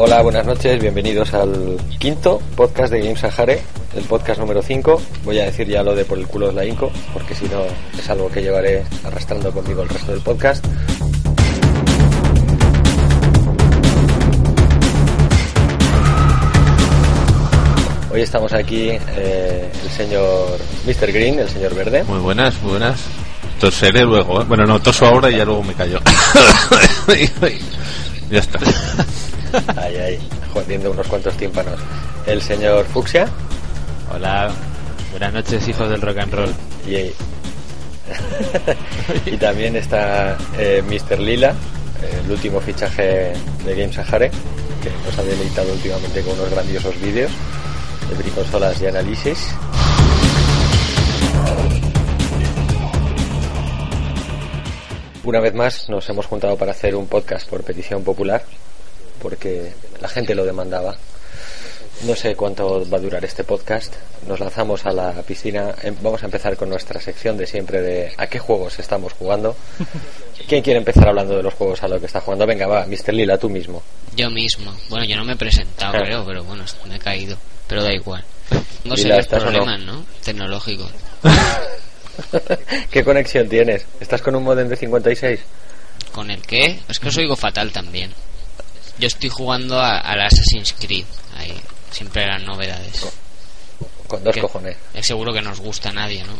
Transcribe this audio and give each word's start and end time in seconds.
Hola, 0.00 0.22
buenas 0.22 0.46
noches, 0.46 0.80
bienvenidos 0.80 1.34
al 1.34 1.76
quinto 1.98 2.40
podcast 2.54 2.92
de 2.92 3.00
Games 3.00 3.18
Sahare, 3.18 3.60
el 3.96 4.04
podcast 4.04 4.38
número 4.38 4.62
5. 4.62 5.02
Voy 5.24 5.40
a 5.40 5.46
decir 5.46 5.66
ya 5.66 5.82
lo 5.82 5.92
de 5.92 6.04
por 6.04 6.18
el 6.18 6.28
culo 6.28 6.46
de 6.46 6.52
la 6.52 6.64
Inco, 6.64 6.92
porque 7.12 7.34
si 7.34 7.46
no 7.46 7.64
es 7.98 8.08
algo 8.08 8.30
que 8.30 8.40
llevaré 8.40 8.84
arrastrando 9.02 9.50
conmigo 9.50 9.82
el 9.82 9.88
resto 9.88 10.12
del 10.12 10.20
podcast. 10.20 10.64
Hoy 18.12 18.20
estamos 18.20 18.52
aquí 18.52 18.90
eh, 18.90 19.68
el 19.82 19.90
señor 19.90 20.60
Mr. 20.86 21.10
Green, 21.10 21.40
el 21.40 21.48
señor 21.48 21.74
Verde. 21.74 22.04
Muy 22.04 22.20
buenas, 22.20 22.54
muy 22.62 22.70
buenas. 22.70 23.00
Toseré 23.58 24.04
luego, 24.04 24.42
¿eh? 24.42 24.44
Bueno, 24.46 24.64
no, 24.64 24.80
toso 24.80 25.06
ahora 25.06 25.28
y 25.28 25.38
ya 25.38 25.44
luego 25.44 25.64
me 25.64 25.74
callo. 25.74 25.98
ya 28.30 28.38
está. 28.40 28.58
Ay, 29.76 29.96
ay, 29.96 30.18
jodiendo 30.52 30.90
unos 30.90 31.06
cuantos 31.06 31.34
tímpanos. 31.36 31.80
El 32.26 32.42
señor 32.42 32.84
Fuxia. 32.84 33.26
Hola, 34.12 34.50
buenas 35.10 35.32
noches, 35.32 35.66
hijos 35.68 35.88
del 35.88 36.02
rock 36.02 36.18
and 36.18 36.34
roll. 36.34 36.54
Y, 36.86 37.12
y 39.30 39.36
también 39.38 39.76
está 39.76 40.36
eh, 40.58 40.82
Mr. 40.86 41.18
Lila, 41.18 41.54
el 42.24 42.30
último 42.30 42.60
fichaje 42.60 43.32
de 43.64 43.74
Game 43.74 43.92
Sahare, 43.92 44.30
que 44.82 44.90
nos 45.06 45.18
ha 45.18 45.22
deleitado 45.22 45.72
últimamente 45.72 46.20
con 46.20 46.34
unos 46.34 46.50
grandiosos 46.50 47.00
vídeos 47.00 47.30
de 48.10 48.16
briconsolas 48.16 48.80
y 48.82 48.86
análisis. 48.86 49.54
Una 55.24 55.40
vez 55.40 55.54
más 55.54 55.88
nos 55.88 56.08
hemos 56.08 56.26
juntado 56.26 56.56
para 56.56 56.72
hacer 56.72 56.94
un 56.94 57.06
podcast 57.06 57.48
por 57.48 57.62
petición 57.62 58.02
popular, 58.04 58.42
porque 59.20 59.72
la 60.00 60.08
gente 60.08 60.34
lo 60.34 60.44
demandaba. 60.44 60.96
No 62.04 62.14
sé 62.14 62.36
cuánto 62.36 62.88
va 62.88 62.98
a 62.98 63.00
durar 63.00 63.24
este 63.24 63.42
podcast. 63.42 63.92
Nos 64.28 64.38
lanzamos 64.38 64.86
a 64.86 64.92
la 64.92 65.12
piscina. 65.22 65.74
Em- 65.82 65.96
Vamos 66.00 66.22
a 66.22 66.26
empezar 66.26 66.56
con 66.56 66.68
nuestra 66.70 67.00
sección 67.00 67.36
de 67.36 67.44
siempre 67.46 67.82
de 67.82 68.12
a 68.16 68.28
qué 68.28 68.38
juegos 68.38 68.78
estamos 68.78 69.12
jugando. 69.14 69.56
¿Quién 70.46 70.62
quiere 70.62 70.78
empezar 70.78 71.08
hablando 71.08 71.36
de 71.36 71.42
los 71.42 71.54
juegos 71.54 71.82
a 71.82 71.88
lo 71.88 71.98
que 71.98 72.06
está 72.06 72.20
jugando? 72.20 72.46
Venga, 72.46 72.68
va, 72.68 72.86
Mr. 72.86 73.12
Lila, 73.12 73.36
tú 73.36 73.50
mismo. 73.50 73.82
Yo 74.14 74.30
mismo. 74.30 74.72
Bueno, 74.88 75.04
yo 75.06 75.16
no 75.16 75.24
me 75.24 75.32
he 75.32 75.36
presentado, 75.36 75.96
Ah. 75.98 76.02
creo, 76.04 76.24
pero 76.24 76.44
bueno, 76.44 76.64
me 76.86 76.96
he 76.96 76.98
caído. 77.00 77.36
Pero 77.66 77.82
da 77.82 77.92
igual. 77.92 78.24
Tengo 78.48 78.94
Lila, 78.94 78.96
serios 78.96 79.18
¿estás 79.18 79.42
o 79.42 79.46
no? 79.46 79.50
problemas, 79.58 79.80
¿no? 79.80 80.06
Tecnológicos. 80.24 80.90
¿Qué 82.90 83.04
conexión 83.04 83.48
tienes? 83.48 83.84
¿Estás 84.00 84.22
con 84.22 84.34
un 84.34 84.42
modem 84.44 84.68
de 84.68 84.76
56? 84.76 85.40
¿Con 86.12 86.30
el 86.30 86.42
qué? 86.42 86.80
Es 86.88 86.98
que 86.98 87.08
os 87.08 87.16
oigo 87.16 87.36
fatal 87.36 87.70
también. 87.72 88.12
Yo 88.98 89.06
estoy 89.06 89.28
jugando 89.28 89.78
a- 89.80 89.98
al 90.00 90.20
Assassin's 90.22 90.72
Creed. 90.78 91.04
Ahí, 91.36 91.54
siempre 91.90 92.26
las 92.26 92.42
novedades. 92.42 93.06
Con 94.08 94.24
dos 94.24 94.34
Que- 94.34 94.40
cojones. 94.40 94.76
Es 94.94 95.06
seguro 95.06 95.32
que 95.32 95.42
nos 95.42 95.60
gusta 95.60 95.90
a 95.90 95.92
nadie, 95.92 96.24
¿no? 96.24 96.32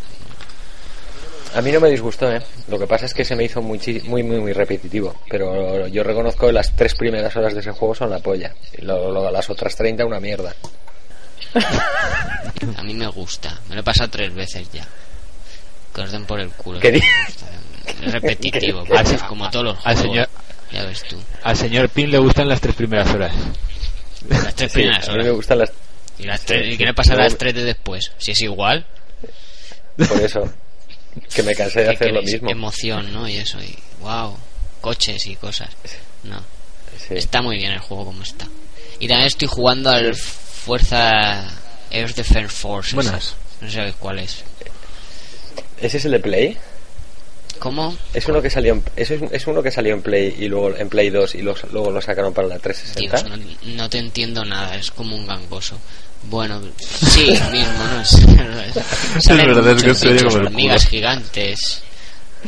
A 1.55 1.63
mí 1.63 1.73
no 1.73 1.81
me 1.81 1.89
disgustó, 1.91 2.31
¿eh? 2.31 2.43
Lo 2.69 2.79
que 2.79 2.87
pasa 2.87 3.07
es 3.07 3.15
que 3.15 3.25
se 3.25 3.35
me 3.35 3.45
hizo 3.45 3.63
muy, 3.63 3.79
muy, 4.05 4.23
muy, 4.23 4.39
muy 4.41 4.53
repetitivo. 4.53 5.15
Pero 5.31 5.87
yo 5.87 6.03
reconozco 6.03 6.47
que 6.47 6.53
las 6.53 6.75
tres 6.77 6.95
primeras 6.95 7.35
horas 7.37 7.55
de 7.55 7.61
ese 7.61 7.71
juego 7.71 7.95
son 7.95 8.11
la 8.11 8.19
polla. 8.19 8.55
Y 8.77 8.83
luego 8.83 9.31
las 9.31 9.49
otras 9.49 9.75
30 9.77 10.05
una 10.05 10.21
mierda. 10.21 10.55
A 12.77 12.83
mí 12.83 12.95
me 12.95 13.07
gusta. 13.07 13.61
Me 13.69 13.75
lo 13.77 13.81
he 13.81 13.85
pasado 13.85 14.11
tres 14.11 14.35
veces 14.35 14.69
ya. 14.73 14.87
Que 15.99 16.05
os 16.05 16.13
den 16.13 16.25
por 16.27 16.39
el 16.41 16.51
culo. 16.51 16.81
¿Qué 16.81 17.01
repetitivo, 18.03 18.85
¿Qué- 18.85 19.19
como 19.29 19.51
todos 19.51 19.65
los 19.65 19.77
al 19.87 19.97
juegos. 19.97 20.03
señor- 20.03 20.29
Ya 20.73 20.85
ves 20.85 21.03
tú. 21.09 21.17
Al 21.43 21.57
señor 21.57 21.89
Pin 21.89 22.11
le 22.11 22.19
gustan 22.19 22.49
las 22.49 22.61
tres 22.61 22.75
primeras 22.75 23.09
horas. 23.13 23.33
Las 24.29 24.55
tres 24.55 24.71
Sí, 24.73 24.79
primeras 24.79 25.09
a 25.09 25.13
mí 25.13 25.17
me 25.19 25.23
horas. 25.25 25.37
gustan 25.37 25.59
las... 25.59 25.73
¿Y, 26.19 26.25
las 26.25 26.41
tres, 26.43 26.67
sí, 26.67 26.73
¿y 26.73 26.77
qué 26.77 26.85
le 26.85 26.95
pasa 26.95 27.15
a 27.15 27.17
las 27.17 27.37
tres 27.39 27.55
de 27.55 27.65
después? 27.65 28.13
Si 28.19 28.33
es 28.33 28.41
igual. 28.43 28.85
Por 29.97 30.21
eso. 30.21 30.53
Que 31.35 31.43
me 31.43 31.55
cansé 31.55 31.81
de 31.81 31.87
¿qué 31.91 31.95
hacer 31.95 32.13
lo 32.13 32.23
mismo. 32.23 32.51
Emoción, 32.51 33.13
¿no? 33.13 33.27
Y 33.29 33.37
eso, 33.39 33.61
y 33.63 33.77
wow, 34.01 34.37
coches 34.81 35.27
y 35.27 35.35
cosas. 35.37 35.71
No, 36.25 36.41
Sí. 37.07 37.15
está 37.15 37.41
muy 37.43 37.57
bien 37.57 37.73
el 37.73 37.79
juego 37.81 38.05
como 38.07 38.23
está. 38.23 38.47
Y 39.01 39.09
también 39.09 39.27
estoy 39.29 39.49
jugando 39.49 39.91
al 39.91 40.15
Fuerza 40.15 41.49
Air 41.91 42.15
Defense 42.15 42.49
Force. 42.55 42.95
Buenas. 42.95 43.35
No 43.61 43.71
sé 43.71 43.95
cuál 43.99 44.19
es. 44.21 44.45
¿Ese 45.81 45.97
es 45.99 46.05
el 46.05 46.13
de 46.13 46.21
Play? 46.21 46.57
¿Cómo? 47.59 47.97
Es 48.15 48.27
uno 48.29 48.41
que 48.41 48.51
salió 48.51 48.75
en, 48.75 48.85
es, 48.95 49.11
es 49.11 49.47
uno 49.49 49.63
que 49.63 49.71
salió 49.73 49.93
en 49.95 50.03
Play 50.03 50.37
y 50.39 50.47
luego 50.49 50.77
en 50.77 50.89
Play 50.89 51.11
2 51.11 51.35
y 51.35 51.43
los- 51.43 51.65
luego 51.73 51.91
lo 51.91 52.01
sacaron 52.01 52.33
para 52.33 52.47
la 52.47 52.59
360. 52.59 53.23
Dios, 53.37 53.39
no, 53.65 53.75
no 53.75 53.91
te 53.91 53.99
entiendo 53.99 54.45
nada, 54.45 54.77
es 54.77 54.91
como 54.93 55.17
un 55.17 55.27
gangoso. 55.27 55.77
Bueno, 56.25 56.61
sí, 56.79 57.31
mismo, 57.53 57.85
¿no? 57.93 58.01
Es, 58.01 59.25
salen 59.25 59.47
verdad, 59.47 59.73
es 59.77 59.83
que 59.83 59.95
se 59.95 60.17
como 60.19 60.31
culo. 60.31 60.45
hormigas 60.47 60.87
gigantes, 60.87 61.83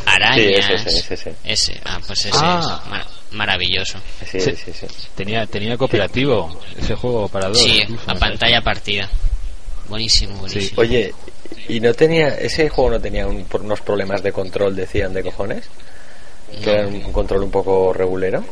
arañas. 0.07 0.37
Sí, 0.67 0.75
ese, 0.75 0.75
ese, 0.99 1.15
ese. 1.15 1.35
Ese, 1.45 1.81
ah, 1.85 2.01
pues 2.07 2.21
ese 2.27 2.31
Ah. 2.41 2.81
es 2.85 2.91
mar- 2.91 3.07
maravilloso. 3.33 3.99
Sí, 4.31 4.41
Sí. 4.41 4.53
sí, 4.57 4.73
sí. 4.73 4.87
Tenía, 5.17 5.47
tenía 5.47 5.77
cooperativo 5.77 6.61
ese 6.79 6.95
juego 6.95 7.29
para 7.29 7.49
dos. 7.49 7.59
Sí, 7.61 7.81
incluso, 7.83 8.11
a 8.11 8.15
pantalla 8.15 8.61
partida. 8.63 9.09
Buenísimo, 9.89 10.37
buenísimo. 10.39 10.81
Oye, 10.81 11.13
¿y 11.69 11.81
no 11.81 11.93
tenía 11.95 12.29
ese 12.29 12.69
juego 12.69 12.91
no 12.91 13.01
tenía 13.01 13.27
un- 13.27 13.47
unos 13.61 13.81
problemas 13.81 14.23
de 14.23 14.33
control, 14.33 14.75
decían, 14.77 15.13
de 15.13 15.23
cojones? 15.23 15.65
Que 16.65 16.71
era 16.73 16.87
un 16.87 17.13
control 17.13 17.45
un 17.45 17.51
poco 17.51 17.93
regulero 17.93 18.45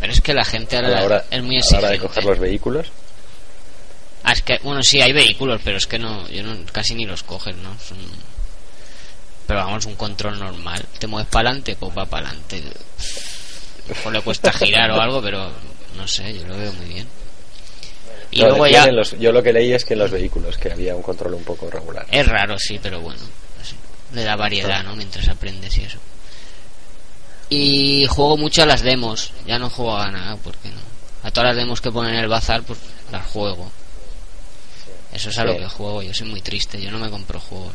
Pero 0.00 0.12
es 0.12 0.20
que 0.22 0.32
la 0.32 0.44
gente 0.44 0.76
a 0.76 0.80
ahora 0.80 0.90
la 0.90 1.04
hora, 1.04 1.24
es 1.30 1.42
muy 1.42 1.56
a 1.58 1.60
la 1.60 1.78
hora 1.78 1.88
de 1.88 1.94
exigente. 1.96 2.06
coger 2.08 2.24
los 2.24 2.38
vehículos. 2.38 2.86
Ah, 4.24 4.32
es 4.32 4.42
que, 4.42 4.58
bueno, 4.62 4.82
sí, 4.82 5.00
hay 5.02 5.12
vehículos, 5.12 5.60
pero 5.64 5.76
es 5.76 5.86
que 5.86 5.98
no, 5.98 6.26
yo 6.28 6.42
no, 6.44 6.56
casi 6.72 6.94
ni 6.94 7.04
los 7.04 7.22
coges, 7.24 7.56
¿no? 7.56 7.76
Son- 7.80 7.98
Pero 9.46 9.58
vamos, 9.60 9.84
un 9.86 9.96
control 9.96 10.38
normal. 10.38 10.84
Te 10.98 11.06
mueves 11.08 11.28
para 11.28 11.48
adelante, 11.50 11.76
pues 11.78 11.92
va 11.96 12.06
para 12.06 12.28
adelante. 12.28 12.62
O 14.04 14.10
le 14.10 14.20
cuesta 14.22 14.52
girar 14.52 14.90
o 14.92 15.00
algo, 15.00 15.20
pero 15.20 15.50
no 15.96 16.06
sé, 16.06 16.32
yo 16.38 16.46
lo 16.46 16.56
veo 16.56 16.72
muy 16.74 16.86
bien. 16.86 17.08
Y 18.32 18.40
No, 18.40 18.48
luego 18.48 18.66
ya... 18.66 18.86
los- 18.90 19.16
yo 19.18 19.30
lo 19.30 19.42
que 19.42 19.52
leí 19.52 19.72
es 19.72 19.84
que 19.84 19.92
en 19.94 20.00
los 20.00 20.10
vehículos 20.10 20.56
que 20.58 20.72
había 20.72 20.96
un 20.96 21.02
control 21.02 21.34
un 21.34 21.44
poco 21.44 21.70
regular. 21.70 22.06
Es 22.10 22.26
raro, 22.26 22.58
sí, 22.58 22.80
pero 22.82 23.00
bueno. 23.00 23.20
sí. 23.62 23.76
Le 24.14 24.24
da 24.24 24.34
variedad, 24.36 24.82
¿no? 24.82 24.96
Mientras 24.96 25.28
aprendes 25.28 25.76
y 25.78 25.82
eso. 25.84 25.98
Y 27.50 28.06
juego 28.06 28.36
mucho 28.38 28.62
a 28.62 28.66
las 28.66 28.82
demos. 28.82 29.32
Ya 29.46 29.58
no 29.58 29.68
juego 29.68 29.96
a 29.96 30.10
nada, 30.10 30.36
porque 30.42 30.68
no. 30.70 30.80
A 31.22 31.30
todas 31.30 31.48
las 31.50 31.56
demos 31.56 31.80
que 31.80 31.92
ponen 31.92 32.14
en 32.14 32.20
el 32.20 32.28
bazar, 32.28 32.62
pues 32.62 32.78
las 33.10 33.26
juego. 33.26 33.70
Eso 35.12 35.28
es 35.28 35.38
a 35.38 35.44
lo 35.44 35.56
que 35.58 35.66
juego. 35.68 36.02
Yo 36.02 36.14
soy 36.14 36.28
muy 36.28 36.40
triste. 36.40 36.80
Yo 36.80 36.90
no 36.90 36.98
me 36.98 37.10
compro 37.10 37.38
juegos. 37.38 37.74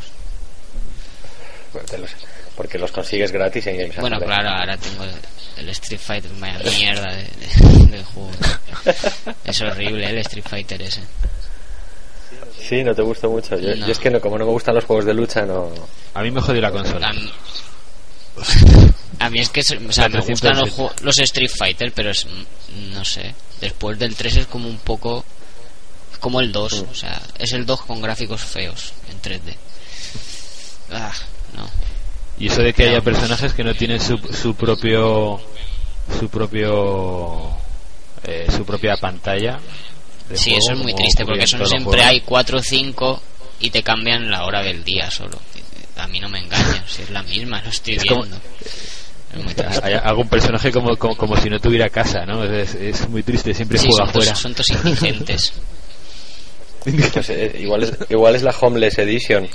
Porque 1.71 1.97
los, 1.99 2.09
porque 2.57 2.77
los 2.77 2.91
consigues 2.91 3.31
gratis 3.31 3.67
en 3.67 3.77
Games 3.77 3.95
Bueno, 3.97 4.19
claro, 4.19 4.49
ahora 4.49 4.75
tengo 4.77 5.03
el, 5.05 5.11
el 5.57 5.69
Street 5.69 6.01
Fighter, 6.01 6.31
vaya 6.39 6.57
mierda 6.77 7.13
de, 7.15 7.23
de- 7.23 7.97
de 7.97 8.03
juego. 8.03 8.31
Es 9.45 9.61
horrible 9.61 10.09
el 10.09 10.17
Street 10.17 10.45
Fighter 10.49 10.81
ese. 10.81 11.01
Sí, 12.59 12.83
no 12.83 12.93
te 12.93 13.01
gusta 13.03 13.27
mucho. 13.27 13.57
Yo, 13.57 13.75
No. 13.75 13.85
yo 13.85 13.91
es 13.91 13.99
que 13.99 14.09
no, 14.09 14.19
como 14.19 14.37
no 14.37 14.45
me 14.45 14.51
gustan 14.51 14.75
los 14.75 14.83
juegos 14.83 15.05
de 15.05 15.13
lucha, 15.13 15.45
no. 15.45 15.71
A 16.15 16.21
mí 16.21 16.31
me 16.31 16.41
jodió 16.41 16.59
la 16.61 16.71
consola. 16.71 17.07
A 17.09 17.13
mí, 17.13 17.31
a 19.19 19.29
mí 19.29 19.39
es 19.39 19.49
que, 19.49 19.61
o 19.61 19.91
sea, 19.91 20.09
me 20.09 20.19
gustan 20.19 20.57
los, 20.57 20.65
307. 20.65 20.71
juegos- 20.71 21.01
los 21.01 21.19
Street 21.19 21.51
Fighter, 21.55 21.91
pero 21.93 22.09
es, 22.11 22.25
no 22.91 23.05
sé, 23.05 23.33
después 23.61 23.97
del 23.97 24.15
3 24.15 24.37
es 24.37 24.47
como 24.47 24.67
un 24.67 24.77
poco 24.79 25.23
como 26.19 26.41
el 26.41 26.51
2, 26.51 26.83
Mm. 26.83 26.91
o 26.91 26.95
sea, 26.95 27.21
es 27.37 27.53
el 27.53 27.65
2 27.65 27.81
con 27.83 28.01
gráficos 28.01 28.41
feos 28.41 28.91
en 29.09 29.21
3D. 29.21 29.55
Ah, 30.91 31.13
no. 31.55 31.69
Y 32.39 32.47
eso 32.47 32.61
de 32.61 32.73
que 32.73 32.87
haya 32.89 33.01
personajes 33.01 33.53
que 33.53 33.63
no 33.63 33.73
tienen 33.73 33.99
su, 33.99 34.17
su 34.17 34.55
propio 34.55 35.39
su 36.19 36.29
propio 36.29 37.49
eh, 38.23 38.47
su 38.55 38.63
propia 38.65 38.95
pantalla. 38.97 39.59
de 40.29 40.37
Sí, 40.37 40.51
juego, 40.51 40.59
eso 40.65 40.73
es 40.73 40.79
muy 40.79 40.93
triste 40.93 41.25
porque 41.25 41.47
son 41.47 41.65
siempre 41.67 42.03
hay 42.03 42.21
cuatro 42.21 42.59
o 42.59 42.61
cinco 42.61 43.21
y 43.59 43.69
te 43.71 43.81
cambian 43.83 44.29
la 44.29 44.45
hora 44.45 44.61
del 44.61 44.83
día 44.83 45.09
solo. 45.09 45.39
A 45.97 46.07
mí 46.07 46.19
no 46.19 46.29
me 46.29 46.39
engañan, 46.39 46.83
si 46.87 47.01
es 47.01 47.09
la 47.09 47.23
misma, 47.23 47.61
lo 47.63 47.69
estoy 47.69 47.95
Es 47.95 48.05
como- 48.05 48.21
viendo. 48.21 48.37
Es 49.35 49.43
muy 49.43 49.53
triste. 49.55 49.79
Hay 49.83 49.93
algún 49.95 50.29
personaje 50.29 50.71
como, 50.71 50.95
como, 50.95 51.17
como 51.17 51.35
si 51.37 51.49
no 51.49 51.59
tuviera 51.59 51.89
casa, 51.89 52.23
¿no? 52.25 52.43
Es, 52.43 52.75
es 52.75 53.09
muy 53.09 53.23
triste, 53.23 53.53
siempre 53.53 53.77
Sí, 53.79 53.87
juega 53.89 54.05
son, 54.05 54.13
tos- 54.13 54.21
afuera. 54.21 54.35
son 54.35 54.53
tos 54.53 54.69
indigentes. 54.69 55.53
Pues, 57.13 57.29
eh, 57.31 57.57
igual, 57.59 57.83
es, 57.83 57.91
igual 58.09 58.35
es 58.35 58.43
la 58.43 58.51
Homeless 58.61 58.97
Edition, 58.99 59.45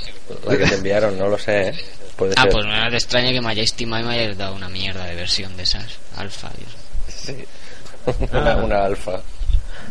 la 0.46 0.55
que 0.56 0.67
te 0.67 0.75
enviaron, 0.75 1.19
no 1.19 1.28
lo 1.28 1.38
sé. 1.38 1.69
¿eh? 1.69 1.75
Puede 2.23 2.35
Ah, 2.37 2.43
ser. 2.43 2.53
pues 2.53 2.67
no 2.67 2.89
te 2.91 2.95
extraña 2.97 3.33
que 3.33 3.41
me 3.41 3.51
hayáis 3.51 3.75
timado 3.75 4.05
y 4.05 4.07
me 4.07 4.15
hayáis 4.15 4.39
dado 4.39 4.55
una 4.55 4.69
mierda 4.69 5.05
de 5.07 5.17
versión 5.17 5.57
de 5.57 5.65
esas 5.65 5.85
alfa. 6.17 6.51
Dios. 6.57 7.37
una, 8.33 8.57
una 8.59 8.85
alfa. 8.85 9.21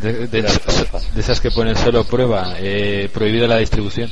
De, 0.00 0.26
de- 0.28 0.40
Una 0.40 0.48
alfa. 0.48 0.98
de 1.14 1.20
esas 1.20 1.40
que 1.42 1.50
ponen 1.50 1.76
solo 1.76 2.04
prueba, 2.04 2.54
eh, 2.58 3.10
prohibida 3.12 3.46
la 3.46 3.58
distribución. 3.58 4.10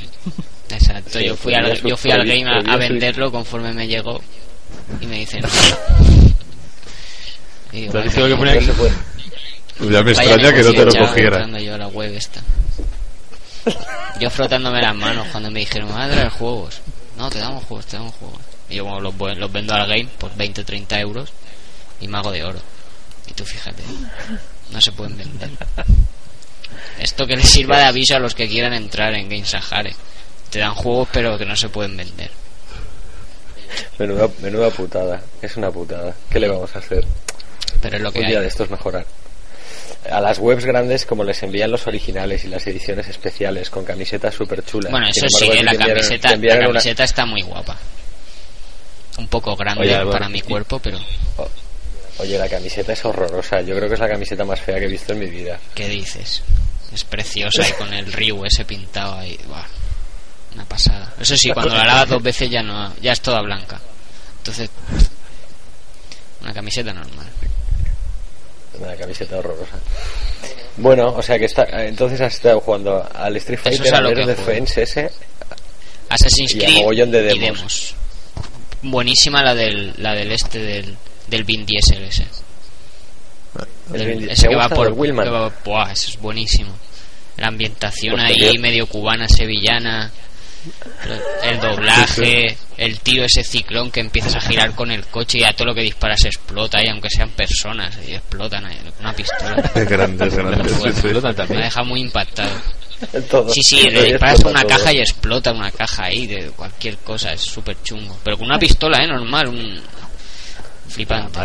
Exacto, 0.69 1.19
Sí, 1.19 1.25
yo 1.25 1.35
fui 1.35 1.55
al, 1.55 1.81
yo 1.81 1.97
fui 1.97 2.11
al 2.11 2.27
game 2.27 2.45
a, 2.47 2.77
venderlo 2.77 3.33
conforme 3.33 3.73
me 3.73 3.89
llegó 3.89 4.21
y 5.01 5.07
me 5.07 5.21
dicen. 5.21 5.43
Y 7.73 7.81
digo, 7.81 7.87
Entonces 7.87 7.93
vale, 7.93 8.11
tengo 8.11 8.29
que 8.29 8.37
poner. 8.37 8.63
Ya 9.91 10.03
me 10.03 10.13
vaya 10.13 10.35
extraña 10.35 10.53
que 10.53 10.63
no 10.63 10.73
te 10.73 10.85
lo 10.85 11.07
cogiera. 11.07 11.59
yo 11.59 11.75
a 11.75 11.79
la 11.79 11.89
web 11.89 12.15
esta. 12.15 12.43
Yo 14.21 14.29
frotándome 14.29 14.83
las 14.83 14.95
manos 14.95 15.27
cuando 15.33 15.51
me 15.51 15.61
dijeron, 15.61 15.89
traer 15.89 16.29
juegos. 16.29 16.83
No, 17.21 17.29
te 17.29 17.39
damos 17.39 17.63
juegos, 17.65 17.85
te 17.85 17.99
damos 17.99 18.15
juegos. 18.15 18.41
Y 18.71 18.77
yo 18.77 18.85
como 18.85 18.99
los, 18.99 19.53
vendo 19.53 19.75
al 19.75 19.87
game 19.87 20.09
por 20.19 20.35
20 20.35 20.63
o 20.63 20.65
30 20.65 21.01
euros 21.01 21.31
y 22.01 22.09
me 22.09 22.17
hago 22.17 22.33
de 22.33 22.43
oro. 22.43 22.59
Y 23.27 23.35
tú 23.35 23.45
fíjate, 23.45 23.83
no 24.71 24.81
se 24.81 24.91
pueden 24.93 25.19
vender. 25.19 25.51
Esto 26.99 27.27
que 27.27 27.37
les 27.37 27.47
sirva 27.47 27.77
de 27.77 27.85
aviso 27.85 28.17
a 28.17 28.21
los 28.21 28.35
que 28.35 28.49
quieran 28.49 28.73
entrar 28.73 29.13
en 29.13 29.29
Game 29.29 29.45
Sahara. 29.45 29.91
Te 30.49 30.61
dan 30.61 30.75
juegos 30.75 31.09
pero 31.13 31.37
que 31.37 31.45
no 31.45 31.55
se 31.57 31.69
pueden 31.69 31.95
vender. 31.95 32.31
Menuda, 33.99 34.27
menuda 34.41 34.71
putada. 34.71 35.21
Es 35.43 35.59
una 35.59 35.71
putada. 35.71 36.15
¿Qué 36.31 36.41
le 36.41 36.49
vamos 36.49 36.75
a 36.75 36.79
hacer? 36.79 37.05
Pero 37.83 37.99
es 37.99 38.03
lo 38.03 38.13
que 38.13 38.21
Un 38.21 38.29
día 38.29 38.39
hay. 38.39 38.45
de 38.45 38.49
estos 38.49 38.71
mejorar. 38.71 39.05
A 40.09 40.21
las 40.21 40.39
webs 40.39 40.65
grandes, 40.65 41.05
como 41.05 41.25
les 41.25 41.43
envían 41.43 41.71
los 41.71 41.87
originales 41.87 42.45
y 42.45 42.49
las 42.49 42.67
ediciones 42.67 43.09
especiales 43.09 43.69
con 43.69 43.85
camisetas 43.85 44.35
súper 44.35 44.65
chulas. 44.65 44.91
Bueno, 44.91 45.07
eso 45.09 45.27
sí, 45.29 45.51
eh, 45.53 45.63
la 45.63 45.75
camiseta, 45.75 46.37
la 46.37 46.59
camiseta 46.59 47.05
está 47.05 47.27
muy 47.27 47.43
guapa. 47.43 47.77
Un 49.19 49.29
poco 49.29 49.55
grande 49.57 49.83
Oye, 49.83 49.93
para 49.93 50.05
bueno, 50.05 50.29
mi 50.31 50.41
cuerpo, 50.41 50.79
pero 50.79 50.99
Oye, 52.21 52.39
la 52.39 52.49
camiseta 52.49 52.93
es 52.93 53.05
horrorosa. 53.05 53.63
Yo 53.63 53.75
creo 53.77 53.89
que 53.89 53.95
es 53.95 54.01
la 54.01 54.09
camiseta 54.09 54.45
más 54.45 54.61
fea 54.61 54.79
que 54.79 54.85
he 54.85 54.89
visto 54.89 55.13
en 55.13 55.21
mi 55.21 55.27
vida. 55.27 55.59
¿qué 55.75 55.89
dices? 55.89 56.43
Es 56.93 57.05
preciosa 57.05 57.67
y 57.69 57.73
con 57.73 57.93
el 57.95 58.13
Ryu 58.13 58.45
ese 58.45 58.65
pintado 58.65 59.15
ahí. 59.15 59.39
Buah, 59.47 59.65
una 60.55 60.65
pasada. 60.65 61.15
Eso 61.19 61.37
sí, 61.37 61.51
cuando 61.53 61.75
la 61.75 61.85
lavas 61.85 62.09
dos 62.09 62.23
veces 62.23 62.51
ya 62.51 62.63
no, 62.63 62.95
ya 63.01 63.13
es 63.13 63.21
toda 63.21 63.41
blanca. 63.41 63.81
Entonces, 64.39 64.69
una 66.43 66.53
camiseta 66.53 66.93
normal. 66.93 67.27
Una 68.81 68.97
camiseta 68.97 69.39
horrorosa. 69.39 69.79
Bueno, 70.79 71.09
o 71.15 71.23
sea 71.23 71.39
que 71.39 71.45
está, 71.45 71.65
entonces 71.85 72.21
has 72.21 72.35
estado 72.35 72.61
jugando 72.61 73.07
al 73.15 73.37
Street 73.37 73.59
Fighter, 73.63 73.87
es 73.87 73.93
a 73.93 73.99
al 73.99 74.07
Air. 74.07 74.37
Defense 74.37 74.83
ese. 74.83 75.11
Assassin's 76.09 76.55
Y 76.55 76.59
Creed 76.59 76.75
mogollón 76.79 77.11
de 77.11 77.21
y 77.21 77.39
demos. 77.39 77.41
demos. 77.59 77.95
Buenísima 78.83 79.43
la 79.43 79.55
del, 79.55 79.93
la 79.99 80.15
del 80.15 80.33
este 80.33 80.59
del, 80.59 80.97
del 81.29 81.45
Vin 81.45 81.67
Diesel 81.67 82.03
ese. 82.05 82.25
El 83.93 83.99
Del- 83.99 84.19
Vin- 84.19 84.31
ese 84.31 84.43
¿te 84.45 84.49
que 84.49 84.57
va 84.57 84.69
por 84.69 84.87
va- 85.33 85.53
buah, 85.65 85.93
eso 85.93 86.09
es 86.09 86.19
buenísimo. 86.19 86.73
La 87.37 87.49
ambientación 87.49 88.17
Pues 88.17 88.25
ahí 88.25 88.59
medio 88.59 88.87
cubana, 88.87 89.29
sevillana. 89.29 90.11
El 91.43 91.59
doblaje, 91.61 92.57
el 92.77 93.01
tiro 93.01 93.25
ese 93.25 93.43
ciclón 93.43 93.91
que 93.91 94.01
empiezas 94.01 94.37
a 94.37 94.41
girar 94.41 94.75
con 94.75 94.91
el 94.91 95.07
coche 95.07 95.39
y 95.39 95.45
a 95.45 95.53
todo 95.55 95.69
lo 95.69 95.75
que 95.75 95.83
disparas 95.83 96.25
explota 96.27 96.83
y 96.85 96.89
aunque 96.89 97.09
sean 97.09 97.31
personas 97.31 97.97
y 98.07 98.13
explotan 98.15 98.65
una 99.01 99.13
pistola. 99.15 99.57
Es 99.75 99.89
grande, 99.89 100.27
es 100.27 100.35
grande. 100.37 100.71
Muy 100.75 100.93
sí, 100.93 101.53
Me 101.55 101.63
deja 101.63 101.83
muy 101.83 102.01
impactado. 102.01 102.51
Todo. 103.31 103.49
Sí, 103.51 103.63
sí, 103.63 103.89
le 103.89 104.05
disparas 104.05 104.41
una 104.45 104.61
todo. 104.63 104.69
caja 104.77 104.93
y 104.93 104.99
explota 104.99 105.53
una 105.53 105.71
caja 105.71 106.05
ahí 106.05 106.27
de 106.27 106.51
cualquier 106.51 106.99
cosa, 106.99 107.33
es 107.33 107.41
súper 107.41 107.83
chungo. 107.83 108.19
Pero 108.23 108.37
con 108.37 108.47
una 108.47 108.59
pistola, 108.59 109.03
¿eh? 109.03 109.07
Normal, 109.07 109.49
un... 109.49 109.81
Flipante. 110.89 111.39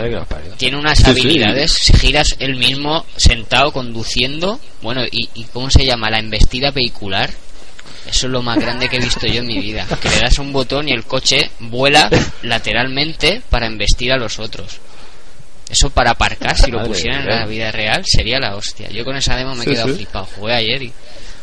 Tiene 0.57 0.77
unas 0.77 0.97
Sí, 0.97 1.03
sí. 1.03 1.09
habilidades, 1.11 1.71
si 1.71 1.93
giras 1.93 2.35
el 2.39 2.55
mismo 2.55 3.05
sentado 3.15 3.71
conduciendo, 3.71 4.59
bueno, 4.81 5.03
y, 5.09 5.29
y 5.35 5.43
¿cómo 5.45 5.69
se 5.69 5.85
llama? 5.85 6.09
La 6.09 6.17
embestida 6.19 6.71
vehicular. 6.71 7.29
Eso 8.07 8.27
es 8.27 8.31
lo 8.31 8.41
más 8.41 8.57
grande 8.59 8.87
que 8.87 8.97
he 8.97 8.99
visto 8.99 9.25
yo 9.27 9.39
en 9.41 9.47
mi 9.47 9.59
vida. 9.59 9.85
Que 10.01 10.09
le 10.09 10.19
das 10.19 10.37
un 10.39 10.53
botón 10.53 10.87
y 10.87 10.91
el 10.91 11.03
coche 11.05 11.49
vuela 11.59 12.09
lateralmente 12.43 13.41
para 13.49 13.65
embestir 13.67 14.11
a 14.11 14.17
los 14.17 14.39
otros. 14.39 14.79
Eso 15.69 15.89
para 15.89 16.11
aparcar, 16.11 16.55
si 16.55 16.69
lo 16.69 16.77
Madre 16.77 16.89
pusieran 16.91 17.21
en 17.21 17.27
la 17.39 17.45
vida 17.47 17.71
real, 17.71 18.03
sería 18.05 18.39
la 18.39 18.55
hostia. 18.55 18.87
Yo 18.89 19.03
con 19.03 19.15
esa 19.17 19.35
demo 19.35 19.55
me 19.55 19.61
he 19.61 19.63
Sí, 19.65 19.71
quedado 19.71 19.87
sí. 19.89 19.95
flipado. 19.95 20.25
Jugué 20.37 20.53
ayer 20.53 20.83
y 20.83 20.93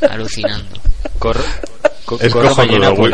alucinando. 0.08 0.80
Corro, 1.18 1.44
co- 2.04 2.18
Es 2.20 2.32
cojonudo. 2.32 3.08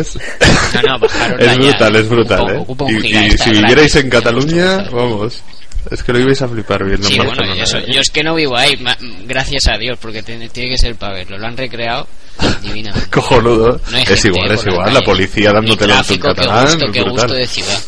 es. 0.00 0.18
No, 0.74 0.82
no, 0.82 0.98
bajaron 0.98 1.40
Es 1.40 1.56
brutal, 1.58 1.96
es 1.96 2.08
brutal, 2.08 2.50
¿eh? 2.50 2.64
un 2.66 3.04
Y, 3.04 3.16
y 3.16 3.30
si 3.38 3.50
vivierais 3.50 3.96
en 3.96 4.10
Cataluña, 4.10 4.76
vamos. 4.92 5.42
Es 5.90 6.02
que 6.02 6.12
lo 6.12 6.18
ibais 6.20 6.40
a 6.42 6.48
flipar 6.48 6.84
viendo 6.84 7.08
Sí, 7.08 7.16
en 7.16 7.24
bueno, 7.26 7.54
yo 7.86 8.00
es 8.00 8.10
que 8.10 8.22
no 8.22 8.34
vivo 8.34 8.56
ahí, 8.56 8.76
ma- 8.76 8.96
gracias 9.24 9.68
a 9.68 9.78
Dios, 9.78 9.98
porque 10.00 10.22
tiene, 10.22 10.48
tiene 10.50 10.70
que 10.70 10.78
ser 10.78 10.96
para 10.96 11.14
verlo. 11.14 11.38
Lo 11.38 11.46
han 11.46 11.56
recreado 11.56 12.06
divinamente. 12.62 13.08
Cojonudo. 13.10 13.80
No 13.90 13.96
es 13.98 14.24
igual, 14.24 14.52
es 14.52 14.64
la 14.66 14.72
igual. 14.72 14.94
La 14.94 15.00
policía 15.00 15.48
Ni 15.50 15.54
dándotelo 15.54 15.94
en 15.94 16.02
tu 16.02 16.08
qué 16.14 16.18
catalán. 16.20 16.64
gusto, 16.66 16.92
qué 16.92 17.02
gusto 17.02 17.34
de 17.34 17.46
ciudad. 17.46 17.80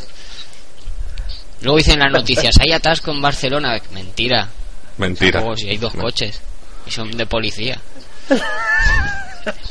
Luego 1.63 1.77
dicen 1.79 1.99
las 1.99 2.11
noticias, 2.13 2.55
hay 2.59 2.73
atasco 2.73 3.11
en 3.11 3.21
Barcelona. 3.21 3.79
Mentira. 3.93 4.49
Mentira. 4.97 5.43
Si 5.57 5.69
hay 5.69 5.77
dos 5.77 5.93
coches 5.95 6.41
y 6.87 6.91
son 6.91 7.11
de 7.17 7.27
policía. 7.27 7.79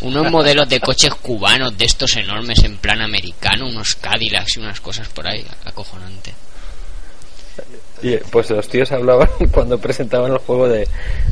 Unos 0.01 0.31
modelos 0.31 0.67
de 0.69 0.79
coches 0.79 1.13
cubanos 1.15 1.77
de 1.77 1.85
estos 1.85 2.15
enormes 2.15 2.63
en 2.63 2.77
plan 2.77 3.01
americano, 3.01 3.67
unos 3.67 3.95
Cadillacs 3.95 4.57
y 4.57 4.59
unas 4.59 4.79
cosas 4.81 5.07
por 5.09 5.27
ahí, 5.27 5.45
acojonante. 5.65 6.33
Y, 8.01 8.17
pues 8.31 8.49
los 8.51 8.67
tíos 8.67 8.91
hablaban 8.91 9.29
cuando 9.51 9.77
presentaban 9.77 10.31
el 10.31 10.37
juego 10.39 10.67
de, 10.67 10.87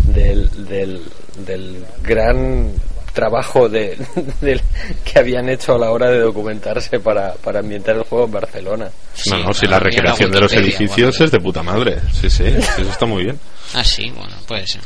del, 0.05 0.67
del, 0.67 1.01
del 1.45 1.85
gran 2.03 2.71
trabajo 3.13 3.67
de, 3.67 3.97
del- 4.41 4.61
que 5.03 5.17
habían 5.19 5.49
hecho 5.49 5.73
a 5.73 5.79
la 5.79 5.91
hora 5.91 6.09
de 6.11 6.19
documentarse 6.19 6.99
para, 6.99 7.33
para 7.35 7.59
ambientar 7.59 7.95
el 7.95 8.03
juego 8.03 8.25
en 8.25 8.31
Barcelona. 8.31 8.89
No, 9.27 9.37
no, 9.39 9.53
si 9.53 9.65
la 9.65 9.79
recreación 9.79 10.31
de 10.31 10.39
los 10.41 10.51
edificios 10.53 11.21
es 11.21 11.31
de 11.31 11.39
puta 11.39 11.63
madre. 11.63 11.97
Sí, 12.13 12.29
sí, 12.29 12.43
sí, 12.51 12.81
eso 12.81 12.91
está 12.91 13.05
muy 13.07 13.23
bien. 13.23 13.39
Ah, 13.73 13.83
sí, 13.83 14.09
bueno, 14.11 14.35
puede 14.47 14.67
ser. 14.67 14.81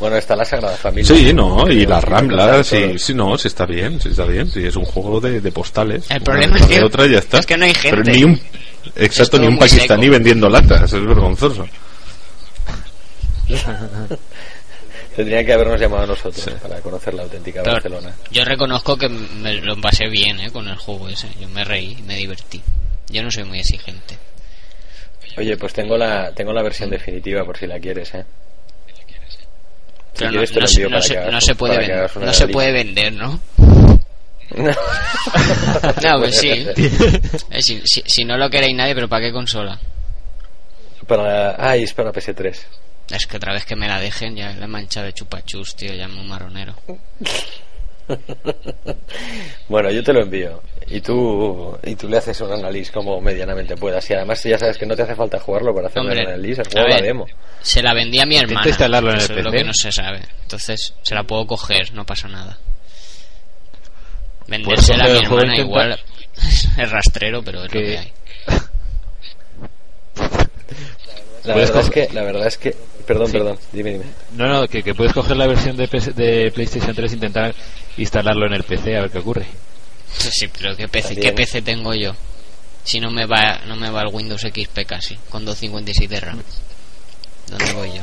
Bueno, 0.00 0.16
está 0.16 0.36
la 0.36 0.44
Sagrada 0.44 0.76
Familia. 0.76 1.12
Sí, 1.14 1.32
no, 1.34 1.68
y 1.68 1.84
las 1.84 2.04
ramblas, 2.04 2.66
sí, 2.68 2.98
sí, 2.98 3.14
no, 3.14 3.36
sí 3.36 3.48
está 3.48 3.66
bien, 3.66 4.00
sí 4.00 4.10
está 4.10 4.24
bien, 4.24 4.48
sí, 4.48 4.64
es 4.64 4.76
un 4.76 4.84
juego 4.84 5.20
de, 5.20 5.40
de 5.40 5.50
postales. 5.52 6.08
El 6.10 6.20
problema 6.22 6.56
es 6.58 6.66
que- 6.66 6.78
de 6.78 6.84
otra 6.84 7.06
y 7.06 7.10
ya 7.12 7.18
está. 7.18 7.38
es 7.38 7.46
que 7.46 7.56
no 7.56 7.64
hay 7.64 7.74
gente. 7.74 7.90
Pero 7.96 8.02
ni 8.04 8.22
un, 8.24 8.40
exacto, 8.96 9.38
ni 9.38 9.46
un 9.46 9.54
muy 9.54 9.60
pakistaní 9.60 10.02
seco. 10.04 10.12
vendiendo 10.12 10.48
latas, 10.48 10.92
es 10.92 11.04
vergonzoso. 11.04 11.66
Tendrían 15.16 15.44
que 15.44 15.52
habernos 15.52 15.80
llamado 15.80 16.04
a 16.04 16.06
nosotros 16.06 16.48
para 16.62 16.80
conocer 16.80 17.12
la 17.14 17.22
auténtica 17.24 17.60
Pero 17.62 17.72
Barcelona. 17.74 18.14
yo 18.30 18.44
reconozco 18.44 18.96
que 18.96 19.08
me 19.08 19.54
lo 19.54 19.76
pasé 19.80 20.08
bien 20.08 20.38
¿eh? 20.38 20.50
con 20.52 20.68
el 20.68 20.76
juego 20.76 21.08
ese. 21.08 21.26
Yo 21.40 21.48
me 21.48 21.64
reí, 21.64 21.96
me 22.06 22.14
divertí. 22.16 22.62
Yo 23.08 23.22
no 23.24 23.30
soy 23.30 23.42
muy 23.44 23.58
exigente. 23.58 24.16
Oye, 25.36 25.56
pues 25.56 25.72
tengo 25.72 25.96
la 25.96 26.30
tengo 26.32 26.52
la 26.52 26.62
versión 26.62 26.90
definitiva 26.90 27.44
por 27.44 27.56
si 27.56 27.66
la 27.66 27.80
quieres, 27.80 28.14
¿eh? 28.14 28.24
Pero 30.18 30.32
no, 30.32 30.40
no 30.40 30.46
se- 30.66 30.88
no 30.88 30.96
hagas- 30.96 31.48
no 31.48 31.54
puede 31.56 31.78
vender, 31.78 32.10
no 32.16 32.32
se 32.32 32.46
lista. 32.46 32.48
puede 32.48 32.72
vender, 32.72 33.12
¿no? 33.12 33.40
No, 36.02 36.18
pues 36.18 36.38
sí. 36.38 36.48
Eh, 36.50 37.60
si, 37.62 37.80
si- 37.84 38.02
si 38.06 38.24
no 38.24 38.36
lo 38.38 38.48
queréis 38.50 38.74
nadie, 38.74 38.94
pero 38.94 39.08
¿para 39.08 39.26
qué 39.26 39.32
consola? 39.32 39.78
Para, 41.06 41.56
ay, 41.58 41.82
es 41.84 41.92
para 41.94 42.12
PS3. 42.12 42.58
Es 43.10 43.26
que 43.26 43.36
otra 43.38 43.52
vez 43.54 43.64
que 43.64 43.76
me 43.76 43.88
la 43.88 43.98
dejen 44.00 44.36
ya 44.36 44.52
la 44.54 44.66
mancha 44.66 45.02
de 45.02 45.12
chupachus, 45.14 45.74
tío, 45.76 45.94
ya 45.94 46.08
muy 46.08 46.26
marronero. 46.26 46.74
Bueno, 49.68 49.90
yo 49.90 50.02
te 50.02 50.12
lo 50.14 50.22
envío. 50.22 50.62
Y 50.90 51.00
tú, 51.02 51.76
y 51.84 51.94
tú 51.96 52.08
le 52.08 52.16
haces 52.16 52.40
un 52.40 52.52
análisis 52.52 52.90
como 52.90 53.20
medianamente 53.20 53.76
puedas. 53.76 54.08
Y 54.10 54.14
además 54.14 54.42
ya 54.42 54.58
sabes 54.58 54.78
que 54.78 54.86
no 54.86 54.96
te 54.96 55.02
hace 55.02 55.14
falta 55.14 55.38
jugarlo 55.38 55.74
para 55.74 55.88
hacer 55.88 56.00
Hombre, 56.00 56.22
un 56.22 56.26
análisis, 56.28 56.60
a 56.60 56.64
juego 56.70 56.88
la 56.88 56.94
ver, 56.94 57.04
demo. 57.04 57.26
Se 57.60 57.82
la 57.82 57.92
vendí 57.94 58.18
a 58.20 58.26
mi 58.26 58.36
hermana. 58.36 58.66
instalarlo 58.68 59.10
en 59.10 59.16
el 59.16 59.22
Eso 59.22 59.32
es 59.34 59.44
lo 59.44 59.50
PC. 59.50 59.56
que 59.62 59.64
no 59.68 59.74
se 59.74 59.92
sabe. 59.92 60.20
Entonces, 60.42 60.94
se 61.02 61.14
la 61.14 61.24
puedo 61.24 61.46
coger, 61.46 61.92
no 61.92 62.06
pasa 62.06 62.28
nada. 62.28 62.58
Vendérsela 64.46 65.04
a 65.04 65.08
mi 65.08 65.18
el 65.18 65.26
juego 65.26 65.40
hermana 65.42 65.56
e 65.58 65.60
igual 65.60 66.00
es 66.78 66.90
rastrero, 66.90 67.42
pero 67.42 67.64
es 67.64 67.74
lo 67.74 67.80
Que- 67.80 67.98
hay. 67.98 68.12
La 71.44 71.54
verdad, 71.54 71.80
es 71.80 71.90
que, 71.90 72.08
la 72.12 72.22
verdad 72.24 72.46
es 72.46 72.58
que. 72.58 72.76
Perdón, 73.06 73.26
Sí. 73.28 73.32
perdón, 73.32 73.58
dime, 73.72 73.92
dime. 73.92 74.04
No, 74.36 74.46
no, 74.48 74.68
que, 74.68 74.82
que 74.82 74.94
puedes 74.94 75.14
coger 75.14 75.36
la 75.36 75.46
versión 75.46 75.76
de, 75.78 75.88
PS 75.88 76.14
de 76.14 76.50
PlayStation 76.54 76.94
3 76.94 77.10
e 77.10 77.14
intentar 77.14 77.54
instalarlo 77.96 78.46
en 78.46 78.52
el 78.52 78.64
PC 78.64 78.96
a 78.98 79.02
ver 79.02 79.10
qué 79.10 79.18
ocurre. 79.18 79.46
Sí, 80.16 80.48
pero 80.48 80.76
¿qué 80.76 80.88
PC, 80.88 81.08
También. 81.08 81.28
¿qué 81.28 81.32
PC 81.32 81.62
tengo 81.62 81.94
yo? 81.94 82.14
Si 82.84 83.00
no 83.00 83.10
me 83.10 83.26
va 83.26 83.60
no 83.66 83.76
me 83.76 83.90
va 83.90 84.02
el 84.02 84.08
Windows 84.14 84.42
XP 84.42 84.86
casi, 84.86 85.16
con 85.28 85.44
256 85.44 86.08
de 86.08 86.20
RAM. 86.20 86.42
¿Dónde 87.48 87.72
voy 87.72 87.92
yo? 87.92 88.02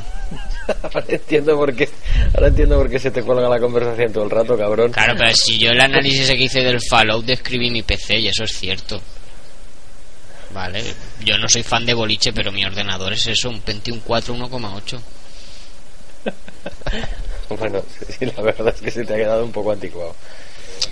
Ahora 0.84 1.06
entiendo 1.08 1.56
por 1.56 1.76
qué. 1.76 1.90
Ahora 2.34 2.48
entiendo 2.48 2.78
por 2.78 2.90
qué 2.90 3.00
se 3.00 3.12
te 3.12 3.22
cuelga 3.22 3.48
la 3.48 3.60
conversación 3.60 4.12
todo 4.12 4.24
el 4.24 4.32
rato, 4.32 4.58
cabrón. 4.58 4.92
Claro, 4.92 5.14
pero 5.18 5.34
si 5.36 5.58
yo 5.60 5.72
el 5.72 5.82
análisis 5.82 6.28
que 6.30 6.44
hice 6.44 6.62
del 6.62 6.82
Fallout 6.82 7.26
describí 7.26 7.70
mi 7.70 7.84
PC 7.84 8.20
y 8.20 8.28
eso 8.28 8.44
es 8.44 8.58
cierto. 8.58 9.02
Vale, 10.52 10.84
yo 11.24 11.38
no 11.38 11.50
soy 11.50 11.64
fan 11.64 11.86
de 11.86 11.94
boliche, 11.94 12.32
pero 12.32 12.52
mi 12.52 12.64
ordenador 12.66 13.14
es 13.14 13.28
eso, 13.28 13.50
un 13.50 13.60
Pentium 13.62 14.00
4 14.00 14.36
1,8. 14.36 15.02
Bueno, 17.48 17.80
sí, 17.88 18.06
sí, 18.18 18.26
la 18.26 18.42
verdad 18.42 18.74
es 18.76 18.82
que 18.82 18.90
se 18.90 19.06
te 19.06 19.14
ha 19.14 19.18
quedado 19.18 19.46
un 19.46 19.52
poco 19.52 19.72
anticuado. 19.72 20.16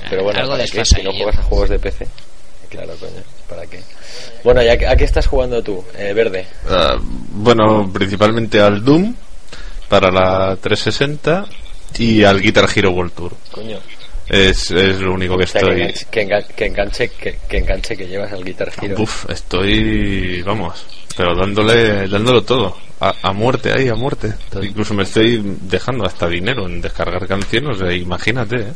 Pero 0.09 0.23
bueno, 0.23 0.39
Algo 0.39 0.51
¿para 0.53 0.65
qué? 0.65 0.85
Si 0.85 1.01
no 1.03 1.11
juegas 1.13 1.37
a 1.39 1.43
juegos 1.43 1.69
de 1.69 1.79
PC. 1.79 2.07
Claro, 2.69 2.93
coño, 2.99 3.21
¿para 3.47 3.65
qué? 3.67 3.81
Bueno, 4.43 4.61
¿y 4.63 4.67
a, 4.67 4.77
qué- 4.77 4.87
a 4.87 4.95
qué 4.95 5.03
estás 5.03 5.27
jugando 5.27 5.61
tú, 5.61 5.83
eh, 5.97 6.11
Verde? 6.13 6.45
Ah, 6.69 6.97
bueno, 6.99 7.89
principalmente 7.93 8.59
al 8.59 8.83
Doom 8.83 9.15
para 9.89 10.09
la 10.11 10.55
360 10.55 11.45
y 11.99 12.23
al 12.23 12.41
Guitar 12.41 12.67
Hero 12.75 12.91
World 12.91 13.13
Tour. 13.13 13.33
Coño. 13.51 13.77
Es, 14.27 14.71
es 14.71 14.99
lo 15.01 15.13
único 15.13 15.37
que 15.37 15.43
O 15.43 15.47
sea, 15.47 15.61
que, 15.61 15.67
estoy. 15.67 15.81
enganche, 15.81 16.05
que, 16.09 16.25
engan- 16.27 16.47
que 16.55 16.65
enganche, 16.65 17.09
que, 17.09 17.39
que 17.47 17.57
enganche 17.57 17.95
que 17.97 18.07
llevas 18.07 18.31
al 18.31 18.43
Guitar 18.43 18.71
Hero. 18.81 18.95
Uf, 18.99 19.29
estoy, 19.29 20.41
vamos, 20.41 20.85
pero 21.15 21.35
dándole, 21.35 22.07
dándolo 22.07 22.41
todo, 22.41 22.75
a, 23.01 23.13
a 23.21 23.33
muerte 23.33 23.71
ahí, 23.71 23.89
a 23.89 23.95
muerte. 23.95 24.33
Incluso 24.61 24.93
me 24.93 25.03
estoy 25.03 25.41
dejando 25.61 26.05
hasta 26.05 26.27
dinero 26.27 26.65
en 26.67 26.81
descargar 26.81 27.27
canciones, 27.27 27.77
o 27.77 27.79
sea, 27.85 27.93
imagínate, 27.93 28.55
¿eh? 28.61 28.73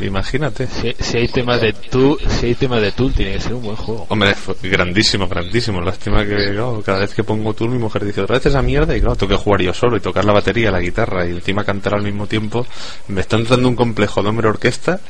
Imagínate. 0.00 0.66
Si, 0.66 0.94
si 0.98 1.18
hay 1.18 1.28
temas 1.28 1.60
de 1.60 1.72
Tool, 1.72 2.18
si 2.28 2.46
hay 2.46 2.54
temas 2.54 2.80
de 2.80 2.92
Tool, 2.92 3.12
tiene 3.12 3.32
que 3.32 3.40
ser 3.40 3.54
un 3.54 3.62
buen 3.62 3.76
juego. 3.76 4.06
Hombre, 4.08 4.34
grandísimo, 4.62 5.28
grandísimo. 5.28 5.80
Lástima 5.80 6.24
que 6.24 6.36
claro, 6.52 6.82
cada 6.84 7.00
vez 7.00 7.14
que 7.14 7.24
pongo 7.24 7.54
tour 7.54 7.70
mi 7.70 7.78
mujer 7.78 8.04
dice 8.04 8.20
otra 8.20 8.36
vez 8.36 8.46
esa 8.46 8.62
mierda 8.62 8.96
y 8.96 9.00
claro, 9.00 9.16
tengo 9.16 9.36
que 9.36 9.42
jugar 9.42 9.62
yo 9.62 9.72
solo 9.72 9.96
y 9.96 10.00
tocar 10.00 10.24
la 10.24 10.32
batería, 10.32 10.70
la 10.70 10.80
guitarra 10.80 11.26
y 11.26 11.30
encima 11.30 11.64
cantar 11.64 11.94
al 11.94 12.02
mismo 12.02 12.26
tiempo. 12.26 12.66
Me 13.08 13.20
están 13.20 13.44
dando 13.44 13.68
un 13.68 13.76
complejo 13.76 14.22
de 14.22 14.28
hombre 14.28 14.48
orquesta 14.48 15.00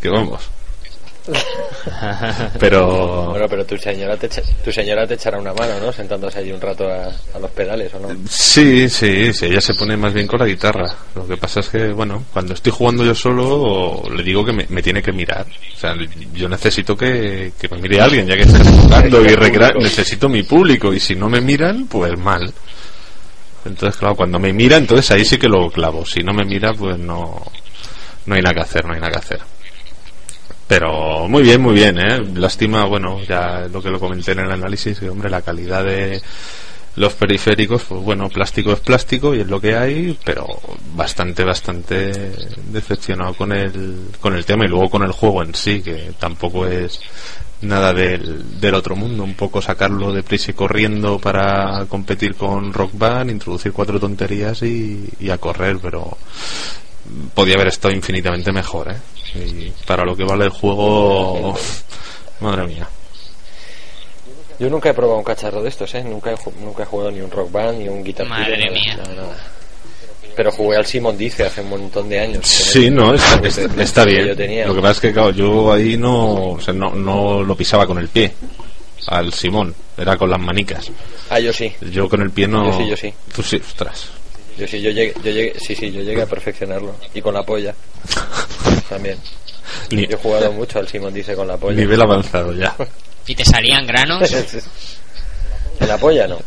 que 0.00 0.08
vamos. 0.08 0.48
Pero 2.60 3.30
Bueno, 3.30 3.46
pero 3.48 3.64
tu 3.64 3.76
señora 3.76 4.16
te, 4.16 4.28
tu 4.28 4.72
señora 4.72 5.06
te 5.06 5.14
echará 5.14 5.38
una 5.38 5.52
mano, 5.52 5.78
¿no? 5.80 5.92
Sentándose 5.92 6.38
allí 6.38 6.52
un 6.52 6.60
rato 6.60 6.88
a, 6.88 7.06
a 7.34 7.38
los 7.40 7.50
pedales, 7.50 7.92
¿o 7.94 8.00
no? 8.00 8.08
Sí, 8.28 8.88
sí, 8.88 9.32
sí, 9.32 9.46
ella 9.46 9.60
se 9.60 9.74
pone 9.74 9.96
más 9.96 10.12
bien 10.12 10.26
con 10.26 10.38
la 10.38 10.46
guitarra. 10.46 10.94
Lo 11.14 11.26
que 11.26 11.36
pasa 11.36 11.60
es 11.60 11.68
que, 11.68 11.88
bueno, 11.92 12.24
cuando 12.32 12.54
estoy 12.54 12.72
jugando 12.72 13.04
yo 13.04 13.14
solo, 13.14 14.02
le 14.14 14.22
digo 14.22 14.44
que 14.44 14.52
me, 14.52 14.66
me 14.68 14.82
tiene 14.82 15.02
que 15.02 15.12
mirar. 15.12 15.46
O 15.74 15.78
sea, 15.78 15.94
yo 16.32 16.48
necesito 16.48 16.96
que, 16.96 17.52
que 17.58 17.68
me 17.68 17.78
mire 17.78 18.00
alguien, 18.00 18.26
ya 18.26 18.34
que 18.36 18.42
está 18.42 18.58
jugando 18.64 19.22
y 19.22 19.34
recrear, 19.34 19.76
necesito 19.80 20.28
mi 20.28 20.42
público. 20.42 20.92
Y 20.92 21.00
si 21.00 21.14
no 21.14 21.28
me 21.28 21.40
miran, 21.40 21.86
pues 21.86 22.16
mal. 22.18 22.52
Entonces, 23.64 23.98
claro, 23.98 24.14
cuando 24.14 24.38
me 24.38 24.52
mira, 24.52 24.76
entonces 24.76 25.10
ahí 25.10 25.24
sí 25.24 25.38
que 25.38 25.48
lo 25.48 25.68
clavo. 25.70 26.06
Si 26.06 26.20
no 26.20 26.32
me 26.32 26.44
mira, 26.44 26.72
pues 26.72 26.98
no, 26.98 27.42
no 28.26 28.34
hay 28.34 28.40
nada 28.42 28.54
que 28.54 28.60
hacer, 28.62 28.84
no 28.84 28.94
hay 28.94 29.00
nada 29.00 29.12
que 29.12 29.18
hacer. 29.18 29.40
Pero 30.68 31.28
muy 31.28 31.44
bien, 31.44 31.60
muy 31.60 31.74
bien, 31.74 31.98
¿eh? 31.98 32.20
Lástima, 32.34 32.84
bueno, 32.86 33.22
ya 33.22 33.68
lo 33.72 33.80
que 33.80 33.90
lo 33.90 34.00
comenté 34.00 34.32
en 34.32 34.40
el 34.40 34.50
análisis, 34.50 35.00
hombre, 35.02 35.30
la 35.30 35.42
calidad 35.42 35.84
de 35.84 36.20
los 36.96 37.12
periféricos, 37.12 37.84
pues 37.84 38.02
bueno, 38.02 38.28
plástico 38.28 38.72
es 38.72 38.80
plástico 38.80 39.34
y 39.34 39.40
es 39.40 39.46
lo 39.46 39.60
que 39.60 39.76
hay, 39.76 40.18
pero 40.24 40.46
bastante, 40.94 41.44
bastante 41.44 42.32
decepcionado 42.72 43.34
con 43.34 43.52
el, 43.52 44.08
con 44.20 44.34
el 44.34 44.44
tema 44.44 44.64
y 44.64 44.68
luego 44.68 44.90
con 44.90 45.02
el 45.02 45.12
juego 45.12 45.42
en 45.42 45.54
sí, 45.54 45.82
que 45.82 46.12
tampoco 46.18 46.66
es 46.66 47.00
nada 47.60 47.92
del, 47.92 48.58
del 48.60 48.74
otro 48.74 48.96
mundo, 48.96 49.24
un 49.24 49.34
poco 49.34 49.60
sacarlo 49.62 50.12
de 50.12 50.22
prisa 50.22 50.50
y 50.50 50.54
corriendo 50.54 51.18
para 51.18 51.84
competir 51.86 52.34
con 52.34 52.72
Rock 52.72 52.92
Band, 52.94 53.30
introducir 53.30 53.72
cuatro 53.72 54.00
tonterías 54.00 54.62
y, 54.62 55.08
y 55.20 55.30
a 55.30 55.38
correr, 55.38 55.78
pero 55.80 56.16
podía 57.34 57.54
haber 57.54 57.68
estado 57.68 57.94
infinitamente 57.94 58.52
mejor, 58.52 58.90
¿eh? 58.90 58.96
Y 59.34 59.72
para 59.86 60.04
lo 60.04 60.16
que 60.16 60.24
vale 60.24 60.44
el 60.44 60.50
juego, 60.50 61.54
madre 62.40 62.66
mía. 62.66 62.88
Yo 64.58 64.70
nunca 64.70 64.88
he 64.90 64.94
probado 64.94 65.18
un 65.18 65.24
cacharro 65.24 65.62
de 65.62 65.68
estos, 65.68 65.94
¿eh? 65.94 66.02
Nunca 66.02 66.30
he, 66.32 66.36
nunca 66.60 66.82
he 66.84 66.86
jugado 66.86 67.10
ni 67.10 67.20
un 67.20 67.30
rock 67.30 67.50
band 67.52 67.78
ni 67.78 67.88
un 67.88 68.02
guitar 68.02 68.26
Madre 68.26 68.54
Hero, 68.62 68.72
mía. 68.72 68.96
nada, 68.96 69.14
nada. 69.14 69.36
Pero 70.34 70.50
jugué 70.52 70.76
al 70.76 70.86
Simon 70.86 71.16
Dice 71.16 71.44
hace 71.44 71.60
un 71.62 71.70
montón 71.70 72.08
de 72.08 72.20
años. 72.20 72.46
Sí, 72.46 72.90
no, 72.90 73.14
está, 73.14 73.40
está- 73.82 74.04
bien. 74.04 74.26
Yo 74.28 74.36
tenía. 74.36 74.66
Lo 74.66 74.74
que 74.74 74.80
pasa 74.80 74.92
es 74.92 75.00
que, 75.00 75.12
claro, 75.12 75.30
yo 75.30 75.72
ahí 75.72 75.96
no, 75.96 76.52
o 76.52 76.60
sea, 76.60 76.74
no, 76.74 76.90
no 76.94 77.42
lo 77.42 77.54
pisaba 77.56 77.86
con 77.86 77.98
el 77.98 78.08
pie 78.08 78.32
al 79.08 79.32
Simón, 79.32 79.74
era 79.96 80.16
con 80.16 80.28
las 80.30 80.40
manicas. 80.40 80.90
Ah, 81.30 81.38
yo 81.38 81.52
sí. 81.52 81.72
Yo 81.92 82.08
con 82.08 82.20
el 82.22 82.30
pie 82.30 82.48
no. 82.48 82.70
Yo 82.70 82.76
sí, 82.78 82.88
yo 82.88 82.96
sí. 82.96 83.14
Tú 83.34 83.42
sí, 83.42 83.56
ostras. 83.56 84.08
Yo 84.58 84.66
sí, 84.66 84.80
yo 84.80 84.90
llegué, 84.90 85.12
yo 85.22 85.30
llegué, 85.30 85.54
sí, 85.58 85.74
sí, 85.74 85.92
yo 85.92 86.02
llegué 86.02 86.22
a 86.22 86.26
perfeccionarlo. 86.26 86.94
Y 87.14 87.20
con 87.20 87.34
la 87.34 87.42
polla. 87.42 87.74
También. 88.88 89.18
Ni, 89.90 90.06
Yo 90.06 90.16
he 90.16 90.20
jugado 90.20 90.52
mucho 90.52 90.78
al 90.78 90.86
Simon 90.88 91.12
Dice 91.12 91.34
con 91.34 91.48
la 91.48 91.56
polla. 91.56 91.76
nivel 91.76 92.00
avanzado 92.00 92.52
ya. 92.52 92.74
¿Y 93.26 93.34
te 93.34 93.44
salían 93.44 93.86
granos? 93.86 94.30
en 95.80 95.88
la 95.88 95.98
polla 95.98 96.26
no. 96.28 96.38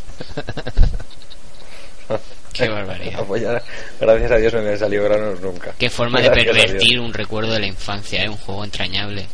Qué 2.54 2.68
barbaridad. 2.68 3.20
la 3.20 3.24
polla, 3.26 3.62
gracias 4.00 4.32
a 4.32 4.36
Dios 4.38 4.54
no 4.54 4.62
me 4.62 4.70
han 4.72 4.80
salido 4.80 5.04
granos 5.04 5.40
nunca. 5.40 5.74
Qué 5.78 5.90
forma 5.90 6.20
de 6.20 6.26
Gracias 6.28 6.46
Dios. 6.46 6.58
pervertir 6.66 7.00
un 7.00 7.14
recuerdo 7.14 7.54
de 7.54 7.60
la 7.60 7.68
infancia, 7.68 8.24
¿eh? 8.24 8.30
Un 8.30 8.38
juego 8.38 8.64
entrañable 8.66 9.28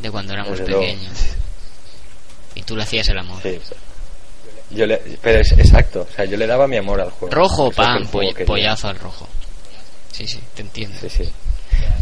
de 0.00 0.10
cuando 0.10 0.32
éramos 0.34 0.58
Desde 0.58 0.70
luego. 0.70 0.84
pequeños. 0.84 1.12
Y 2.54 2.62
tú 2.62 2.76
le 2.76 2.82
hacías 2.82 3.08
el 3.08 3.18
amor. 3.18 3.40
Sí. 3.42 3.58
Yo 4.74 4.86
le, 4.86 4.96
pero 5.20 5.40
es 5.40 5.52
exacto, 5.52 6.06
o 6.10 6.14
sea, 6.16 6.24
yo 6.24 6.36
le 6.36 6.46
daba 6.46 6.66
mi 6.66 6.76
amor 6.76 7.00
al 7.00 7.10
juego. 7.10 7.34
Rojo, 7.34 7.70
pan, 7.70 8.06
poll- 8.10 8.34
pollazo 8.46 8.88
al 8.88 8.98
rojo. 8.98 9.28
Sí, 10.12 10.26
sí, 10.26 10.40
te 10.54 10.62
entiendo. 10.62 10.96
Sí, 11.00 11.08
sí. 11.08 11.28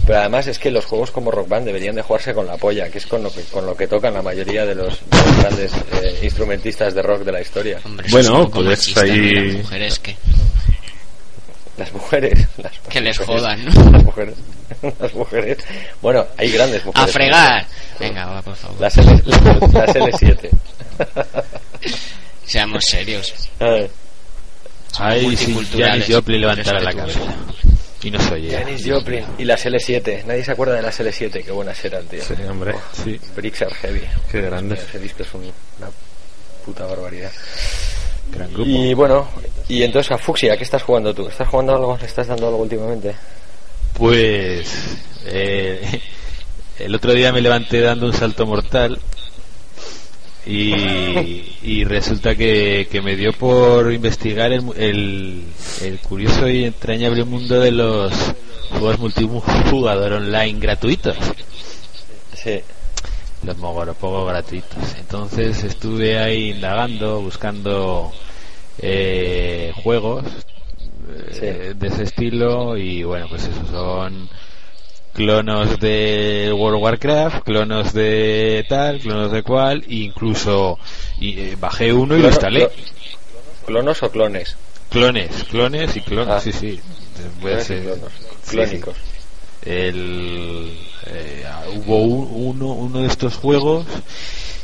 Pero 0.07 0.19
además 0.19 0.47
es 0.49 0.59
que 0.59 0.71
los 0.71 0.85
juegos 0.85 1.11
como 1.11 1.31
Rock 1.31 1.49
Band 1.49 1.65
deberían 1.67 1.95
de 1.95 2.03
jugarse 2.03 2.35
con 2.35 2.47
la 2.47 2.57
polla, 2.57 2.89
que 2.91 2.99
es 2.99 3.07
con 3.07 3.23
lo 3.23 3.33
que, 3.33 3.43
con 3.45 3.65
lo 3.67 3.77
que 3.77 3.87
tocan 3.87 4.13
la 4.15 4.23
mayoría 4.23 4.67
de 4.67 4.75
los, 4.75 4.99
de 5.09 5.17
los 5.17 5.37
grandes 5.39 5.73
eh, 6.03 6.19
instrumentistas 6.23 6.93
de 6.95 7.03
rock 7.03 7.23
de 7.23 7.33
la 7.33 7.41
historia. 7.41 7.79
Hombre, 7.85 8.07
eso 8.09 8.17
Bueno, 8.17 8.51
pues 8.51 8.67
machista, 8.67 9.03
ahí- 9.03 9.31
¿no? 9.33 9.43
Las 9.53 9.63
mujeres 9.63 9.99
que, 10.01 10.17
Las 11.79 11.93
mujeres. 11.93 12.49
Las 12.59 12.73
que 12.89 13.01
les 13.01 13.21
mujeres, 13.21 13.41
jodan, 13.43 13.65
¿no? 13.65 13.91
Las 13.93 14.05
mujeres. 14.05 14.35
Las 15.01 15.15
mujeres. 15.15 15.59
Bueno, 16.03 16.27
hay 16.37 16.51
grandes 16.51 16.83
A 16.83 16.87
mujeres. 16.87 17.13
fregar. 17.13 17.67
Venga, 17.99 18.27
va, 18.27 18.43
por 18.43 18.57
favor. 18.57 18.81
Las, 18.81 18.97
L, 18.99 19.23
las 19.73 19.95
L7. 19.95 20.51
Seamos 22.51 22.83
serios. 22.91 23.33
Ay, 23.61 23.89
Ay, 24.99 25.37
si 25.37 25.47
multiculturales. 25.53 26.01
Janis 26.03 26.17
Joplin 26.17 26.41
levantara 26.41 26.81
la 26.81 26.93
cabeza. 26.93 27.21
Y 28.03 28.11
no 28.11 28.21
soy 28.21 28.47
ella. 28.47 28.61
Janis 28.65 28.83
Joplin 28.89 29.25
y 29.39 29.45
las 29.45 29.65
L7. 29.67 30.25
Nadie 30.25 30.43
se 30.45 30.51
acuerda 30.51 30.75
de 30.75 30.83
las 30.83 30.99
L7. 30.99 31.45
Qué 31.45 31.53
buenas 31.53 31.85
eran, 31.85 32.05
tío. 32.07 32.23
Sí, 32.25 32.35
hombre. 32.49 32.75
Sí. 33.05 33.21
Bricks 33.37 33.63
are 33.63 33.75
heavy. 33.75 34.01
Qué 34.33 34.41
grande. 34.41 34.75
Ese 34.75 34.99
disco 34.99 35.23
es 35.23 35.33
un- 35.35 35.43
una 35.79 35.91
puta 36.65 36.87
barbaridad. 36.87 37.31
Gran 38.33 38.53
grupo. 38.53 38.69
Y 38.69 38.95
bueno, 38.95 39.29
y 39.69 39.83
entonces 39.85 40.11
a 40.13 40.19
Fuxia, 40.19 40.57
¿qué 40.57 40.65
estás 40.65 40.83
jugando 40.83 41.15
tú? 41.15 41.29
¿Estás 41.29 41.47
jugando 41.49 41.75
algo? 41.77 41.97
¿Le 42.01 42.07
estás 42.07 42.27
dando 42.27 42.47
algo 42.49 42.59
últimamente? 42.63 43.15
Pues 43.95 44.73
eh, 45.27 46.01
el 46.81 46.95
otro 46.95 47.13
día 47.13 47.33
me 47.33 47.41
levanté 47.41 47.81
dando 47.81 48.07
un 48.07 48.13
salto 48.13 48.45
mortal 48.47 48.99
y, 50.47 51.57
y 51.63 51.85
resulta 51.85 52.35
que, 52.35 52.89
que 52.91 53.03
me 53.03 53.17
dio 53.17 53.33
por 53.33 53.93
investigar 53.93 54.53
el, 54.53 54.63
el, 54.77 55.45
el 55.83 55.99
curioso 56.01 56.49
y 56.49 56.65
entrañable 56.65 57.25
mundo 57.25 57.61
de 57.61 57.73
los 57.73 58.13
juegos 58.71 58.99
multijugador 58.99 60.13
online 60.15 60.59
gratuitos. 60.61 61.17
Sí. 62.35 62.61
los 63.43 63.57
mogoropogos 63.59 64.29
gratuitos. 64.29 64.79
Entonces 64.99 65.63
estuve 65.65 66.19
ahí 66.19 66.51
indagando, 66.53 67.21
buscando 67.21 68.13
eh, 68.79 69.73
juegos 69.83 70.25
eh, 71.41 71.75
de 71.77 71.87
ese 71.89 72.05
estilo 72.05 72.77
y 72.77 73.03
bueno, 73.03 73.27
pues 73.29 73.45
esos 73.45 73.69
son 73.69 74.29
clonos 75.15 75.79
de 75.81 76.53
World 76.57 76.77
of 76.77 76.83
Warcraft, 76.83 77.43
clonos 77.45 77.93
de 77.93 78.65
tal, 78.69 79.01
clonos 79.01 79.33
de 79.33 79.43
cual, 79.43 79.85
e 79.89 79.95
incluso 79.97 80.79
y, 81.21 81.39
eh, 81.39 81.57
bajé 81.59 81.93
uno 81.93 82.17
y 82.17 82.21
lo 82.23 82.29
instalé. 82.29 82.69
clo- 82.69 82.73
¿Clonos 83.67 84.03
o 84.03 84.11
clones? 84.11 84.57
Clones, 84.91 85.45
clones 85.45 85.97
y 85.97 86.01
clones, 86.01 86.35
Ah. 86.35 86.41
sí, 86.41 86.53
sí. 86.53 86.81
Clones 87.41 87.65
y 87.65 87.67
ser- 87.67 87.99
sí, 88.43 88.51
Clónicos. 88.51 88.97
El, 89.63 90.73
eh, 91.07 91.45
hubo 91.77 91.99
un- 92.03 92.29
uno, 92.57 92.67
uno 92.73 93.01
de 93.03 93.07
estos 93.09 93.35
juegos 93.37 93.85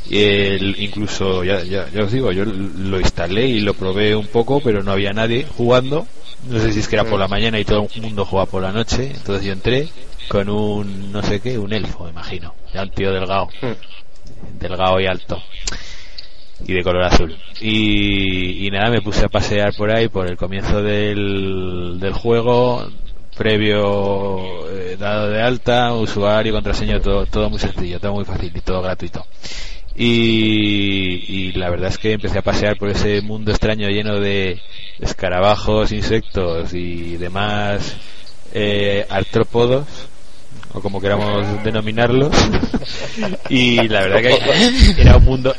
el, 0.09 0.75
incluso 0.79 1.43
ya, 1.43 1.63
ya, 1.63 1.87
os 2.01 2.11
digo 2.11 2.31
yo 2.31 2.45
lo 2.45 2.99
instalé 2.99 3.47
y 3.47 3.59
lo 3.59 3.73
probé 3.73 4.15
un 4.15 4.27
poco 4.27 4.61
pero 4.61 4.83
no 4.83 4.91
había 4.91 5.13
nadie 5.13 5.45
jugando. 5.57 6.07
No 6.49 6.59
sé 6.59 6.71
si 6.71 6.79
es 6.79 6.87
que 6.87 6.95
era 6.95 7.03
por 7.03 7.19
la 7.19 7.27
mañana 7.27 7.59
y 7.59 7.65
todo 7.65 7.87
el 7.93 8.01
mundo 8.01 8.23
jugaba 8.23 8.49
por 8.49 8.61
la 8.61 8.71
noche. 8.71 9.11
Entonces 9.13 9.45
yo 9.45 9.53
entré 9.53 9.89
con 10.29 10.49
un 10.49 11.11
no 11.11 11.21
sé 11.23 11.39
qué 11.39 11.57
un 11.57 11.73
elfo 11.73 12.07
imagino. 12.07 12.53
Ya 12.73 12.83
un 12.83 12.91
tío 12.91 13.11
delgado. 13.11 13.49
Delgado 14.59 14.99
y 14.99 15.07
alto. 15.07 15.41
Y 16.65 16.73
de 16.73 16.83
color 16.83 17.03
azul. 17.03 17.37
Y, 17.59 18.65
y 18.65 18.71
nada 18.71 18.89
me 18.89 19.01
puse 19.01 19.25
a 19.25 19.29
pasear 19.29 19.73
por 19.75 19.91
ahí 19.91 20.07
por 20.09 20.27
el 20.27 20.37
comienzo 20.37 20.81
del, 20.81 21.97
del 21.99 22.13
juego 22.13 22.87
previo 23.37 24.67
eh, 24.69 24.97
dado 24.99 25.29
de 25.29 25.41
alta 25.41 25.93
usuario 25.93 26.51
contraseña 26.51 26.99
todo 26.99 27.25
todo 27.27 27.49
muy 27.49 27.59
sencillo 27.59 27.99
todo 27.99 28.13
muy 28.13 28.25
fácil 28.25 28.51
y 28.53 28.61
todo 28.61 28.81
gratuito 28.81 29.23
y, 29.97 31.25
y 31.27 31.51
la 31.53 31.69
verdad 31.69 31.89
es 31.89 31.97
que 31.97 32.13
empecé 32.13 32.37
a 32.39 32.41
pasear 32.43 32.77
por 32.77 32.89
ese 32.89 33.21
mundo 33.21 33.51
extraño 33.51 33.89
lleno 33.89 34.19
de 34.19 34.61
escarabajos 34.99 35.91
insectos 35.91 36.73
y 36.73 37.17
demás 37.17 37.95
eh, 38.53 39.05
artrópodos 39.09 39.85
o 40.73 40.81
como 40.81 41.01
queramos 41.01 41.63
denominarlos. 41.63 42.31
Y 43.49 43.87
la 43.87 44.01
verdad 44.01 44.21
que 44.21 45.01
era 45.01 45.17
un 45.17 45.25
mundo 45.25 45.55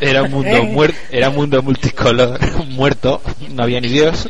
era 0.00 0.22
un 0.22 0.30
mundo 0.30 0.62
muerto 0.64 0.98
era 1.10 1.28
un 1.30 1.36
mundo 1.36 1.62
multicolor 1.62 2.38
muerto 2.68 3.22
no 3.50 3.62
había 3.62 3.80
ni 3.80 3.88
dios. 3.88 4.28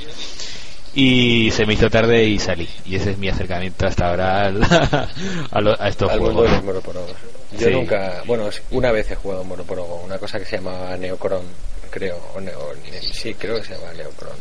Y 0.94 1.50
se 1.52 1.64
me 1.64 1.72
hizo 1.72 1.88
tarde 1.88 2.24
y 2.24 2.38
salí. 2.38 2.68
Y 2.84 2.96
ese 2.96 3.12
es 3.12 3.18
mi 3.18 3.28
acercamiento 3.28 3.86
hasta 3.86 4.10
ahora 4.10 4.46
a, 5.50 5.60
lo- 5.60 5.80
a 5.80 5.88
estos 5.88 6.10
al 6.10 6.18
juegos. 6.20 6.50
Yo 7.59 7.68
Sí. 7.68 7.73
nunca, 7.75 8.23
bueno, 8.26 8.49
una 8.71 8.90
vez 8.92 9.11
he 9.11 9.14
jugado 9.14 9.44
monoporogo, 9.44 9.97
una 10.04 10.18
cosa 10.18 10.38
que 10.38 10.44
se 10.44 10.56
llamaba 10.56 10.97
Neocron, 10.97 11.42
creo, 11.90 12.16
o 12.35 12.40
Neo- 12.40 12.75
sí, 13.12 13.35
creo 13.35 13.56
que 13.56 13.64
se 13.64 13.75
llama 13.75 13.92
Neocron, 13.92 14.32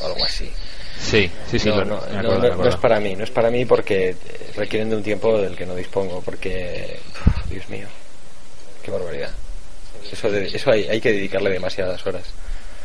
o 0.00 0.06
algo 0.06 0.24
así. 0.24 0.50
sí 0.98 1.30
sí 1.50 1.58
sí 1.58 1.68
no, 1.68 1.84
no, 1.84 1.84
no, 1.84 2.00
acuerdo, 2.00 2.56
no- 2.56 2.68
es 2.68 2.76
para 2.76 3.00
mí, 3.00 3.14
no 3.16 3.24
es 3.24 3.30
para 3.30 3.50
mí 3.50 3.64
porque 3.66 4.10
eh, 4.10 4.16
requieren 4.56 4.88
de 4.90 4.96
un 4.96 5.02
tiempo 5.02 5.36
del 5.38 5.56
que 5.56 5.66
no 5.66 5.74
dispongo, 5.74 6.22
porque, 6.22 6.98
uf, 7.26 7.46
Dios 7.50 7.68
mío, 7.68 7.88
qué 8.82 8.90
barbaridad. 8.90 9.30
Eso, 10.10 10.30
de- 10.30 10.46
eso 10.46 10.70
hay, 10.70 10.84
hay 10.88 11.00
que 11.00 11.12
dedicarle 11.12 11.50
demasiadas 11.50 12.06
horas. 12.06 12.24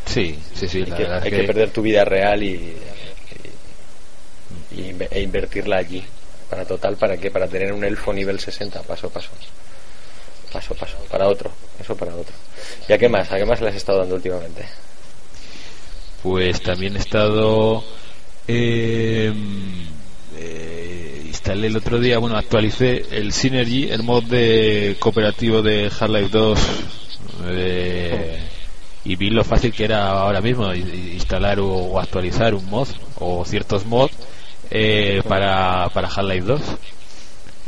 sí 0.05 0.38
sí 0.55 0.67
sí 0.67 0.79
Hay, 0.79 0.86
la 0.89 0.98
que, 0.98 1.03
verdad 1.03 1.21
hay 1.24 1.27
es 1.29 1.33
que 1.36 1.41
que 1.41 1.48
perder 1.48 1.69
tu 1.71 1.81
vida 1.81 2.03
real 2.03 2.43
y, 2.43 2.75
y- 4.71 4.95
e 5.12 5.21
invertirla 5.21 5.77
allí. 5.77 6.03
Para 6.50 6.65
total, 6.65 6.95
¿para 6.98 7.15
qué? 7.17 7.29
Para 7.29 7.48
tener 7.48 7.71
un 7.71 7.83
elfo 7.83 8.12
nivel 8.12 8.39
60, 8.39 8.81
paso 8.81 9.07
a 9.07 9.09
paso. 9.12 9.29
Paso 10.51 10.73
paso, 10.73 10.97
para 11.11 11.27
otro, 11.27 11.51
eso 11.79 11.95
para 11.95 12.13
otro. 12.15 12.33
¿Y 12.87 12.93
a 12.93 12.97
qué 12.97 13.07
más? 13.07 13.31
¿A 13.31 13.37
qué 13.37 13.45
más 13.45 13.61
le 13.61 13.69
has 13.69 13.75
estado 13.75 13.99
dando 13.99 14.15
últimamente? 14.15 14.65
Pues 16.23 16.61
también 16.61 16.95
he 16.95 16.99
estado. 16.99 17.83
eh, 18.47 19.31
eh, 20.37 21.23
instalé 21.27 21.67
el 21.67 21.77
otro 21.77 21.99
día, 21.99 22.17
bueno, 22.17 22.37
actualicé 22.37 23.05
el 23.11 23.31
Synergy, 23.33 23.89
el 23.89 24.03
mod 24.03 24.23
de 24.23 24.95
cooperativo 24.99 25.61
de 25.61 25.85
Half-Life 25.97 26.29
2. 26.31 26.59
eh, 27.47 28.39
y 29.05 29.15
vi 29.15 29.29
lo 29.29 29.43
fácil 29.43 29.71
que 29.71 29.85
era 29.85 30.09
ahora 30.09 30.41
mismo 30.41 30.73
instalar 30.73 31.59
o, 31.59 31.67
o 31.69 31.99
actualizar 31.99 32.53
un 32.53 32.65
mod 32.69 32.87
o 33.19 33.45
ciertos 33.45 33.85
mods 33.85 34.13
eh, 34.71 35.21
para, 35.27 35.89
para 35.93 36.07
Half-Life 36.07 36.45
2. 36.47 36.61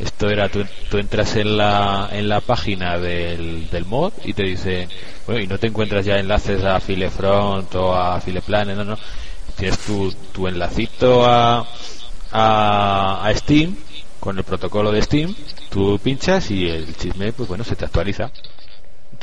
Esto 0.03 0.29
era, 0.29 0.50
tú, 0.50 0.65
tú 0.89 0.98
entras 0.98 1.36
en 1.36 1.58
la, 1.58 2.10
en 2.12 2.27
la 2.27 2.41
página 2.41 2.98
del, 2.98 3.70
del 3.70 3.86
mod 3.86 4.12
y 4.24 4.34
te 4.34 4.43
dice, 4.43 4.88
bueno, 5.27 5.41
y 5.41 5.48
no 5.48 5.57
te 5.59 5.68
encuentras 5.68 6.05
ya 6.05 6.18
enlaces 6.18 6.64
a 6.64 6.79
Filefront 6.79 7.74
o 7.75 7.94
a 7.96 8.20
Fileplane, 8.20 8.74
no, 8.75 8.83
no. 8.83 8.98
Tienes 9.57 9.77
tu, 9.79 10.11
tu 10.31 10.48
enlacito 10.48 11.25
a, 11.25 11.68
a, 12.31 13.25
a 13.27 13.35
Steam 13.35 13.75
con 14.20 14.37
el 14.37 14.44
protocolo 14.44 14.92
de 14.92 15.01
Steam, 15.01 15.35
tú 15.70 16.00
pinchas 16.03 16.50
y 16.51 16.68
el 16.70 16.96
chisme, 16.96 17.33
pues 17.33 17.50
bueno, 17.50 17.64
se 17.64 17.75
te 17.75 17.85
actualiza. 17.85 18.25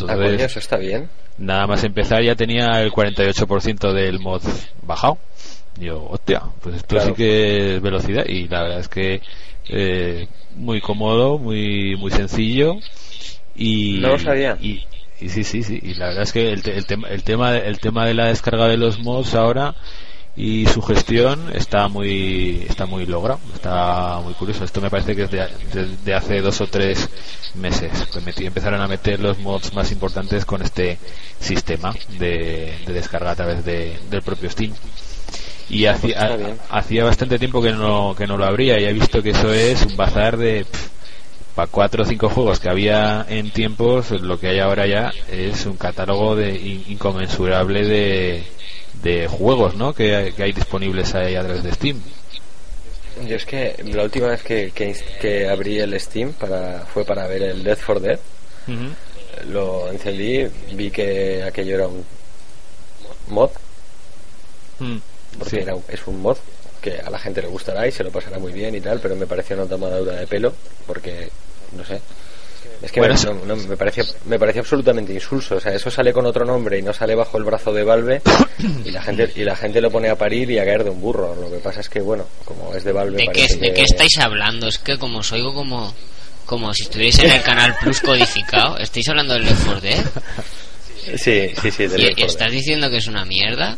Ah, 0.07 0.17
coño, 0.17 0.29
Entonces, 0.29 0.43
eso 0.43 0.59
está 0.59 0.77
bien. 0.77 1.09
nada 1.39 1.67
más 1.67 1.85
empezar 1.85 2.23
ya 2.23 2.35
tenía 2.35 2.81
el 2.83 2.91
48% 2.93 3.93
del 3.93 4.19
mod 4.21 4.43
bajado. 4.83 5.19
Yo, 5.77 6.05
hostia, 6.11 6.43
pues 6.61 6.77
esto 6.77 6.97
Claro. 6.97 7.11
sí 7.11 7.15
que 7.15 7.77
es 7.77 7.83
velocidad 7.83 8.25
y 8.27 8.49
la 8.49 8.63
verdad 8.63 8.81
es 8.81 8.89
que 8.89 9.23
eh, 9.69 10.29
muy 10.57 10.81
cómodo, 10.81 11.39
muy 11.39 11.97
muy 11.97 12.11
sencillo 12.11 12.77
y 13.55 13.99
No 14.01 14.09
lo 14.09 14.19
sabía. 14.19 14.57
Y, 14.61 14.85
y 15.21 15.29
sí, 15.31 15.45
sí, 15.45 15.63
sí, 15.63 15.79
y 15.83 15.95
la 15.95 16.07
verdad 16.09 16.23
es 16.23 16.33
que 16.33 16.51
el, 16.53 16.63
te- 16.63 16.77
el 16.77 16.87
tema 16.87 17.09
el 17.09 17.23
tema 17.25 17.57
el 17.57 17.79
tema 17.81 18.07
de 18.07 18.15
la 18.15 18.27
descarga 18.27 18.69
de 18.69 18.77
los 18.77 18.99
mods 19.01 19.35
ahora 19.35 19.75
y 20.37 20.67
su 20.67 20.81
gestión 20.83 21.51
está 21.53 21.89
muy 21.89 22.65
está 22.69 22.87
muy 22.87 23.07
logrado, 23.07 23.41
está 23.55 24.21
muy 24.23 24.35
curioso. 24.35 24.63
Esto 24.65 24.81
me 24.81 24.89
parece 24.91 25.17
que 25.17 25.23
es 25.25 25.31
de, 25.33 25.39
de- 25.75 25.97
de 26.05 26.15
hace 26.15 26.41
dos 26.41 26.61
o 26.61 26.69
tres 26.69 27.09
meses 27.57 27.91
que 28.13 28.21
metí- 28.21 28.47
empezaron 28.47 28.81
a 28.81 28.87
meter 28.87 29.19
los 29.19 29.39
mods 29.41 29.75
más 29.75 29.91
importantes 29.91 30.45
con 30.45 30.63
este 30.63 30.99
sistema 31.41 31.93
de, 32.21 32.73
de 32.87 32.93
descarga 32.93 33.33
a 33.33 33.37
través 33.37 33.65
de, 33.65 33.99
del 34.11 34.23
propio 34.23 34.49
Steam. 34.49 34.73
Y 35.71 35.85
hacía, 35.87 36.15
está 36.23 36.37
bien. 36.37 36.59
hacía 36.71 37.05
bastante 37.05 37.39
tiempo 37.39 37.61
que 37.63 37.73
no, 37.73 38.15
que 38.17 38.27
no 38.27 38.37
lo 38.39 38.45
abría 38.47 38.81
y 38.81 38.85
he 38.87 38.93
visto 38.93 39.23
que 39.23 39.31
eso 39.31 39.53
es 39.53 39.83
un 39.85 39.97
bazar 39.97 40.37
de 40.37 40.65
para 41.55 41.67
cuatro 41.71 42.05
o 42.05 42.07
cinco 42.07 42.29
juegos 42.29 42.61
que 42.61 42.69
había 42.71 43.27
en 43.29 43.51
tiempos, 43.51 44.13
lo 44.13 44.39
que 44.39 44.47
hay 44.49 44.61
ahora 44.61 44.87
ya 44.87 45.13
es 45.31 45.67
un 45.67 45.77
catálogo 45.77 46.37
de 46.37 46.51
in- 46.57 46.85
inconmensurable 46.89 47.85
de, 47.85 48.45
de 49.03 49.27
juegos 49.27 49.75
¿no? 49.75 49.93
que, 49.93 50.15
hay- 50.15 50.33
que 50.33 50.45
hay 50.45 50.53
disponibles 50.53 51.15
ahí 51.17 51.35
a 51.35 51.43
través 51.43 51.65
de 51.65 51.73
Steam. 51.73 52.01
Yo 53.27 53.35
es 53.35 53.45
que 53.45 53.75
la 53.93 54.05
última 54.05 54.29
vez 54.29 54.43
que, 54.43 54.71
que, 55.21 55.49
abrí 55.49 55.81
el 55.81 55.99
Steam 56.01 56.33
para, 56.35 56.87
fue 56.95 57.05
para 57.05 57.27
ver 57.27 57.43
el 57.43 57.65
Death 57.65 57.81
for 57.81 58.01
Dead. 58.01 58.19
Lo 59.51 59.91
encendí, 59.91 60.47
vi 60.75 60.91
que 60.91 61.43
aquello 61.43 61.75
era 61.75 61.89
un 61.89 62.05
mod, 63.29 63.51
Mm. 64.81 64.99
Porque 65.39 65.51
Sí. 65.57 65.63
era 65.63 65.75
es 65.89 66.07
un 66.07 66.21
mod 66.23 66.37
que 66.81 66.99
a 66.99 67.11
la 67.11 67.19
gente 67.19 67.43
le 67.43 67.49
gustará 67.49 67.87
y 67.87 67.93
se 67.93 68.05
lo 68.05 68.11
pasará 68.11 68.39
muy 68.39 68.53
bien 68.53 68.75
y 68.75 68.81
tal, 68.81 69.01
pero 69.01 69.17
me 69.17 69.27
pareció 69.27 69.57
una 69.57 69.67
tomadura 69.67 70.13
de 70.15 70.27
pelo, 70.29 70.55
porque, 70.87 71.29
no 71.73 71.85
sé. 71.85 72.01
Es 72.81 72.93
que 72.93 73.01
Bueno, 73.01 73.17
no- 73.25 73.45
no, 73.45 73.57
me 73.57 73.77
parecía 73.77 74.05
me 74.27 74.39
parecía 74.39 74.61
absolutamente 74.61 75.13
insulso, 75.13 75.57
o 75.57 75.61
sea, 75.61 75.73
eso 75.75 75.91
sale 75.91 76.13
con 76.13 76.25
otro 76.27 76.45
nombre 76.45 76.79
y 76.79 76.83
no 76.83 76.93
sale 76.93 77.17
bajo 77.17 77.37
el 77.37 77.43
brazo 77.43 77.73
de 77.73 77.83
Valve 77.83 78.23
y 78.85 78.91
la 78.93 79.03
gente 79.03 79.33
y 79.35 79.43
la 79.43 79.57
gente 79.57 79.81
lo 79.81 79.91
pone 79.91 80.09
a 80.09 80.15
parir 80.17 80.49
y 80.53 80.59
a 80.61 80.65
caer 80.65 80.85
de 80.85 80.91
un 80.91 81.01
burro. 81.01 81.35
Lo 81.35 81.51
que 81.51 81.59
pasa 81.59 81.81
es 81.81 81.89
que 81.89 82.01
bueno, 82.01 82.25
como 82.45 82.73
es 82.77 82.85
de 82.85 82.93
Valve 82.93 83.17
¿De 83.17 83.29
qué, 83.33 83.49
¿De 83.57 83.59
que- 83.69 83.75
qué 83.75 83.83
estáis 83.83 84.17
hablando? 84.21 84.69
Es 84.69 84.79
que 84.79 84.97
como 84.97 85.19
os 85.19 85.33
oigo 85.33 85.53
como, 85.53 85.93
como 86.47 86.73
si 86.73 86.85
estuvierais 86.85 87.19
en 87.19 87.31
el 87.33 87.43
canal 87.43 87.75
Plus 87.81 88.01
codificado. 88.01 88.79
¿Estáis 88.79 89.09
hablando 89.09 89.35
del 89.35 89.45
Left 89.47 89.65
4 89.65 89.81
Dead? 89.81 90.05
Sí, 91.17 91.51
sí, 91.61 91.71
sí, 91.71 91.87
del 91.87 92.01
¿Y, 92.01 92.05
Left 92.05 92.19
y 92.19 92.23
4 92.23 92.27
estás 92.27 92.51
diciendo 92.53 92.91
que 92.91 92.99
es 92.99 93.07
una 93.09 93.25
mierda? 93.25 93.77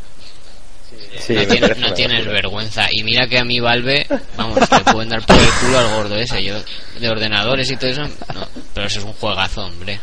Sí, 1.21 1.35
no 1.79 1.93
tienes, 1.95 2.25
no 2.27 2.33
vergüenza. 2.33 2.87
Y 2.91 3.03
mira 3.05 3.27
que 3.29 3.39
a 3.39 3.45
mí 3.45 3.61
Valve, 3.61 4.07
vamos, 4.37 4.59
le 4.59 4.93
pueden 4.93 5.09
dar 5.11 5.25
por 5.27 5.37
el 5.37 5.49
culo 5.61 5.79
al 5.79 5.89
gordo 5.95 6.17
ese. 6.17 6.43
Yo, 6.43 6.55
de 6.99 7.09
ordenadores 7.09 7.71
y 7.71 7.77
todo 7.77 7.91
eso, 7.91 8.03
no. 8.35 8.49
Pero 8.75 8.87
eso 8.87 8.99
es 9.01 9.05
un 9.05 9.13
juegazo, 9.15 9.63
hombre. 9.65 10.01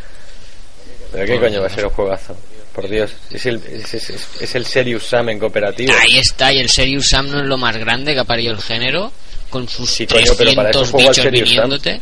¿Pero 1.12 1.26
qué 1.26 1.40
coño 1.40 1.62
va 1.62 1.68
a 1.68 1.70
ser 1.70 1.86
un 1.86 1.92
juegazo? 1.92 2.36
Por 2.74 2.88
Dios, 2.90 3.12
es 3.32 3.46
el, 3.48 3.56
es, 3.72 3.94
es- 3.94 4.10
es- 4.12 4.28
es 4.42 4.56
el 4.56 4.66
Serious 4.66 5.04
Sam 5.08 5.30
en 5.30 5.40
cooperativo. 5.40 5.92
Ahí 6.00 6.18
está, 6.20 6.54
y 6.54 6.60
el 6.60 6.70
Serious 6.70 7.08
Sam 7.10 7.30
no 7.32 7.40
es 7.40 7.46
lo 7.48 7.58
más 7.58 7.76
grande 7.78 8.14
que 8.14 8.20
ha 8.20 8.24
parido 8.24 8.54
el 8.54 8.62
género, 8.62 9.12
con 9.50 9.68
sus 9.68 9.90
Sí, 9.90 10.06
coño, 10.06 10.34
pero 10.38 10.54
para 10.54 10.70
eso 10.70 10.82
300 10.82 10.92
juego 10.92 11.08
al 11.08 11.10
bichos 11.14 11.24
Serious 11.24 11.50
Sam. 11.50 11.56
viniéndote. 11.64 12.02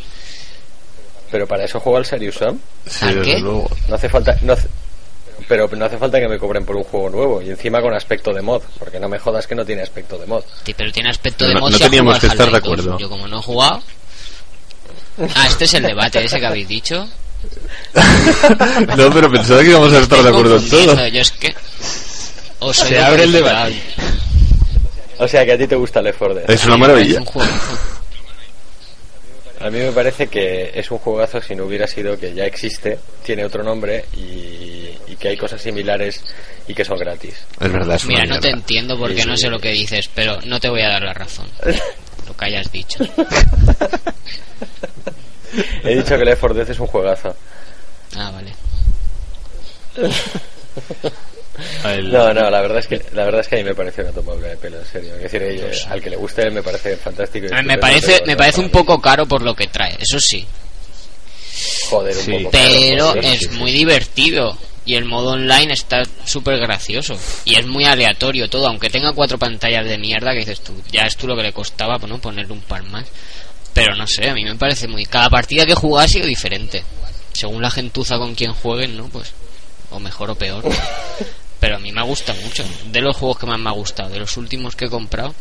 Pero 1.30 1.46
para 1.46 1.64
eso 1.64 1.80
juego 1.80 1.96
al 1.98 2.04
Serious 2.04 2.34
Sam. 2.34 2.58
Sí, 2.88 3.04
¿A 3.06 3.22
qué? 3.22 3.40
No 3.40 3.66
hace 3.94 4.08
falta. 4.08 4.36
No 4.42 4.52
hace- 4.52 4.68
pero 5.48 5.68
no 5.72 5.84
hace 5.84 5.98
falta 5.98 6.18
que 6.18 6.28
me 6.28 6.38
cobren 6.38 6.64
por 6.64 6.76
un 6.76 6.84
juego 6.84 7.10
nuevo 7.10 7.42
y 7.42 7.50
encima 7.50 7.80
con 7.80 7.94
aspecto 7.94 8.32
de 8.32 8.42
mod, 8.42 8.62
porque 8.78 8.98
no 8.98 9.08
me 9.08 9.18
jodas 9.18 9.46
que 9.46 9.54
no 9.54 9.64
tiene 9.64 9.82
aspecto 9.82 10.18
de 10.18 10.26
mod. 10.26 10.42
Sí, 10.64 10.74
pero 10.76 10.90
tiene 10.92 11.10
aspecto 11.10 11.44
No, 11.44 11.48
de 11.48 11.54
no 11.54 11.60
mod 11.60 11.72
si 11.72 11.82
ha 11.82 11.86
teníamos 11.86 12.18
que 12.18 12.26
estar 12.26 12.50
de 12.50 12.56
Half-Life 12.56 12.68
2. 12.76 12.78
acuerdo. 12.80 12.98
Yo 12.98 13.08
como 13.08 13.28
no 13.28 13.38
he 13.38 13.42
jugado... 13.42 13.82
Ah, 15.34 15.46
este 15.46 15.64
es 15.64 15.74
el 15.74 15.82
debate 15.82 16.24
ese 16.24 16.38
que 16.38 16.46
habéis 16.46 16.68
dicho. 16.68 17.08
No, 18.96 19.10
pero 19.10 19.30
pensaba 19.30 19.60
que 19.62 19.68
íbamos 19.68 19.92
a 19.92 19.98
estar 19.98 20.22
de 20.22 20.28
acuerdo 20.28 20.56
en 20.56 20.68
todo. 20.68 21.06
Yo 21.08 21.20
es 21.20 21.30
que... 21.32 21.54
Os 22.58 22.76
Se 22.76 22.98
abre 22.98 23.24
el 23.24 23.32
debate. 23.32 23.80
O 25.18 25.28
sea 25.28 25.44
que 25.44 25.52
a 25.52 25.58
ti 25.58 25.66
te 25.66 25.76
gusta 25.76 26.02
Left 26.02 26.18
4 26.18 26.34
Dead. 26.34 26.50
Es 26.50 26.64
una 26.64 26.76
maravilla. 26.76 27.22
A 29.60 29.70
mí 29.70 29.78
me 29.78 29.92
parece 29.92 30.26
que 30.26 30.70
es 30.74 30.90
un 30.90 30.98
juegazo 30.98 31.40
si 31.40 31.54
no 31.54 31.64
hubiera 31.64 31.86
sido 31.86 32.18
que 32.18 32.34
ya 32.34 32.44
existe, 32.44 32.98
tiene 33.24 33.44
otro 33.44 33.62
nombre 33.62 34.04
y, 34.14 34.75
y 35.16 35.18
que 35.18 35.28
hay 35.28 35.36
cosas 35.36 35.60
similares 35.62 36.22
y 36.68 36.74
que 36.74 36.84
son 36.84 36.98
gratis. 36.98 37.34
Es 37.60 37.72
verdad, 37.72 37.96
es 37.96 38.04
Mira, 38.06 38.24
no 38.24 38.38
te 38.38 38.48
mierda. 38.48 38.58
entiendo 38.60 38.98
porque 38.98 39.22
Sí, 39.22 39.28
no 39.28 39.36
sí. 39.36 39.42
sé 39.42 39.50
lo 39.50 39.58
que 39.58 39.70
dices, 39.72 40.08
pero 40.14 40.40
no 40.42 40.60
te 40.60 40.68
voy 40.68 40.82
a 40.82 40.88
dar 40.88 41.02
la 41.02 41.14
razón. 41.14 41.48
lo 42.26 42.36
que 42.36 42.44
hayas 42.44 42.70
dicho. 42.72 42.98
He 45.84 45.96
dicho 45.96 46.18
que 46.18 46.24
Left 46.24 46.40
4 46.40 46.54
Dead 46.58 46.70
es 46.70 46.80
un 46.80 46.86
juegazo. 46.86 47.34
Ah, 48.16 48.30
vale. 48.30 48.52
El- 49.96 50.12
No, 52.12 52.34
no, 52.34 52.50
la 52.50 52.60
verdad 52.60 52.80
es 52.80 52.86
que 52.86 53.00
la 53.14 53.24
verdad 53.24 53.40
es 53.40 53.48
que 53.48 53.54
a 53.54 53.58
mí 53.58 53.64
me 53.64 53.74
parece 53.74 54.02
una 54.02 54.10
tomable 54.12 54.46
de 54.48 54.56
pelo, 54.58 54.78
en 54.78 54.84
serio. 54.84 55.14
Es 55.16 55.22
decir, 55.22 55.42
eh, 55.42 55.72
al 55.88 56.02
que 56.02 56.10
le 56.10 56.16
guste 56.16 56.50
me 56.50 56.62
parece 56.62 56.98
fantástico. 56.98 57.46
y 57.50 57.54
A 57.54 57.62
mí 57.62 57.68
me 57.68 57.78
parece, 57.78 58.22
me 58.26 58.36
parece 58.36 58.60
un 58.60 58.68
poco 58.68 59.00
caro 59.00 59.24
por 59.26 59.40
lo 59.40 59.54
que 59.54 59.66
trae, 59.68 59.96
eso 59.98 60.20
sí. 60.20 60.46
Joder, 61.88 62.14
un 62.14 62.22
Sí. 62.22 62.32
poco 62.32 62.50
caro, 62.50 62.64
Pero 62.68 63.06
joder, 63.08 63.24
es 63.24 63.38
sí, 63.38 63.46
sí. 63.50 63.56
muy 63.56 63.72
divertido. 63.72 64.58
Y 64.86 64.94
el 64.94 65.04
modo 65.04 65.32
online 65.32 65.72
está 65.72 66.02
súper 66.24 66.58
gracioso. 66.58 67.18
Y 67.44 67.58
es 67.58 67.66
muy 67.66 67.84
aleatorio 67.84 68.48
todo, 68.48 68.68
aunque 68.68 68.88
tenga 68.88 69.12
cuatro 69.12 69.36
pantallas 69.36 69.84
de 69.84 69.98
mierda 69.98 70.32
que 70.32 70.38
dices 70.38 70.60
tú, 70.60 70.80
ya 70.92 71.02
es 71.02 71.16
tú 71.16 71.26
lo 71.26 71.36
que 71.36 71.42
le 71.42 71.52
costaba 71.52 71.98
pues, 71.98 72.10
¿no? 72.10 72.20
ponerle 72.20 72.52
un 72.52 72.60
par 72.60 72.84
más. 72.84 73.04
Pero 73.74 73.94
no 73.96 74.06
sé, 74.06 74.30
a 74.30 74.34
mí 74.34 74.44
me 74.44 74.54
parece 74.54 74.88
muy... 74.88 75.04
Cada 75.04 75.28
partida 75.28 75.66
que 75.66 75.74
juega 75.74 76.04
ha 76.04 76.08
sido 76.08 76.26
diferente. 76.26 76.82
Según 77.32 77.60
la 77.60 77.70
gentuza 77.70 78.16
con 78.16 78.34
quien 78.34 78.52
jueguen, 78.54 78.96
¿no? 78.96 79.08
Pues... 79.08 79.32
O 79.90 80.00
mejor 80.00 80.30
o 80.30 80.34
peor. 80.34 80.64
Pero 81.60 81.76
a 81.76 81.78
mí 81.78 81.92
me 81.92 82.02
gusta 82.02 82.32
mucho. 82.34 82.64
De 82.90 83.00
los 83.00 83.16
juegos 83.16 83.38
que 83.38 83.46
más 83.46 83.58
me 83.58 83.68
ha 83.68 83.72
gustado, 83.72 84.10
de 84.10 84.20
los 84.20 84.36
últimos 84.36 84.76
que 84.76 84.86
he 84.86 84.88
comprado, 84.88 85.34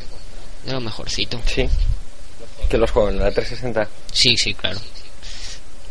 de 0.66 0.74
lo 0.74 0.82
mejorcito. 0.82 1.40
Sí. 1.46 1.70
Que 2.70 2.78
los 2.78 2.92
juego 2.92 3.10
en 3.10 3.20
la 3.20 3.32
360. 3.32 3.88
Sí, 4.12 4.36
sí, 4.38 4.54
claro. 4.54 4.80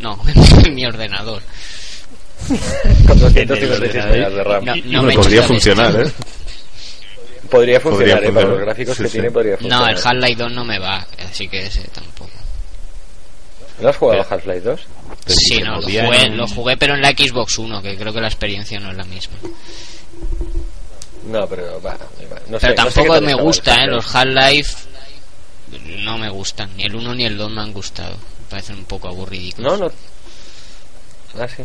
No, 0.01 0.21
en 0.65 0.75
mi 0.75 0.85
ordenador. 0.85 1.43
Con 3.07 3.19
En 3.37 3.49
256 3.49 3.95
el 4.05 4.11
megas 4.11 4.33
de 4.35 4.45
RAM. 4.45 4.65
No, 4.65 4.75
no 4.85 5.03
me 5.03 5.09
me 5.09 5.15
podría 5.15 5.43
funcionar, 5.43 6.01
¿eh? 6.01 6.13
Podría 7.51 7.81
funcionar, 7.81 8.15
Podría 8.17 8.31
eh, 8.31 8.33
para 8.33 8.49
los 8.49 8.61
gráficos 8.61 8.97
Sí, 8.97 9.03
que 9.03 9.09
sí. 9.09 9.13
tiene 9.13 9.31
podría 9.31 9.53
No, 9.53 9.59
funcionar. 9.61 9.91
el 9.91 9.99
Half-Life 10.05 10.43
2 10.43 10.53
no 10.53 10.65
me 10.65 10.79
va, 10.79 11.07
así 11.31 11.49
que 11.49 11.67
ese 11.67 11.83
tampoco. 11.89 12.31
¿No 13.81 13.89
has 13.89 13.97
jugado 13.97 14.23
Pero- 14.23 14.35
Half-Life 14.35 14.61
2? 14.61 14.81
Pero 15.27 15.39
Sí, 15.39 15.59
no, 15.63 15.77
lo 15.77 15.83
jugué, 15.83 16.23
en 16.25 16.37
lo 16.37 16.47
jugué, 16.49 16.77
pero 16.77 16.95
en 16.95 17.03
la 17.03 17.11
Xbox 17.11 17.59
1, 17.59 17.83
que 17.83 17.97
creo 17.97 18.13
que 18.13 18.21
la 18.21 18.29
experiencia 18.29 18.81
no 18.81 18.91
es 18.91 18.97
la 18.97 19.05
misma. 19.05 19.37
No, 21.31 21.47
pero 21.49 21.81
va, 21.81 21.93
va, 21.93 21.99
no 22.49 22.59
sé, 22.59 22.67
Pero 22.69 22.83
no 22.85 22.91
sé 22.91 22.95
tampoco 23.03 23.21
me 23.21 23.35
gusta, 23.35 23.85
¿eh? 23.85 23.87
Los 23.87 24.15
Half-Life 24.15 24.77
no 25.99 26.19
me 26.19 26.29
gustan. 26.31 26.71
Ni 26.77 26.85
el 26.85 26.95
1 26.95 27.15
ni 27.15 27.25
el 27.25 27.37
2 27.37 27.51
me 27.51 27.61
han 27.63 27.73
gustado. 27.73 28.13
Me 28.17 28.47
parecen 28.51 28.77
un 28.79 28.85
poco 28.85 29.09
aburridicos. 29.09 29.61
No, 29.65 29.77
no. 29.77 29.91
Ah, 31.39 31.49
sí. 31.49 31.63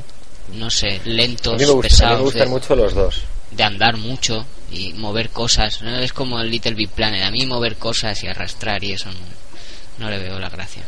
No 0.53 0.69
sé, 0.69 0.99
A 1.03 1.07
lentos, 1.07 1.53
mí 1.59 1.65
me, 1.65 1.71
gusta, 1.71 1.71
a 1.71 1.75
mí 1.75 1.75
me 1.75 1.81
pesados, 1.89 2.21
gustan 2.21 2.43
de, 2.43 2.47
mucho 2.49 2.75
los 2.75 2.93
dos. 2.93 3.21
de 3.51 3.63
andar 3.63 3.97
mucho 3.97 4.45
y 4.71 4.93
mover 4.93 5.29
cosas. 5.29 5.81
¿no? 5.81 5.97
Es 5.97 6.13
como 6.13 6.39
el 6.41 6.49
Little 6.49 6.73
Big 6.73 6.89
Planet. 6.89 7.23
A 7.23 7.31
mí 7.31 7.45
mover 7.45 7.75
cosas 7.77 8.23
y 8.23 8.27
arrastrar 8.27 8.83
y 8.83 8.93
eso 8.93 9.09
no, 9.11 10.05
no 10.05 10.09
le 10.09 10.17
veo 10.19 10.39
la 10.39 10.49
gracia. 10.49 10.83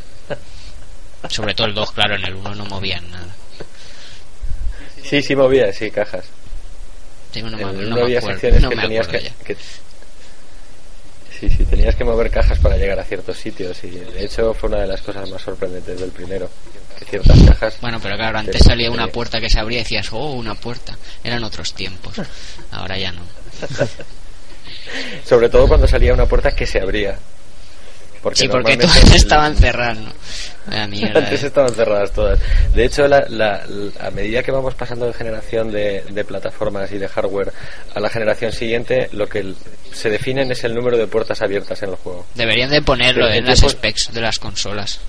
Sobre 1.29 1.53
todo 1.53 1.67
el 1.67 1.73
2, 1.75 1.91
claro, 1.91 2.15
en 2.15 2.25
el 2.25 2.35
1 2.35 2.55
no 2.55 2.65
movían 2.65 3.09
nada. 3.11 3.27
Sí, 5.03 5.21
sí 5.21 5.35
movía, 5.35 5.71
sí, 5.73 5.91
cajas. 5.91 6.25
Sí, 7.33 7.41
no 7.41 7.49
en 7.57 7.79
el 7.79 7.89
no 7.89 8.01
había 8.01 8.21
secciones 8.21 8.61
no 8.61 8.69
que 8.69 8.75
tenías 8.77 9.07
que, 9.07 9.31
que- 9.45 9.57
Sí, 11.39 11.49
sí, 11.49 11.63
tenías 11.65 11.95
que 11.95 12.03
mover 12.03 12.29
cajas 12.29 12.59
para 12.59 12.77
llegar 12.77 12.99
a 12.99 13.03
ciertos 13.03 13.35
sitios 13.37 13.83
y 13.83 13.89
de 13.89 14.25
hecho 14.25 14.53
fue 14.53 14.69
una 14.69 14.79
de 14.81 14.87
las 14.87 15.01
cosas 15.01 15.27
más 15.29 15.41
sorprendentes 15.41 15.99
del 15.99 16.11
primero. 16.11 16.49
Que 16.99 17.05
ciertas 17.05 17.39
cajas... 17.43 17.77
Bueno, 17.81 17.99
pero 18.01 18.15
claro, 18.15 18.39
antes 18.39 18.55
Pero- 18.57 18.65
salía 18.65 18.91
una 18.91 19.07
puerta 19.07 19.39
que 19.39 19.49
se 19.49 19.59
abría 19.59 19.79
y 19.79 19.83
decías, 19.83 20.07
oh, 20.11 20.31
una 20.33 20.55
puerta. 20.55 20.97
Eran 21.23 21.43
otros 21.43 21.73
tiempos. 21.73 22.15
Ahora 22.71 22.97
ya 22.97 23.11
no. 23.11 23.21
Sobre 25.25 25.49
todo 25.49 25.67
cuando 25.67 25.87
salía 25.87 26.13
una 26.13 26.25
puerta 26.25 26.51
que 26.51 26.65
se 26.65 26.79
abría. 26.79 27.17
Porque 28.21 28.37
sí, 28.41 28.47
porque 28.47 28.77
todas 28.77 29.15
estaban 29.15 29.55
cerradas, 29.55 29.97
¿no? 29.97 30.13
Vaya 30.67 30.85
mierda, 30.87 31.19
Antes 31.21 31.41
eh. 31.43 31.47
estaban 31.47 31.73
cerradas 31.73 32.11
todas. 32.11 32.39
De 32.75 32.85
hecho, 32.85 33.07
la- 33.07 33.25
la- 33.29 33.65
la- 33.67 34.07
a 34.07 34.11
medida 34.11 34.43
que 34.43 34.51
vamos 34.51 34.75
pasando 34.75 35.07
de 35.07 35.13
generación 35.13 35.71
de, 35.71 36.03
de 36.07 36.23
plataformas 36.23 36.91
y 36.91 36.99
de 36.99 37.07
hardware 37.07 37.51
a 37.95 37.99
la 37.99 38.09
generación 38.09 38.51
siguiente, 38.51 39.09
lo 39.13 39.27
que 39.27 39.55
se 39.91 40.09
definen 40.11 40.51
es 40.51 40.63
el 40.63 40.75
número 40.75 40.97
de 40.97 41.07
puertas 41.07 41.41
abiertas 41.41 41.81
en 41.81 41.89
el 41.89 41.95
juego. 41.95 42.27
Deberían 42.35 42.69
de 42.69 42.83
ponerlo 42.83 43.25
Pero 43.25 43.39
en 43.39 43.45
las 43.47 43.59
specs 43.59 44.13
de 44.13 44.21
las 44.21 44.37
consolas. 44.37 44.99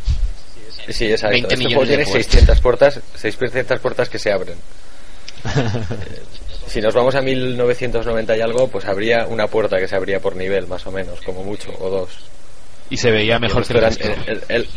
Sí, 0.88 1.06
exacto. 1.10 1.32
20 1.32 1.54
este 1.54 1.56
millones 1.64 1.74
juego 1.76 1.82
de 1.82 1.96
tiene 1.96 2.04
puertas. 2.04 2.24
600 2.32 2.60
puertas, 2.60 3.00
600 3.16 3.80
puertas 3.80 4.08
que 4.08 4.18
se 4.18 4.32
abren. 4.32 4.56
Eh, 5.44 6.22
si 6.66 6.80
nos 6.80 6.94
vamos 6.94 7.14
a 7.14 7.22
1990 7.22 8.36
y 8.36 8.40
algo, 8.40 8.68
pues 8.68 8.84
habría 8.86 9.26
una 9.26 9.46
puerta 9.46 9.78
que 9.78 9.88
se 9.88 9.96
abría 9.96 10.20
por 10.20 10.36
nivel, 10.36 10.66
más 10.66 10.86
o 10.86 10.92
menos, 10.92 11.20
como 11.20 11.42
mucho, 11.44 11.70
o 11.78 11.90
dos. 11.90 12.10
Y 12.90 12.96
se 12.98 13.10
veía 13.10 13.38
mejor 13.38 13.62
Y 13.64 13.66
que 13.68 13.72
el 13.74 13.80
resto 13.80 14.08
el- 14.26 14.44
el- 14.48 14.68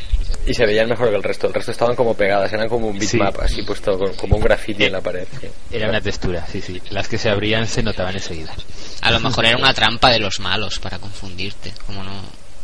y 0.48 0.54
se 0.54 0.66
veían 0.66 0.88
mejor 0.88 1.10
que 1.10 1.16
el 1.16 1.24
resto. 1.24 1.48
El 1.48 1.54
resto 1.54 1.72
estaban 1.72 1.96
como 1.96 2.14
pegadas, 2.14 2.54
eran 2.54 2.70
como 2.70 2.88
un 2.88 3.02
Sí. 3.02 3.18
bitmap, 3.18 3.40
así 3.42 3.64
puesto 3.64 3.98
como 4.16 4.38
un 4.38 4.44
graffiti 4.44 4.84
Eh, 4.84 4.88
en 4.88 4.94
la 4.94 5.02
pared. 5.02 5.28
sí. 5.42 5.48
Era 5.72 5.90
una 5.90 6.00
textura, 6.00 6.46
sí, 6.50 6.62
sí. 6.62 6.82
Las 6.92 7.08
que 7.08 7.18
se 7.18 7.30
abrían 7.30 7.68
se 7.68 7.82
notaban 7.84 8.14
enseguida. 8.16 8.54
A 9.02 9.12
lo 9.12 9.20
mejor 9.20 9.46
era 9.46 9.58
una 9.58 9.74
trampa 9.74 10.12
de 10.12 10.20
los 10.20 10.40
malos 10.40 10.80
para 10.80 10.98
confundirte. 11.00 11.74
Como 11.86 12.04
no, 12.04 12.12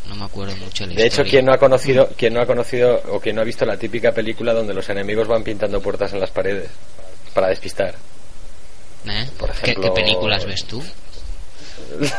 no 0.07 0.15
me 0.15 0.25
acuerdo 0.25 0.55
mucho 0.57 0.85
de 0.85 0.93
la 0.95 1.01
De 1.01 1.07
hecho, 1.07 1.23
quien 1.23 1.45
no 1.45 1.53
ha 1.53 1.57
conocido, 1.57 2.09
quien 2.17 2.33
no 2.33 2.41
ha 2.41 2.45
conocido 2.45 3.01
o 3.09 3.19
quien 3.19 3.35
no 3.35 3.41
ha 3.41 3.45
visto 3.45 3.65
la 3.65 3.77
típica 3.77 4.11
película 4.11 4.53
donde 4.53 4.73
los 4.73 4.89
enemigos 4.89 5.27
van 5.27 5.43
pintando 5.43 5.81
puertas 5.81 6.11
en 6.13 6.19
las 6.19 6.31
paredes 6.31 6.69
para 7.33 7.47
despistar. 7.47 7.95
¿Eh? 9.07 9.27
por 9.37 9.51
¿Qué, 9.51 9.71
ejemplo- 9.71 9.93
qué 9.93 10.01
películas 10.01 10.45
ves 10.45 10.65
tú? 10.65 10.83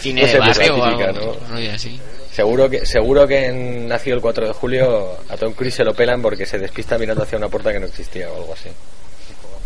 ¿Cine 0.00 0.26
de 0.26 0.38
barrio 0.38 0.76
la 0.76 0.82
o 0.84 0.88
típica, 0.90 1.08
algo 1.10 1.36
¿no? 1.48 1.54
rollo 1.54 1.72
así? 1.72 2.00
Seguro 2.32 2.70
que 2.70 2.86
seguro 2.86 3.26
que 3.26 3.46
en 3.46 3.88
Nacido 3.88 4.16
el 4.16 4.22
4 4.22 4.46
de 4.48 4.52
julio 4.52 5.16
a 5.28 5.36
Tom 5.36 5.52
Cruise 5.52 5.74
se 5.74 5.84
lo 5.84 5.94
pelan 5.94 6.22
porque 6.22 6.46
se 6.46 6.58
despista 6.58 6.96
mirando 6.98 7.22
hacia 7.24 7.38
una 7.38 7.48
puerta 7.48 7.72
que 7.72 7.80
no 7.80 7.86
existía 7.86 8.30
o 8.30 8.36
algo 8.36 8.52
así. 8.54 8.68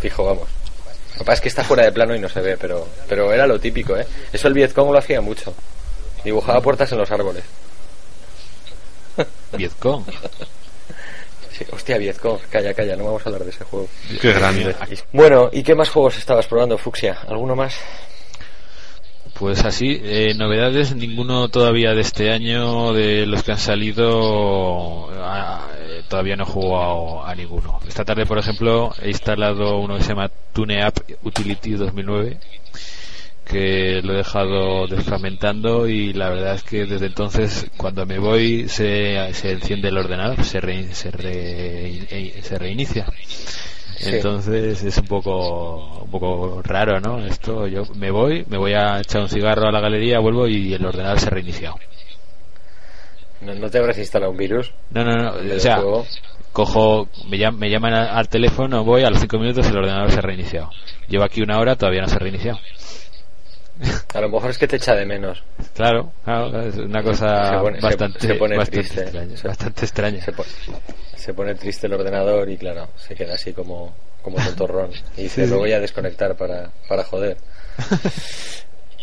Fijo, 0.00 0.24
vamos. 0.24 0.48
Lo 1.12 1.18
que 1.18 1.24
pasa 1.24 1.34
es 1.34 1.40
que 1.42 1.48
está 1.48 1.62
fuera 1.64 1.84
de 1.84 1.92
plano 1.92 2.14
y 2.14 2.18
no 2.18 2.28
se 2.28 2.40
ve, 2.40 2.56
pero 2.56 2.88
pero 3.08 3.32
era 3.32 3.46
lo 3.46 3.58
típico, 3.60 3.96
¿eh? 3.96 4.06
Eso 4.32 4.48
el 4.48 4.54
Vietcong 4.54 4.90
lo 4.90 4.98
hacía 4.98 5.20
mucho. 5.20 5.54
Dibujaba 6.24 6.60
puertas 6.60 6.90
en 6.92 6.98
los 6.98 7.10
árboles. 7.10 7.44
Vietcong. 9.52 10.04
Sí, 11.52 11.64
hostia, 11.70 11.98
Vietcong. 11.98 12.40
Calla, 12.50 12.74
calla, 12.74 12.96
no 12.96 13.04
vamos 13.04 13.22
a 13.24 13.28
hablar 13.28 13.44
de 13.44 13.50
ese 13.50 13.64
juego. 13.64 13.88
Qué 14.20 14.32
grande. 14.32 14.74
Bueno, 15.12 15.50
¿y 15.52 15.62
qué 15.62 15.74
más 15.74 15.90
juegos 15.90 16.18
estabas 16.18 16.46
probando, 16.46 16.76
Fuxia? 16.78 17.18
¿Alguno 17.28 17.54
más? 17.54 17.78
Pues 19.38 19.64
así, 19.64 20.00
eh, 20.02 20.32
novedades, 20.36 20.94
ninguno 20.94 21.48
todavía 21.48 21.92
de 21.92 22.02
este 22.02 22.30
año, 22.30 22.92
de 22.92 23.26
los 23.26 23.42
que 23.42 23.50
han 23.50 23.58
salido, 23.58 25.08
ah, 25.10 25.66
eh, 25.76 26.02
todavía 26.08 26.36
no 26.36 26.44
he 26.44 26.46
jugado 26.46 27.26
a 27.26 27.34
ninguno. 27.34 27.80
Esta 27.86 28.04
tarde, 28.04 28.26
por 28.26 28.38
ejemplo, 28.38 28.94
he 29.02 29.08
instalado 29.08 29.78
uno 29.78 29.96
que 29.96 30.04
se 30.04 30.10
llama 30.10 30.30
TuneApp 30.52 30.98
Utility 31.24 31.72
2009, 31.72 32.38
que 33.44 34.00
lo 34.02 34.14
he 34.14 34.18
dejado 34.18 34.86
desfragmentando 34.86 35.86
y 35.88 36.12
la 36.12 36.30
verdad 36.30 36.54
es 36.54 36.62
que 36.64 36.86
desde 36.86 37.06
entonces, 37.06 37.66
cuando 37.76 38.06
me 38.06 38.18
voy, 38.18 38.68
se, 38.68 39.32
se 39.34 39.52
enciende 39.52 39.88
el 39.88 39.98
ordenador, 39.98 40.42
se, 40.44 40.60
re- 40.60 40.94
se, 40.94 41.10
re- 41.10 42.06
eh, 42.10 42.40
se 42.42 42.58
reinicia. 42.58 43.06
Sí. 43.96 44.16
Entonces 44.16 44.82
es 44.82 44.98
un 44.98 45.06
poco 45.06 46.00
un 46.02 46.10
poco 46.10 46.60
raro, 46.62 47.00
¿no? 47.00 47.24
Esto 47.24 47.66
yo 47.68 47.84
me 47.94 48.10
voy, 48.10 48.44
me 48.48 48.58
voy 48.58 48.72
a 48.74 48.98
echar 49.00 49.22
un 49.22 49.28
cigarro 49.28 49.68
a 49.68 49.72
la 49.72 49.80
galería, 49.80 50.18
vuelvo 50.18 50.48
y 50.48 50.74
el 50.74 50.84
ordenador 50.84 51.20
se 51.20 51.26
ha 51.26 51.30
reiniciado. 51.30 51.76
¿No, 53.40 53.54
no 53.54 53.68
te 53.70 53.78
habrás 53.78 53.98
instalado 53.98 54.32
un 54.32 54.38
virus? 54.38 54.72
No, 54.90 55.04
no, 55.04 55.16
no, 55.16 55.54
o 55.56 55.58
sea, 55.60 55.82
cojo, 56.52 57.08
me, 57.28 57.36
llam- 57.36 57.56
me 57.56 57.68
llaman 57.70 57.92
al 57.94 58.28
teléfono, 58.28 58.84
voy, 58.84 59.02
a 59.02 59.10
los 59.10 59.20
cinco 59.20 59.38
minutos 59.38 59.66
el 59.66 59.76
ordenador 59.76 60.10
se 60.10 60.18
ha 60.18 60.22
reiniciado. 60.22 60.70
Llevo 61.08 61.24
aquí 61.24 61.42
una 61.42 61.58
hora, 61.58 61.76
todavía 61.76 62.02
no 62.02 62.08
se 62.08 62.16
ha 62.16 62.20
reiniciado. 62.20 62.58
A 64.14 64.20
lo 64.20 64.28
mejor 64.28 64.50
es 64.50 64.58
que 64.58 64.68
te 64.68 64.76
echa 64.76 64.94
de 64.94 65.04
menos. 65.04 65.42
Claro, 65.74 66.12
claro, 66.24 66.60
es 66.62 66.76
una 66.76 67.02
cosa 67.02 67.50
Se 67.50 67.56
pone- 67.58 67.80
bastante, 67.80 68.20
se 68.20 68.34
pone 68.34 68.56
bastante 68.56 68.80
triste. 68.82 69.00
extraña. 69.02 69.36
Se- 69.36 69.48
bastante 69.48 69.80
extraña. 69.84 70.20
Se, 70.22 70.32
po- 70.32 70.44
se 71.16 71.34
pone 71.34 71.54
triste 71.56 71.86
el 71.88 71.94
ordenador 71.94 72.48
y 72.50 72.56
claro, 72.56 72.88
se 72.96 73.14
queda 73.16 73.34
así 73.34 73.52
como, 73.52 73.94
como 74.22 74.36
tontorrón. 74.36 74.90
Y 75.16 75.22
dice, 75.22 75.46
lo 75.48 75.58
voy 75.58 75.72
a 75.72 75.80
desconectar 75.80 76.36
para, 76.36 76.70
para 76.88 77.02
joder. 77.04 77.36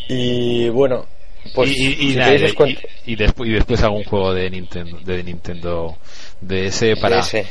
Y 0.07 0.69
bueno, 0.69 1.05
pues 1.53 1.71
y, 1.71 1.73
y- 1.73 1.87
y 2.07 2.11
si 2.11 2.15
nada, 2.17 2.31
queréis 2.31 2.43
os 2.49 2.53
y- 2.53 2.55
cuento- 2.55 2.81
y 3.05 3.15
después, 3.15 3.49
y 3.49 3.53
después 3.53 3.83
un 3.83 4.03
juego 4.03 4.33
de 4.33 4.49
Nintendo, 4.49 4.99
de 5.03 5.23
Nintendo 5.23 5.97
DS 6.41 6.95
para, 7.01 7.17
DS. 7.17 7.45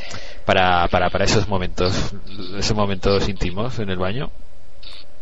para, 0.45 0.87
para, 0.87 1.09
para 1.09 1.25
esos 1.25 1.47
momentos, 1.47 2.13
esos 2.57 2.75
momentos 2.75 3.27
íntimos 3.29 3.77
en 3.79 3.89
el 3.89 3.97
baño. 3.97 4.31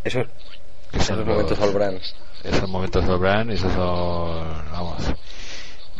que 0.03 0.27
esos 0.93 1.05
son 1.07 1.27
momentos 1.27 1.57
los- 1.59 1.67
all 1.67 1.73
brand. 1.73 2.01
esos 2.43 2.69
momentos 2.69 3.05
sobran, 3.05 3.49
esos 3.51 3.71
son, 3.73 4.71
vamos, 4.71 5.03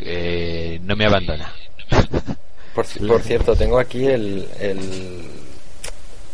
eh, 0.00 0.78
no 0.82 0.96
me 0.96 1.06
abandona. 1.06 1.52
Por, 2.74 2.86
ci- 2.86 3.06
por 3.06 3.20
cierto, 3.20 3.56
tengo 3.56 3.78
aquí 3.80 4.06
el, 4.06 4.48
el, 4.60 4.78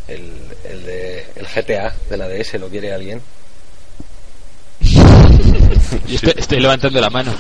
el, 0.07 0.33
el 0.71 0.85
de, 0.85 1.27
el 1.35 1.47
GTA 1.47 1.95
de 2.11 2.16
la 2.19 2.29
DS, 2.29 2.55
¿lo 2.61 2.69
quiere 2.69 2.92
alguien? 2.92 3.23
Y 6.07 6.14
estoy, 6.16 6.35
estoy 6.37 6.61
levantando 6.61 7.01
la 7.01 7.11
mano. 7.11 7.33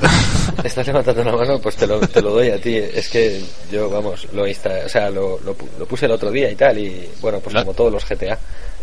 Estás 0.64 0.86
levantando 0.86 1.22
la 1.24 1.32
mano, 1.36 1.58
pues 1.60 1.76
te 1.76 1.86
lo, 1.86 2.00
te 2.00 2.20
lo 2.20 2.30
doy 2.30 2.50
a 2.50 2.60
ti. 2.60 2.76
Es 2.76 3.08
que 3.08 3.40
yo, 3.70 3.88
vamos, 3.88 4.26
lo, 4.32 4.46
insta, 4.46 4.70
o 4.84 4.88
sea, 4.88 5.10
lo, 5.10 5.38
lo, 5.40 5.56
pu- 5.56 5.68
lo 5.78 5.86
puse 5.86 6.06
el 6.06 6.12
otro 6.12 6.30
día 6.30 6.50
y 6.50 6.56
tal, 6.56 6.76
y 6.78 7.08
bueno, 7.20 7.38
pues 7.40 7.54
como 7.54 7.72
todos 7.74 7.92
los 7.92 8.04
GTA, 8.04 8.38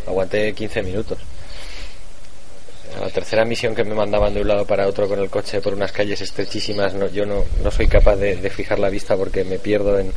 aguanté 0.08 0.54
15 0.54 0.82
minutos. 0.82 1.18
La 3.02 3.10
tercera 3.10 3.46
misión 3.46 3.76
que 3.76 3.84
me 3.84 3.94
mandaban 3.96 4.34
de 4.34 4.42
un 4.42 4.48
lado 4.48 4.66
para 4.66 4.88
otro 4.88 5.08
con 5.08 5.20
el 5.20 5.30
coche 5.30 5.62
por 5.62 5.74
unas 5.74 5.92
calles 5.92 6.20
estrechísimas, 6.22 6.94
no, 6.94 7.08
yo 7.08 7.26
no, 7.26 7.44
no 7.64 7.72
soy 7.72 7.88
capaz 7.88 8.16
de, 8.16 8.36
de 8.38 8.50
fijar 8.50 8.80
la 8.80 8.90
vista 8.90 9.16
porque 9.16 9.44
me 9.44 9.60
pierdo 9.60 10.00
en... 10.00 10.12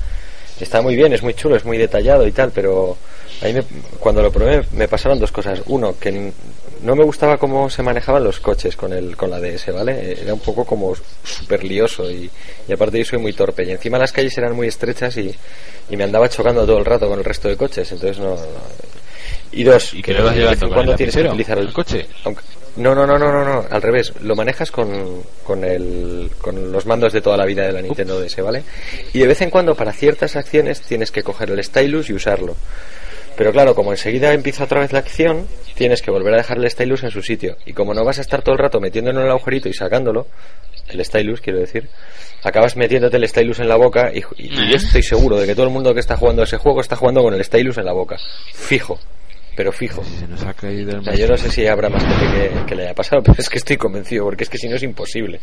Está 0.60 0.82
muy 0.82 0.94
bien, 0.94 1.12
es 1.14 1.22
muy 1.22 1.32
chulo, 1.34 1.56
es 1.56 1.64
muy 1.64 1.78
detallado 1.78 2.26
y 2.26 2.32
tal, 2.32 2.50
pero 2.52 2.96
a 3.42 3.46
mí 3.46 3.54
me- 3.54 3.64
cuando 3.98 4.20
lo 4.22 4.30
probé 4.30 4.62
me 4.72 4.88
pasaron 4.88 5.18
dos 5.18 5.32
cosas. 5.32 5.62
Uno, 5.66 5.94
que 5.98 6.32
no 6.82 6.94
me 6.96 7.02
gustaba 7.04 7.38
cómo 7.38 7.70
se 7.70 7.82
manejaban 7.82 8.22
los 8.24 8.40
coches 8.40 8.76
con, 8.76 8.92
el, 8.92 9.16
con 9.16 9.30
la 9.30 9.40
DS, 9.40 9.72
¿vale? 9.72 10.18
Era 10.20 10.34
un 10.34 10.40
poco 10.40 10.66
como 10.66 10.94
súper 11.24 11.64
lioso 11.64 12.10
y, 12.10 12.30
y 12.68 12.72
aparte 12.72 12.98
yo 12.98 13.04
soy 13.06 13.18
muy 13.18 13.32
torpe. 13.32 13.64
Y 13.64 13.70
encima 13.70 13.98
las 13.98 14.12
calles 14.12 14.36
eran 14.36 14.54
muy 14.54 14.68
estrechas 14.68 15.16
y, 15.16 15.34
y 15.88 15.96
me 15.96 16.04
andaba 16.04 16.28
chocando 16.28 16.66
todo 16.66 16.76
el 16.78 16.84
rato 16.84 17.08
con 17.08 17.18
el 17.18 17.24
resto 17.24 17.48
de 17.48 17.56
coches, 17.56 17.90
entonces 17.92 18.18
no... 18.18 18.30
no- 18.34 18.36
Y 19.52 19.64
dos, 19.64 19.94
¿Y 19.94 20.02
que 20.02 20.12
de 20.12 20.22
vez 20.22 20.62
en 20.62 20.68
cuando 20.68 20.94
tienes 20.94 21.14
que 21.16 21.22
utilizar 21.28 21.58
el 21.58 21.72
coche? 21.72 22.06
aunque- 22.24 22.42
no, 22.76 22.94
no, 22.94 23.06
no, 23.06 23.18
no, 23.18 23.32
no, 23.32 23.44
no, 23.44 23.64
al 23.70 23.82
revés. 23.82 24.12
Lo 24.22 24.34
manejas 24.36 24.70
con, 24.70 25.22
con, 25.44 25.64
el, 25.64 26.30
con 26.40 26.72
los 26.72 26.86
mandos 26.86 27.12
de 27.12 27.20
toda 27.20 27.36
la 27.36 27.44
vida 27.46 27.66
de 27.66 27.72
la 27.72 27.82
Nintendo 27.82 28.20
DS, 28.20 28.42
¿vale? 28.42 28.62
Y 29.12 29.18
de 29.20 29.26
vez 29.26 29.40
en 29.42 29.50
cuando 29.50 29.74
para 29.74 29.92
ciertas 29.92 30.36
acciones 30.36 30.80
tienes 30.82 31.10
que 31.10 31.22
coger 31.22 31.50
el 31.50 31.62
stylus 31.64 32.10
y 32.10 32.14
usarlo. 32.14 32.56
Pero 33.36 33.52
claro, 33.52 33.74
como 33.74 33.92
enseguida 33.92 34.32
empieza 34.34 34.64
otra 34.64 34.80
vez 34.80 34.92
la 34.92 34.98
acción, 34.98 35.46
tienes 35.74 36.02
que 36.02 36.10
volver 36.10 36.34
a 36.34 36.38
dejar 36.38 36.58
el 36.58 36.70
stylus 36.70 37.02
en 37.04 37.10
su 37.10 37.22
sitio. 37.22 37.56
Y 37.64 37.72
como 37.72 37.94
no 37.94 38.04
vas 38.04 38.18
a 38.18 38.22
estar 38.22 38.42
todo 38.42 38.52
el 38.54 38.58
rato 38.58 38.80
metiéndolo 38.80 39.20
en 39.20 39.26
el 39.26 39.30
agujerito 39.32 39.68
y 39.68 39.72
sacándolo, 39.72 40.26
el 40.88 41.02
stylus 41.04 41.40
quiero 41.40 41.58
decir, 41.60 41.88
acabas 42.42 42.76
metiéndote 42.76 43.16
el 43.16 43.26
stylus 43.28 43.60
en 43.60 43.68
la 43.68 43.76
boca 43.76 44.10
y, 44.12 44.18
y- 44.36 44.52
y 44.52 44.70
yo 44.70 44.76
estoy 44.76 45.02
seguro 45.02 45.38
de 45.38 45.46
que 45.46 45.54
todo 45.54 45.66
el 45.66 45.72
mundo 45.72 45.94
que 45.94 46.00
está 46.00 46.16
jugando 46.16 46.42
a 46.42 46.44
ese 46.44 46.56
juego 46.58 46.80
está 46.80 46.96
jugando 46.96 47.22
con 47.22 47.32
el 47.32 47.42
stylus 47.44 47.78
en 47.78 47.84
la 47.86 47.92
boca. 47.92 48.16
Fijo, 48.52 48.98
pero 49.60 49.72
fijo. 49.72 50.02
Si 50.02 50.16
se 50.20 50.26
nos 50.26 50.42
ha 50.42 50.54
caído 50.54 50.92
el 50.92 51.00
O 51.00 51.02
sea, 51.04 51.14
yo 51.14 51.28
no 51.28 51.36
sé 51.36 51.50
si 51.50 51.66
habrá 51.66 51.90
más 51.90 52.02
gente 52.02 52.24
que, 52.32 52.64
que 52.66 52.74
le 52.74 52.84
haya 52.84 52.94
pasado, 52.94 53.22
pero 53.26 53.34
es 53.38 53.46
que 53.50 53.58
estoy 53.58 53.76
convencido, 53.76 54.24
porque 54.24 54.44
es 54.44 54.48
que 54.48 54.56
si 54.56 54.66
no 54.70 54.76
es 54.76 54.82
imposible. 54.82 55.38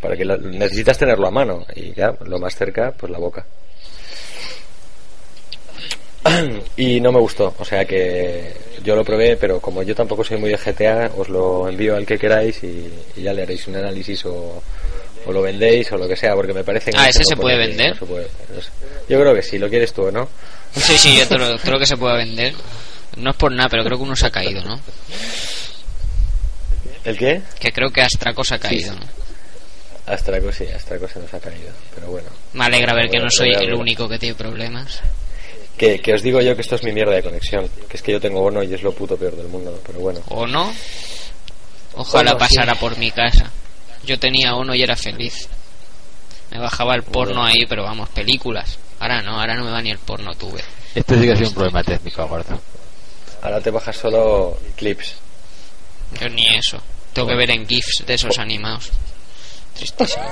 Para 0.00 0.16
que 0.16 0.24
la- 0.24 0.36
necesitas 0.36 0.96
tenerlo 0.96 1.26
a 1.26 1.32
mano 1.32 1.66
y 1.74 1.92
ya, 1.94 2.14
lo 2.26 2.38
más 2.38 2.54
cerca, 2.54 2.92
pues 2.96 3.10
la 3.10 3.18
boca. 3.18 3.44
Y 6.76 7.00
no 7.00 7.10
me 7.10 7.18
gustó, 7.20 7.54
o 7.58 7.64
sea 7.64 7.84
que 7.84 8.52
yo 8.84 8.94
lo 8.94 9.04
probé, 9.04 9.36
pero 9.36 9.58
como 9.60 9.82
yo 9.82 9.94
tampoco 9.96 10.22
soy 10.22 10.38
muy 10.38 10.50
de 10.50 10.56
GTA, 10.56 11.10
os 11.16 11.28
lo 11.28 11.68
envío 11.68 11.96
al 11.96 12.06
que 12.06 12.18
queráis 12.18 12.62
y, 12.62 12.88
y 13.16 13.22
ya 13.22 13.32
le 13.32 13.42
haréis 13.42 13.66
un 13.66 13.76
análisis 13.76 14.24
o, 14.26 14.62
o 15.26 15.32
lo 15.32 15.42
vendéis 15.42 15.90
o 15.92 15.96
lo 15.96 16.06
que 16.06 16.14
sea, 16.16 16.34
porque 16.34 16.52
me 16.54 16.62
parece 16.62 16.90
que 16.92 16.98
Ah, 16.98 17.08
¿ese 17.08 17.20
se 17.24 17.24
se 17.30 17.36
puede 17.36 17.56
vender? 17.58 17.90
no 17.94 17.98
se 17.98 18.06
puede- 18.06 18.28
no 18.54 18.60
sé. 18.62 18.70
Yo 19.08 19.20
creo 19.20 19.34
que 19.34 19.42
sí, 19.42 19.58
lo 19.58 19.68
quieres 19.68 19.92
tú, 19.92 20.10
¿no? 20.12 20.28
Sí, 20.74 20.96
sí, 20.98 21.16
yo 21.16 21.26
te 21.26 21.36
lo- 21.38 21.56
creo 21.58 21.78
que 21.80 21.86
se 21.86 21.96
puede 21.96 22.16
vender. 22.18 22.52
No 23.16 23.30
es 23.30 23.36
por 23.36 23.52
nada, 23.52 23.68
pero 23.68 23.84
creo 23.84 23.96
que 23.96 24.02
uno 24.04 24.16
se 24.16 24.26
ha 24.26 24.30
caído, 24.30 24.62
¿no? 24.64 24.78
¿El 27.04 27.16
qué? 27.16 27.42
Que 27.60 27.72
creo 27.72 27.90
que 27.90 28.02
Astraco 28.02 28.42
se 28.44 28.54
ha 28.54 28.58
caído, 28.58 28.92
¿no? 28.94 29.06
Astraco 30.06 30.52
sí, 30.52 30.64
Astraco 30.74 31.08
se 31.08 31.18
nos 31.18 31.32
ha 31.34 31.40
caído, 31.40 31.70
pero 31.94 32.08
bueno. 32.10 32.28
Me 32.52 32.64
alegra 32.64 32.94
ver 32.94 33.08
que 33.10 33.18
no 33.18 33.30
soy 33.30 33.50
el 33.52 33.74
único 33.74 34.08
que 34.08 34.18
tiene 34.18 34.34
problemas. 34.34 35.00
Que, 35.76 35.98
que 36.00 36.14
os 36.14 36.22
digo 36.22 36.40
yo 36.40 36.54
que 36.54 36.62
esto 36.62 36.76
es 36.76 36.82
mi 36.84 36.92
mierda 36.92 37.12
de 37.14 37.22
conexión. 37.22 37.68
Que 37.88 37.96
es 37.96 38.02
que 38.02 38.12
yo 38.12 38.20
tengo 38.20 38.40
Ono 38.42 38.62
y 38.62 38.72
es 38.72 38.82
lo 38.82 38.92
puto 38.92 39.16
peor 39.16 39.36
del 39.36 39.48
mundo. 39.48 39.78
Pero 39.86 39.98
bueno. 40.00 40.20
¿O 40.28 40.46
no? 40.46 40.72
Ojalá 41.94 42.30
Ono, 42.30 42.38
pasara 42.38 42.72
sí. 42.74 42.78
por 42.80 42.96
mi 42.98 43.10
casa. 43.10 43.50
Yo 44.04 44.18
tenía 44.18 44.54
uno 44.54 44.74
y 44.74 44.82
era 44.82 44.96
feliz. 44.96 45.48
Me 46.50 46.58
bajaba 46.58 46.94
el 46.94 47.02
porno 47.02 47.40
Bueno. 47.40 47.44
ahí, 47.44 47.66
pero 47.68 47.82
vamos, 47.82 48.08
películas. 48.10 48.78
Ahora 49.00 49.20
no, 49.20 49.38
ahora 49.38 49.54
no 49.54 49.64
me 49.64 49.70
va 49.70 49.82
ni 49.82 49.90
el 49.90 49.98
porno 49.98 50.34
tuve. 50.34 50.62
Este 50.94 51.18
sí 51.18 51.26
que 51.26 51.32
ha 51.32 51.36
sido 51.36 51.48
un 51.48 51.54
problema 51.54 51.82
técnico, 51.82 52.26
gordo. 52.26 52.58
Ahora 53.42 53.60
te 53.60 53.70
bajas 53.70 53.96
solo 53.96 54.58
clips. 54.76 55.14
Yo 56.20 56.28
ni 56.28 56.46
eso. 56.56 56.78
Tengo 57.12 57.28
que 57.28 57.34
ver 57.36 57.50
en 57.50 57.66
GIFs 57.66 58.04
de 58.06 58.14
esos 58.14 58.38
animados. 58.38 58.90
Tristísimo. 59.74 60.24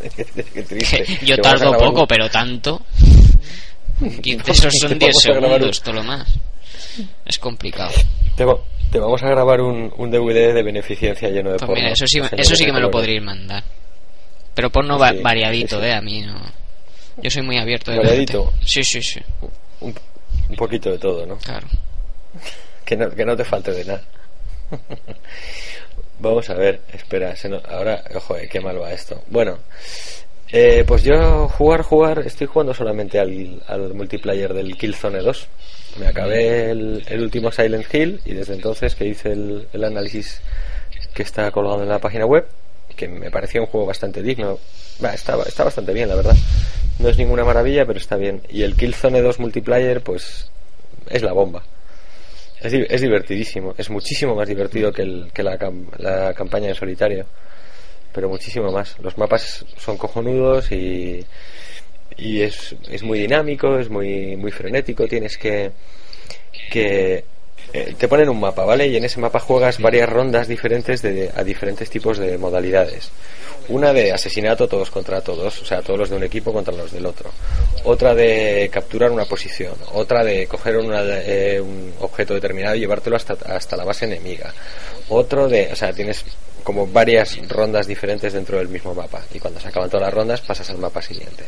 Qué 0.16 0.62
triste. 0.62 1.04
Yo 1.24 1.36
Que 1.36 1.42
tardo 1.42 1.76
poco, 1.78 2.02
un- 2.02 2.06
pero 2.06 2.28
tanto. 2.30 2.82
GIF 4.22 4.44
de 4.44 4.52
esos 4.52 4.72
son 4.80 4.90
Te 4.98 5.06
10 5.06 5.14
vamos 5.14 5.26
a 5.26 5.32
grabar 5.32 5.44
un- 5.50 5.50
segundos, 5.74 5.82
todo 5.82 5.94
lo 5.94 6.02
más. 6.02 6.28
Es 7.24 7.38
complicado. 7.38 7.92
Te, 8.36 8.44
va- 8.44 8.58
te 8.90 8.98
vamos 8.98 9.22
a 9.22 9.28
grabar 9.28 9.60
un, 9.60 9.92
un 9.96 10.10
DVD 10.10 10.52
de 10.54 10.62
beneficencia 10.62 11.28
lleno 11.28 11.50
de 11.50 11.56
Pues 11.58 11.66
porno. 11.66 11.74
mira, 11.82 11.92
eso 11.92 12.06
sí, 12.06 12.20
eso 12.36 12.56
sí 12.56 12.64
que 12.66 12.72
me 12.72 12.80
lo 12.80 12.90
podríais 12.90 13.22
mandar. 13.22 13.62
Pero 14.54 14.70
porno 14.70 14.98
va- 14.98 15.10
Sí, 15.12 15.18
variadito, 15.22 15.76
sí, 15.76 15.82
sí. 15.82 15.88
eh, 15.88 15.94
a 15.94 16.00
mí 16.00 16.20
no. 16.22 16.40
Yo 17.22 17.30
soy 17.30 17.42
muy 17.42 17.58
abierto 17.58 17.90
de 17.92 17.98
¿Variadito? 17.98 18.46
mente. 18.46 18.66
Sí, 18.66 18.84
sí, 18.84 19.00
sí, 19.02 19.20
Un, 19.80 19.94
un 20.48 20.56
poquito 20.56 20.90
de 20.90 20.98
todo, 20.98 21.26
¿no? 21.26 21.36
claro. 21.38 21.66
Que 22.84 22.96
no, 22.98 23.08
que 23.10 23.24
no 23.24 23.34
te 23.34 23.44
falte 23.44 23.70
de 23.72 23.84
nada. 23.86 24.02
Vamos 26.18 26.48
a 26.50 26.54
ver, 26.54 26.80
espera, 26.92 27.34
se 27.36 27.48
no- 27.48 27.62
ahora, 27.68 28.04
ojo, 28.14 28.36
eh, 28.36 28.48
qué 28.50 28.60
mal 28.60 28.80
va 28.80 28.92
esto. 28.92 29.22
Bueno, 29.28 29.58
eh, 30.52 30.84
pues 30.86 31.02
yo 31.02 31.48
jugar, 31.48 31.82
jugar, 31.82 32.20
estoy 32.26 32.46
jugando 32.46 32.74
solamente 32.74 33.18
al, 33.18 33.62
al 33.66 33.94
multiplayer 33.94 34.52
del 34.54 34.76
Killzone 34.76 35.20
2. 35.20 35.48
Me 35.98 36.08
acabé 36.08 36.70
el, 36.70 37.04
el 37.08 37.22
último 37.22 37.50
Silent 37.50 37.92
Hill 37.92 38.20
y 38.24 38.34
desde 38.34 38.54
entonces 38.54 38.94
que 38.94 39.06
hice 39.06 39.32
el, 39.32 39.66
el 39.72 39.84
análisis 39.84 40.40
que 41.14 41.22
está 41.22 41.50
colgado 41.50 41.82
en 41.82 41.88
la 41.88 41.98
página 42.00 42.26
web, 42.26 42.46
que 42.96 43.08
me 43.08 43.30
parecía 43.30 43.60
un 43.60 43.66
juego 43.66 43.86
bastante 43.86 44.22
digno. 44.22 44.58
Está 45.12 45.36
bastante 45.64 45.92
bien, 45.92 46.08
la 46.08 46.16
verdad. 46.16 46.36
No 46.98 47.08
es 47.08 47.18
ninguna 47.18 47.44
maravilla, 47.44 47.84
pero 47.86 47.98
está 47.98 48.16
bien. 48.16 48.42
Y 48.48 48.62
el 48.62 48.76
Killzone 48.76 49.20
2 49.20 49.40
multiplayer, 49.40 50.02
pues 50.02 50.50
es 51.10 51.22
la 51.22 51.32
bomba. 51.32 51.62
Es, 52.60 52.72
es 52.72 53.00
divertidísimo, 53.00 53.74
es 53.76 53.90
muchísimo 53.90 54.34
más 54.34 54.48
divertido 54.48 54.90
que, 54.92 55.02
el, 55.02 55.30
que 55.34 55.42
la, 55.42 55.58
la 55.98 56.32
campaña 56.32 56.68
en 56.68 56.74
solitario, 56.74 57.26
pero 58.12 58.28
muchísimo 58.28 58.72
más. 58.72 58.98
Los 59.00 59.18
mapas 59.18 59.66
son 59.76 59.98
cojonudos 59.98 60.72
y, 60.72 61.24
y 62.16 62.40
es, 62.40 62.74
es 62.88 63.02
muy 63.02 63.18
dinámico, 63.18 63.78
es 63.78 63.90
muy, 63.90 64.36
muy 64.36 64.50
frenético. 64.50 65.06
Tienes 65.06 65.36
que, 65.36 65.72
que 66.70 67.24
eh, 67.72 67.94
te 67.98 68.08
ponen 68.08 68.28
un 68.28 68.40
mapa, 68.40 68.64
¿vale? 68.64 68.86
Y 68.86 68.96
en 68.96 69.04
ese 69.04 69.20
mapa 69.20 69.40
juegas 69.40 69.80
varias 69.80 70.08
rondas 70.08 70.48
diferentes 70.48 71.02
de, 71.02 71.30
a 71.34 71.42
diferentes 71.42 71.90
tipos 71.90 72.18
de 72.18 72.38
modalidades. 72.38 73.10
Una 73.68 73.92
de 73.92 74.12
asesinato 74.12 74.68
todos 74.68 74.90
contra 74.90 75.20
todos, 75.20 75.62
o 75.62 75.64
sea, 75.64 75.80
todos 75.80 75.98
los 75.98 76.10
de 76.10 76.16
un 76.16 76.24
equipo 76.24 76.52
contra 76.52 76.74
los 76.74 76.92
del 76.92 77.06
otro. 77.06 77.30
Otra 77.84 78.14
de 78.14 78.68
capturar 78.72 79.10
una 79.10 79.24
posición. 79.24 79.74
Otra 79.92 80.22
de 80.22 80.46
coger 80.46 80.76
una, 80.76 81.02
eh, 81.02 81.60
un 81.60 81.94
objeto 82.00 82.34
determinado 82.34 82.74
y 82.74 82.80
llevártelo 82.80 83.16
hasta, 83.16 83.34
hasta 83.54 83.76
la 83.76 83.84
base 83.84 84.04
enemiga. 84.04 84.52
Otro 85.08 85.48
de, 85.48 85.70
o 85.72 85.76
sea, 85.76 85.92
tienes 85.92 86.24
como 86.64 86.86
varias 86.86 87.38
rondas 87.48 87.86
diferentes 87.86 88.32
dentro 88.32 88.58
del 88.58 88.68
mismo 88.68 88.94
mapa. 88.94 89.22
Y 89.32 89.38
cuando 89.38 89.60
se 89.60 89.68
acaban 89.68 89.90
todas 89.90 90.06
las 90.06 90.14
rondas 90.14 90.40
pasas 90.40 90.68
al 90.70 90.78
mapa 90.78 91.02
siguiente. 91.02 91.44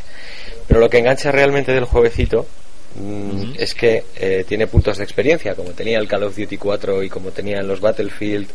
Pero 0.68 0.78
lo 0.78 0.90
que 0.90 0.98
engancha 0.98 1.32
realmente 1.32 1.72
del 1.72 1.84
jueguecito 1.84 2.46
mm, 2.94 3.54
es 3.58 3.74
que 3.74 4.04
eh, 4.16 4.44
tiene 4.46 4.66
puntos 4.66 4.98
de 4.98 5.04
experiencia, 5.04 5.54
como 5.54 5.70
tenía 5.70 5.98
el 5.98 6.06
Call 6.06 6.24
of 6.24 6.36
Duty 6.36 6.58
4 6.58 7.02
y 7.02 7.08
como 7.08 7.30
tenían 7.30 7.66
los 7.66 7.80
Battlefield. 7.80 8.48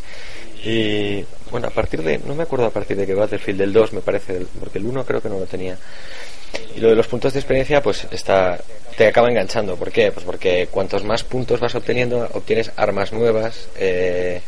Y 0.64 1.26
bueno, 1.50 1.68
a 1.68 1.72
partir 1.72 2.04
de, 2.04 2.20
no 2.20 2.36
me 2.36 2.44
acuerdo 2.44 2.66
a 2.66 2.70
partir 2.70 2.96
de 2.96 3.08
qué 3.08 3.16
Battlefield 3.16 3.60
del 3.60 3.74
2 3.74 3.94
me 3.94 4.02
parece, 4.02 4.46
porque 4.60 4.78
el 4.78 4.86
1 4.86 5.06
creo 5.06 5.22
que 5.22 5.30
no 5.30 5.40
lo 5.40 5.46
tenía. 5.46 5.78
Y 6.76 6.80
lo 6.80 6.90
de 6.90 6.96
los 6.96 7.08
puntos 7.08 7.34
de 7.34 7.40
experiencia, 7.40 7.82
pues 7.82 8.08
está, 8.12 8.60
te 8.96 9.08
acaba 9.08 9.30
enganchando. 9.30 9.76
¿Por 9.76 9.92
qué? 9.92 10.12
Pues 10.12 10.26
porque 10.26 10.68
cuantos 10.70 11.04
más 11.04 11.24
puntos 11.24 11.60
vas 11.60 11.74
obteniendo, 11.76 12.30
obtienes 12.34 12.72
armas 12.76 13.12
nuevas, 13.12 13.70
eh, 13.78 14.42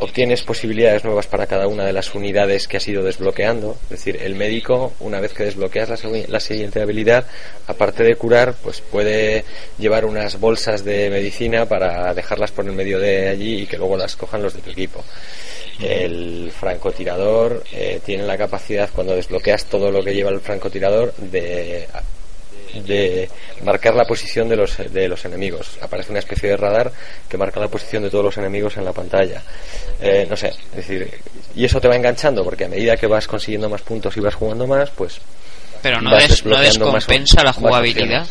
obtienes 0.00 0.42
posibilidades 0.42 1.04
nuevas 1.04 1.26
para 1.26 1.46
cada 1.46 1.66
una 1.68 1.84
de 1.84 1.92
las 1.92 2.14
unidades 2.14 2.68
que 2.68 2.76
has 2.76 2.88
ido 2.88 3.02
desbloqueando. 3.02 3.76
Es 3.84 3.90
decir, 3.90 4.18
el 4.22 4.34
médico, 4.34 4.92
una 5.00 5.20
vez 5.20 5.32
que 5.32 5.44
desbloqueas 5.44 5.88
la, 6.28 6.40
siguiente 6.40 6.80
habilidad, 6.80 7.26
aparte 7.66 8.02
de 8.04 8.16
curar, 8.16 8.54
pues 8.62 8.80
puede 8.80 9.44
llevar 9.78 10.04
unas 10.04 10.38
bolsas 10.38 10.84
de 10.84 11.10
medicina 11.10 11.66
para 11.66 12.12
dejarlas 12.14 12.52
por 12.52 12.66
el 12.66 12.72
medio 12.72 12.98
de 12.98 13.28
allí 13.28 13.62
y 13.62 13.66
que 13.66 13.78
luego 13.78 13.96
las 13.96 14.16
cojan 14.16 14.42
los 14.42 14.54
de 14.54 14.60
tu 14.60 14.70
equipo. 14.70 15.04
El 15.80 16.50
francotirador 16.58 17.62
eh, 17.72 18.00
tiene 18.04 18.24
la 18.24 18.38
capacidad, 18.38 18.88
cuando 18.94 19.14
desbloqueas 19.14 19.66
todo 19.66 19.90
lo 19.90 20.02
que 20.02 20.14
lleva 20.14 20.30
el 20.30 20.40
francotirador, 20.40 21.14
de 21.16 21.86
de 22.84 23.28
marcar 23.64 23.94
la 23.94 24.04
posición 24.04 24.48
de 24.48 24.56
los, 24.56 24.76
de 24.92 25.08
los 25.08 25.24
enemigos. 25.24 25.78
Aparece 25.80 26.10
una 26.10 26.18
especie 26.20 26.50
de 26.50 26.56
radar 26.56 26.92
que 27.28 27.36
marca 27.36 27.60
la 27.60 27.68
posición 27.68 28.02
de 28.02 28.10
todos 28.10 28.24
los 28.24 28.36
enemigos 28.38 28.76
en 28.76 28.84
la 28.84 28.92
pantalla. 28.92 29.42
Eh, 30.00 30.26
no 30.28 30.36
sé, 30.36 30.48
es 30.70 30.76
decir, 30.76 31.10
y 31.54 31.64
eso 31.64 31.80
te 31.80 31.88
va 31.88 31.96
enganchando 31.96 32.44
porque 32.44 32.64
a 32.64 32.68
medida 32.68 32.96
que 32.96 33.06
vas 33.06 33.26
consiguiendo 33.26 33.68
más 33.68 33.82
puntos 33.82 34.16
y 34.16 34.20
vas 34.20 34.34
jugando 34.34 34.66
más, 34.66 34.90
pues 34.90 35.18
Pero 35.82 36.00
no, 36.00 36.10
des- 36.16 36.44
no 36.44 36.52
más- 36.56 36.64
descompensa 36.66 37.42
la 37.44 37.52
jugabilidad. 37.52 38.26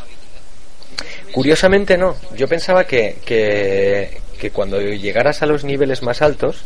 Curiosamente 1.31 1.97
no. 1.97 2.15
Yo 2.36 2.47
pensaba 2.47 2.86
que, 2.86 3.17
que, 3.25 4.19
que 4.39 4.51
cuando 4.51 4.79
llegaras 4.79 5.41
a 5.41 5.45
los 5.45 5.63
niveles 5.63 6.01
más 6.01 6.21
altos, 6.21 6.58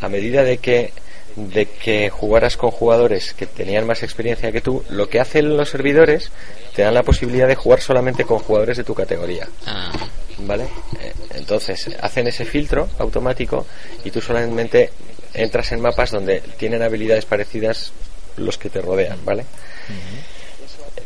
a 0.00 0.08
medida 0.08 0.42
de 0.42 0.58
que 0.58 0.92
de 1.36 1.66
que 1.66 2.08
jugaras 2.08 2.56
con 2.56 2.70
jugadores 2.70 3.34
que 3.34 3.46
tenían 3.46 3.86
más 3.86 4.02
experiencia 4.02 4.50
que 4.50 4.62
tú, 4.62 4.82
lo 4.88 5.08
que 5.08 5.20
hacen 5.20 5.56
los 5.56 5.68
servidores 5.68 6.30
te 6.74 6.82
dan 6.82 6.94
la 6.94 7.02
posibilidad 7.02 7.46
de 7.46 7.54
jugar 7.54 7.80
solamente 7.80 8.24
con 8.24 8.38
jugadores 8.38 8.78
de 8.78 8.84
tu 8.84 8.94
categoría. 8.94 9.46
Ah, 9.66 9.92
¿Vale? 10.38 10.64
Eh, 11.00 11.12
Entonces, 11.34 11.90
hacen 12.00 12.26
ese 12.26 12.44
filtro 12.44 12.88
automático 12.98 13.66
y 14.04 14.10
tú 14.10 14.20
solamente 14.20 14.90
entras 15.34 15.72
en 15.72 15.80
mapas 15.80 16.10
donde 16.10 16.40
tienen 16.58 16.82
habilidades 16.82 17.26
parecidas 17.26 17.92
los 18.36 18.58
que 18.58 18.70
te 18.70 18.80
rodean, 18.80 19.18
¿vale? 19.24 19.44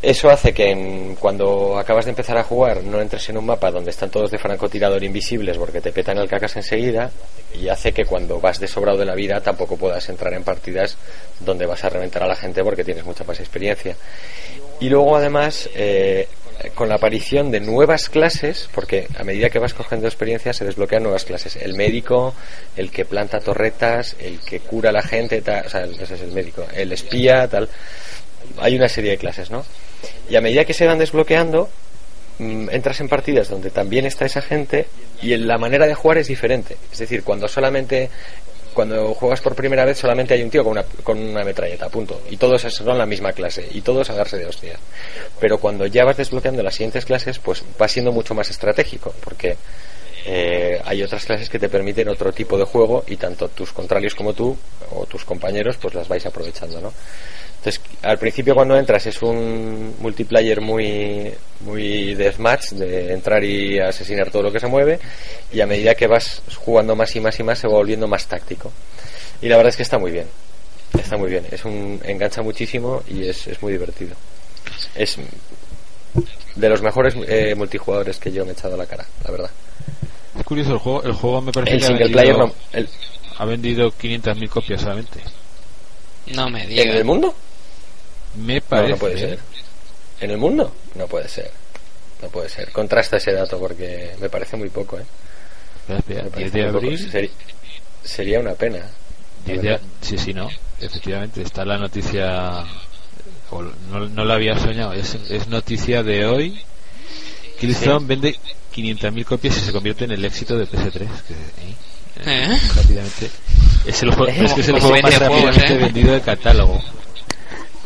Eso 0.01 0.29
hace 0.29 0.53
que 0.53 0.71
en- 0.71 1.15
cuando 1.15 1.77
acabas 1.77 2.05
de 2.05 2.11
empezar 2.11 2.37
a 2.37 2.43
jugar 2.43 2.83
no 2.83 2.99
entres 3.01 3.29
en 3.29 3.37
un 3.37 3.45
mapa 3.45 3.69
donde 3.71 3.91
están 3.91 4.09
todos 4.09 4.31
de 4.31 4.39
francotirador 4.39 5.03
invisibles 5.03 5.57
porque 5.57 5.81
te 5.81 5.91
petan 5.91 6.17
el 6.17 6.27
cacas 6.29 6.55
enseguida 6.55 7.11
y 7.53 7.67
hace 7.67 7.91
que 7.91 8.05
cuando 8.05 8.39
vas 8.39 8.59
de 8.59 8.67
sobrado 8.67 8.97
de 8.97 9.05
la 9.05 9.15
vida 9.15 9.41
tampoco 9.41 9.77
puedas 9.77 10.07
entrar 10.09 10.33
en 10.33 10.43
partidas 10.43 10.97
donde 11.39 11.65
vas 11.65 11.83
a 11.83 11.89
reventar 11.89 12.23
a 12.23 12.27
la 12.27 12.35
gente 12.35 12.63
porque 12.63 12.83
tienes 12.83 13.03
mucha 13.05 13.23
más 13.25 13.39
experiencia. 13.39 13.95
Y 14.79 14.89
luego 14.89 15.15
además 15.17 15.69
eh, 15.75 16.27
con 16.73 16.89
la 16.89 16.95
aparición 16.95 17.51
de 17.51 17.59
nuevas 17.59 18.09
clases, 18.09 18.69
porque 18.73 19.07
a 19.17 19.23
medida 19.23 19.49
que 19.49 19.59
vas 19.59 19.73
cogiendo 19.73 20.07
experiencia 20.07 20.53
se 20.53 20.65
desbloquean 20.65 21.03
nuevas 21.03 21.25
clases. 21.25 21.55
El 21.57 21.73
médico, 21.75 22.33
el 22.75 22.89
que 22.91 23.05
planta 23.05 23.39
torretas, 23.39 24.15
el 24.19 24.39
que 24.39 24.59
cura 24.59 24.89
a 24.89 24.93
la 24.93 25.01
gente, 25.01 25.41
tal, 25.41 25.65
o 25.65 25.69
sea, 25.69 25.83
ese 25.85 26.15
es 26.15 26.21
el 26.21 26.31
médico, 26.31 26.65
el 26.73 26.91
espía, 26.93 27.47
tal. 27.47 27.67
Hay 28.59 28.75
una 28.75 28.89
serie 28.89 29.11
de 29.11 29.17
clases, 29.17 29.51
¿no? 29.51 29.63
Y 30.29 30.35
a 30.35 30.41
medida 30.41 30.65
que 30.65 30.73
se 30.73 30.85
van 30.85 30.99
desbloqueando, 30.99 31.69
mm, 32.39 32.69
entras 32.71 32.99
en 33.01 33.09
partidas 33.09 33.49
donde 33.49 33.69
también 33.69 34.05
está 34.05 34.25
esa 34.25 34.41
gente 34.41 34.87
y 35.21 35.35
la 35.37 35.57
manera 35.57 35.87
de 35.87 35.93
jugar 35.93 36.17
es 36.17 36.27
diferente. 36.27 36.77
Es 36.91 36.99
decir, 36.99 37.23
cuando 37.23 37.47
solamente 37.47 38.09
cuando 38.73 39.13
juegas 39.13 39.41
por 39.41 39.53
primera 39.53 39.83
vez 39.83 39.97
solamente 39.97 40.33
hay 40.33 40.43
un 40.43 40.49
tío 40.49 40.63
con 40.63 40.71
una, 40.71 40.83
con 41.03 41.19
una 41.19 41.43
metralleta, 41.43 41.89
punto. 41.89 42.21
Y 42.29 42.37
todos 42.37 42.61
son 42.61 42.97
la 42.97 43.05
misma 43.05 43.33
clase 43.33 43.67
y 43.69 43.81
todos 43.81 44.09
a 44.09 44.15
darse 44.15 44.37
de 44.37 44.45
hostias. 44.45 44.79
Pero 45.39 45.57
cuando 45.57 45.85
ya 45.85 46.05
vas 46.05 46.17
desbloqueando 46.17 46.63
las 46.63 46.75
siguientes 46.75 47.05
clases, 47.05 47.39
pues 47.39 47.63
va 47.81 47.87
siendo 47.87 48.11
mucho 48.11 48.33
más 48.33 48.49
estratégico, 48.49 49.13
porque 49.23 49.57
eh, 50.25 50.79
hay 50.83 51.03
otras 51.03 51.25
clases 51.25 51.49
que 51.49 51.59
te 51.59 51.69
permiten 51.69 52.07
otro 52.09 52.31
tipo 52.31 52.57
de 52.57 52.63
juego 52.63 53.03
y 53.07 53.17
tanto 53.17 53.49
tus 53.49 53.71
contrarios 53.71 54.15
como 54.15 54.33
tú 54.33 54.55
o 54.91 55.05
tus 55.05 55.25
compañeros 55.25 55.77
pues 55.81 55.93
las 55.95 56.07
vais 56.07 56.25
aprovechando, 56.25 56.79
¿no? 56.79 56.93
Entonces, 57.57 57.81
al 58.01 58.17
principio 58.17 58.55
cuando 58.55 58.75
entras 58.75 59.05
es 59.05 59.21
un 59.21 59.95
multiplayer 59.99 60.61
muy 60.61 61.31
muy 61.59 62.15
deathmatch 62.15 62.71
de 62.71 63.13
entrar 63.13 63.43
y 63.43 63.79
asesinar 63.79 64.31
todo 64.31 64.43
lo 64.43 64.51
que 64.51 64.59
se 64.59 64.67
mueve 64.67 64.99
y 65.51 65.61
a 65.61 65.67
medida 65.67 65.93
que 65.93 66.07
vas 66.07 66.41
jugando 66.57 66.95
más 66.95 67.15
y 67.15 67.19
más 67.19 67.39
y 67.39 67.43
más 67.43 67.59
se 67.59 67.67
va 67.67 67.73
volviendo 67.73 68.07
más 68.07 68.25
táctico. 68.25 68.71
Y 69.41 69.47
la 69.47 69.57
verdad 69.57 69.69
es 69.69 69.77
que 69.77 69.83
está 69.83 69.99
muy 69.99 70.11
bien. 70.11 70.25
Está 70.97 71.17
muy 71.17 71.29
bien. 71.29 71.45
Es 71.51 71.63
un 71.63 71.99
engancha 72.03 72.41
muchísimo 72.41 73.03
y 73.07 73.27
es, 73.27 73.47
es 73.47 73.61
muy 73.61 73.73
divertido. 73.73 74.15
Es 74.95 75.17
de 76.55 76.69
los 76.69 76.81
mejores 76.81 77.15
eh, 77.27 77.55
multijugadores 77.55 78.17
que 78.17 78.31
yo 78.31 78.43
me 78.43 78.51
he 78.51 78.53
echado 78.53 78.75
a 78.75 78.77
la 78.77 78.85
cara, 78.85 79.05
la 79.23 79.31
verdad. 79.31 79.51
Es 80.37 80.43
curioso, 80.45 80.73
el 80.73 80.77
juego, 80.79 81.03
el 81.03 81.13
juego 81.13 81.41
me 81.41 81.51
parece 81.51 81.73
El 81.73 81.79
que 81.79 81.85
ha 81.85 81.87
single 81.89 82.03
vendido, 82.05 82.21
player 82.21 82.37
no. 82.37 82.53
El, 82.73 82.89
ha 83.37 83.45
vendido 83.45 83.91
500.000 83.91 84.49
copias 84.49 84.81
solamente. 84.81 85.19
no 86.27 86.49
me 86.49 86.63
¿En 86.63 86.69
digas. 86.69 86.85
el 86.95 87.05
mundo? 87.05 87.33
Me 88.35 88.55
No, 88.55 88.61
parece. 88.69 88.91
no 88.93 88.97
puede 88.97 89.15
¿eh? 89.15 89.17
ser. 89.19 89.39
¿En 90.21 90.31
el 90.31 90.37
mundo? 90.37 90.73
No 90.95 91.07
puede 91.07 91.27
ser. 91.27 91.51
No 92.21 92.29
puede 92.29 92.47
ser. 92.49 92.71
Contrasta 92.71 93.17
ese 93.17 93.33
dato 93.33 93.59
porque 93.59 94.11
me 94.19 94.29
parece 94.29 94.55
muy 94.55 94.69
poco, 94.69 94.99
¿eh? 94.99 95.03
Espera, 95.89 95.99
espera, 95.99 96.23
Me 96.23 96.29
10 96.29 96.51
parece 96.51 96.57
de 96.59 96.65
abril. 97.17 97.31
Sería 98.03 98.39
una 98.39 98.53
pena. 98.53 98.77
la 99.47 99.53
10 99.53 99.61
de- 99.63 99.79
sí, 100.01 100.17
sí, 100.17 100.33
no. 100.33 100.47
Efectivamente, 100.79 101.41
está 101.41 101.65
la 101.65 101.77
noticia. 101.77 102.63
o 103.49 103.61
no, 103.63 104.07
no 104.07 104.23
la 104.25 104.35
había 104.35 104.57
soñado. 104.59 104.93
Es, 104.93 105.15
es 105.29 105.47
noticia 105.47 106.03
de 106.03 106.25
hoy. 106.25 106.61
Killzone 107.59 108.05
vende 108.07 108.39
500.000 108.73 109.25
copias 109.25 109.57
y 109.57 109.59
se 109.61 109.71
convierte 109.71 110.05
en 110.05 110.11
el 110.11 110.23
éxito 110.25 110.57
de 110.57 110.65
PS3. 110.67 110.91
Que, 110.91 111.33
¿eh? 111.33 111.75
¿Eh? 112.25 112.57
Rápidamente. 112.75 113.29
Es 113.85 114.03
el, 114.03 114.11
juego- 114.13 114.27
es 114.31 114.53
que 114.53 114.61
es 114.61 114.67
el 114.67 114.79
juego 114.79 114.95
más 115.01 115.17
juegos, 115.17 115.19
rápidamente 115.19 115.73
¿eh? 115.73 115.77
vendido 115.77 116.13
de 116.13 116.21
catálogo. 116.21 116.79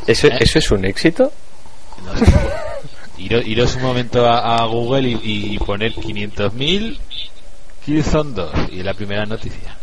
¿Eso, 0.07 0.27
¿Eh? 0.27 0.37
¿Eso 0.39 0.59
es 0.59 0.71
un 0.71 0.85
éxito? 0.85 1.31
No 2.03 2.17
sé. 2.17 2.25
Iros, 3.17 3.47
iros 3.47 3.75
un 3.77 3.81
momento 3.83 4.25
a, 4.29 4.57
a 4.57 4.65
Google 4.65 5.07
y, 5.09 5.53
y 5.55 5.57
poner 5.59 5.93
500.000 5.93 6.97
Killzone 7.85 8.33
2 8.33 8.51
y 8.73 8.83
la 8.83 8.93
primera 8.93 9.25
noticia. 9.25 9.77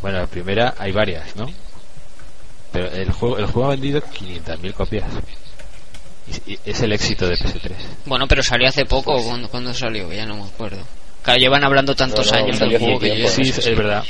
Bueno, 0.00 0.18
la 0.18 0.26
primera 0.26 0.74
hay 0.78 0.92
varias, 0.92 1.34
¿no? 1.34 1.50
Pero 2.70 2.90
el 2.92 3.10
juego, 3.10 3.38
el 3.38 3.46
juego 3.46 3.68
ha 3.68 3.70
vendido 3.72 4.00
500.000 4.00 4.72
copias. 4.74 5.04
Y- 6.46 6.52
y 6.52 6.58
es 6.64 6.80
el 6.82 6.92
éxito 6.92 7.26
de 7.26 7.36
PS3. 7.36 7.72
Bueno, 8.06 8.26
pero 8.28 8.42
salió 8.42 8.68
hace 8.68 8.84
poco. 8.84 9.22
¿Cuándo, 9.22 9.48
cuándo 9.48 9.72
salió? 9.74 10.12
Ya 10.12 10.26
no 10.26 10.36
me 10.36 10.42
acuerdo. 10.44 10.82
Claro, 11.22 11.38
llevan 11.40 11.64
hablando 11.64 11.94
tantos 11.94 12.26
No, 12.26 12.32
no, 12.38 12.44
años 12.44 12.58
del 12.58 12.78
juego 12.78 12.98
que 12.98 13.08
yo 13.08 13.14
tiempo, 13.14 13.30
Sí, 13.30 13.42
no 13.42 13.70
es, 13.72 13.76
verdad. 13.76 14.04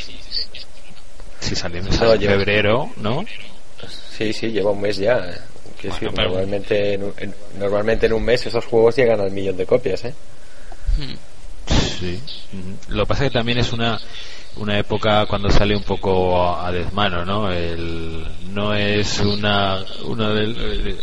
Sí, 1.40 1.54
salió 1.54 1.78
en 1.80 1.86
No, 1.86 1.92
febrero, 1.92 2.90
¿no? 2.96 3.24
Sí, 4.16 4.32
sí, 4.32 4.48
lleva 4.50 4.70
un 4.72 4.80
mes 4.80 4.96
ya. 4.96 5.16
Decir, 5.82 6.10
pero- 6.12 6.28
normalmente, 6.30 6.94
en 6.94 7.04
un, 7.04 7.14
en- 7.18 7.34
normalmente 7.58 8.06
en 8.06 8.12
un 8.14 8.24
mes 8.24 8.44
esos 8.46 8.64
juegos 8.64 8.96
llegan 8.96 9.20
al 9.20 9.30
millón 9.30 9.56
de 9.56 9.64
copias, 9.64 10.04
¿eh? 10.06 10.14
Sí. 11.68 12.20
Ujú. 12.52 12.94
Lo 12.94 13.04
que 13.04 13.08
pasa 13.08 13.24
es 13.26 13.30
que 13.30 13.38
también 13.38 13.58
es 13.58 13.72
una 13.72 13.98
una 14.56 14.76
época 14.76 15.24
cuando 15.26 15.50
sale 15.50 15.76
un 15.76 15.84
poco 15.84 16.42
a, 16.42 16.66
a 16.66 16.72
desmano, 16.72 17.24
¿no? 17.24 17.52
El, 17.52 18.24
no 18.52 18.74
es 18.74 19.20
una, 19.20 19.84
una 20.04 20.30
del, 20.30 20.98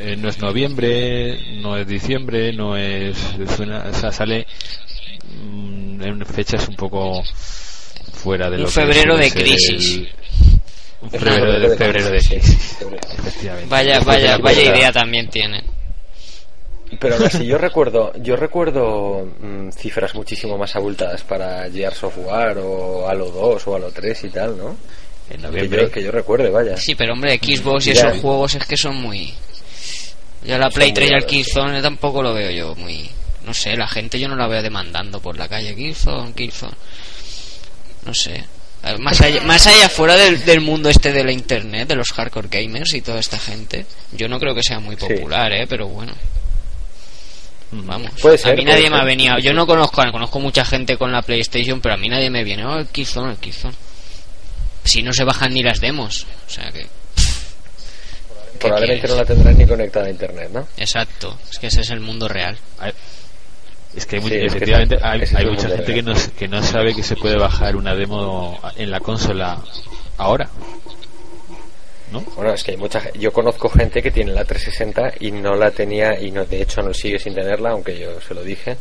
eh, 0.00 0.16
no 0.16 0.28
es 0.28 0.38
noviembre, 0.38 1.38
no 1.60 1.76
es 1.76 1.86
diciembre, 1.86 2.52
no 2.52 2.76
es, 2.76 3.16
es 3.38 3.58
una- 3.60 3.84
o 3.90 3.94
sea, 3.94 4.10
sale 4.12 4.46
mm, 5.42 6.02
en 6.02 6.26
fechas 6.26 6.66
un 6.68 6.76
poco 6.76 7.22
fuera 8.12 8.48
de 8.50 8.56
Un 8.56 8.62
lo 8.62 8.68
que 8.68 8.72
febrero 8.74 9.16
de 9.16 9.30
crisis. 9.30 9.96
el- 9.96 10.12
un 11.02 11.10
febrero 11.10 11.58
de, 11.70 11.76
febrero 11.76 12.10
de 12.10 12.20
Sí, 12.20 12.28
crisis, 12.30 12.76
efectivamente. 13.18 13.68
Vaya, 13.70 14.00
vaya, 14.00 14.36
vaya 14.38 14.62
idea 14.76 14.92
también 14.92 15.28
tienen. 15.30 15.64
Pero 16.98 17.14
aún 17.14 17.24
así, 17.24 17.46
yo 17.46 17.56
recuerdo, 17.56 18.12
yo 18.20 18.34
recuerdo 18.36 19.24
mm, 19.40 19.70
cifras 19.70 20.14
muchísimo 20.14 20.58
más 20.58 20.74
abultadas 20.76 21.22
para 21.22 21.70
Gears 21.70 22.02
of 22.04 22.18
War 22.18 22.58
o 22.58 23.08
Halo 23.08 23.30
2 23.30 23.66
o 23.68 23.76
Halo 23.76 23.90
3 23.92 24.24
y 24.24 24.28
tal, 24.30 24.58
¿no? 24.58 24.76
En 25.30 25.36
Que 25.36 25.42
noviembre. 25.46 25.82
yo, 25.82 25.90
que 25.90 26.02
yo 26.02 26.10
recuerde, 26.10 26.50
vaya. 26.50 26.76
Sí, 26.76 26.94
pero 26.96 27.12
hombre, 27.12 27.38
Xbox 27.38 27.86
y 27.86 27.94
Ya. 27.94 28.08
esos 28.08 28.20
juegos 28.20 28.56
es 28.56 28.66
que 28.66 28.76
son 28.76 28.96
muy... 28.96 29.32
Yo 30.44 30.56
la 30.58 30.70
Play 30.70 30.88
Son 30.88 30.94
3 30.94 31.10
y 31.10 31.14
el 31.14 31.26
Killzone 31.26 31.82
tampoco 31.82 32.22
lo 32.22 32.32
veo 32.34 32.50
yo 32.50 32.74
muy... 32.74 33.08
No 33.44 33.54
sé, 33.54 33.76
la 33.76 33.88
gente 33.88 34.18
yo 34.18 34.28
no 34.28 34.36
la 34.36 34.46
veo 34.46 34.62
demandando 34.62 35.20
por 35.20 35.36
la 35.36 35.48
calle. 35.48 35.74
Killzone, 35.74 36.32
Killzone... 36.32 36.74
No 38.06 38.14
sé. 38.14 38.44
Eh, 38.82 38.96
Más 38.98 39.20
allá, 39.20 39.42
más 39.42 39.66
allá 39.66 39.88
fuera 39.90 40.16
del, 40.16 40.42
del 40.44 40.60
mundo 40.62 40.88
este 40.88 41.12
de 41.12 41.22
la 41.22 41.32
internet, 41.32 41.86
de 41.88 41.96
los 41.96 42.08
hardcore 42.12 42.48
gamers 42.50 42.94
y 42.94 43.02
toda 43.02 43.20
esta 43.20 43.38
gente, 43.38 43.84
yo 44.12 44.26
no 44.28 44.40
creo 44.40 44.54
que 44.54 44.62
sea 44.62 44.80
muy 44.80 44.96
Sí. 44.96 45.06
popular, 45.06 45.52
¿eh? 45.52 45.66
Pero 45.68 45.86
bueno. 45.88 46.12
Vamos, 47.72 48.10
Puede 48.20 48.36
ser, 48.38 48.52
a 48.52 48.56
mí 48.56 48.64
nadie 48.64 48.90
me 48.90 48.96
ha 48.96 49.04
venido. 49.04 49.38
Yo 49.38 49.52
no 49.52 49.64
conozco, 49.66 50.02
conozco 50.10 50.40
mucha 50.40 50.64
gente 50.64 50.96
con 50.96 51.12
la 51.12 51.22
PlayStation, 51.22 51.80
pero 51.80 51.94
a 51.94 51.98
mí 51.98 52.08
nadie 52.08 52.28
me 52.30 52.42
viene. 52.42 52.64
Oh, 52.64 52.78
el 52.78 52.86
Killzone, 52.88 53.32
el 53.32 53.36
Killzone. 53.38 53.74
Si 54.82 55.02
no 55.02 55.12
se 55.12 55.22
bajan 55.24 55.52
ni 55.54 55.62
las 55.62 55.78
demos. 55.80 56.26
O 56.48 56.50
sea 56.50 56.72
que. 56.72 56.86
Probablemente 58.60 59.00
quieres? 59.00 59.10
no 59.10 59.16
la 59.22 59.26
tendrán 59.26 59.58
ni 59.58 59.66
conectada 59.66 60.06
a 60.06 60.10
internet, 60.10 60.50
¿no? 60.52 60.66
Exacto, 60.76 61.36
es 61.50 61.58
que 61.58 61.66
ese 61.68 61.80
es 61.80 61.90
el 61.90 62.00
mundo 62.00 62.28
real. 62.28 62.56
Hay- 62.78 62.92
Es 63.96 64.06
que 64.06 64.16
hay 64.16 64.22
es 64.22 64.28
que 64.28 64.46
efectivamente 64.46 64.96
hay, 65.02 65.18
mucha 65.46 65.68
gente 65.68 65.92
que 65.94 66.02
no, 66.02 66.12
que 66.38 66.46
no 66.48 66.62
sabe 66.62 66.94
que 66.94 67.02
se 67.02 67.16
puede 67.16 67.36
bajar 67.36 67.74
una 67.74 67.94
demo 67.94 68.60
en 68.76 68.90
la 68.90 69.00
consola 69.00 69.58
ahora. 70.16 70.48
¿No? 72.12 72.20
Bueno, 72.36 72.52
es 72.52 72.64
que 72.64 72.72
hay 72.72 72.76
mucha 72.76 73.00
yo 73.14 73.32
conozco 73.32 73.68
gente 73.68 74.02
que 74.02 74.10
tiene 74.10 74.32
la 74.32 74.44
360 74.44 75.14
y 75.20 75.30
no 75.30 75.54
la 75.54 75.70
tenía 75.70 76.18
y 76.20 76.32
no 76.32 76.44
de 76.44 76.62
hecho 76.62 76.82
no 76.82 76.92
sigue 76.92 77.18
sin 77.20 77.34
tenerla, 77.34 77.70
aunque 77.70 77.98
yo 77.98 78.20
se 78.20 78.34
lo 78.34 78.42
dije. 78.42 78.76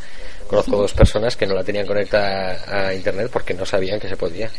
Conozco 0.48 0.78
dos 0.78 0.94
personas 0.94 1.36
que 1.36 1.46
no 1.46 1.54
la 1.54 1.64
tenían 1.64 1.86
conectada 1.86 2.88
a 2.88 2.94
internet 2.94 3.30
porque 3.32 3.54
no 3.54 3.66
sabían 3.68 4.00
que 4.00 4.10
se 4.10 4.18
podía. 4.18 4.50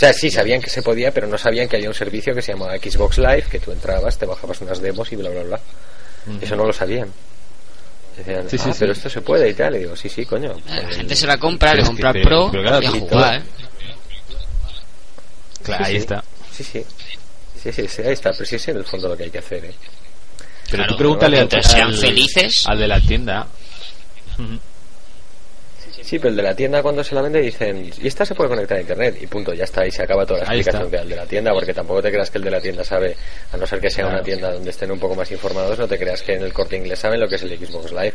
O 0.00 0.02
sea, 0.02 0.14
sí 0.14 0.30
sabían 0.30 0.62
que 0.62 0.70
se 0.70 0.80
podía, 0.80 1.12
pero 1.12 1.26
no 1.26 1.36
sabían 1.36 1.68
que 1.68 1.76
había 1.76 1.90
un 1.90 1.94
servicio 1.94 2.34
que 2.34 2.40
se 2.40 2.52
llamaba 2.52 2.74
Xbox 2.78 3.18
Live, 3.18 3.44
que 3.50 3.60
tú 3.60 3.70
entrabas, 3.70 4.16
te 4.16 4.24
bajabas 4.24 4.58
unas 4.62 4.80
demos 4.80 5.12
y 5.12 5.16
bla 5.16 5.28
bla 5.28 5.42
bla. 5.42 5.60
Eso 6.40 6.56
no 6.56 6.64
lo 6.64 6.72
sabían. 6.72 7.12
Decían, 8.16 8.48
Sí, 8.48 8.56
sí, 8.56 8.64
"Ah, 8.68 8.72
sí. 8.72 8.78
pero 8.80 8.92
esto 8.92 9.10
se 9.10 9.20
puede 9.20 9.50
y 9.50 9.52
tal. 9.54 9.76
Y 9.76 9.80
digo, 9.80 9.94
sí, 9.94 10.08
sí, 10.08 10.24
coño. 10.24 10.52
Eh, 10.52 10.82
La 10.82 10.88
gente 10.88 11.14
se 11.14 11.26
la 11.26 11.36
compra, 11.36 11.74
le 11.74 11.84
compra 11.84 12.12
el 12.12 12.22
Pro 12.22 12.50
y 12.80 12.86
a 12.86 12.90
jugar, 12.90 13.34
¿eh? 13.40 13.42
Claro, 15.62 15.84
Sí, 15.84 15.90
ahí 15.90 15.96
sí. 15.96 15.98
está. 16.00 16.24
Sí, 16.50 16.64
sí. 16.64 16.84
Sí, 17.62 17.72
sí, 17.72 17.86
sí, 17.88 18.02
ahí 18.02 18.12
está. 18.12 18.30
Pero 18.32 18.44
sí 18.46 18.56
es 18.56 18.68
en 18.68 18.76
el 18.78 18.84
fondo 18.84 19.06
lo 19.08 19.16
que 19.18 19.24
hay 19.24 19.30
que 19.30 19.38
hacer, 19.38 19.64
¿eh? 19.66 19.74
Pero 20.70 20.82
Claro, 20.84 20.92
tú 20.92 20.96
pregúntale 20.96 21.40
al, 21.40 21.50
sean 21.62 21.88
al- 21.88 21.96
felices. 21.98 22.62
al 22.66 22.78
de 22.78 22.88
la 22.88 23.00
tienda. 23.02 23.46
Sí, 26.02 26.18
pero 26.18 26.30
el 26.30 26.36
de 26.36 26.42
la 26.42 26.54
tienda 26.54 26.82
cuando 26.82 27.04
se 27.04 27.14
la 27.14 27.22
vende 27.22 27.40
dicen, 27.40 27.90
y 28.00 28.06
esta 28.06 28.24
se 28.24 28.34
puede 28.34 28.50
conectar 28.50 28.78
a 28.78 28.80
internet, 28.80 29.16
y 29.20 29.26
punto, 29.26 29.52
ya 29.54 29.64
está, 29.64 29.86
y 29.86 29.90
se 29.90 30.02
acaba 30.02 30.24
toda 30.26 30.40
la 30.44 30.50
Ahí 30.50 30.58
explicación 30.60 30.86
está. 30.86 30.90
que 30.90 30.96
da 30.96 31.02
el 31.02 31.08
de 31.10 31.16
la 31.16 31.26
tienda, 31.26 31.52
porque 31.52 31.74
tampoco 31.74 32.02
te 32.02 32.10
creas 32.10 32.30
que 32.30 32.38
el 32.38 32.44
de 32.44 32.50
la 32.50 32.60
tienda 32.60 32.84
sabe, 32.84 33.16
a 33.52 33.56
no 33.56 33.66
ser 33.66 33.80
que 33.80 33.90
sea 33.90 34.04
Claro. 34.04 34.16
una 34.18 34.24
tienda 34.24 34.52
donde 34.52 34.70
estén 34.70 34.90
un 34.90 34.98
poco 34.98 35.14
más 35.14 35.30
informados, 35.30 35.78
no 35.78 35.86
te 35.86 35.98
creas 35.98 36.22
que 36.22 36.34
en 36.34 36.42
el 36.42 36.52
corte 36.52 36.76
inglés 36.76 36.98
saben 36.98 37.20
lo 37.20 37.28
que 37.28 37.36
es 37.36 37.42
el 37.42 37.56
Xbox 37.58 37.92
Live. 37.92 38.14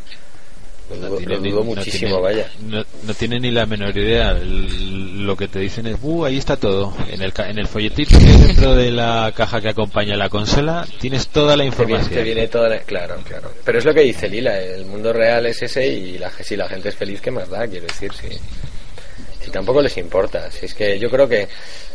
Lo 0.90 0.96
No 0.98 1.08
dudo, 1.08 1.18
tiene 1.18 1.36
lo 1.36 1.42
ni- 1.42 1.50
dudo 1.52 1.60
no 1.62 1.66
muchísimo, 1.66 2.08
tiene- 2.18 2.22
vaya. 2.22 2.50
No, 2.62 2.86
no 3.04 3.14
tiene 3.16 3.40
ni 3.40 3.52
la 3.52 3.66
menor 3.66 3.98
idea. 3.98 4.32
El- 4.32 5.26
lo 5.26 5.36
que 5.36 5.48
te 5.48 5.60
dicen 5.60 5.88
es, 5.88 5.98
uh, 6.04 6.26
ahí 6.26 6.38
está 6.38 6.56
todo. 6.58 6.94
En 7.10 7.22
el, 7.24 7.34
en 7.36 7.58
el 7.58 7.68
folletito 7.68 8.18
que 8.20 8.26
hay 8.26 8.38
dentro 8.48 8.76
de 8.76 8.92
la 8.92 9.34
caja 9.36 9.60
que 9.60 9.70
acompaña 9.70 10.16
la 10.16 10.30
consola, 10.30 10.86
tienes 11.00 11.28
toda 11.30 11.58
la 11.58 11.64
Te 11.64 11.70
viene, 11.70 11.76
información. 11.82 12.14
te 12.14 12.24
viene 12.24 12.48
toda 12.48 12.70
la- 12.70 12.80
Claro, 12.82 13.16
claro. 13.28 13.52
Pero 13.64 13.80
es 13.80 13.86
lo 13.86 13.94
que 13.96 14.02
dice 14.02 14.30
Lila, 14.30 14.60
el 14.60 14.86
mundo 14.86 15.12
real 15.12 15.46
es 15.48 15.62
ese 15.64 15.88
y 15.88 16.18
la, 16.20 16.30
si 16.30 16.56
la 16.56 16.68
gente 16.70 16.90
es 16.90 16.96
feliz, 16.96 17.20
¿qué 17.22 17.32
más 17.32 17.50
da? 17.50 17.68
Quiero 17.68 17.88
decir, 17.88 18.12
si, 18.14 18.28
si 19.46 19.52
tampoco 19.52 19.82
les 19.82 19.96
importa. 19.98 20.50
Si 20.52 20.66
es 20.66 20.74
que 20.74 20.98
yo 20.98 21.10
creo 21.10 21.30
que 21.30 21.48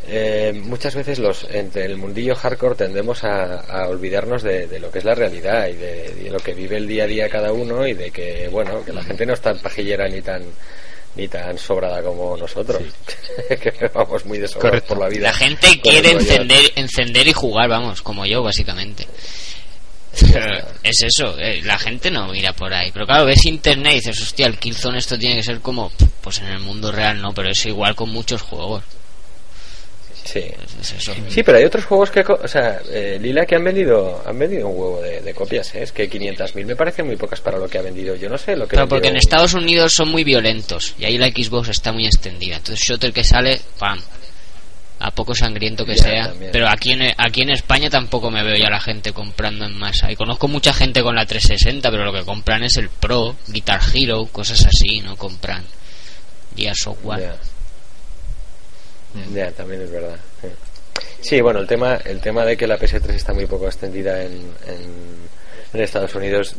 eh, 0.09 0.53
muchas 0.55 0.94
veces 0.94 1.18
los 1.18 1.44
entre 1.51 1.84
el 1.84 1.96
mundillo 1.96 2.36
hardcore 2.36 2.76
tendemos 2.76 3.24
a, 3.24 3.61
a 3.61 3.88
olvidarnos 3.88 4.42
de, 4.42 4.68
de 4.68 4.78
lo 4.78 4.90
que 4.90 5.01
es 5.01 5.05
la 5.05 5.14
realidad 5.14 5.66
y 5.68 5.74
de, 5.74 6.14
de 6.14 6.30
lo 6.30 6.38
que 6.38 6.55
vive 6.55 6.76
el 6.76 6.86
día 6.86 7.05
a 7.05 7.07
día 7.09 7.28
cada 7.28 7.53
uno 7.53 7.86
y 7.86 7.94
de 7.94 8.11
que, 8.11 8.48
bueno, 8.48 8.84
que 8.84 8.92
la 8.92 9.03
gente 9.03 9.26
no 9.26 9.34
es 9.34 9.40
tan 9.40 9.59
pajillera 9.59 10.09
ni 10.09 10.22
tan 10.22 10.44
ni 11.16 11.26
tan 11.26 11.59
sobrada 11.59 12.03
como 12.05 12.36
nosotros 12.36 12.80
que 13.48 13.90
vamos 13.92 14.24
muy 14.26 14.38
de 14.38 14.46
sobrados 14.46 14.82
Correcto. 14.82 14.94
por 14.94 15.03
la 15.03 15.09
vida 15.09 15.22
La 15.22 15.32
gente 15.32 15.80
quiere 15.82 16.12
encender, 16.12 16.70
encender 16.76 17.26
y 17.26 17.32
jugar, 17.32 17.68
vamos, 17.68 18.01
como 18.01 18.24
yo, 18.26 18.44
básicamente. 18.44 19.09
es 20.82 21.02
eso, 21.02 21.38
eh, 21.38 21.62
la 21.64 21.78
gente 21.78 22.11
no 22.11 22.28
mira 22.28 22.52
por 22.52 22.72
ahí. 22.72 22.90
Pero 22.92 23.06
claro, 23.06 23.26
ves 23.26 23.46
internet 23.46 23.92
y 23.92 23.96
dices, 23.96 24.20
hostia, 24.20 24.46
el 24.46 24.58
Killzone 24.58 24.98
esto 24.98 25.18
tiene 25.18 25.36
que 25.36 25.42
ser 25.42 25.61
como. 25.61 25.90
Pues 26.20 26.40
en 26.40 26.46
el 26.46 26.58
mundo 26.58 26.92
real 26.92 27.20
no, 27.20 27.32
pero 27.32 27.50
es 27.50 27.64
igual 27.66 27.94
con 27.94 28.11
muchos 28.11 28.42
juegos. 28.42 28.82
sí 30.24 30.44
Es 30.80 30.92
eso. 30.92 31.14
Sí, 31.28 31.42
pero 31.42 31.58
hay 31.58 31.64
otros 31.64 31.84
juegos 31.84 32.11
que, 32.11 32.20
o 32.20 32.48
sea, 32.48 32.80
eh, 32.90 33.18
Lila 33.20 33.46
que 33.46 33.54
han 33.54 33.64
vendido, 33.64 34.22
han 34.26 34.38
vendido 34.38 34.68
un 34.68 34.78
huevo 34.78 35.00
de, 35.00 35.20
de 35.20 35.34
copias, 35.34 35.74
¿eh? 35.74 35.82
es 35.82 35.92
que 35.92 36.11
500.000 36.11 36.66
me 36.66 36.76
parecen 36.76 37.06
muy 37.06 37.16
pocas 37.16 37.40
para 37.40 37.58
lo 37.58 37.68
que 37.68 37.78
ha 37.78 37.82
vendido. 37.82 38.14
Yo 38.16 38.28
no 38.28 38.36
sé 38.36 38.56
lo 38.56 38.66
que. 38.66 38.74
Claro, 38.74 38.88
porque 38.88 39.08
en 39.08 39.16
Estados 39.16 39.54
Unidos 39.54 39.94
son 39.94 40.08
muy 40.08 40.24
violentos 40.24 40.94
y 40.98 41.04
ahí 41.04 41.18
la 41.18 41.28
Xbox 41.28 41.68
está 41.68 41.92
muy 41.92 42.06
extendida. 42.06 42.56
Entonces, 42.56 42.84
Shooter 42.84 43.12
que 43.12 43.24
sale, 43.24 43.61
pam, 43.78 44.00
a 45.01 45.11
poco 45.11 45.34
sangriento 45.34 45.84
que 45.84 45.96
Ya, 45.96 46.03
sea. 46.03 46.28
también. 46.28 46.53
Pero 46.53 46.68
aquí 46.68 46.92
en, 46.92 47.03
aquí 47.16 47.42
en 47.42 47.51
España 47.51 47.88
tampoco 47.90 48.30
me 48.30 48.42
veo 48.44 48.57
ya 48.57 48.68
la 48.70 48.80
gente 48.80 49.12
comprando 49.12 49.64
en 49.64 49.76
masa. 49.78 50.12
Y 50.12 50.16
conozco 50.16 50.46
mucha 50.46 50.72
gente 50.72 51.03
con 51.03 51.16
la 51.16 51.24
360, 51.26 51.90
pero 51.90 52.05
lo 52.05 52.12
que 52.12 52.24
compran 52.24 52.62
es 52.64 52.76
el 52.76 52.88
Pro, 52.90 53.34
Guitar 53.48 53.80
Hero, 53.94 54.26
cosas 54.26 54.64
así, 54.66 55.01
no 55.01 55.16
compran 55.16 55.64
Gears 56.57 56.86
of 56.86 56.98
War. 57.05 57.20
Ya. 57.20 57.36
Ya, 59.34 59.51
también 59.53 59.82
es 59.82 59.90
verdad. 59.90 60.16
sí. 60.40 60.48
Sí, 61.22 61.40
bueno, 61.42 61.61
el 61.61 61.66
tema, 61.66 61.96
el 61.96 62.20
tema 62.20 62.44
de 62.46 62.57
que 62.57 62.66
la 62.66 62.78
PS3 62.78 63.11
está 63.11 63.34
muy 63.34 63.44
poco 63.46 63.66
extendida 63.66 64.22
en, 64.22 64.32
en, 64.66 65.16
en 65.74 65.80
Estados 65.82 66.14
Unidos 66.14 66.55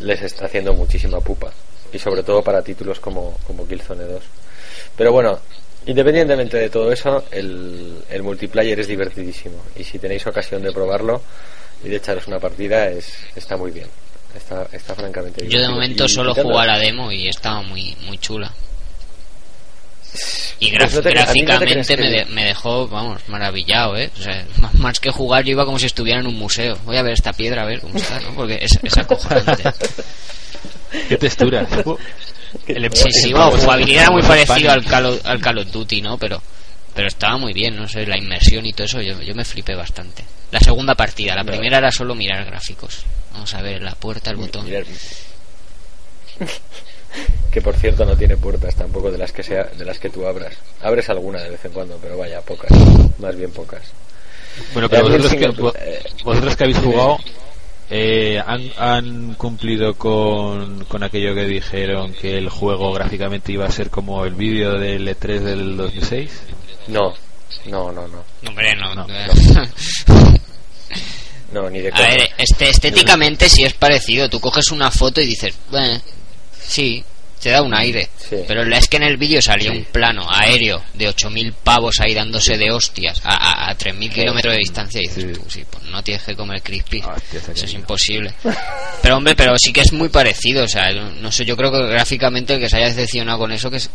les 0.00 0.20
está 0.22 0.44
haciendo 0.46 0.74
muchísima 0.74 1.20
pupa. 1.20 1.52
Y 1.92 1.98
sobre 1.98 2.22
todo 2.22 2.42
para 2.42 2.62
títulos 2.62 3.00
como, 3.00 3.38
como 3.46 3.66
Killzone 3.66 4.04
2. 4.04 4.22
Pero 4.96 5.12
bueno, 5.12 5.38
independientemente 5.86 6.56
de 6.56 6.68
todo 6.70 6.92
eso, 6.92 7.24
el, 7.30 8.02
el 8.10 8.22
multiplayer 8.22 8.78
es 8.80 8.88
divertidísimo. 8.88 9.62
Y 9.76 9.84
si 9.84 9.98
tenéis 9.98 10.26
ocasión 10.26 10.62
de 10.62 10.72
probarlo 10.72 11.22
y 11.84 11.88
de 11.88 11.96
echaros 11.96 12.26
una 12.26 12.38
partida, 12.38 12.88
es, 12.88 13.16
está 13.34 13.56
muy 13.56 13.70
bien. 13.70 13.88
Está, 14.34 14.68
está 14.72 14.94
francamente 14.94 15.42
bien. 15.42 15.52
Yo 15.52 15.60
de 15.60 15.68
momento 15.68 16.04
Y 16.04 16.08
solo 16.08 16.34
jugué 16.34 16.58
a 16.58 16.66
la 16.66 16.78
demo 16.78 17.10
y 17.10 17.28
estaba 17.28 17.62
muy 17.62 17.96
muy 18.06 18.18
chula. 18.18 18.52
Y 20.60 20.76
Pues 20.76 20.94
no 20.94 21.02
te 21.02 21.08
mí 21.10 21.14
no 21.14 21.58
gráficamente 21.58 21.96
me, 21.96 22.10
de- 22.10 22.24
me 22.26 22.44
dejó, 22.44 22.88
vamos, 22.88 23.20
maravillado, 23.28 23.96
¿eh? 23.96 24.10
O 24.18 24.22
sea, 24.22 24.44
más, 24.78 24.98
que 25.00 25.10
jugar 25.10 25.44
yo 25.44 25.52
iba 25.52 25.64
como 25.64 25.78
si 25.78 25.86
estuviera 25.86 26.20
en 26.20 26.26
un 26.26 26.36
museo. 26.38 26.76
Voy 26.84 26.96
a 26.96 27.02
ver 27.02 27.12
esta 27.12 27.32
piedra, 27.32 27.62
a 27.62 27.66
ver 27.66 27.80
cómo 27.80 27.96
está, 27.96 28.18
¿no? 28.20 28.34
Porque 28.34 28.58
es, 28.60 28.78
es 28.82 28.96
acojonante. 28.98 29.62
¿Qué 31.08 31.16
textura? 31.16 31.66
El- 32.66 32.90
Sí, 32.94 33.10
sí, 33.12 33.32
bueno, 33.32 33.50
jugabilidad 33.50 34.02
era 34.04 34.10
muy 34.12 34.22
parecido 34.22 34.70
al 34.72 34.84
Call, 34.84 35.06
of, 35.06 35.26
al 35.26 35.40
Call 35.40 35.58
of 35.58 35.70
Duty, 35.72 36.00
¿no? 36.00 36.16
Pero 36.18 36.42
pero 36.94 37.08
estaba 37.08 37.36
muy 37.36 37.52
bien, 37.52 37.76
no 37.76 37.86
sé, 37.86 38.06
la 38.06 38.16
inmersión 38.16 38.64
y 38.64 38.72
todo 38.72 38.86
eso, 38.86 39.02
yo, 39.02 39.20
yo 39.20 39.34
me 39.34 39.44
flipé 39.44 39.74
bastante. 39.74 40.24
La 40.50 40.60
segunda 40.60 40.94
partida, 40.94 41.34
la 41.34 41.42
No. 41.42 41.52
primera 41.52 41.76
era 41.76 41.92
solo 41.92 42.14
mirar 42.14 42.42
gráficos. 42.46 43.00
Vamos 43.34 43.52
a 43.52 43.60
ver, 43.60 43.82
la 43.82 43.94
puerta, 43.94 44.30
el 44.30 44.36
botón. 44.36 44.64
Mirar- 44.66 44.86
que 47.50 47.62
por 47.62 47.74
cierto 47.76 48.04
no 48.04 48.16
tiene 48.16 48.36
puertas 48.36 48.74
tampoco 48.74 49.10
de 49.10 49.18
las 49.18 49.32
que 49.32 49.42
sea 49.42 49.64
de 49.64 49.84
las 49.84 49.98
que 49.98 50.10
tú 50.10 50.26
abras. 50.26 50.54
Abres 50.82 51.08
alguna 51.10 51.40
de 51.42 51.50
vez 51.50 51.64
en 51.64 51.72
cuando 51.72 51.98
pero 52.00 52.16
vaya 52.18 52.40
pocas. 52.42 52.70
Más 53.18 53.36
bien 53.36 53.50
pocas. 53.50 53.82
Bueno, 54.72 54.88
pero 54.88 55.04
vosotros 55.04 55.34
que, 55.34 55.48
vosotros 56.24 56.56
que 56.56 56.64
habéis 56.64 56.78
jugado, 56.78 57.18
eh, 57.90 58.42
han, 58.44 58.70
han 58.78 59.34
cumplido 59.34 59.94
con, 59.94 60.84
con 60.86 61.02
aquello 61.02 61.34
que 61.34 61.44
dijeron 61.44 62.12
que 62.14 62.38
el 62.38 62.48
juego 62.48 62.92
gráficamente 62.92 63.52
iba 63.52 63.66
a 63.66 63.70
ser 63.70 63.90
como 63.90 64.24
el 64.24 64.34
vídeo 64.34 64.78
del 64.78 65.06
E3 65.08 65.40
del 65.40 65.76
2006. 65.76 66.30
no. 66.88 67.14
No 67.66 67.90
no 67.92 68.06
no. 68.08 68.24
Hombre, 68.46 68.74
no, 68.76 68.94
No, 68.94 69.06
no. 71.52 71.70
ni 71.70 71.80
de 71.80 71.90
A 71.92 72.00
ver, 72.00 72.30
este, 72.38 72.68
estéticamente 72.68 73.48
sí 73.48 73.64
es 73.64 73.72
parecido. 73.72 74.28
Tú 74.28 74.40
coges 74.40 74.70
una 74.70 74.90
foto 74.90 75.20
y 75.20 75.26
dices, 75.26 75.54
bueno, 75.70 76.00
sí, 76.66 77.04
te 77.40 77.50
da 77.50 77.62
un 77.62 77.74
aire. 77.74 78.08
Sí. 78.18 78.36
Pero 78.48 78.62
es 78.62 78.88
que 78.88 78.96
en 78.96 79.02
el 79.04 79.16
vídeo 79.18 79.40
salía 79.42 79.70
Sí. 79.70 79.76
un 79.78 79.84
plano 79.84 80.26
aéreo 80.30 80.82
de 80.94 81.08
8.000 81.08 81.52
pavos 81.52 82.00
ahí 82.00 82.14
dándose 82.14 82.56
de 82.58 82.70
hostias 82.72 83.20
a, 83.24 83.34
a, 83.34 83.70
a 83.70 83.76
3.000 83.78 84.10
kilómetros 84.12 84.54
de 84.54 84.58
distancia 84.58 85.00
y 85.00 85.06
dices 85.08 85.32
tú, 85.38 85.44
sí, 85.50 85.64
pues 85.70 85.84
no 85.84 86.02
tienes 86.02 86.24
que 86.24 86.34
comer 86.34 86.62
crispy. 86.62 87.02
Ah, 87.04 87.14
hostia, 87.16 87.40
Eso 87.52 87.64
es 87.66 87.74
imposible. 87.74 88.32
Pero 89.02 89.16
hombre, 89.18 89.36
pero 89.36 89.56
sí 89.58 89.72
que 89.72 89.82
es 89.82 89.92
muy 89.92 90.08
parecido. 90.08 90.64
O 90.64 90.68
sea, 90.68 90.90
no 90.92 91.30
sé, 91.30 91.44
yo 91.44 91.56
creo 91.56 91.70
que 91.70 91.86
gráficamente 91.86 92.54
el 92.54 92.60
que 92.60 92.68
se 92.68 92.78
haya 92.78 92.86
decepcionado 92.88 93.38
con 93.38 93.52
eso, 93.52 93.70
que, 93.70 93.76
es- 93.76 93.90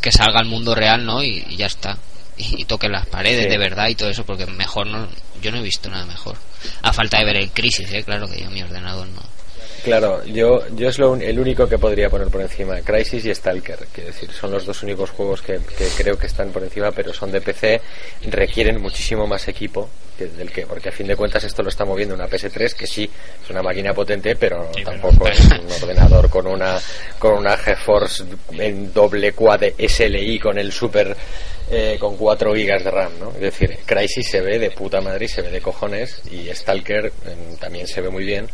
que 0.00 0.10
salga 0.12 0.38
al 0.40 0.46
mundo 0.46 0.74
real, 0.74 1.04
¿no? 1.04 1.22
Y, 1.22 1.44
y 1.50 1.56
ya 1.56 1.66
está. 1.66 1.98
Y, 2.38 2.62
y 2.62 2.64
toque 2.64 2.88
las 2.88 3.06
paredes 3.06 3.48
de 3.50 3.58
verdad 3.58 3.88
y 3.88 3.94
todo 3.94 4.08
eso, 4.08 4.24
porque 4.24 4.46
mejor 4.46 4.86
no. 4.86 5.06
Yo 5.42 5.50
no 5.50 5.58
he 5.58 5.62
visto 5.62 5.90
nada 5.90 6.06
mejor. 6.06 6.36
A 6.82 6.92
falta 6.92 7.18
de 7.18 7.24
ver 7.26 7.36
el 7.36 7.50
Crisis, 7.50 7.92
¿eh? 7.92 8.02
Claro 8.04 8.26
que 8.28 8.40
yo 8.40 8.50
mi 8.50 8.62
ordenador 8.62 9.06
no. 9.08 9.22
Claro 9.84 10.24
yo 10.24 10.62
yo 10.74 10.88
es 10.88 10.98
lo 10.98 11.12
un- 11.12 11.22
el 11.22 11.38
único 11.38 11.68
que 11.68 11.78
podría 11.78 12.08
poner 12.10 12.28
por 12.28 12.40
encima 12.40 12.80
Crisis 12.80 13.24
y 13.26 13.34
Stalker 13.34 13.78
quiero 13.92 14.08
decir 14.10 14.30
son 14.32 14.50
los 14.50 14.64
dos 14.64 14.82
únicos 14.82 15.10
juegos 15.10 15.42
que, 15.42 15.58
que 15.78 15.86
creo 15.96 16.18
que 16.18 16.26
están 16.26 16.50
por 16.50 16.62
encima 16.64 16.90
pero 16.90 17.12
son 17.12 17.30
de 17.30 17.40
PC 17.40 17.80
requieren 18.30 18.80
muchísimo 18.80 19.26
más 19.26 19.46
equipo 19.48 19.88
que 20.18 20.26
del 20.26 20.50
que 20.50 20.66
porque 20.66 20.88
a 20.88 20.92
fin 20.92 21.06
de 21.06 21.16
cuentas 21.16 21.44
esto 21.44 21.62
lo 21.62 21.68
está 21.68 21.84
moviendo 21.84 22.14
una 22.14 22.26
PS3 22.28 22.72
que 22.74 22.86
sí 22.86 23.08
es 23.44 23.50
una 23.50 23.62
máquina 23.62 23.92
potente 23.92 24.34
pero 24.36 24.68
Sí, 24.74 24.82
pero- 24.84 24.90
tampoco 25.00 25.28
es 25.28 25.40
un 25.40 25.70
ordenador 25.82 26.30
con 26.30 26.46
una 26.46 26.80
con 27.18 27.34
una 27.34 27.56
GeForce 27.56 28.24
en 28.58 28.92
doble 28.92 29.32
quad 29.32 29.62
SLI 29.78 30.38
con 30.38 30.58
el 30.58 30.72
super 30.72 31.14
eh, 31.70 31.96
con 31.98 32.16
4 32.18 32.54
gigas 32.54 32.84
de 32.84 32.90
RAM, 32.90 33.12
¿no? 33.18 33.30
Es 33.30 33.40
decir, 33.40 33.78
Crysis 33.86 34.28
se 34.30 34.42
ve 34.42 34.58
de 34.58 34.70
puta 34.70 35.00
madre 35.00 35.24
y 35.24 35.28
se 35.28 35.40
ve 35.40 35.50
de 35.50 35.62
cojones 35.62 36.20
y 36.30 36.54
Stalker 36.54 37.06
em, 37.26 37.56
también 37.56 37.86
se 37.86 38.02
ve 38.02 38.10
muy 38.10 38.22
bien 38.24 38.46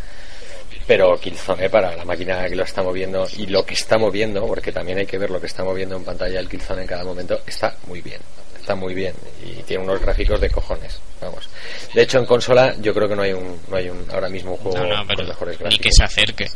pero 0.90 1.16
Killzone 1.20 1.70
para 1.70 1.94
la 1.94 2.04
máquina 2.04 2.48
que 2.48 2.56
lo 2.56 2.64
está 2.64 2.82
moviendo 2.82 3.24
y 3.36 3.46
lo 3.46 3.64
que 3.64 3.74
está 3.74 3.96
moviendo, 3.96 4.44
porque 4.44 4.72
también 4.72 4.98
hay 4.98 5.06
que 5.06 5.18
ver 5.18 5.30
lo 5.30 5.40
que 5.40 5.46
está 5.46 5.62
moviendo 5.62 5.94
en 5.96 6.02
pantalla 6.02 6.40
el 6.40 6.48
Killzone 6.48 6.82
en 6.82 6.88
cada 6.88 7.04
momento, 7.04 7.40
está 7.46 7.76
muy 7.86 8.00
bien. 8.00 8.20
Está 8.58 8.74
muy 8.74 8.92
bien 8.92 9.14
y 9.46 9.62
tiene 9.62 9.84
unos 9.84 10.00
gráficos 10.00 10.40
de 10.40 10.50
cojones, 10.50 10.98
vamos. 11.20 11.48
De 11.94 12.02
hecho 12.02 12.18
en 12.18 12.26
consola 12.26 12.74
yo 12.80 12.92
creo 12.92 13.08
que 13.08 13.14
no 13.14 13.22
hay 13.22 13.32
un 13.32 13.56
no 13.68 13.76
hay 13.76 13.88
un 13.88 14.04
ahora 14.10 14.28
mismo 14.28 14.50
un 14.52 14.56
juego 14.58 14.78
No, 14.78 15.04
no, 15.04 15.14
con 15.14 15.26
mejores 15.28 15.56
ni 15.58 15.62
gráficos. 15.62 15.84
que 15.84 15.90
se 15.92 16.02
acerque. 16.04 16.46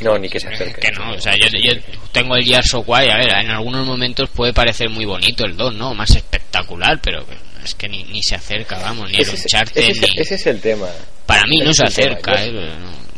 No, 0.00 0.18
ni 0.18 0.30
que 0.30 0.40
se 0.40 0.48
acerque. 0.48 0.80
Que 0.80 0.92
no, 0.92 1.12
o 1.12 1.20
sea, 1.20 1.34
yo, 1.36 1.46
yo 1.62 1.78
tengo 2.12 2.34
el 2.36 2.44
Gears 2.44 2.72
of 2.72 2.88
War 2.88 3.02
a 3.06 3.18
ver, 3.18 3.28
en 3.44 3.50
algunos 3.50 3.86
momentos 3.86 4.30
puede 4.30 4.54
parecer 4.54 4.88
muy 4.88 5.04
bonito 5.04 5.44
el 5.44 5.54
2, 5.58 5.74
¿no? 5.74 5.94
Más 5.94 6.10
espectacular, 6.16 6.98
pero 7.02 7.22
es 7.62 7.74
que 7.74 7.86
ni, 7.86 8.02
ni 8.04 8.22
se 8.22 8.36
acerca, 8.36 8.78
vamos, 8.78 9.10
ni 9.10 9.16
el 9.16 9.22
ese, 9.22 9.34
es- 9.36 9.42
Uncharted, 9.42 9.82
ese 9.82 9.90
es- 9.90 10.00
ni... 10.00 10.20
ese 10.22 10.34
es 10.36 10.46
el 10.46 10.60
tema. 10.62 10.88
Para 11.26 11.44
mí 11.46 11.58
no 11.58 11.74
se 11.74 11.84
el 11.84 11.92
tema. 11.94 12.12
acerca, 12.14 12.46
Yo- 12.46 12.60
¿eh? 12.60 12.72
No, 12.80 13.09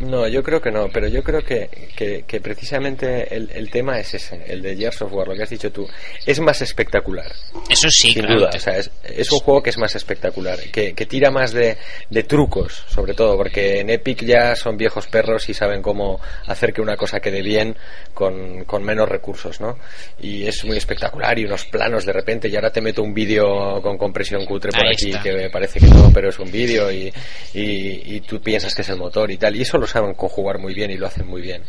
no 0.00 0.26
yo 0.28 0.42
creo 0.42 0.60
que 0.60 0.70
no, 0.70 0.88
pero 0.92 1.08
yo 1.08 1.22
creo 1.22 1.42
que, 1.42 1.68
que, 1.96 2.24
que 2.26 2.40
precisamente 2.40 3.34
el, 3.34 3.50
el 3.52 3.70
tema 3.70 3.98
es 3.98 4.14
ese, 4.14 4.42
el 4.46 4.62
de 4.62 4.76
Gears 4.76 5.02
of 5.02 5.12
War, 5.12 5.28
lo 5.28 5.34
que 5.34 5.42
has 5.42 5.50
dicho 5.50 5.70
tú, 5.70 5.86
es 6.26 6.40
más 6.40 6.60
espectacular. 6.62 7.30
Eso 7.68 7.88
sí, 7.90 8.12
sin 8.12 8.22
claro. 8.24 8.40
duda, 8.40 8.50
o 8.54 8.58
sea, 8.58 8.78
es, 8.78 8.90
es 9.04 9.30
un 9.30 9.38
juego 9.40 9.62
que 9.62 9.70
es 9.70 9.78
más 9.78 9.94
espectacular, 9.94 10.58
que, 10.72 10.94
que 10.94 11.06
tira 11.06 11.30
más 11.30 11.52
de, 11.52 11.76
de 12.08 12.22
trucos, 12.24 12.84
sobre 12.88 13.14
todo, 13.14 13.36
porque 13.36 13.80
en 13.80 13.90
Epic 13.90 14.24
ya 14.24 14.56
son 14.56 14.76
viejos 14.76 15.06
perros 15.06 15.48
y 15.48 15.54
saben 15.54 15.82
cómo 15.82 16.20
hacer 16.46 16.72
que 16.72 16.80
una 16.80 16.96
cosa 16.96 17.20
quede 17.20 17.42
bien 17.42 17.76
con, 18.14 18.64
con 18.64 18.82
menos 18.82 19.08
recursos, 19.08 19.60
¿no? 19.60 19.78
Y 20.20 20.46
es 20.46 20.64
muy 20.64 20.76
espectacular 20.76 21.38
y 21.38 21.44
unos 21.44 21.66
planos 21.66 22.06
de 22.06 22.12
repente, 22.12 22.48
y 22.48 22.56
ahora 22.56 22.70
te 22.70 22.80
meto 22.80 23.02
un 23.02 23.12
vídeo 23.12 23.80
con 23.82 23.98
compresión 23.98 24.44
cutre 24.46 24.72
por 24.72 24.86
Ahí 24.86 24.94
aquí 24.94 25.10
está. 25.10 25.22
que 25.22 25.50
parece 25.50 25.78
que 25.80 25.86
no, 25.86 26.10
pero 26.12 26.30
es 26.30 26.38
un 26.38 26.50
vídeo 26.50 26.90
y, 26.90 27.12
y, 27.54 28.16
y 28.16 28.20
tú 28.20 28.40
piensas 28.40 28.74
que 28.74 28.82
es 28.82 28.88
el 28.88 28.96
motor 28.96 29.30
y 29.30 29.36
tal, 29.36 29.54
y 29.56 29.62
eso 29.62 29.76
lo 29.76 29.86
saben 29.90 30.14
conjugar 30.14 30.58
muy 30.58 30.74
bien 30.74 30.90
y 30.90 30.96
lo 30.96 31.06
hacen 31.06 31.26
muy 31.26 31.42
bien 31.42 31.62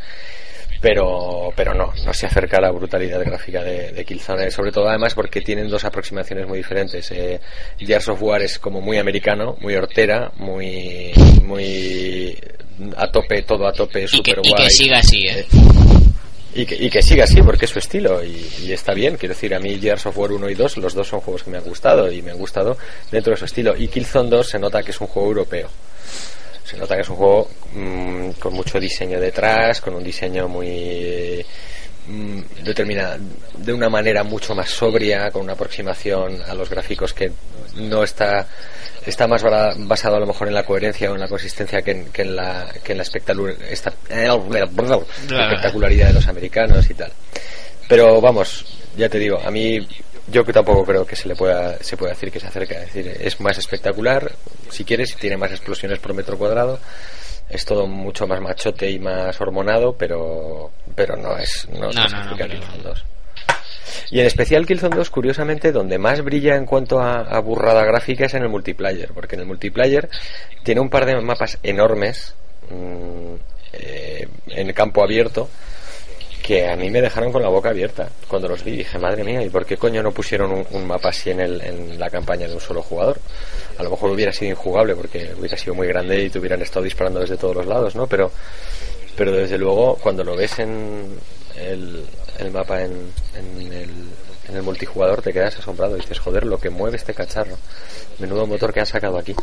pero 0.82 1.53
pero 1.55 1.74
no 1.74 1.93
no 2.05 2.13
se 2.13 2.26
acerca 2.26 2.57
a 2.57 2.61
la 2.61 2.72
brutalidad 2.72 3.24
gráfica 3.24 3.63
de, 3.63 3.91
de 3.91 4.05
Killzone 4.05 4.49
sobre 4.49 4.72
todo 4.72 4.89
además 4.89 5.13
porque 5.13 5.41
tienen 5.41 5.67
dos 5.67 5.86
aproximaciones 5.86 6.47
muy 6.47 6.57
diferentes 6.57 7.11
eh, 7.11 7.39
Gears 7.78 8.09
of 8.09 8.22
War 8.22 8.41
es 8.41 8.57
como 8.57 8.82
muy 8.82 8.97
americano 8.97 9.55
muy 9.59 9.76
hortera 9.76 10.32
muy 10.38 11.11
muy 11.43 12.38
a 12.97 13.11
tope 13.11 13.43
todo 13.43 13.67
a 13.67 13.74
tope 13.74 14.03
Y 14.03 14.07
super 14.07 14.39
y 14.43 14.49
guay 14.49 14.63
que 14.63 14.69
siga 14.72 14.99
así, 14.99 15.28
¿eh? 15.28 15.45
y 16.53 16.65
que, 16.65 16.76
y 16.76 16.89
que 16.89 17.01
siga 17.01 17.24
así, 17.24 17.41
porque 17.41 17.65
es 17.65 17.72
su 17.72 17.80
estilo 17.80 18.24
y, 18.24 18.45
y 18.63 18.72
está 18.74 18.93
bien. 18.93 19.15
Quiero 19.15 19.34
decir, 19.34 19.55
a 19.55 19.59
mí 19.59 19.80
Gears 19.80 20.05
of 20.05 20.17
War 20.17 20.32
1 20.32 20.49
y 20.49 20.55
2, 20.55 20.78
los 20.78 20.93
dos 20.93 21.07
son 21.07 21.22
juegos 21.22 21.43
que 21.43 21.49
me 21.49 21.57
han 21.57 21.63
gustado 21.63 22.11
y 22.11 22.22
me 22.22 22.32
han 22.32 22.38
gustado 22.38 22.78
dentro 23.09 23.32
de 23.32 23.38
su 23.38 23.45
estilo. 23.45 23.76
Y 23.78 23.88
Killzone 23.88 24.30
2 24.30 24.49
se 24.49 24.59
nota 24.59 24.84
que 24.84 24.91
es 24.91 24.99
un 24.99 25.07
juego 25.07 25.30
europeo. 25.30 25.69
Se 26.72 26.78
nota 26.78 26.95
que 26.95 27.01
es 27.01 27.09
un 27.09 27.17
juego 27.17 27.49
mm, 27.74 28.30
con 28.39 28.53
mucho 28.53 28.80
diseño 28.80 29.19
detrás, 29.19 29.82
con 29.82 29.93
un 29.93 30.03
diseño 30.03 30.47
muy 30.47 31.45
mm, 32.07 32.39
determinada 32.63 33.17
de 33.57 33.74
una 33.74 33.89
manera 33.89 34.24
mucho 34.24 34.55
más 34.55 34.69
sobria, 34.69 35.30
con 35.32 35.41
una 35.43 35.53
aproximación 35.53 36.41
a 36.47 36.53
los 36.53 36.69
gráficos 36.69 37.13
que 37.13 37.30
no 37.76 38.03
está 38.03 38.47
está 39.05 39.28
más 39.28 39.41
basado 39.78 40.15
a 40.15 40.19
lo 40.19 40.28
mejor 40.28 40.47
en 40.47 40.53
la 40.53 40.63
coherencia 40.63 41.11
o 41.11 41.15
en 41.15 41.19
la 41.22 41.28
consistencia 41.28 41.82
que 41.82 41.91
en, 41.91 42.05
que 42.11 42.22
en 42.22 42.36
la 42.36 42.72
que 42.84 42.91
en 42.93 42.99
la 42.99 43.03
espectacu- 43.03 43.57
esta- 43.69 43.93
espectacularidad 45.47 46.07
de 46.07 46.13
los 46.13 46.28
americanos 46.28 46.89
y 46.89 46.93
tal. 46.93 47.11
Pero 47.89 48.22
vamos, 48.22 48.63
ya 48.95 49.09
te 49.09 49.19
digo, 49.19 49.39
a 49.43 49.51
mí 49.51 49.78
yo 50.28 50.43
que 50.43 50.53
tampoco 50.53 50.86
creo 50.86 51.05
que 51.05 51.15
se 51.15 51.28
le 51.28 51.36
pueda 51.36 51.82
se 51.82 51.97
pueda 51.97 52.13
decir 52.13 52.32
que 52.32 52.39
se 52.39 52.47
acerca, 52.47 52.76
es 52.76 52.93
decir, 52.93 53.17
es 53.19 53.39
más 53.39 53.57
espectacular, 53.57 54.32
si 54.69 54.84
quieres, 54.84 55.15
tiene 55.15 55.38
más 55.38 55.51
explosiones 55.51 55.99
por 55.99 56.13
metro 56.13 56.38
cuadrado. 56.38 56.80
Es 57.49 57.65
todo 57.65 57.86
mucho 57.86 58.28
más 58.28 58.39
machote 58.39 58.89
y 58.89 58.97
más 58.97 59.39
hormonado, 59.41 59.93
pero 59.97 60.72
pero 60.95 61.17
no 61.17 61.38
es 61.38 61.67
no, 61.69 61.91
No, 61.91 62.07
no 62.07 62.38
Killzone 62.38 62.84
2. 62.84 63.05
Y 64.11 64.19
en 64.22 64.26
especial 64.26 64.65
Killzone 64.65 64.95
2, 64.95 65.09
curiosamente, 65.09 65.74
donde 65.74 65.97
más 65.97 66.22
brilla 66.22 66.55
en 66.55 66.65
cuanto 66.65 67.01
a, 67.01 67.22
a 67.22 67.39
burrada 67.39 67.84
gráfica 67.84 68.26
es 68.26 68.34
en 68.36 68.43
el 68.43 68.49
multiplayer, 68.49 69.11
porque 69.13 69.36
en 69.36 69.41
el 69.41 69.47
multiplayer 69.47 70.09
tiene 70.63 70.80
un 70.80 70.89
par 70.89 71.05
de 71.05 71.19
mapas 71.19 71.57
enormes 71.61 72.36
mm, 72.69 73.36
eh, 73.74 74.28
en 74.47 74.74
campo 74.74 75.03
abierto 75.03 75.49
que 76.51 76.67
a 76.67 76.75
mí 76.75 76.89
me 76.89 76.99
dejaron 77.01 77.31
con 77.31 77.41
la 77.41 77.47
boca 77.47 77.69
abierta 77.69 78.09
cuando 78.27 78.49
los 78.49 78.61
vi. 78.61 78.75
Dije, 78.75 78.99
madre 78.99 79.23
mía, 79.23 79.41
¿y 79.41 79.47
por 79.47 79.65
qué 79.65 79.77
coño 79.77 80.03
no 80.03 80.11
pusieron 80.11 80.65
un, 80.69 80.85
mapa 80.85 81.07
así 81.07 81.29
en, 81.29 81.39
el, 81.39 81.61
en 81.61 81.97
la 81.97 82.09
campaña 82.09 82.45
de 82.45 82.53
un 82.53 82.59
solo 82.59 82.81
jugador? 82.81 83.17
A 83.77 83.83
lo 83.83 83.89
mejor 83.89 84.11
hubiera 84.11 84.33
sido 84.33 84.51
injugable 84.51 84.93
porque 84.93 85.31
hubiera 85.39 85.55
sido 85.55 85.75
muy 85.75 85.87
grande 85.87 86.23
y 86.23 86.29
te 86.29 86.39
hubieran 86.39 86.61
estado 86.61 86.83
disparando 86.83 87.21
desde 87.21 87.37
todos 87.37 87.55
los 87.55 87.65
lados, 87.65 87.95
¿no? 87.95 88.05
Pero, 88.05 88.33
pero 89.15 89.31
desde 89.31 89.57
luego, 89.57 89.95
cuando 90.03 90.25
lo 90.25 90.35
ves 90.35 90.59
en 90.59 91.15
el, 91.57 92.05
el 92.37 92.51
mapa 92.51 92.81
en, 92.81 93.13
en 93.33 93.71
el, 93.71 93.89
en 94.49 94.55
el 94.57 94.61
multijugador, 94.61 95.21
te 95.21 95.31
quedas 95.31 95.57
asombrado. 95.57 95.95
Dices, 95.95 96.19
joder, 96.19 96.45
lo 96.45 96.57
que 96.57 96.69
mueve 96.69 96.97
este 96.97 97.13
cacharro. 97.13 97.55
Menudo 98.19 98.45
motor 98.45 98.73
que 98.73 98.81
han 98.81 98.85
sacado 98.85 99.17
aquí. 99.17 99.33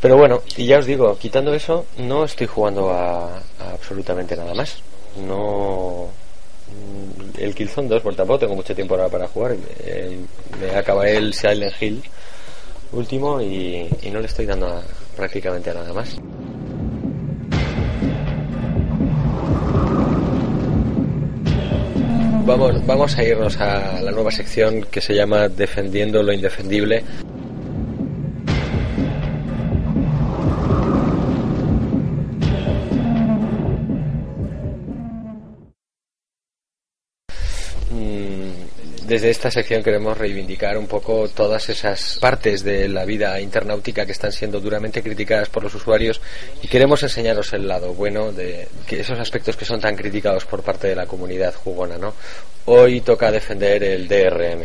Pero 0.00 0.16
bueno, 0.16 0.42
y 0.56 0.66
ya 0.66 0.78
os 0.78 0.86
digo, 0.86 1.16
quitando 1.18 1.54
eso, 1.54 1.86
no 1.98 2.24
estoy 2.24 2.48
jugando 2.48 2.90
a 2.90 3.40
absolutamente 3.74 4.34
nada 4.34 4.54
más. 4.54 4.82
No. 5.26 6.08
El 7.38 7.54
Killzone 7.54 7.88
2, 7.88 8.02
por 8.02 8.14
tampoco 8.14 8.40
tengo 8.40 8.54
mucho 8.54 8.74
tiempo 8.74 8.94
ahora 8.94 9.08
para 9.08 9.28
jugar. 9.28 9.56
Eh, 9.80 10.18
me 10.60 10.76
acabé 10.76 11.16
el 11.16 11.32
Silent 11.34 11.74
Hill 11.80 12.02
último 12.92 13.40
y, 13.40 13.88
no 14.10 14.20
le 14.20 14.26
estoy 14.26 14.46
dando 14.46 14.82
prácticamente 15.16 15.72
nada 15.72 15.92
más. 15.92 16.16
Vamos, 22.46 22.86
vamos 22.86 23.18
a 23.18 23.24
irnos 23.24 23.60
a 23.60 24.00
la 24.00 24.10
nueva 24.10 24.30
sección 24.30 24.82
que 24.90 25.02
se 25.02 25.14
llama 25.14 25.48
Defendiendo 25.48 26.22
lo 26.22 26.32
Indefendible. 26.32 27.04
Desde 37.90 39.30
esta 39.30 39.50
sección 39.50 39.82
queremos 39.82 40.18
reivindicar 40.18 40.76
un 40.76 40.86
poco 40.86 41.28
todas 41.28 41.70
esas 41.70 42.18
partes 42.20 42.62
de 42.62 42.88
la 42.88 43.06
vida 43.06 43.40
internautica 43.40 44.04
que 44.04 44.12
están 44.12 44.32
siendo 44.32 44.60
duramente 44.60 45.02
criticadas 45.02 45.48
por 45.48 45.62
los 45.62 45.74
usuarios 45.74 46.20
y 46.60 46.68
queremos 46.68 47.02
enseñaros 47.02 47.54
el 47.54 47.66
lado 47.66 47.94
bueno 47.94 48.32
de 48.32 48.68
esos 48.90 49.18
aspectos 49.18 49.56
que 49.56 49.64
son 49.64 49.80
tan 49.80 49.96
criticados 49.96 50.44
por 50.44 50.62
parte 50.62 50.88
de 50.88 50.94
la 50.94 51.06
comunidad 51.06 51.54
jugona, 51.54 51.96
¿no? 51.96 52.12
Hoy 52.66 53.00
toca 53.00 53.32
defender 53.32 53.82
el 53.82 54.06
DRM, 54.06 54.64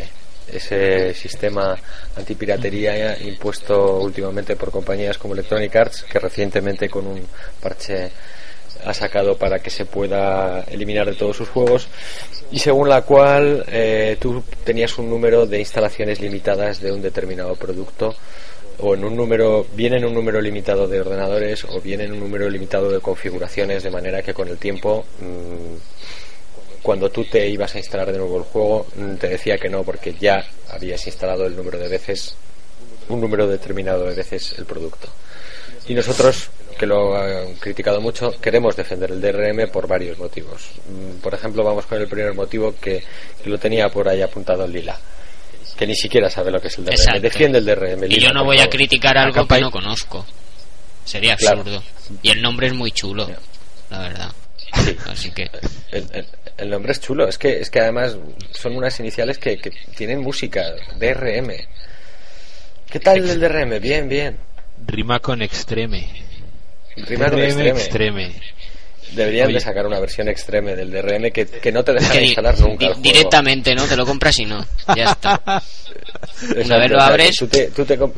ese 0.52 1.14
sistema 1.14 1.74
antipiratería 2.16 3.18
impuesto 3.18 4.00
últimamente 4.00 4.56
por 4.56 4.70
compañías 4.70 5.16
como 5.16 5.32
Electronic 5.32 5.74
Arts 5.74 6.04
que 6.04 6.18
recientemente 6.18 6.90
con 6.90 7.06
un 7.06 7.26
parche 7.62 8.10
ha 8.84 8.94
sacado 8.94 9.36
para 9.36 9.58
que 9.58 9.70
se 9.70 9.86
pueda 9.86 10.64
eliminar 10.70 11.06
de 11.06 11.14
todos 11.14 11.36
sus 11.36 11.48
juegos 11.48 11.88
y 12.50 12.58
según 12.58 12.88
la 12.88 13.02
cual 13.02 13.64
eh, 13.68 14.16
tú 14.20 14.42
tenías 14.64 14.98
un 14.98 15.10
número 15.10 15.46
de 15.46 15.58
instalaciones 15.58 16.20
limitadas 16.20 16.80
de 16.80 16.92
un 16.92 17.02
determinado 17.02 17.54
producto 17.56 18.14
o 18.78 18.94
en 18.94 19.04
un 19.04 19.16
número 19.16 19.66
bien 19.74 19.94
en 19.94 20.04
un 20.04 20.14
número 20.14 20.40
limitado 20.40 20.88
de 20.88 21.00
ordenadores 21.00 21.64
o 21.64 21.80
bien 21.80 22.00
en 22.00 22.12
un 22.12 22.20
número 22.20 22.48
limitado 22.50 22.90
de 22.90 23.00
configuraciones 23.00 23.82
de 23.82 23.90
manera 23.90 24.22
que 24.22 24.34
con 24.34 24.48
el 24.48 24.58
tiempo 24.58 25.04
mm, 25.20 26.82
cuando 26.82 27.10
tú 27.10 27.24
te 27.24 27.48
ibas 27.48 27.74
a 27.74 27.78
instalar 27.78 28.12
de 28.12 28.18
nuevo 28.18 28.38
el 28.38 28.44
juego 28.44 28.86
mm, 28.96 29.14
te 29.14 29.28
decía 29.28 29.58
que 29.58 29.68
no 29.68 29.82
porque 29.84 30.14
ya 30.20 30.44
habías 30.70 31.06
instalado 31.06 31.46
el 31.46 31.56
número 31.56 31.78
de 31.78 31.88
veces 31.88 32.36
un 33.08 33.20
número 33.20 33.46
determinado 33.46 34.06
de 34.06 34.14
veces 34.14 34.54
el 34.58 34.64
producto. 34.64 35.08
Y 35.86 35.94
nosotros 35.94 36.50
que 36.74 36.86
lo 36.86 37.16
han 37.16 37.54
criticado 37.56 38.00
mucho, 38.00 38.32
queremos 38.40 38.76
defender 38.76 39.10
el 39.10 39.20
DRM 39.20 39.70
por 39.70 39.86
varios 39.88 40.18
motivos. 40.18 40.70
Mm, 40.88 41.20
Por 41.20 41.34
ejemplo, 41.34 41.62
vamos 41.64 41.86
con 41.86 42.00
el 42.00 42.08
primer 42.08 42.34
motivo 42.34 42.74
que, 42.80 43.02
que 43.42 43.50
lo 43.50 43.58
tenía 43.58 43.88
por 43.88 44.08
ahí 44.08 44.22
apuntado 44.22 44.66
Lila, 44.66 44.98
que 45.76 45.86
ni 45.86 45.94
siquiera 45.94 46.28
sabe 46.30 46.50
lo 46.50 46.60
que 46.60 46.68
es 46.68 46.78
el 46.78 46.84
DRM. 46.84 46.94
Exacto. 46.94 47.20
Defiende 47.20 47.58
el 47.58 47.64
DRM. 47.64 48.04
Y 48.10 48.20
yo 48.20 48.30
no 48.32 48.44
voy 48.44 48.60
a 48.60 48.68
criticar 48.68 49.16
algo 49.18 49.46
que 49.46 49.60
no 49.60 49.70
conozco. 49.70 50.24
Sería 51.04 51.36
Claro. 51.36 51.60
absurdo. 51.60 51.82
Y 52.22 52.30
el 52.30 52.40
nombre 52.40 52.66
es 52.68 52.72
muy 52.74 52.90
chulo, 52.92 53.28
la 53.90 53.98
verdad. 53.98 54.32
Sí. 54.84 54.96
Así 55.06 55.30
que 55.32 55.50
El, 55.92 56.06
el- 56.12 56.26
el 56.56 56.70
nombre 56.70 56.92
es 56.92 57.00
chulo, 57.00 57.26
es 57.28 57.36
que, 57.36 57.60
es 57.60 57.68
que 57.68 57.80
además 57.80 58.16
son 58.52 58.76
unas 58.76 58.98
iniciales 59.00 59.38
que, 59.38 59.56
que 59.58 59.72
tienen 59.96 60.20
música, 60.20 60.62
DRM. 61.00 61.50
¿Qué 62.88 63.00
tal 63.00 63.28
el 63.28 63.40
DRM? 63.40 63.80
Bien, 63.80 64.08
bien. 64.08 64.36
Rima 64.86 65.18
con 65.18 65.42
extreme. 65.42 66.08
Con 66.94 67.04
DRM 67.18 67.60
extreme. 67.68 68.32
Deberían 69.12 69.46
Oye. 69.46 69.54
de 69.54 69.60
sacar 69.60 69.86
una 69.86 70.00
versión 70.00 70.28
extreme 70.28 70.74
del 70.74 70.90
DRM 70.90 71.30
que, 71.30 71.46
que 71.46 71.70
no 71.70 71.84
te 71.84 71.92
di- 71.94 72.24
instalar 72.26 72.58
nunca 72.58 72.78
di- 72.78 72.84
el 72.86 72.92
juego. 72.94 73.02
directamente, 73.02 73.74
¿no? 73.74 73.84
Te 73.84 73.96
lo 73.96 74.04
compras 74.06 74.38
y 74.40 74.44
no. 74.46 74.64
Ya 74.96 75.04
está. 75.12 75.34
Exacto, 75.44 76.60
Una 76.64 76.78
vez 76.78 76.90
lo 76.90 76.98
abres- 77.00 77.36
Tú 77.38 77.46
te, 77.46 77.68
tú 77.68 77.84
te 77.84 77.98
comp- 77.98 78.14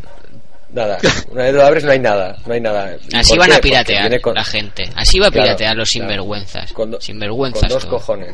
Nada, 0.73 0.99
una 1.31 1.45
vez 1.45 1.55
lo 1.55 1.63
abres 1.65 1.85
no 1.85 1.93
hay 1.93 1.99
nada, 2.01 2.37
no 2.45 2.53
hay 2.53 2.61
nada. 2.61 2.97
¿Y 3.09 3.17
Así 3.17 3.37
van 3.39 3.51
qué? 3.51 3.57
a 3.57 3.61
piratear 3.61 4.21
con- 4.21 4.35
la 4.35 4.45
gente. 4.45 4.85
Así 4.95 5.19
va 5.19 5.29
a 5.29 5.31
Claro, 5.31 5.45
piratear 5.47 5.77
los 5.77 5.89
claro. 5.91 6.07
sinvergüenzas. 6.09 6.73
Con 6.73 6.91
do- 6.91 7.01
sinvergüenzas. 7.01 7.61
Con 7.63 7.69
dos 7.71 7.83
todo. 7.85 7.91
cojones, 7.93 8.33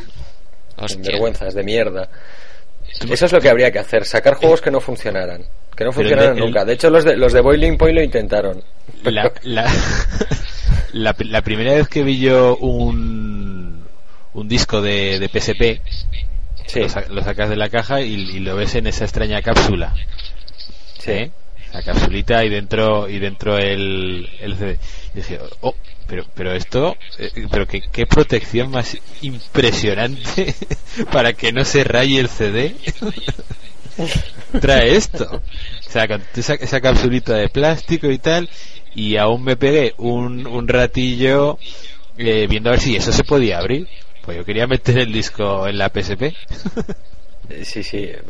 Hostia. 0.77 0.89
sinvergüenzas 0.89 1.55
de 1.55 1.63
mierda. 1.63 2.09
Eso 3.11 3.27
es 3.27 3.33
lo 3.33 3.41
que 3.41 3.49
habría 3.49 3.71
que 3.71 3.79
hacer, 3.79 4.05
sacar 4.05 4.35
juegos 4.35 4.61
que 4.61 4.71
no 4.71 4.81
funcionaran. 4.81 5.45
Que 5.77 5.85
no 5.85 5.91
el- 5.93 6.37
nunca. 6.37 6.65
De 6.65 6.75
hecho, 6.75 6.91
los 6.91 7.05
de, 7.05 7.17
los 7.17 7.33
de 7.33 7.41
Boiling 7.41 7.77
Point 7.79 7.97
lo 7.97 8.03
intentaron. 8.03 8.63
La, 9.05 9.33
la, 9.43 9.73
la, 10.93 11.17
la 11.19 11.43
primera 11.43 11.75
vez 11.75 11.89
que 11.89 12.03
vi 12.03 12.19
yo 12.19 12.57
un, 12.57 13.85
un 14.35 14.49
disco 14.49 14.81
de, 14.83 15.19
de 15.19 15.29
PSP, 15.29 15.81
Sí, 16.67 16.81
lo, 16.81 16.89
sa- 16.89 17.07
lo 17.09 17.23
sacas 17.23 17.51
de 17.51 17.57
la 17.57 17.69
caja 17.69 18.01
y, 18.03 18.15
y 18.15 18.39
lo 18.41 18.55
ves 18.57 18.75
en 18.77 18.87
esa 18.87 19.05
extraña 19.05 19.43
cápsula. 19.43 19.95
sí. 20.99 21.11
¿eh? 21.11 21.31
La 21.73 21.83
capsulita 21.83 22.45
y 22.45 22.51
dentro 22.51 23.09
y 23.09 23.19
dentro 23.19 23.57
el, 23.57 24.29
el 24.41 24.57
CD. 24.57 24.79
Y 25.15 25.17
dije, 25.17 25.39
oh, 25.63 25.75
pero, 26.07 26.27
pero 26.35 26.53
esto, 26.53 26.95
eh, 27.19 27.47
pero 27.51 27.67
qué, 27.67 27.81
qué 27.91 28.05
protección 28.07 28.71
más 28.71 28.99
impresionante 29.23 30.55
para 31.13 31.33
que 31.33 31.51
no 31.51 31.65
se 31.65 31.83
raye 31.83 32.21
el 32.21 32.29
CD. 32.29 32.77
Trae 34.61 34.97
esto. 34.97 35.25
O 35.87 35.91
sea, 35.91 36.07
con 36.09 36.23
esa, 36.37 36.55
esa 36.55 36.81
capsulita 36.81 37.35
de 37.37 37.49
plástico 37.49 38.11
y 38.11 38.19
tal, 38.19 38.49
y 38.95 39.17
aún 39.17 39.45
me 39.45 39.57
pegué 39.57 39.95
un, 39.99 40.47
un 40.47 40.69
ratillo 40.69 41.59
eh, 42.19 42.47
viendo 42.49 42.69
a 42.71 42.73
ver 42.73 42.81
si 42.81 42.97
eso 42.97 43.13
se 43.13 43.25
podía 43.25 43.59
abrir. 43.59 43.89
Pues 44.25 44.37
yo 44.37 44.45
quería 44.45 44.67
meter 44.67 44.99
el 44.99 45.13
disco 45.13 45.67
en 45.67 45.79
la 45.79 45.89
PSP. 45.89 46.23
Eh, 46.23 47.65
Sí, 47.65 47.83
sí. 47.83 47.99
eh, 47.99 48.23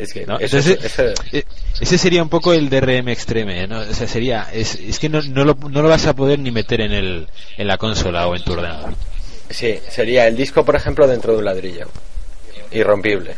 Es 0.00 0.12
que 0.12 0.24
¿no? 0.24 0.38
eso- 0.38 0.56
Entonces, 0.58 0.84
eso- 0.84 1.14
eh, 1.32 1.42
ese 1.80 1.98
sería 1.98 2.22
un 2.22 2.28
poco 2.28 2.52
el 2.52 2.70
DRM 2.70 3.08
extreme, 3.10 3.66
¿no? 3.66 3.80
O 3.80 3.92
sea, 3.94 4.06
sería, 4.06 4.48
es, 4.52 4.76
es 4.76 4.98
que 5.00 5.08
no, 5.08 5.20
no, 5.22 5.44
lo, 5.44 5.54
no 5.54 5.82
lo 5.82 5.88
vas 5.88 6.06
a 6.06 6.14
poder 6.14 6.38
ni 6.38 6.50
meter 6.52 6.80
en, 6.80 6.92
el, 6.92 7.26
en 7.58 7.66
la 7.66 7.76
consola 7.76 8.28
o 8.28 8.36
en 8.36 8.44
tu 8.44 8.52
ordenador. 8.52 8.94
Sí, 9.50 9.78
sería 9.90 10.26
el 10.28 10.36
disco, 10.36 10.64
por 10.64 10.76
ejemplo, 10.76 11.06
dentro 11.08 11.32
de 11.32 11.38
un 11.40 11.44
ladrillo. 11.44 11.88
Irrompible. 12.70 13.34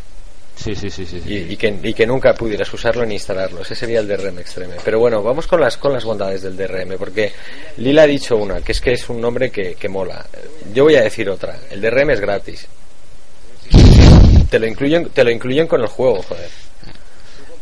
Sí, 0.55 0.73
sí, 0.73 0.89
sí, 0.89 1.05
sí. 1.05 1.21
Y, 1.27 1.53
y 1.53 1.57
que, 1.57 1.77
y 1.83 1.93
que 1.93 2.07
nunca 2.07 2.33
pudieras 2.33 2.73
usarlo 2.73 3.05
ni 3.05 3.15
instalarlo. 3.15 3.61
Ese 3.61 3.75
sería 3.75 3.99
el 3.99 4.07
DRM 4.07 4.39
Extreme. 4.39 4.75
Pero 4.83 4.99
bueno, 4.99 5.21
vamos 5.21 5.47
con 5.47 5.59
las, 5.61 5.77
con 5.77 5.93
las 5.93 6.03
bondades 6.05 6.41
del 6.41 6.55
DRM, 6.57 6.97
porque 6.97 7.33
Lila 7.77 8.03
ha 8.03 8.07
dicho 8.07 8.37
una, 8.37 8.61
que 8.61 8.71
es 8.71 8.81
que 8.81 8.93
es 8.93 9.07
un 9.09 9.19
nombre 9.21 9.51
que, 9.51 9.75
que 9.75 9.89
mola. 9.89 10.25
Yo 10.73 10.85
voy 10.85 10.95
a 10.95 11.01
decir 11.01 11.29
otra. 11.29 11.57
El 11.69 11.81
DRM 11.81 12.09
es 12.11 12.19
gratis. 12.21 12.67
Te 14.49 14.59
lo 14.59 14.67
incluyen, 14.67 15.09
te 15.09 15.23
lo 15.23 15.31
incluyen 15.31 15.67
con 15.67 15.81
el 15.81 15.87
juego, 15.87 16.21
joder. 16.23 16.49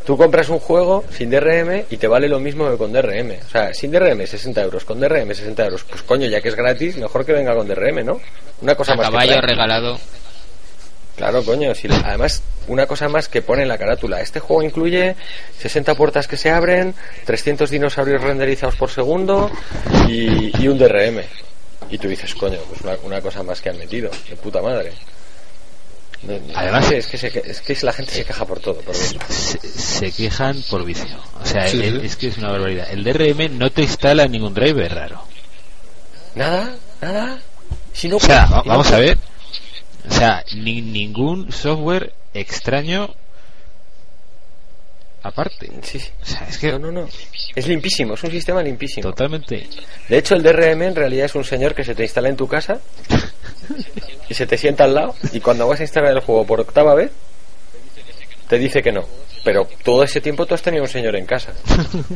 Tú 0.05 0.17
compras 0.17 0.49
un 0.49 0.59
juego 0.59 1.05
sin 1.15 1.29
DRM 1.29 1.85
y 1.89 1.95
te 1.97 2.07
vale 2.07 2.27
lo 2.27 2.37
mismo 2.39 2.69
que 2.69 2.77
con 2.77 2.91
DRM. 2.91 3.31
O 3.45 3.49
sea, 3.49 3.73
sin 3.73 3.89
DRM 3.89 4.27
60 4.27 4.61
euros, 4.61 4.83
con 4.83 4.99
DRM 4.99 5.33
60 5.33 5.63
euros. 5.65 5.83
Pues 5.85 6.01
coño, 6.03 6.27
ya 6.27 6.41
que 6.41 6.49
es 6.49 6.55
gratis, 6.55 6.97
mejor 6.97 7.25
que 7.25 7.31
venga 7.31 7.55
con 7.55 7.67
DRM, 7.67 8.05
¿no? 8.05 8.19
Una 8.61 8.75
cosa 8.75 8.93
A 8.93 8.95
más. 8.97 9.05
caballo 9.09 9.39
regalado. 9.41 9.97
Claro, 11.15 11.43
coño. 11.43 11.75
Si, 11.75 11.87
además, 11.87 12.41
una 12.67 12.85
cosa 12.87 13.07
más 13.07 13.27
que 13.27 13.41
pone 13.41 13.61
en 13.63 13.67
la 13.67 13.77
carátula. 13.77 14.19
Este 14.21 14.39
juego 14.39 14.63
incluye 14.63 15.15
60 15.59 15.93
puertas 15.95 16.27
que 16.27 16.37
se 16.37 16.49
abren, 16.49 16.95
300 17.25 17.69
dinosaurios 17.69 18.21
renderizados 18.21 18.75
por 18.75 18.89
segundo 18.89 19.51
y, 20.07 20.51
y 20.61 20.67
un 20.67 20.77
DRM. 20.77 21.21
Y 21.91 21.97
tú 21.99 22.07
dices, 22.07 22.33
coño, 22.33 22.57
pues 22.67 22.81
una, 22.81 22.95
una 23.03 23.21
cosa 23.21 23.43
más 23.43 23.61
que 23.61 23.69
han 23.69 23.77
metido. 23.77 24.09
De 24.29 24.35
puta 24.37 24.61
madre. 24.61 24.91
Además- 26.55 26.89
es 26.91 27.07
que, 27.07 27.17
se 27.17 27.29
que- 27.29 27.43
es 27.45 27.59
que 27.61 27.77
la 27.85 27.91
gente 27.91 28.13
se 28.13 28.23
queja 28.23 28.45
por 28.45 28.59
todo. 28.59 28.75
Por. 28.79 28.95
Se, 28.95 29.59
se 29.59 30.11
quejan 30.11 30.63
por 30.69 30.85
vicio. 30.85 31.17
O 31.41 31.45
sea, 31.45 31.67
Sí, 31.67 31.81
el- 31.83 31.99
sí. 31.99 32.05
es 32.07 32.15
que 32.15 32.27
es 32.29 32.37
una 32.37 32.49
barbaridad. 32.51 32.87
El 32.91 33.03
DRM 33.03 33.49
no 33.59 33.69
te 33.71 33.81
instala 33.83 34.25
ningún 34.25 34.53
driver 34.53 34.93
raro. 34.95 35.21
Nada, 36.35 36.73
nada. 37.01 37.39
Si 37.91 38.07
no, 38.07 38.15
O 38.15 38.19
sea, 38.21 38.47
si 38.47 38.53
va- 38.53 38.57
no- 38.59 38.63
vamos 38.63 38.91
a 38.91 38.99
ver. 38.99 39.17
O 40.09 40.11
sea, 40.13 40.43
ni, 40.55 40.81
ningún 40.81 41.51
software 41.51 42.13
extraño 42.33 43.13
aparte. 45.21 45.71
Sí, 45.83 45.99
sí. 45.99 46.09
O 46.21 46.25
sea, 46.25 46.47
es 46.49 46.57
que 46.57 46.71
No, 46.71 46.79
no, 46.79 46.91
no. 46.91 47.07
Es 47.55 47.67
limpísimo, 47.67 48.15
es 48.15 48.23
un 48.23 48.31
sistema 48.31 48.61
limpísimo. 48.61 49.09
totalmente. 49.09 49.67
De 50.09 50.17
hecho, 50.17 50.35
el 50.35 50.43
DRM 50.43 50.81
en 50.83 50.95
realidad 50.95 51.25
es 51.27 51.35
un 51.35 51.43
señor 51.45 51.73
que 51.73 51.83
se 51.83 51.95
te 51.95 52.03
instala 52.03 52.29
en 52.29 52.35
tu 52.35 52.47
casa 52.47 52.79
y 54.29 54.33
se 54.33 54.45
te 54.45 54.57
sienta 54.57 54.83
al 54.83 54.95
lado 54.95 55.15
y 55.31 55.39
cuando 55.39 55.67
vas 55.67 55.79
a 55.79 55.83
instalar 55.83 56.11
el 56.11 56.19
juego 56.19 56.45
por 56.45 56.59
octava 56.59 56.93
vez, 56.95 57.11
te 58.49 58.57
dice 58.57 58.81
que 58.81 58.91
no. 58.91 59.05
Pero 59.45 59.67
todo 59.83 60.03
ese 60.03 60.19
tiempo 60.21 60.45
tú 60.45 60.53
has 60.55 60.61
tenido 60.61 60.83
un 60.83 60.89
señor 60.89 61.15
en 61.15 61.25
casa 61.25 61.53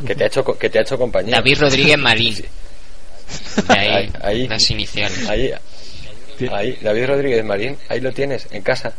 que 0.06 0.14
te 0.14 0.24
ha 0.24 0.26
hecho, 0.26 0.42
co- 0.44 0.58
que 0.58 0.68
te 0.70 0.78
ha 0.78 0.82
hecho 0.82 0.98
compañía. 0.98 1.36
David 1.36 1.58
Rodríguez 1.60 1.98
Marín. 1.98 2.34
De 2.36 2.48
Ahí, 3.68 4.10
ahí. 4.22 4.48
las 4.48 4.70
iniciales. 4.70 5.28
Ahí, 5.28 5.52
ahí, 6.52 6.78
David 6.80 7.06
Rodríguez 7.06 7.44
Marín, 7.44 7.76
ahí 7.88 8.00
lo 8.00 8.12
tienes, 8.12 8.46
en 8.50 8.62
casa. 8.62 8.92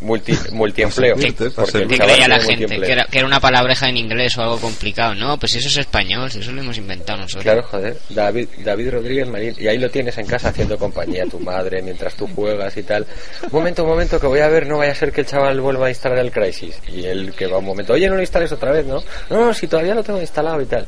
Multi, 0.00 0.32
multiempleo. 0.52 1.16
¿Qué 1.16 1.32
creía 1.34 2.28
la 2.28 2.38
gente? 2.40 2.66
Que 2.66 2.92
era, 2.92 3.04
que 3.06 3.18
era 3.18 3.26
una 3.26 3.40
palabreja 3.40 3.88
en 3.88 3.96
inglés 3.96 4.36
o 4.38 4.42
algo 4.42 4.58
complicado. 4.58 5.14
No, 5.14 5.36
pues 5.38 5.56
eso 5.56 5.68
es 5.68 5.76
español, 5.78 6.30
si 6.30 6.38
eso 6.38 6.52
lo 6.52 6.60
hemos 6.60 6.78
inventado 6.78 7.18
nosotros. 7.18 7.42
Claro, 7.42 7.62
joder, 7.64 7.96
David, 8.10 8.48
David 8.58 8.90
Rodríguez 8.90 9.26
Marín. 9.26 9.54
Y 9.58 9.66
ahí 9.66 9.78
lo 9.78 9.90
tienes 9.90 10.16
en 10.18 10.26
casa 10.26 10.50
haciendo 10.50 10.78
compañía 10.78 11.24
a 11.24 11.26
tu 11.26 11.40
madre 11.40 11.82
mientras 11.82 12.14
tú 12.14 12.28
juegas 12.28 12.76
y 12.76 12.84
tal. 12.84 13.06
Un 13.42 13.50
momento, 13.50 13.82
un 13.82 13.90
momento, 13.90 14.20
que 14.20 14.26
voy 14.28 14.40
a 14.40 14.48
ver, 14.48 14.66
no 14.66 14.78
vaya 14.78 14.92
a 14.92 14.94
ser 14.94 15.10
que 15.10 15.22
el 15.22 15.26
chaval 15.26 15.60
vuelva 15.60 15.86
a 15.86 15.90
instalar 15.90 16.18
el 16.18 16.30
Crisis. 16.30 16.78
Y 16.86 17.04
él 17.04 17.32
que 17.36 17.46
va 17.46 17.58
un 17.58 17.64
momento, 17.64 17.94
oye, 17.94 18.08
no 18.08 18.14
lo 18.14 18.20
instales 18.20 18.52
otra 18.52 18.70
vez, 18.70 18.86
¿no? 18.86 19.02
No, 19.30 19.46
no, 19.46 19.54
si 19.54 19.66
todavía 19.66 19.94
lo 19.94 20.04
tengo 20.04 20.20
instalado 20.20 20.60
y 20.62 20.66
tal. 20.66 20.86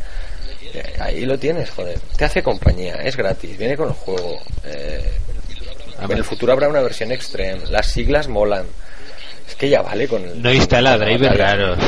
Eh, 0.72 0.82
Ahí 1.00 1.24
lo 1.24 1.36
tienes, 1.36 1.70
joder. 1.70 1.98
Te 2.16 2.24
hace 2.24 2.42
compañía, 2.42 2.94
es 2.96 3.16
gratis, 3.16 3.58
viene 3.58 3.76
con 3.76 3.88
el 3.88 3.94
juego. 3.94 4.38
Eh, 4.64 5.02
en 6.08 6.16
el 6.16 6.24
futuro 6.24 6.52
habrá 6.52 6.68
una 6.68 6.80
versión 6.80 7.12
extreme. 7.12 7.66
Las 7.70 7.86
siglas 7.92 8.28
molan. 8.28 8.66
Es 9.48 9.54
que 9.56 9.68
ya 9.68 9.82
vale 9.82 10.06
con 10.06 10.22
el- 10.24 10.40
No 10.40 10.52
instala 10.52 10.92
con 10.92 11.00
la 11.00 11.06
driver 11.06 11.30
batalla. 11.30 11.56
raros. 11.56 11.78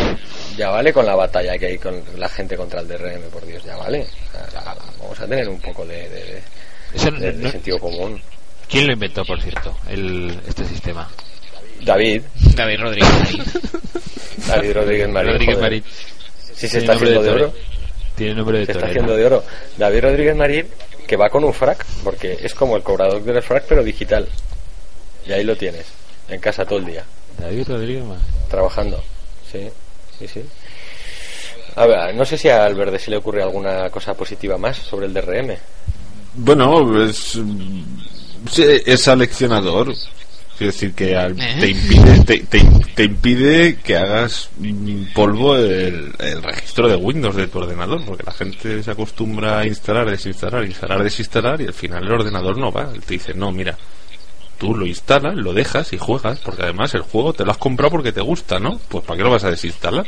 Ya 0.57 0.71
vale 0.71 0.93
con 0.93 1.07
la 1.07 1.15
batalla 1.15 1.57
que 1.59 1.67
hay 1.67 1.79
con 1.79 2.03
la 2.17 2.29
gente 2.29 2.57
contra 2.57 2.81
el 2.81 2.89
DRM, 2.89 3.23
por 3.33 3.47
Dios, 3.47 3.63
ya 3.65 3.77
vale. 3.77 4.07
O 4.49 4.51
sea, 4.51 4.75
vamos 5.01 5.21
a 5.21 5.27
tener 5.27 5.49
un 5.49 5.61
poco 5.61 5.87
de, 5.87 6.09
de- 6.09 6.25
de- 6.25 6.43
Eso 6.95 7.11
de- 7.13 7.33
de 7.33 7.43
no- 7.45 7.51
sentido 7.51 7.79
común. 7.79 8.21
¿Quién 8.69 8.87
lo 8.87 8.93
inventó, 8.95 9.25
por 9.25 9.41
cierto, 9.41 9.77
el, 9.89 10.39
este 10.49 10.65
sistema? 10.65 11.09
David, 11.83 12.23
David 12.55 12.81
Rodríguez 12.81 13.11
Marín. 13.13 13.45
David 14.49 14.73
Rodríguez 14.73 15.09
Marín. 15.09 15.33
Rodríguez. 15.33 15.59
Marín. 15.59 15.85
Sí, 16.55 16.69
se 16.69 16.79
está 16.79 16.93
haciendo 16.93 17.23
de 17.23 17.31
oro. 17.31 17.55
Tiene 18.17 18.35
nombre 18.35 18.59
de 18.61 18.67
Se 18.67 18.73
está 18.73 18.87
haciendo 18.87 19.17
de 19.17 19.27
oro. 19.27 19.45
David 19.79 20.01
Rodríguez 20.03 20.37
Marín, 20.37 20.67
que 21.07 21.17
va 21.17 21.31
con 21.31 21.45
un 21.45 21.53
frac, 21.53 21.85
porque 22.05 22.39
es 22.41 22.55
como 22.55 22.77
el 22.77 22.83
cobrador 22.83 23.23
del 23.23 23.43
frac, 23.43 23.65
pero 23.69 23.83
digital. 23.83 24.29
Y 25.27 25.33
ahí 25.33 25.45
lo 25.45 25.57
tienes, 25.57 25.87
en 26.29 26.41
casa 26.41 26.65
todo 26.65 26.79
el 26.79 26.87
día. 26.87 27.05
David 27.39 27.69
Rodríguez 27.69 28.05
Marín. 28.05 28.25
trabajando. 28.49 29.03
Sí, 29.51 29.69
sí, 30.19 30.29
sí. 30.29 30.45
A 31.75 31.87
ver, 31.87 32.15
no 32.15 32.25
sé 32.25 32.37
si 32.37 32.49
a 32.49 32.65
Alberde 32.65 32.99
se 32.99 33.11
le 33.11 33.17
ocurre 33.17 33.43
alguna 33.43 33.89
cosa 33.91 34.15
positiva 34.15 34.59
más 34.59 34.77
sobre 34.77 35.07
el 35.07 35.15
DRM. 35.15 35.57
Bueno, 36.35 37.03
es, 37.05 37.39
sí, 38.51 38.65
es 38.85 39.01
seleccionador. 39.01 39.95
Quiero 40.63 40.73
decir 40.73 40.93
que 40.95 41.17
al- 41.17 41.41
¿Eh? 41.41 41.57
te, 41.59 41.69
impide, 41.71 42.21
te, 42.25 42.39
te- 42.45 42.71
te 42.95 43.03
impide 43.05 43.77
que 43.77 43.97
hagas 43.97 44.49
polvo 45.13 45.57
el, 45.57 46.13
el 46.21 46.41
registro 46.41 46.89
de 46.89 46.95
Windows 46.95 47.35
de 47.35 47.49
tu 47.49 47.59
ordenador, 47.59 48.05
porque 48.05 48.23
la 48.25 48.31
gente 48.33 48.81
se 48.81 48.91
acostumbra 48.93 49.59
a 49.59 49.67
instalar, 49.67 50.09
desinstalar, 50.09 50.65
instalar, 50.65 51.03
desinstalar 51.03 51.61
y 51.61 51.67
al 51.67 51.75
final 51.75 52.05
el 52.05 52.13
ordenador 52.13 52.57
no 52.59 52.71
va. 52.71 52.93
Te 52.93 53.15
dice, 53.15 53.35
no, 53.35 53.51
mira, 53.51 53.77
tú 54.57 54.77
lo 54.77 54.87
instalas, 54.87 55.35
lo 55.35 55.53
dejas 55.53 55.93
y 55.95 55.99
juegas, 55.99 56.39
porque 56.39 56.63
además 56.63 56.95
el 56.95 57.03
juego 57.03 57.33
te 57.33 57.45
lo 57.45 57.51
has 57.51 57.59
comprado 57.59 57.91
porque 57.91 58.13
te 58.13 58.21
gusta, 58.21 58.61
¿no? 58.61 58.79
Pues 58.89 59.03
¿para 59.05 59.17
qué 59.17 59.25
lo 59.25 59.31
vas 59.33 59.43
a 59.43 59.51
desinstalar? 59.51 60.07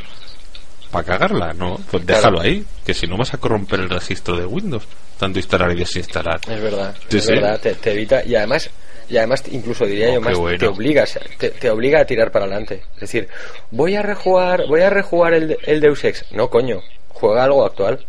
Para 0.89 1.03
cagarla, 1.05 1.51
¿no? 1.51 1.75
Pues 1.91 2.05
Claro. 2.05 2.21
déjalo 2.21 2.39
ahí, 2.39 2.63
que 2.85 2.93
si 2.93 3.07
no 3.07 3.17
vas 3.17 3.33
a 3.33 3.39
corromper 3.39 3.81
el 3.81 3.89
registro 3.89 4.37
de 4.37 4.45
Windows, 4.45 4.83
tanto 5.19 5.37
instalar 5.37 5.69
y 5.73 5.79
desinstalar. 5.79 6.39
Es 6.49 6.61
verdad, 6.61 6.95
Sí, 7.09 7.17
es 7.17 7.25
sí. 7.25 7.31
verdad, 7.33 7.59
te, 7.59 7.73
te 7.75 7.91
evita 7.91 8.23
y 8.25 8.35
además 8.35 8.69
y 9.09 9.17
además 9.17 9.43
incluso 9.51 9.85
diría 9.85 10.07
Oh, 10.09 10.13
yo 10.13 10.19
qué 10.21 10.25
más 10.29 10.37
bueno. 10.37 10.57
te 10.59 10.67
obligas 10.67 11.19
te, 11.37 11.49
te 11.51 11.69
obliga 11.69 12.01
a 12.01 12.05
tirar 12.05 12.31
para 12.31 12.45
adelante. 12.45 12.83
Es 12.95 13.01
decir, 13.01 13.27
voy 13.71 13.95
a 13.95 14.01
rejugar, 14.01 14.65
voy 14.67 14.81
a 14.81 14.89
rejugar 14.89 15.33
el, 15.33 15.57
el 15.65 15.81
Deus 15.81 16.03
Ex. 16.03 16.25
No, 16.31 16.49
coño, 16.49 16.81
juega 17.09 17.43
algo 17.43 17.65
actual. 17.65 18.05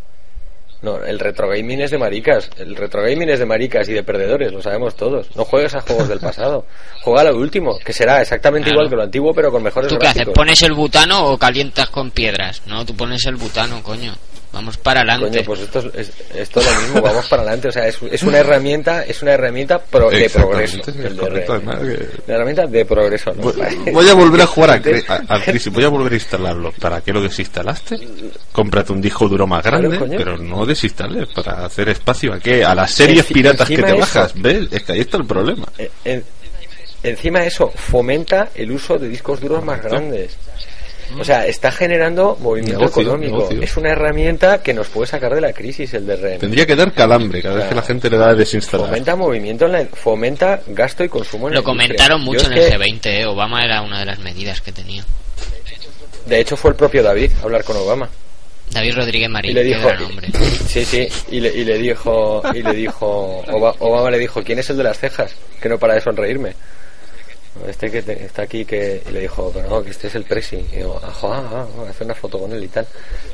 No, 0.82 1.02
el 1.02 1.18
retro 1.18 1.48
gaming 1.48 1.80
es 1.80 1.90
de 1.90 1.98
maricas. 1.98 2.50
El 2.58 2.76
retro 2.76 3.02
gaming 3.02 3.30
es 3.30 3.38
de 3.38 3.46
maricas 3.46 3.88
y 3.88 3.94
de 3.94 4.02
perdedores, 4.04 4.52
lo 4.52 4.62
sabemos 4.62 4.94
todos. 4.94 5.34
No 5.34 5.44
juegues 5.44 5.74
a 5.74 5.80
juegos 5.80 6.06
del 6.08 6.20
pasado. 6.20 6.66
Juega 7.02 7.22
a 7.22 7.24
lo 7.32 7.36
último, 7.38 7.78
que 7.78 7.92
será 7.94 8.20
exactamente 8.20 8.66
Claro. 8.66 8.80
igual 8.82 8.90
que 8.90 8.96
lo 8.96 9.02
antiguo, 9.02 9.32
pero 9.34 9.50
con 9.50 9.62
mejores 9.62 9.90
¿Tú 9.90 9.98
qué 9.98 10.06
haces? 10.08 10.28
¿Pones 10.28 10.62
el 10.62 10.74
butano 10.74 11.28
o 11.30 11.38
calientas 11.38 11.88
con 11.88 12.10
piedras? 12.10 12.62
No, 12.66 12.84
tú 12.84 12.94
pones 12.94 13.24
el 13.26 13.36
butano, 13.36 13.82
coño. 13.82 14.12
Vamos 14.56 14.78
para 14.78 15.00
adelante. 15.00 15.28
Coño, 15.28 15.42
pues 15.44 15.60
esto 15.60 15.78
es, 15.94 16.08
es- 16.34 16.50
es 16.50 16.56
lo 16.56 16.62
mismo, 16.80 17.02
vamos 17.02 17.26
para 17.28 17.42
adelante. 17.42 17.68
O 17.68 17.72
sea, 17.72 17.86
es, 17.86 17.98
es 18.10 18.22
una 18.22 18.38
herramienta, 18.38 19.04
es 19.04 19.20
una 19.22 19.32
herramienta 19.32 19.78
pro- 19.78 20.08
de 20.10 20.30
progreso. 20.30 20.80
Correcto, 21.18 21.60
que- 21.62 22.08
Una 22.26 22.34
herramienta 22.34 22.66
de 22.66 22.84
progreso, 22.86 23.34
¿no? 23.34 23.42
Voy, 23.42 23.54
voy 23.92 24.08
a 24.08 24.14
volver 24.14 24.40
a 24.40 24.46
jugar 24.46 24.70
a, 24.70 25.12
a- 25.12 25.22
al 25.28 25.42
Crisis, 25.44 25.70
voy 25.72 25.84
a 25.84 25.88
volver 25.88 26.12
a 26.12 26.16
instalarlo. 26.16 26.72
¿Para 26.72 27.02
qué 27.02 27.12
lo 27.12 27.20
desinstalaste? 27.20 27.98
Cómprate 28.50 28.92
un 28.92 29.00
disco 29.02 29.28
duro 29.28 29.46
más 29.46 29.60
Claro, 29.62 29.78
grande, 29.80 29.98
coño. 29.98 30.16
pero 30.16 30.38
no 30.38 30.64
desinstales 30.64 31.28
para 31.34 31.66
hacer 31.66 31.90
espacio 31.90 32.32
a 32.32 32.40
qué? 32.40 32.64
A 32.64 32.74
las 32.74 32.90
series 32.92 33.28
Enci- 33.28 33.34
piratas 33.34 33.68
que 33.68 33.76
te 33.76 33.86
eso- 33.88 33.98
bajas, 33.98 34.32
¿ves? 34.36 34.68
Es 34.70 34.82
que 34.84 34.92
ahí 34.92 35.00
está 35.00 35.18
el 35.18 35.26
problema. 35.26 35.66
Eh, 35.76 35.90
en- 36.04 36.24
encima 37.02 37.44
eso 37.44 37.70
fomenta 37.74 38.48
el 38.54 38.72
uso 38.72 38.96
de 38.98 39.08
discos 39.08 39.38
duros 39.40 39.62
más 39.62 39.80
Correcto. 39.80 39.96
grandes. 40.00 40.36
O 41.18 41.24
sea, 41.24 41.46
está 41.46 41.70
generando 41.70 42.36
movimiento 42.40 42.80
Negocio, 42.80 43.02
económico. 43.02 43.36
negocio. 43.36 43.62
Es 43.62 43.76
una 43.76 43.90
herramienta 43.92 44.62
que 44.62 44.74
nos 44.74 44.88
puede 44.88 45.06
sacar 45.06 45.34
de 45.34 45.40
la 45.40 45.52
crisis 45.52 45.94
el 45.94 46.06
DRM. 46.06 46.38
Tendría 46.38 46.66
que 46.66 46.74
dar 46.76 46.92
calambre 46.92 47.40
cada 47.42 47.56
vez 47.56 47.66
que 47.68 47.74
la 47.74 47.82
gente 47.82 48.10
le 48.10 48.16
da 48.18 48.30
a 48.30 48.34
desinstalar. 48.34 48.88
Fomenta 48.88 49.14
movimiento, 49.16 49.66
en 49.66 49.72
la- 49.72 49.84
fomenta 49.86 50.60
gasto 50.66 51.04
y 51.04 51.08
consumo 51.08 51.48
en 51.48 51.54
Lo 51.54 51.60
la 51.60 51.64
comentaron 51.64 52.20
mucho 52.22 52.46
en 52.46 52.52
el 52.54 52.68
que, 52.70 52.76
G20, 52.76 53.06
¿eh? 53.06 53.26
Obama 53.26 53.64
era 53.64 53.82
una 53.82 54.00
de 54.00 54.06
las 54.06 54.18
medidas 54.18 54.60
que 54.60 54.72
tenía. 54.72 55.04
De 56.26 56.40
hecho, 56.40 56.56
fue 56.56 56.70
el 56.70 56.76
propio 56.76 57.02
David 57.02 57.30
a 57.40 57.44
hablar 57.44 57.62
con 57.64 57.76
Obama. 57.76 58.08
David 58.72 58.96
Rodríguez 58.96 59.28
y 59.28 59.32
Marín, 59.32 59.54
le 59.54 59.62
qué 59.62 59.68
dijo 59.76 59.88
sí 60.66 60.84
sí 60.84 61.08
y 61.30 61.38
le, 61.38 61.54
y 61.54 61.64
le 61.64 61.78
dijo 61.78 62.42
y 62.52 62.62
le 62.64 62.72
dijo 62.72 63.44
Oba- 63.46 63.76
Obama 63.78 64.10
le 64.10 64.18
dijo 64.18 64.42
quién 64.42 64.58
es 64.58 64.68
el 64.70 64.76
de 64.76 64.82
las 64.82 64.98
cejas 64.98 65.32
que 65.62 65.68
no 65.68 65.78
para 65.78 65.94
de 65.94 66.00
sonreírme 66.00 66.52
este 67.68 67.90
que 67.90 68.02
te- 68.02 68.24
está 68.24 68.42
aquí 68.42 68.64
que 68.64 69.02
y 69.08 69.12
le 69.12 69.20
dijo 69.20 69.50
pero 69.54 69.68
no 69.68 69.82
que 69.82 69.90
este 69.90 70.06
es 70.08 70.14
el 70.14 70.24
presi 70.24 70.56
y 70.56 70.76
digo 70.76 71.00
ah, 71.02 71.10
jo, 71.12 71.32
ah, 71.32 71.42
ah, 71.52 71.66
voy 71.76 71.86
a 71.86 71.90
hacer 71.90 72.04
una 72.06 72.14
foto 72.14 72.38
con 72.38 72.52
él 72.52 72.62
y 72.64 72.68
tal 72.68 72.86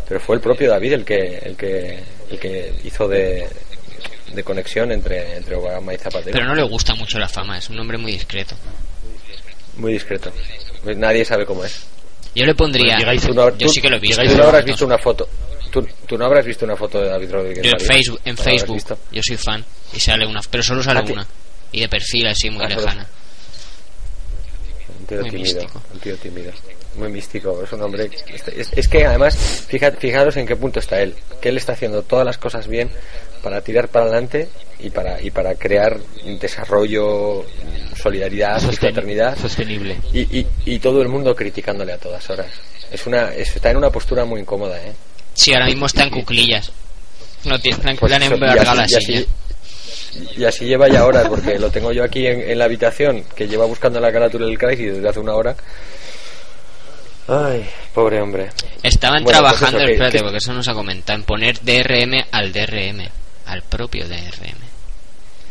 pero 0.09 0.20
fue 0.20 0.37
el 0.37 0.43
propio 0.43 0.70
David 0.70 0.93
el 0.93 1.05
que 1.05 1.39
el 1.39 1.57
que 1.57 2.03
el 2.31 2.39
que 2.39 2.73
hizo 2.85 3.07
de 3.09 3.47
de 4.35 4.45
conexión 4.45 4.91
entre 4.93 5.37
entre 5.37 5.55
Obama 5.57 5.93
y 5.95 5.99
Zapatero 5.99 6.33
Pero 6.33 6.47
no 6.47 6.55
le 6.55 6.62
gusta 6.62 6.95
mucho 6.95 7.18
la 7.18 7.29
fama, 7.29 7.59
es 7.59 7.68
un 7.68 7.79
hombre 7.79 7.99
muy 7.99 8.12
discreto. 8.12 8.55
muy 9.77 9.93
discreto 9.95 10.33
nadie 10.97 11.25
sabe 11.25 11.45
cómo 11.47 11.64
es 11.64 11.85
Yo 12.35 12.45
le 12.47 12.55
pondría. 12.55 12.97
Bueno, 12.97 12.99
llegáis- 13.01 13.23
Tú 13.27 13.35
no- 13.35 13.51
yo 13.51 13.66
tú- 13.66 13.68
sí 13.73 13.81
que 13.83 13.91
lo 13.91 13.97
he 13.97 14.01
visto. 14.01 14.23
tú 14.25 14.37
no 14.37 14.45
habrás 14.45 14.64
visto 14.64 14.87
una 14.87 14.99
foto 14.99 15.29
tú, 15.70 15.87
tú 16.07 16.16
no 16.18 16.25
habrás 16.27 16.45
visto 16.47 16.64
una 16.64 16.77
foto 16.77 17.01
de 17.01 17.09
David 17.09 17.31
Rodríguez 17.31 17.64
Yo 17.64 17.70
en? 17.73 17.81
Facebook, 17.81 18.20
en 18.25 18.35
¿No 18.35 18.43
la 18.43 18.51
habrás 18.51 18.61
Facebook, 18.66 18.99
yo 19.12 19.20
soy 19.23 19.37
fan 19.37 19.64
y 19.95 20.01
sale 20.01 20.27
una, 20.27 20.41
pero 20.51 20.62
solo 20.62 20.83
sale 20.83 21.01
Ah, 21.01 21.12
una. 21.12 21.27
Y 21.73 21.81
de 21.81 21.89
perfil 21.89 22.27
así 22.27 22.51
muy 22.51 22.64
Ah, 22.64 22.68
lejana. 22.68 23.07
Tío 25.13 25.21
Muy 25.23 25.31
tímido. 25.31 25.61
místico. 25.61 25.83
Un 25.95 26.01
tío 26.01 26.17
tímido. 26.17 26.53
Muy 26.97 27.09
místico. 27.11 27.63
Es 27.63 27.73
un 27.73 27.83
hombre. 27.83 28.11
Es, 28.57 28.71
es 28.73 28.89
que 28.89 29.05
además, 29.07 29.37
fija- 29.69 29.93
fijaros 29.93 30.37
en 30.37 30.47
qué 30.47 30.57
punto 30.57 30.79
está 30.81 31.01
él. 31.01 31.15
Que 31.41 31.49
él 31.51 31.57
está 31.57 31.73
haciendo 31.73 32.03
todas 32.03 32.25
las 32.27 32.39
cosas 32.39 32.67
bien 32.69 32.91
para 33.43 33.61
tirar 33.63 33.89
para 33.89 34.07
adelante 34.07 34.49
y 34.79 34.91
para, 34.91 35.21
y 35.21 35.31
para 35.31 35.55
crear 35.55 35.99
desarrollo, 36.39 37.45
solidaridad 38.01 38.59
Sosten- 38.61 38.79
fraternidad. 38.79 39.37
sostenible. 39.39 39.97
Y, 40.13 40.21
y, 40.41 40.47
y 40.67 40.79
todo 40.79 41.03
el 41.03 41.09
mundo 41.09 41.35
criticándole 41.35 41.93
a 41.93 41.99
todas 41.99 42.29
horas. 42.31 42.49
Es 42.91 43.07
una, 43.07 43.33
es- 43.35 43.57
está 43.57 43.71
en 43.71 43.79
una 43.79 43.91
postura 43.91 44.25
muy 44.25 44.41
incómoda, 44.41 44.81
¿eh? 44.85 44.93
Sí, 45.35 45.53
ahora 45.55 45.67
mismo 45.67 45.87
está 45.87 46.05
en 46.05 46.11
cuclillas. 46.11 46.71
No 47.45 47.59
tiene, 47.59 47.79
Pues 47.99 48.13
la 48.13 48.87
y 48.87 48.89
silla. 49.03 49.27
Y 50.37 50.45
así 50.45 50.67
lleva 50.67 50.89
ya 50.89 51.05
horas, 51.07 51.27
porque 51.29 51.59
lo 51.59 51.71
tengo 51.71 51.93
yo 51.93 52.05
aquí 52.05 52.27
en, 52.27 52.41
en 52.51 52.59
la 52.59 52.65
habitación, 52.67 53.25
que 53.35 53.49
lleva 53.49 53.65
buscando 53.67 53.99
la 54.01 54.13
carátula 54.13 54.47
del 54.47 54.59
Crisis 54.59 54.95
desde 54.95 55.09
hace 55.09 55.21
una 55.21 55.35
hora. 55.35 55.57
Ay, 57.29 57.69
pobre 57.95 58.21
hombre. 58.21 58.51
Estaban 58.83 59.23
Bueno, 59.23 59.41
pues 59.41 59.55
trabajando, 59.57 59.79
eso, 59.81 59.89
espérate, 59.93 60.19
que- 60.19 60.23
porque 60.25 60.39
eso 60.39 60.53
nos 60.53 60.69
ha 60.69 60.75
comentado, 60.75 61.19
en 61.19 61.25
poner 61.25 61.59
DRM 61.61 62.25
al 62.33 62.53
DRM, 62.53 63.09
al 63.47 63.63
propio 63.63 64.07
DRM. 64.09 64.59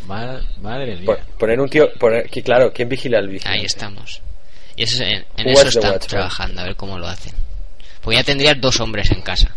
Ma- 0.08 0.42
madre 0.62 0.96
mía. 0.98 1.06
Pon- 1.06 1.20
Poner 1.38 1.60
un 1.60 1.70
tío, 1.70 1.90
poner, 1.98 2.30
que 2.30 2.44
claro, 2.44 2.72
¿quién 2.74 2.90
vigila 2.90 3.20
al 3.20 3.28
vigilante? 3.30 3.60
Ahí 3.60 3.66
estamos. 3.66 4.22
Y 4.76 4.84
eso, 4.84 5.04
en, 5.04 5.26
en 5.38 5.48
eso 5.50 5.68
están 5.68 5.92
watchman? 5.94 6.08
trabajando, 6.10 6.62
a 6.62 6.66
ver 6.66 6.76
cómo 6.76 6.98
lo 7.00 7.08
hacen. 7.08 7.34
Pues 8.02 8.18
ya 8.18 8.24
tendrías 8.24 8.60
dos 8.60 8.80
hombres 8.82 9.10
en 9.12 9.22
casa. 9.22 9.54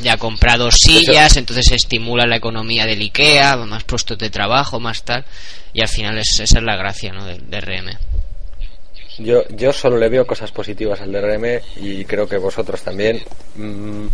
Ya 0.00 0.14
ha 0.14 0.16
comprado 0.18 0.70
sillas, 0.70 1.36
entonces 1.36 1.72
estimula 1.72 2.26
la 2.26 2.36
economía 2.36 2.86
del 2.86 3.00
IKEA, 3.00 3.56
más 3.56 3.84
puestos 3.84 4.18
de 4.18 4.30
trabajo, 4.30 4.78
más 4.78 5.02
tal. 5.04 5.24
Y 5.72 5.80
al 5.80 5.88
final 5.88 6.18
es, 6.18 6.38
esa 6.40 6.58
es 6.58 6.64
la 6.64 6.76
gracia 6.76 7.12
¿no? 7.12 7.24
del 7.24 7.48
DRM. 7.48 7.96
Yo, 9.18 9.42
yo 9.48 9.72
solo 9.72 9.96
le 9.96 10.08
veo 10.08 10.26
cosas 10.26 10.50
positivas 10.52 11.00
al 11.00 11.10
DRM 11.12 11.60
y 11.76 12.04
creo 12.04 12.28
que 12.28 12.36
vosotros 12.36 12.82
también. 12.82 13.22
Mm, 13.56 14.06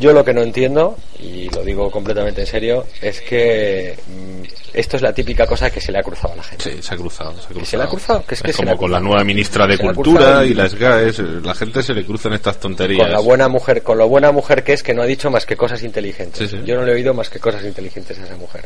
yo 0.00 0.12
lo 0.12 0.24
que 0.24 0.32
no 0.32 0.42
entiendo, 0.42 0.96
y 1.20 1.48
lo 1.50 1.62
digo 1.62 1.90
completamente 1.90 2.40
en 2.40 2.46
serio, 2.46 2.86
es 3.02 3.20
que 3.20 3.94
mm, 4.06 4.42
esto 4.72 4.96
es 4.96 5.02
la 5.02 5.12
típica 5.12 5.46
cosa 5.46 5.70
que 5.70 5.80
se 5.80 5.92
le 5.92 5.98
ha 5.98 6.02
cruzado 6.02 6.32
a 6.32 6.36
la 6.36 6.42
gente. 6.42 6.64
Sí, 6.64 6.82
se 6.82 6.94
ha 6.94 6.96
cruzado. 6.96 7.32
Se 7.34 7.38
ha 7.44 7.48
cruzado. 7.48 7.66
se 7.66 7.76
le 7.76 7.82
ha 7.82 7.86
cruzado, 7.86 8.24
que 8.26 8.34
es 8.34 8.42
que 8.42 8.52
se 8.52 8.62
le 8.62 8.70
como 8.70 8.78
con 8.78 8.90
la 8.92 9.00
nueva 9.00 9.22
ministra 9.24 9.66
de 9.66 9.76
Cultura 9.78 10.44
y 10.44 10.50
y- 10.50 10.54
las 10.54 10.74
GAES. 10.74 11.18
La 11.42 11.54
gente 11.54 11.82
se 11.82 11.92
le 11.94 12.04
cruzan 12.04 12.32
estas 12.32 12.58
tonterías. 12.58 13.02
Con 13.02 13.12
la 13.12 13.20
buena 13.20 13.48
mujer, 13.48 13.82
con 13.82 13.98
lo 13.98 14.08
buena 14.08 14.32
mujer 14.32 14.64
que 14.64 14.72
es 14.72 14.82
que 14.82 14.94
no 14.94 15.02
ha 15.02 15.06
dicho 15.06 15.30
más 15.30 15.44
que 15.44 15.56
cosas 15.56 15.82
inteligentes. 15.82 16.48
Sí, 16.50 16.56
sí. 16.56 16.62
Yo 16.64 16.76
no 16.76 16.84
le 16.84 16.92
he 16.92 16.94
oído 16.94 17.12
más 17.14 17.28
que 17.28 17.38
cosas 17.38 17.62
inteligentes 17.64 18.18
a 18.18 18.24
esa 18.24 18.36
mujer. 18.36 18.64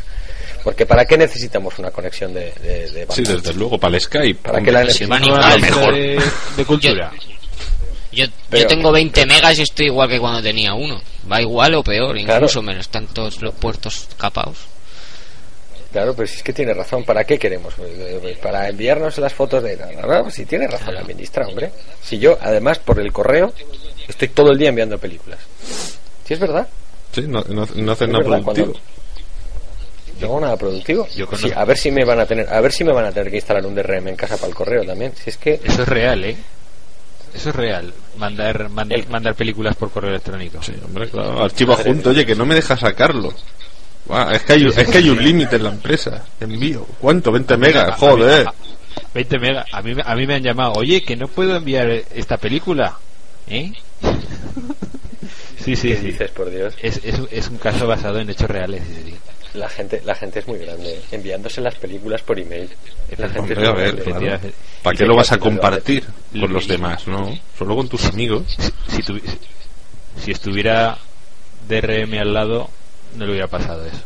Porque 0.69 0.85
¿para 0.85 1.07
qué 1.07 1.17
necesitamos 1.17 1.79
una 1.79 1.91
conexión 1.91 2.35
de, 2.35 2.53
de, 2.61 2.91
de 2.91 3.07
Sí, 3.09 3.23
desde 3.23 3.55
luego, 3.55 3.79
para 3.79 3.95
el 3.97 4.03
Skype. 4.03 4.41
¿Para 4.43 4.61
qué 4.61 4.71
la 4.71 4.85
necesitamos? 4.85 5.61
mejor. 5.63 5.95
De, 5.95 6.23
de 6.59 6.65
cultura. 6.67 7.11
Yo, 8.13 8.27
Pero- 8.51 8.63
yo 8.63 8.69
tengo 8.69 8.93
20 8.93 9.25
megas 9.25 9.59
y 9.59 9.63
estoy 9.63 9.87
igual 9.87 10.11
que 10.11 10.19
cuando 10.21 10.43
tenía 10.43 10.75
uno. 10.75 11.01
Va 11.31 11.41
igual 11.41 11.75
o 11.75 11.83
peor, 11.83 12.17
Claro. 12.19 12.35
incluso 12.41 12.61
menos. 12.61 12.81
Están 12.87 13.07
todos 13.07 13.41
los 13.41 13.55
puertos 13.55 14.09
capados. 14.19 14.59
Claro, 15.91 16.15
pero 16.15 16.27
si 16.29 16.37
es 16.37 16.43
que 16.43 16.53
tiene 16.53 16.75
razón. 16.75 17.05
¿Para 17.05 17.25
qué 17.25 17.39
queremos? 17.39 17.73
Pues, 17.75 17.91
pues, 18.21 18.37
Para 18.39 18.69
enviarnos 18.69 19.17
las 19.17 19.33
fotos 19.33 19.63
de... 19.63 19.79
Si 20.33 20.45
tiene 20.45 20.67
razón 20.67 20.95
la 20.95 21.03
ministra, 21.03 21.47
hombre. 21.47 21.71
Si 22.03 22.19
yo, 22.19 22.37
además, 22.43 22.79
por 22.79 23.01
el 23.01 23.11
correo, 23.11 23.55
estoy 24.07 24.29
todo 24.29 24.51
el 24.53 24.59
día 24.59 24.69
enviando 24.69 24.99
películas. 24.99 25.39
Si 26.27 26.35
es 26.35 26.41
verdad. 26.41 26.69
Sí, 27.13 27.23
no, 27.27 27.43
no, 27.49 27.67
no 27.75 27.93
hacen 27.93 28.13
nada 28.13 28.23
productivo. 28.25 28.73
cuando- 28.73 28.81
No 30.21 30.27
hago 30.27 30.41
nada 30.41 30.57
productivo. 30.57 31.07
Yo 31.15 31.27
Sí, 31.37 31.51
a 31.55 31.65
ver 31.65 31.77
si 31.77 31.91
me 31.91 32.05
van 32.05 32.21
a 32.21 32.27
tener, 32.27 32.49
a 32.49 32.61
ver 32.61 32.73
si 32.73 32.85
me 32.85 32.93
van 32.93 33.05
a 33.07 33.13
tener 33.13 33.31
que 33.31 33.37
instalar 33.37 33.65
un 33.67 33.75
DRM 33.75 34.09
en 34.09 34.17
casa 34.17 34.37
para 34.37 34.49
el 34.49 34.55
correo 34.55 34.85
también. 34.85 35.13
Si 35.17 35.31
es 35.31 35.37
que 35.37 35.61
Eso 35.63 35.83
es 35.83 35.89
real, 35.89 36.25
¿eh? 36.25 36.37
Eso 37.35 37.51
es 37.51 37.55
real. 37.57 37.93
Mandar, 38.17 38.69
mand- 38.71 38.93
El- 38.93 39.07
mandar 39.09 39.35
películas 39.35 39.77
por 39.77 39.91
correo 39.91 40.11
electrónico. 40.11 40.63
Sí, 40.63 40.73
hombre, 40.85 41.09
claro. 41.09 41.45
Archivo 41.45 41.75
adjunto, 41.75 42.11
oye, 42.11 42.25
que 42.27 42.35
no 42.35 42.47
me 42.47 42.55
deja 42.55 42.77
sacarlo. 42.77 43.33
Es 44.33 44.43
que 44.45 44.55
hay, 44.55 44.67
es 44.67 44.89
que 44.89 44.99
hay 44.99 45.11
un 45.11 45.23
límite 45.23 45.57
en 45.57 45.65
la 45.65 45.71
empresa. 45.71 46.25
Envío. 46.41 46.87
¿Cuánto? 47.01 47.31
20 47.31 47.57
megas. 47.59 47.97
Joder. 47.99 48.47
A- 48.47 48.51
a- 48.51 48.55
20 49.15 49.39
megas. 49.39 49.67
A 49.73 49.83
mí, 49.83 49.95
me- 49.95 50.03
a 50.05 50.15
mí 50.15 50.27
me 50.27 50.35
han 50.37 50.43
llamado, 50.43 50.73
oye, 50.77 51.03
que 51.03 51.15
no 51.17 51.29
puedo 51.29 51.55
enviar 51.57 51.89
esta 52.15 52.39
película. 52.39 52.97
¿Eh? 53.47 53.73
sí, 55.63 55.77
sí, 55.77 55.89
¿qué 55.91 55.97
sí. 55.97 56.07
dices, 56.07 56.31
por 56.31 56.51
Dios? 56.51 56.75
Es, 56.81 57.01
es, 57.05 57.21
es 57.31 57.49
un 57.49 57.59
caso 57.59 57.87
basado 57.87 58.19
en 58.19 58.31
hechos 58.31 58.49
reales. 58.49 58.83
sí, 58.87 59.11
sí. 59.11 59.15
La 59.55 59.69
gente, 59.69 60.03
la 60.05 60.15
gente 60.15 60.41
es 60.41 60.47
muy 60.47 60.59
grande, 60.59 61.01
enviándose 61.11 61.61
las 61.61 61.75
películas 61.77 62.23
por 62.23 62.39
email. 62.39 62.69
La 63.17 63.29
gente 63.29 63.55
Hombre, 63.55 63.67
a 63.67 63.73
ver, 63.73 64.03
claro. 64.03 64.39
¿Para 64.83 64.97
qué 64.97 65.05
lo 65.07 65.17
vas 65.17 65.33
a 65.33 65.39
compartir 65.39 66.05
con 66.39 66.53
los 66.53 66.69
demás? 66.69 67.07
No, 67.07 67.39
solo 67.59 67.75
con 67.77 67.89
tus 67.89 68.05
amigos. 68.07 68.45
Si, 68.89 69.03
tuvi- 69.03 69.23
si 70.23 70.31
estuviera 70.33 70.99
DRM 71.67 72.19
al 72.21 72.35
lado, 72.35 72.69
no 73.17 73.25
le 73.25 73.31
hubiera 73.33 73.49
pasado 73.49 73.85
eso. 73.87 74.03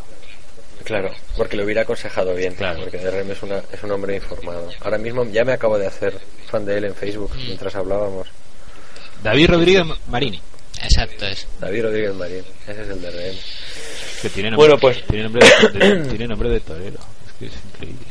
Claro, 0.85 1.11
porque 1.37 1.57
lo 1.57 1.65
hubiera 1.65 1.83
aconsejado 1.83 2.35
bien. 2.35 2.55
Claro. 2.55 2.81
Porque 2.81 2.99
DRM 2.99 3.31
es, 3.33 3.43
una, 3.43 3.63
es 3.73 3.83
un 3.83 3.91
hombre 3.93 4.17
informado. 4.17 4.69
Ahora 4.81 4.99
mismo 4.99 5.25
ya 5.25 5.45
me 5.45 5.53
acabo 5.53 5.79
de 5.79 5.87
hacer 5.87 6.19
fan 6.51 6.65
de 6.65 6.79
él 6.79 6.85
en 6.85 6.95
Facebook 6.95 7.33
Mm. 7.35 7.47
mientras 7.47 7.75
hablábamos. 7.75 8.29
David 9.23 9.51
Rodríguez 9.51 9.85
Marini, 10.09 10.41
Exacto, 10.83 11.27
es. 11.27 11.47
David 11.61 11.83
Rodríguez 11.85 12.15
Marín, 12.15 12.45
ese 12.67 12.83
es 12.83 12.89
el 12.89 13.01
DRM. 13.01 13.37
Que 14.23 14.31
tiene 14.31 14.51
nombre, 14.51 14.69
Bueno, 14.69 14.81
pues- 14.81 15.05
tiene 15.07 15.25
nombre 15.25 15.47
de, 15.73 15.79
de- 15.79 16.05
tiene 16.11 16.29
nombre 16.29 16.49
de 16.49 16.61
torero. 16.61 16.99
Es 17.27 17.33
que 17.39 17.47
es 17.47 17.53
increíble. 17.75 18.07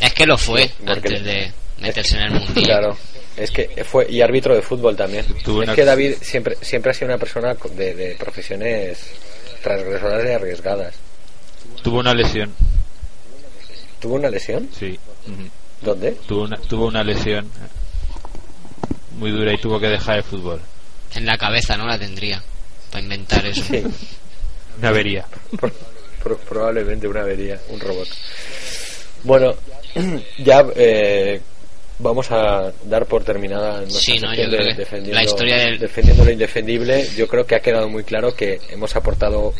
Es 0.00 0.14
que 0.14 0.26
lo 0.26 0.38
fue 0.38 0.70
antes 0.86 1.24
de 1.24 1.52
meterse 1.80 2.16
en 2.16 2.22
el 2.24 2.30
mundillo. 2.32 2.66
Claro, 2.66 2.96
es 3.36 3.50
que 3.50 3.84
fue 3.84 4.06
y 4.10 4.20
árbitro 4.20 4.54
de 4.54 4.62
fútbol 4.62 4.96
también. 4.96 5.24
Es 5.36 5.46
una- 5.48 5.74
que 5.74 5.84
David 5.84 6.14
siempre 6.22 6.56
siempre 6.60 6.90
ha 6.92 6.94
sido 6.94 7.08
una 7.08 7.18
persona 7.18 7.54
de, 7.74 7.94
de 7.94 8.14
profesiones 8.16 8.98
transgresoras 9.62 10.24
y 10.24 10.28
arriesgadas. 10.28 10.94
Tuvo 11.82 11.98
una 12.00 12.14
lesión, 12.14 12.52
¿Tuvo 14.00 14.14
una 14.16 14.28
lesión? 14.30 14.68
sí. 14.78 14.98
¿Dónde? 15.80 16.12
Tuvo 16.28 16.44
una, 16.44 16.56
tuvo 16.58 16.86
una 16.86 17.02
lesión 17.02 17.48
muy 19.18 19.30
dura 19.32 19.52
y 19.52 19.58
tuvo 19.58 19.80
que 19.80 19.88
dejar 19.88 20.18
el 20.18 20.22
fútbol. 20.24 20.60
En 21.14 21.26
la 21.26 21.36
cabeza, 21.36 21.76
¿no? 21.76 21.86
La 21.86 21.98
tendría. 21.98 22.42
Para 22.90 23.02
inventar 23.02 23.44
eso. 23.46 23.62
Sí, 23.64 23.82
Una 24.78 24.88
avería. 24.88 25.26
pro- 25.58 25.70
pro- 26.22 26.36
probablemente 26.38 27.06
una 27.08 27.20
avería, 27.22 27.60
un 27.68 27.80
robot. 27.80 28.08
Bueno, 29.24 29.54
ya 30.38 30.64
eh, 30.74 31.40
vamos 31.98 32.30
a 32.30 32.72
dar 32.84 33.06
por 33.06 33.22
terminada 33.24 33.80
nuestra 33.82 34.00
Sí, 34.00 34.18
no, 34.18 34.28
sección 34.28 34.50
yo 34.50 34.56
creo 34.56 34.66
de 34.66 34.72
que 34.72 34.78
defendiendo, 34.80 35.14
la 35.14 35.24
historia 35.24 35.56
del- 35.58 35.78
defendiendo 35.78 36.24
lo 36.24 36.30
indefendible. 36.30 37.06
Yo 37.16 37.28
creo 37.28 37.46
que 37.46 37.54
ha 37.54 37.60
quedado 37.60 37.88
muy 37.88 38.04
claro 38.04 38.34
que 38.34 38.60
hemos 38.70 38.94
aportado 38.96 39.52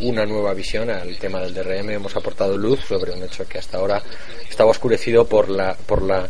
una 0.00 0.24
nueva 0.24 0.54
visión 0.54 0.88
al 0.88 1.18
tema 1.18 1.40
del 1.40 1.52
DRM, 1.52 1.90
hemos 1.90 2.16
aportado 2.16 2.56
luz 2.56 2.80
sobre 2.88 3.12
un 3.12 3.22
hecho 3.22 3.46
que 3.46 3.58
hasta 3.58 3.76
ahora 3.76 4.02
estaba 4.48 4.70
oscurecido 4.70 5.26
por 5.26 5.50
la 5.50 5.74
por 5.74 6.00
la 6.02 6.26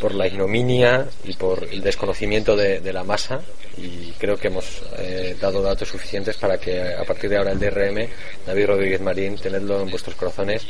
por 0.00 0.14
la 0.14 0.26
ignominia 0.26 1.06
y 1.24 1.32
por 1.34 1.64
el 1.64 1.82
desconocimiento 1.82 2.56
de, 2.56 2.92
la 2.92 3.04
masa 3.04 3.40
y 3.76 4.12
creo 4.12 4.36
que 4.36 4.48
hemos 4.48 4.82
eh, 4.98 5.36
dado 5.40 5.62
datos 5.62 5.88
suficientes 5.88 6.36
para 6.36 6.58
que 6.58 6.94
a 6.94 7.04
partir 7.04 7.30
de 7.30 7.36
ahora 7.36 7.52
el 7.52 7.58
DRM, 7.58 8.08
David 8.46 8.66
Rodríguez 8.66 9.00
Marín, 9.00 9.36
tenedlo 9.36 9.82
en 9.82 9.90
vuestros 9.90 10.14
corazones 10.14 10.66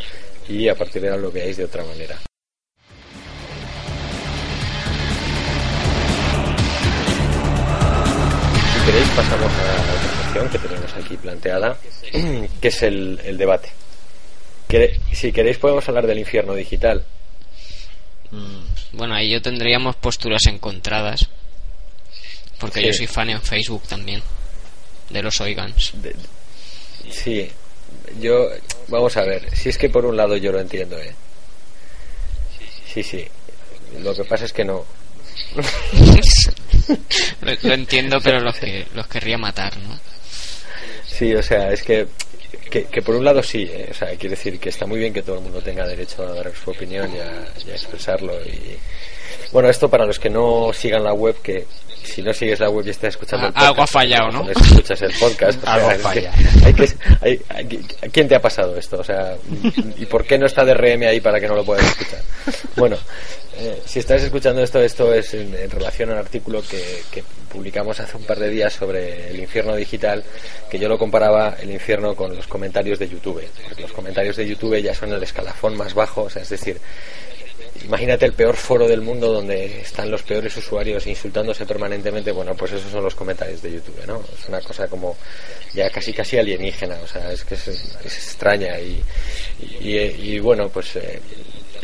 y 0.49 0.69
a 0.69 0.75
partir 0.75 1.03
de 1.03 1.09
ahora 1.09 1.23
lo 1.23 1.31
veáis 1.31 1.57
de 1.57 1.65
otra 1.65 1.85
manera. 1.85 2.19
Si 8.73 8.87
queréis 8.87 9.09
pasamos 9.11 9.53
a 9.53 9.65
la 9.65 9.95
otra 9.95 10.25
sección 10.25 10.49
que 10.49 10.59
tenemos 10.59 10.95
aquí 10.95 11.17
planteada, 11.17 11.77
que 12.61 12.69
es 12.69 12.83
el, 12.83 13.21
el 13.25 13.37
debate. 13.37 13.71
Si 15.13 15.33
queréis 15.33 15.59
podemos 15.59 15.89
hablar 15.89 16.07
del 16.07 16.19
infierno 16.19 16.55
digital. 16.55 17.05
Bueno, 18.97 19.15
ahí 19.15 19.31
yo 19.31 19.41
tendríamos 19.43 19.97
posturas 19.97 20.47
encontradas. 20.47 21.29
Porque 22.59 22.81
Sí. 22.81 22.87
yo 22.87 22.93
soy 22.95 23.07
fan 23.07 23.31
en 23.31 23.43
Facebook 23.43 23.83
también. 23.89 24.23
De 25.11 25.23
los 25.23 25.41
Oigans. 25.41 25.93
De- 26.03 26.17
sí, 27.11 27.49
yo 28.21 28.49
vamos 28.89 29.17
a 29.17 29.23
ver. 29.23 29.55
Si 29.57 29.69
es 29.69 29.79
que 29.79 29.89
por 29.91 30.05
un 30.07 30.17
lado 30.17 30.37
yo 30.37 30.51
lo 30.53 30.61
entiendo, 30.61 30.99
eh. 30.99 31.15
Sí, 32.93 33.03
sí. 33.03 33.25
Lo 34.01 34.15
que 34.15 34.25
pasa 34.25 34.47
es 34.47 34.53
que 34.53 34.65
no. 34.65 34.85
lo, 37.43 37.53
lo 37.63 37.75
entiendo, 37.75 38.19
pero 38.23 38.41
los 38.41 38.57
que 38.57 38.87
los 38.95 39.07
querría 39.07 39.39
matar, 39.39 39.77
¿no? 39.79 39.99
Sí, 41.07 41.35
o 41.35 41.43
sea, 41.43 41.73
es 41.73 41.83
que 41.83 42.09
que, 42.71 42.85
que 42.85 43.03
por 43.03 43.15
un 43.15 43.25
lado 43.25 43.43
sí, 43.43 43.63
eh, 43.63 43.89
o 43.91 43.95
sea, 43.95 44.09
quiere 44.11 44.31
decir 44.31 44.59
que 44.59 44.71
está 44.71 44.87
muy 44.87 44.99
bien 44.99 45.13
que 45.13 45.23
todo 45.23 45.37
el 45.37 45.43
mundo 45.43 45.61
tenga 45.61 45.87
derecho 45.87 46.23
a 46.27 46.35
dar 46.35 46.53
su 46.55 46.71
opinión 46.71 47.11
y 47.15 47.19
a, 47.19 47.47
y 47.67 47.71
a 47.71 47.75
expresarlo. 47.75 48.35
Y 48.45 48.77
bueno, 49.53 49.69
esto 49.69 49.89
para 49.89 50.05
los 50.07 50.19
que 50.19 50.31
no 50.31 50.71
sigan 50.73 51.03
la 51.05 51.13
web, 51.13 51.37
que 51.43 51.67
si 52.05 52.23
no 52.23 52.33
sigues 52.33 52.61
la 52.61 52.71
web 52.71 52.87
y 52.87 52.91
estás 52.91 53.11
escuchando 53.11 53.47
Ah, 53.47 53.49
el 53.49 53.53
podcast, 53.55 53.69
algo 53.69 53.83
ha 53.83 53.87
fallado, 53.87 54.31
¿no? 54.31 54.51
escuchas 54.51 55.03
el 55.03 55.13
podcast. 55.19 55.67
Algo 55.67 55.89
sea, 55.91 55.99
falla. 55.99 56.33
hay 56.65 56.75
que, 56.75 56.89
hay- 57.21 57.41
hay- 57.49 57.67
¿Quién 58.13 58.29
te 58.29 58.37
ha 58.37 58.41
pasado 58.41 58.77
esto? 58.77 58.99
O 59.01 59.05
sea, 59.05 59.37
¿y 59.99 60.07
por 60.07 60.25
qué 60.25 60.39
no 60.39 60.47
está 60.47 60.65
DRM 60.65 61.03
ahí 61.09 61.21
para 61.21 61.41
que 61.41 61.49
no 61.49 61.57
lo 61.57 61.65
puedas 61.65 61.85
escuchar? 61.85 62.21
Bueno, 62.77 62.97
eh, 63.59 63.83
si 63.87 63.99
estás 63.99 64.23
escuchando 64.23 64.63
esto, 64.63 64.81
esto 64.83 65.13
es 65.13 65.35
en, 65.35 65.53
en 65.55 65.71
relación 65.71 66.11
al 66.11 66.19
artículo 66.19 66.63
que, 66.63 67.03
que 67.11 67.25
publicamos 67.51 67.99
hace 67.99 68.17
un 68.17 68.23
par 68.25 68.39
de 68.39 68.51
días 68.51 68.73
sobre 68.75 69.31
el 69.31 69.41
infierno 69.41 69.75
digital, 69.75 70.23
que 70.71 70.79
yo 70.79 70.89
lo 70.89 70.99
comparaba 70.99 71.57
el 71.61 71.71
infierno 71.73 72.15
con 72.15 72.37
los 72.37 72.47
comentarios 72.47 72.99
de 73.01 73.09
YouTube. 73.09 73.43
Porque 73.67 73.83
los 73.83 73.93
comentarios 73.93 74.37
de 74.37 74.47
YouTube 74.47 74.81
ya 74.81 74.95
son 74.95 75.13
el 75.13 75.23
escalafón 75.23 75.77
más 75.77 75.93
bajo, 75.95 76.23
o 76.25 76.31
sea, 76.31 76.43
es 76.43 76.51
decir, 76.51 76.79
Imagínate 77.85 78.27
el 78.27 78.33
peor 78.33 78.57
foro 78.57 78.89
del 78.89 79.01
mundo 79.01 79.33
donde 79.33 79.81
están 79.81 80.11
los 80.11 80.23
peores 80.23 80.57
usuarios 80.57 81.07
insultándose 81.07 81.67
permanentemente. 81.67 82.33
Bueno, 82.33 82.55
pues 82.55 82.73
esos 82.73 82.91
son 82.91 83.05
los 83.05 83.15
comentarios 83.15 83.63
de 83.63 83.73
YouTube, 83.73 84.07
¿no? 84.07 84.23
Es 84.39 84.49
una 84.49 84.61
cosa 84.61 84.89
como 84.89 85.17
ya 85.75 85.91
casi 85.91 86.13
casi 86.13 86.39
alienígena, 86.39 86.99
o 87.03 87.07
sea, 87.07 87.33
es 87.33 87.45
que 87.45 87.55
es, 87.55 87.69
extraña 88.05 88.79
y, 88.81 89.03
y, 89.81 89.97
y, 89.99 90.39
bueno, 90.39 90.69
pues 90.69 90.97
eh, 90.97 91.21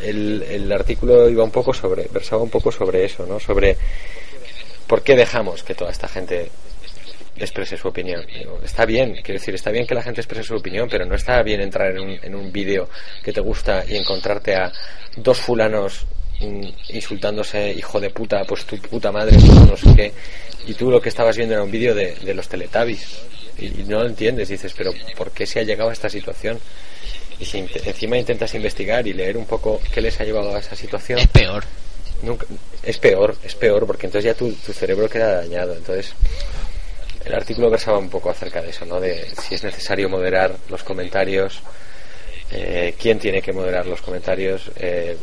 el, 0.03 0.43
el 0.43 0.73
artículo 0.73 1.29
iba 1.29 1.45
un 1.45 1.51
poco 1.51 1.75
sobre, 1.75 2.09
versaba 2.11 2.43
un 2.43 2.51
poco 2.51 2.73
sobre 2.73 3.05
eso, 3.05 3.27
¿no? 3.27 3.39
Sobre 3.39 3.77
por 4.87 5.03
qué 5.03 5.17
dejamos 5.17 5.63
que 5.63 5.75
toda 5.75 5.91
esta 5.91 6.09
gente 6.09 6.51
exprese 7.37 7.77
su 7.77 7.89
opinión. 7.89 8.25
Digo, 8.27 8.61
está 8.63 8.85
bien, 8.85 9.15
quiero 9.23 9.39
decir, 9.41 9.55
está 9.55 9.71
bien 9.71 9.87
que 9.87 9.95
la 9.95 10.03
gente 10.03 10.21
exprese 10.21 10.45
su 10.49 10.57
opinión, 10.57 10.89
pero 10.91 11.05
no 11.05 11.15
está 11.15 11.43
bien 11.43 11.61
entrar 11.61 11.91
en 11.93 12.01
un, 12.01 12.19
en 12.23 12.35
un 12.35 12.53
vídeo 12.53 12.89
que 13.23 13.33
te 13.33 13.41
gusta 13.41 13.85
y 13.89 13.97
encontrarte 13.97 14.55
a 14.55 14.71
dos 15.17 15.39
fulanos 15.39 16.07
mm, 16.41 16.69
insultándose, 16.91 17.73
hijo 17.73 18.01
de 18.01 18.11
puta, 18.11 18.45
pues 18.45 18.65
tu 18.65 18.77
puta 18.79 19.11
madre, 19.13 19.33
pues 19.39 19.47
no 19.69 19.77
sé 19.77 19.95
qué, 19.97 20.13
y 20.67 20.75
tú 20.75 20.91
lo 20.91 21.01
que 21.01 21.09
estabas 21.09 21.37
viendo 21.37 21.55
era 21.55 21.63
un 21.65 21.71
vídeo 21.71 21.95
de, 21.95 22.15
de 22.17 22.35
los 22.35 22.49
Teletubbies 22.49 23.23
y, 23.59 23.67
y 23.81 23.85
no 23.89 24.01
lo 24.01 24.07
entiendes, 24.07 24.49
dices, 24.49 24.73
pero 24.77 24.93
¿por 25.17 25.31
qué 25.31 25.47
se 25.47 25.61
ha 25.61 25.63
llegado 25.63 25.91
a 25.91 25.93
esta 25.93 26.09
situación? 26.09 26.59
Y 27.41 27.45
si 27.45 27.59
encima 27.59 28.17
intentas 28.19 28.55
investigar 28.55 29.07
y 29.07 29.15
leer 29.15 29.37
un 29.37 29.47
poco 29.47 29.81
qué 29.93 30.01
les 30.01 30.21
ha 30.21 30.25
llevado 30.25 30.55
a 30.55 30.61
esa 30.61 30.77
situación, 30.77 31.19
Es 31.19 31.27
peor. 31.29 31.65
nunca, 32.23 32.47
es 32.85 32.99
peor, 32.99 33.37
es 33.43 33.55
peor, 33.57 33.85
porque 33.87 34.07
entonces 34.07 34.27
ya 34.33 34.35
tu, 34.39 34.53
tu 34.53 34.73
cerebro 34.73 35.09
queda 35.09 35.41
dañado. 35.43 35.75
Entonces, 35.75 36.15
el 37.25 37.35
artículo 37.35 37.71
versaba 37.71 37.99
un 37.99 38.09
poco 38.09 38.31
acerca 38.31 38.61
de 38.61 38.71
eso, 38.71 38.85
¿no? 38.85 39.01
De 39.01 39.27
si 39.41 39.55
es 39.55 39.65
necesario 39.65 40.09
moderar 40.09 40.55
los 40.69 40.83
comentarios, 40.83 41.63
eh, 42.51 42.95
quién 42.99 43.19
tiene 43.19 43.41
que 43.41 43.53
moderar 43.53 43.87
los 43.87 44.03
comentarios, 44.03 44.71
eh, 44.77 45.17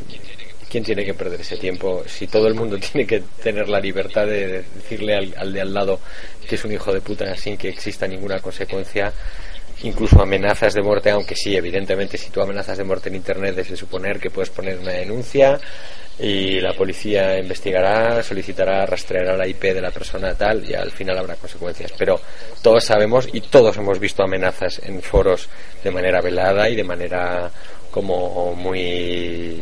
quién 0.69 0.83
tiene 0.83 1.03
que 1.03 1.13
perder 1.13 1.41
ese 1.41 1.57
tiempo, 1.57 2.03
si 2.07 2.27
todo 2.27 2.47
el 2.47 2.55
mundo 2.55 2.77
tiene 2.91 3.05
que 3.05 3.21
tener 3.41 3.69
la 3.69 3.79
libertad 3.79 4.25
de 4.25 4.63
decirle 4.75 5.15
al, 5.15 5.33
al 5.37 5.53
de 5.53 5.61
al 5.61 5.73
lado 5.73 5.99
que 6.47 6.55
es 6.55 6.65
un 6.65 6.71
hijo 6.71 6.91
de 6.93 7.01
puta 7.01 7.35
sin 7.35 7.57
que 7.57 7.69
exista 7.69 8.07
ninguna 8.07 8.39
consecuencia, 8.39 9.13
incluso 9.83 10.21
amenazas 10.21 10.73
de 10.73 10.81
muerte, 10.81 11.11
aunque 11.11 11.35
sí, 11.35 11.55
evidentemente, 11.55 12.17
si 12.17 12.29
tú 12.29 12.41
amenazas 12.41 12.77
de 12.77 12.83
muerte 12.83 13.09
en 13.09 13.15
Internet 13.15 13.57
es 13.57 13.69
de 13.69 13.77
suponer 13.77 14.19
que 14.19 14.29
puedes 14.29 14.49
poner 14.49 14.79
una 14.79 14.91
denuncia 14.91 15.59
y 16.19 16.59
la 16.59 16.73
policía 16.73 17.39
investigará, 17.39 18.21
solicitará, 18.21 18.85
rastreará 18.85 19.37
la 19.37 19.47
IP 19.47 19.61
de 19.73 19.81
la 19.81 19.91
persona 19.91 20.35
tal 20.35 20.69
y 20.69 20.73
al 20.73 20.91
final 20.91 21.17
habrá 21.17 21.35
consecuencias. 21.35 21.93
Pero 21.97 22.19
todos 22.61 22.83
sabemos 22.83 23.27
y 23.31 23.41
todos 23.41 23.77
hemos 23.77 23.99
visto 23.99 24.23
amenazas 24.23 24.81
en 24.83 25.01
foros 25.01 25.47
de 25.83 25.91
manera 25.91 26.19
velada 26.21 26.69
y 26.69 26.75
de 26.75 26.83
manera 26.83 27.49
como 27.89 28.53
muy 28.53 29.61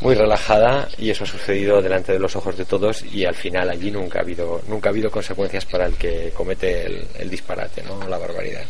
muy 0.00 0.14
relajada 0.14 0.88
y 0.96 1.10
eso 1.10 1.24
ha 1.24 1.26
sucedido 1.26 1.82
delante 1.82 2.12
de 2.12 2.18
los 2.18 2.34
ojos 2.34 2.56
de 2.56 2.64
todos 2.64 3.04
y 3.04 3.24
al 3.26 3.34
final 3.34 3.68
allí 3.68 3.90
nunca 3.90 4.18
ha 4.18 4.22
habido 4.22 4.62
nunca 4.66 4.88
ha 4.88 4.92
habido 4.92 5.10
consecuencias 5.10 5.66
para 5.66 5.86
el 5.86 5.94
que 5.94 6.30
comete 6.34 6.86
el, 6.86 7.06
el 7.18 7.28
disparate 7.28 7.82
no 7.82 8.08
la 8.08 8.16
barbaridad 8.16 8.64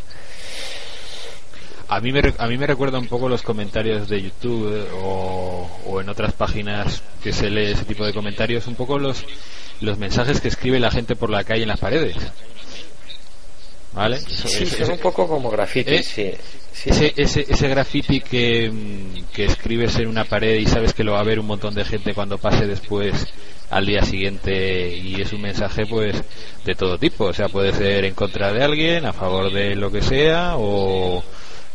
A 1.90 2.00
mí, 2.00 2.12
me, 2.12 2.22
a 2.38 2.46
mí 2.46 2.56
me 2.56 2.66
recuerda 2.66 2.98
un 2.98 3.08
poco 3.08 3.28
los 3.28 3.42
comentarios 3.42 4.08
de 4.08 4.22
YouTube 4.22 4.72
eh, 4.76 4.88
o, 5.02 5.68
o 5.86 6.00
en 6.00 6.08
otras 6.08 6.32
páginas 6.32 7.02
que 7.22 7.32
se 7.32 7.50
lee 7.50 7.72
ese 7.72 7.84
tipo 7.84 8.04
de 8.06 8.12
comentarios, 8.12 8.66
un 8.68 8.76
poco 8.76 8.98
los, 8.98 9.24
los 9.80 9.98
mensajes 9.98 10.40
que 10.40 10.48
escribe 10.48 10.78
la 10.78 10.90
gente 10.92 11.16
por 11.16 11.30
la 11.30 11.42
calle 11.42 11.62
en 11.62 11.68
las 11.68 11.80
paredes. 11.80 12.16
¿Vale? 13.92 14.20
Sí 14.20 14.62
ese- 14.62 14.84
un 14.84 14.98
poco 14.98 15.26
como 15.26 15.50
graffiti 15.50 15.94
¿Eh? 15.96 16.02
sí, 16.04 16.30
sí. 16.72 16.90
ese, 16.90 17.12
ese, 17.16 17.46
ese 17.48 17.68
graffiti 17.68 18.20
que, 18.20 18.70
que 19.32 19.46
escribes 19.46 19.96
en 19.96 20.06
una 20.06 20.24
pared 20.24 20.60
y 20.60 20.66
sabes 20.66 20.94
que 20.94 21.02
lo 21.02 21.14
va 21.14 21.20
a 21.20 21.24
ver 21.24 21.40
un 21.40 21.46
montón 21.46 21.74
de 21.74 21.84
gente 21.84 22.14
cuando 22.14 22.38
pase 22.38 22.68
después 22.68 23.26
al 23.68 23.86
día 23.86 24.02
siguiente 24.04 24.96
y 24.96 25.20
es 25.20 25.32
un 25.32 25.40
mensaje 25.42 25.86
pues 25.86 26.14
de 26.64 26.74
todo 26.76 26.98
tipo, 26.98 27.24
o 27.24 27.32
sea, 27.32 27.48
puede 27.48 27.72
ser 27.72 28.04
en 28.04 28.14
contra 28.14 28.52
de 28.52 28.62
alguien, 28.62 29.06
a 29.06 29.12
favor 29.12 29.52
de 29.52 29.74
lo 29.74 29.90
que 29.90 30.02
sea 30.02 30.54
o 30.56 31.24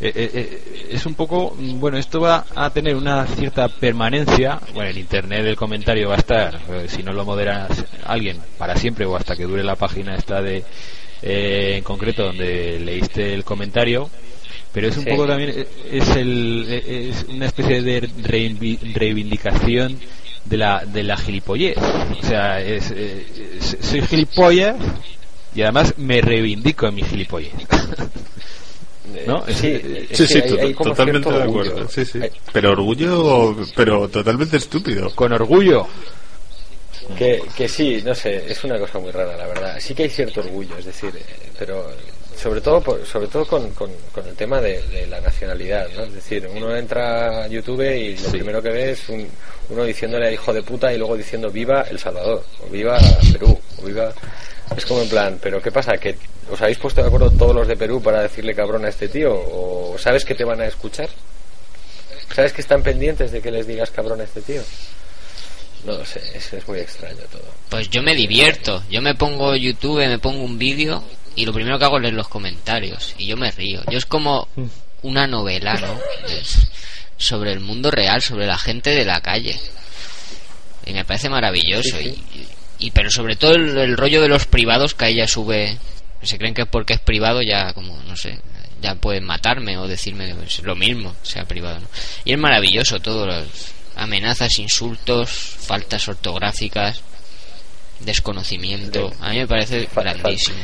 eh, 0.01 0.11
eh, 0.15 0.29
eh, 0.33 0.87
es 0.91 1.05
un 1.05 1.15
poco, 1.15 1.55
bueno, 1.57 1.97
esto 1.97 2.19
va 2.19 2.45
a 2.53 2.69
tener 2.71 2.95
una 2.95 3.25
cierta 3.27 3.67
permanencia, 3.69 4.59
bueno, 4.73 4.89
en 4.89 4.97
internet 4.97 5.45
el 5.45 5.55
comentario 5.55 6.09
va 6.09 6.15
a 6.15 6.19
estar, 6.19 6.59
eh, 6.69 6.85
si 6.87 7.01
no 7.03 7.13
lo 7.13 7.23
modera 7.25 7.67
alguien, 8.05 8.37
para 8.57 8.75
siempre 8.75 9.05
o 9.05 9.15
hasta 9.15 9.35
que 9.35 9.45
dure 9.45 9.63
la 9.63 9.75
página 9.75 10.15
esta 10.15 10.41
de 10.41 10.63
eh, 11.21 11.75
en 11.77 11.83
concreto 11.83 12.23
donde 12.25 12.79
leíste 12.79 13.33
el 13.33 13.43
comentario, 13.45 14.09
pero 14.73 14.89
es 14.89 14.97
un 14.97 15.05
Sí. 15.05 15.09
poco 15.11 15.25
también 15.25 15.65
es 15.89 16.09
el 16.17 16.65
es 16.69 17.25
una 17.29 17.45
especie 17.45 17.81
de 17.81 18.01
reivindi- 18.03 18.93
reivindicación 18.93 19.97
de 20.43 20.57
la 20.57 20.83
de 20.85 21.03
la 21.03 21.15
gilipollez. 21.15 21.77
O 21.77 22.21
sea 22.21 22.59
es, 22.61 22.91
es- 22.91 23.77
soy 23.79 24.01
gilipollas 24.01 24.75
y 25.55 25.61
además 25.61 25.93
me 25.97 26.19
reivindico 26.19 26.85
en 26.87 26.95
mi 26.95 27.03
gilipollez 27.03 27.53
¿no? 29.25 29.45
Sí, 29.47 29.67
eh, 29.83 30.07
Sí, 30.11 30.27
sí, 30.27 30.39
hay- 30.41 30.59
hay 30.59 30.73
totalmente 30.73 31.31
de 31.31 31.43
acuerdo. 31.43 31.87
Sí, 31.89 32.05
sí. 32.05 32.19
Hay- 32.21 32.31
Pero 32.53 32.71
orgullo, 32.71 33.55
pero 33.75 34.07
totalmente 34.09 34.57
estúpido. 34.57 35.13
con 35.15 35.31
orgullo 35.33 35.87
Que, 37.17 37.41
que 37.55 37.67
sí, 37.69 38.01
no 38.03 38.15
sé, 38.15 38.45
es 38.51 38.63
una 38.63 38.79
cosa 38.79 38.97
muy 38.97 39.11
rara, 39.11 39.37
la 39.37 39.45
verdad. 39.45 39.77
Sí 39.79 39.93
que 39.93 40.03
hay 40.03 40.09
cierto 40.09 40.39
orgullo, 40.39 40.75
es 40.77 40.85
decir, 40.85 41.11
eh, 41.15 41.49
pero 41.59 41.85
sobre 42.35 42.61
todo 42.61 42.81
por- 42.81 43.05
sobre 43.05 43.27
todo 43.27 43.45
con, 43.45 43.69
con, 43.71 43.91
con 44.11 44.27
el 44.27 44.35
tema 44.35 44.59
de, 44.59 44.81
de 44.87 45.05
la 45.05 45.21
nacionalidad, 45.21 45.87
¿no? 45.95 46.03
Es 46.03 46.13
decir, 46.15 46.49
uno 46.53 46.75
entra 46.75 47.43
a 47.43 47.47
YouTube 47.47 47.81
y 47.95 48.13
lo 48.17 48.17
Sí. 48.25 48.31
primero 48.31 48.61
que 48.61 48.69
ve 48.69 48.91
es 48.91 49.07
un, 49.09 49.27
uno 49.69 49.83
diciéndole 49.83 50.27
a 50.27 50.31
hijo 50.31 50.51
de 50.51 50.63
puta 50.63 50.91
y 50.93 50.97
luego 50.97 51.15
diciendo 51.15 51.51
viva 51.51 51.81
El 51.89 51.99
Salvador, 51.99 52.43
o 52.65 52.69
viva 52.71 52.97
Perú, 53.31 53.57
o 53.77 53.85
viva... 53.85 54.11
Es 54.75 54.85
como 54.85 55.01
en 55.01 55.09
plan, 55.09 55.39
pero 55.41 55.61
¿qué 55.61 55.71
pasa? 55.71 55.93
¿Que 55.97 56.15
os 56.51 56.61
habéis 56.61 56.77
puesto 56.77 57.01
de 57.01 57.07
acuerdo 57.07 57.31
todos 57.31 57.55
los 57.55 57.67
de 57.67 57.77
Perú 57.77 58.01
para 58.01 58.21
decirle 58.21 58.53
cabrón 58.55 58.85
a 58.85 58.89
este 58.89 59.07
tío? 59.07 59.33
¿O 59.33 59.95
sabes 59.97 60.25
que 60.25 60.35
te 60.35 60.43
van 60.43 60.61
a 60.61 60.65
escuchar? 60.65 61.09
¿Sabes 62.33 62.51
que 62.53 62.61
están 62.61 62.81
pendientes 62.83 63.31
de 63.31 63.41
que 63.41 63.51
les 63.51 63.67
digas 63.67 63.91
cabrón 63.91 64.21
a 64.21 64.23
este 64.23 64.41
tío? 64.41 64.61
No 65.85 65.93
lo 65.93 66.05
sé, 66.05 66.19
es, 66.33 66.51
es 66.51 66.67
muy 66.67 66.79
extraño 66.79 67.21
todo. 67.31 67.45
Pues 67.69 67.89
yo 67.89 68.01
me 68.01 68.15
divierto. 68.15 68.83
Yo 68.89 69.01
me 69.01 69.13
pongo 69.15 69.55
YouTube, 69.55 69.99
me 70.07 70.17
pongo 70.19 70.43
un 70.43 70.57
vídeo 70.57 71.03
y 71.35 71.45
lo 71.45 71.53
primero 71.53 71.77
que 71.77 71.85
hago 71.85 71.97
es 71.97 72.01
leer 72.03 72.15
los 72.15 72.27
comentarios. 72.27 73.13
Y 73.19 73.27
yo 73.27 73.37
me 73.37 73.51
río. 73.51 73.81
Yo 73.91 73.97
es 73.97 74.05
como 74.07 74.47
una 75.03 75.27
novela, 75.27 75.75
¿no? 75.75 75.99
Sobre 77.17 77.51
el 77.53 77.59
mundo 77.59 77.91
real, 77.91 78.21
sobre 78.21 78.47
la 78.47 78.57
gente 78.57 78.89
de 78.89 79.05
la 79.05 79.21
calle. 79.21 79.57
Y 80.87 80.93
me 80.93 81.05
parece 81.05 81.29
maravilloso. 81.29 81.97
Sí, 81.97 82.07
y- 82.33 82.47
y- 82.79 82.91
pero 82.91 83.09
sobre 83.09 83.35
todo 83.35 83.53
el, 83.55 83.77
el 83.77 83.97
rollo 83.97 84.21
de 84.21 84.27
los 84.27 84.45
privados 84.45 84.93
que 84.93 85.05
ahí 85.05 85.15
ya 85.15 85.27
sube. 85.27 85.77
Se 86.21 86.37
creen 86.37 86.53
que 86.53 86.63
es 86.63 86.67
porque 86.67 86.93
es 86.93 86.99
privado 86.99 87.41
ya 87.41 87.71
como, 87.73 88.01
no 88.03 88.15
sé, 88.15 88.39
ya 88.81 88.95
pueden 88.95 89.25
matarme 89.25 89.77
o 89.77 89.87
decirme 89.87 90.33
pues, 90.35 90.59
lo 90.63 90.75
mismo, 90.75 91.15
sea 91.21 91.45
privado. 91.45 91.79
¿no? 91.79 91.87
Y 92.23 92.33
es 92.33 92.37
maravilloso 92.39 92.99
todo. 92.99 93.27
Las 93.27 93.45
amenazas, 93.95 94.57
insultos, 94.59 95.29
faltas 95.31 96.07
ortográficas 96.07 97.01
desconocimiento. 97.99 99.11
A 99.21 99.29
mí 99.29 99.37
me 99.37 99.47
parece 99.47 99.87
grandísimo. 99.95 100.57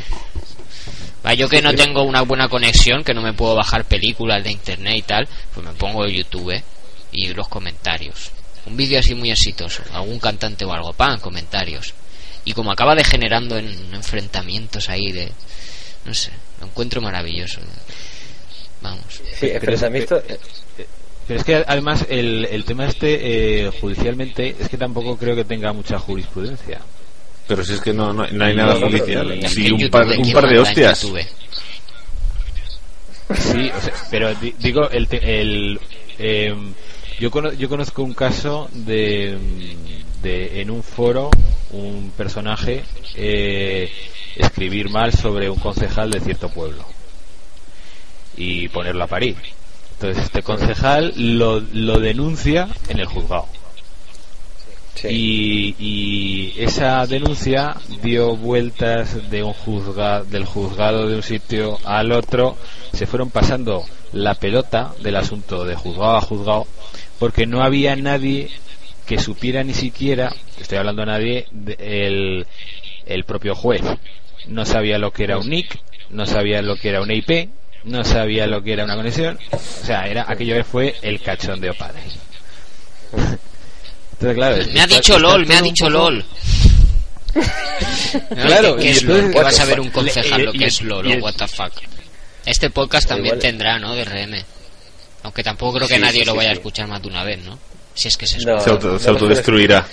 Va, 1.26 1.34
yo 1.34 1.48
que 1.48 1.62
no 1.62 1.74
tengo 1.74 2.04
una 2.04 2.22
buena 2.24 2.50
conexión, 2.50 3.04
que 3.04 3.14
no 3.14 3.22
me 3.22 3.34
puedo 3.34 3.56
bajar 3.56 3.86
películas 3.86 4.44
de 4.44 4.52
internet 4.52 4.96
y 4.98 5.02
tal, 5.04 5.28
pues 5.54 5.66
me 5.66 5.74
pongo 5.74 6.06
YouTube 6.08 6.62
y 7.12 7.28
los 7.34 7.48
comentarios. 7.48 8.32
Un 8.66 8.78
vídeo 8.78 9.00
así 9.00 9.16
muy 9.16 9.32
exitoso, 9.32 9.82
algún 9.94 10.20
cantante 10.20 10.66
o 10.66 10.72
algo, 10.74 10.94
pan, 10.94 11.20
comentarios. 11.20 11.94
Y 12.46 12.54
como 12.54 12.72
acaba 12.72 12.96
degenerando 12.96 13.58
en 13.58 13.94
enfrentamientos 13.94 14.90
ahí 14.90 15.12
de... 15.12 15.32
No 16.06 16.14
sé, 16.14 16.32
lo 16.60 16.68
encuentro 16.68 17.02
maravilloso. 17.02 17.60
Vamos. 18.82 19.22
Sí, 19.40 19.48
enfrentamiento. 19.50 20.22
Pero 21.28 21.40
es 21.40 21.46
que 21.46 21.64
además 21.68 22.06
el, 22.10 22.46
el 22.46 22.64
tema 22.66 22.88
este 22.88 23.66
eh, 23.66 23.72
judicialmente 23.80 24.56
es 24.60 24.68
que 24.70 24.78
tampoco 24.78 25.16
creo 25.18 25.36
que 25.36 25.46
tenga 25.46 25.72
mucha 25.72 26.00
jurisprudencia. 26.00 26.80
Pero 27.48 27.64
si 27.64 27.74
es 27.74 27.82
que 27.82 27.94
no, 27.94 28.12
no, 28.14 28.26
no 28.28 28.46
hay 28.46 28.56
nada 28.56 28.76
judicial. 28.76 29.40
Sí, 29.48 29.72
un 29.72 29.90
par, 29.90 30.08
¿quién 30.08 30.22
un 30.26 30.32
par 30.34 30.48
de 30.50 30.60
hostias. 30.60 31.00
Sí, 31.00 31.08
o 33.76 33.82
sea, 33.82 33.94
pero 34.10 34.34
di- 34.36 34.56
digo, 34.60 34.90
el, 34.90 35.08
te- 35.08 35.42
el, 35.42 35.80
em, 36.20 36.74
yo, 37.22 37.30
cono- 37.32 37.54
yo 37.54 37.70
conozco 37.70 38.02
un 38.04 38.14
caso 38.14 38.68
de, 38.74 39.38
de 40.24 40.62
en 40.62 40.72
un 40.72 40.82
foro 40.82 41.30
un 41.72 42.12
personaje 42.18 42.84
eh, 43.16 43.90
escribir 44.36 44.90
mal 44.90 45.14
sobre 45.14 45.50
un 45.50 45.60
concejal 45.60 46.10
de 46.12 46.20
cierto 46.20 46.50
pueblo 46.50 46.84
y 48.36 48.68
ponerlo 48.70 49.04
a 49.04 49.08
parir. 49.08 49.38
Entonces 49.94 50.24
este 50.26 50.42
concejal 50.42 51.14
lo, 51.16 51.60
lo 51.60 52.00
denuncia 52.00 52.68
en 52.90 53.00
el 53.00 53.06
juzgado. 53.06 53.46
Sí. 54.96 55.08
Y, 55.10 55.76
y 55.80 56.54
esa 56.62 57.06
denuncia 57.08 57.76
dio 58.02 58.36
vueltas 58.36 59.30
de 59.30 59.44
un 59.44 59.54
juzga, 59.54 60.24
del 60.24 60.46
juzgado 60.46 61.08
de 61.08 61.16
un 61.16 61.24
sitio 61.24 61.78
al 61.86 62.12
otro, 62.12 62.58
se 62.94 63.06
fueron 63.06 63.30
pasando 63.30 63.86
la 64.12 64.34
pelota 64.36 64.94
del 65.02 65.16
asunto 65.16 65.64
de 65.64 65.76
juzgado 65.76 66.18
a 66.18 66.22
juzgado, 66.22 66.68
porque 67.22 67.46
no 67.46 67.62
había 67.64 67.96
nadie 67.96 68.50
que 69.06 69.20
supiera 69.20 69.64
ni 69.64 69.76
siquiera, 69.76 70.34
estoy 70.60 70.80
hablando 70.80 71.04
de 71.04 71.06
nadie, 71.06 71.46
de- 71.52 71.78
el, 72.08 72.48
el 73.06 73.24
propio 73.26 73.54
juez 73.54 73.82
no 74.48 74.66
sabía 74.66 74.98
lo 74.98 75.12
que 75.12 75.26
era 75.26 75.38
un 75.38 75.48
NIC, 75.48 75.78
no 76.10 76.26
sabía 76.26 76.64
lo 76.64 76.76
que 76.78 76.90
era 76.90 77.00
una 77.02 77.14
IP, 77.14 77.48
no 77.84 78.04
sabía 78.04 78.48
lo 78.48 78.64
que 78.64 78.74
era 78.74 78.86
una 78.86 78.96
conexión, 78.96 79.38
o 79.52 79.60
sea, 79.60 80.08
era 80.08 80.26
aquello 80.28 80.56
que 80.56 80.64
fue 80.64 80.96
el 81.04 81.22
cachondeo 81.22 81.76
padre. 81.76 82.02
Entonces, 84.14 84.36
claro, 84.36 84.56
Me 84.74 84.82
ha 84.82 84.88
dicho 84.88 85.16
está 85.16 85.20
LOL, 85.20 85.46
me 85.48 85.56
ha 85.56 85.58
un 85.60 85.64
dicho 85.64 85.86
poco- 85.86 85.98
LOL. 85.98 86.26
Claro, 88.30 88.76
¿qué 88.78 88.90
es 88.92 89.02
entonces- 89.04 89.24
LOL? 89.26 89.32
¿Qué 89.32 89.42
vas 89.42 89.60
a 89.60 89.66
ver 89.66 89.80
un 89.80 89.90
concejal 89.90 90.46
lo 90.46 90.54
y- 90.54 90.58
que 90.58 90.66
es 90.66 90.82
LOL 90.82 91.22
what 91.22 91.34
the 91.36 91.48
fuck? 91.48 91.72
Este 92.46 92.70
podcast 92.72 93.08
también 93.08 93.36
Igual- 93.36 93.40
tendrá, 93.40 93.80
¿no? 93.80 93.94
De 93.96 94.04
RM. 94.06 94.44
Aunque 95.24 95.44
tampoco 95.44 95.74
creo 95.78 95.88
que 95.88 95.96
Sí, 95.96 96.02
nadie 96.02 96.20
sí, 96.22 96.26
lo 96.26 96.32
sí, 96.34 96.38
vaya 96.38 96.50
a 96.50 96.54
escuchar 96.54 96.88
más 96.88 97.02
de 97.02 97.08
una 97.08 97.24
vez, 97.24 97.40
¿no? 97.44 97.58
Si 97.94 98.08
es 98.08 98.18
que 98.18 98.26
se 98.26 98.38
No, 98.40 98.58
escucha. 98.58 98.64
Se, 98.64 98.70
auto- 98.72 98.88
no 98.94 99.00
se 99.00 99.06
lo 99.08 99.12
autodestruirá. 99.14 99.88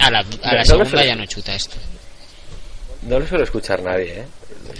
A 0.00 0.10
la, 0.10 0.18
a 0.20 0.22
no 0.22 0.52
la 0.54 0.64
segunda 0.64 0.90
suele- 0.90 1.06
ya 1.06 1.14
no 1.16 1.26
chuta 1.26 1.54
esto. 1.54 1.76
No 3.02 3.18
lo 3.18 3.26
suelo 3.26 3.44
escuchar 3.44 3.82
nadie, 3.82 4.20
¿eh? 4.20 4.24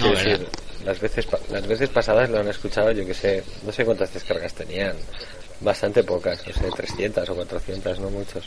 ¿verdad? 0.01 0.14
decir, 0.24 0.49
las 0.84 1.01
veces, 1.01 1.26
pa- 1.26 1.38
las 1.51 1.66
veces 1.66 1.88
pasadas 1.90 2.30
lo 2.30 2.40
han 2.40 2.49
escuchado, 2.49 2.90
yo 2.92 3.07
que 3.07 3.14
sé, 3.14 3.45
no 3.64 3.72
sé 3.72 3.84
cuántas 3.84 4.12
descargas 4.14 4.55
tenían. 4.55 4.97
Bastante 5.61 6.03
pocas, 6.03 6.40
no 6.47 6.53
sé, 6.55 6.68
300 6.76 7.28
o 7.28 7.34
400, 7.34 8.01
no 8.01 8.11
muchos. 8.11 8.45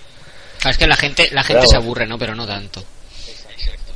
Claro, 0.59 0.71
es 0.71 0.77
que 0.77 0.87
la 0.87 0.95
gente, 0.95 1.29
la 1.31 1.43
gente 1.43 1.67
se 1.67 1.77
aburre, 1.77 2.05
¿no? 2.07 2.17
Pero 2.17 2.33
no 2.35 2.45
tanto. 2.47 2.83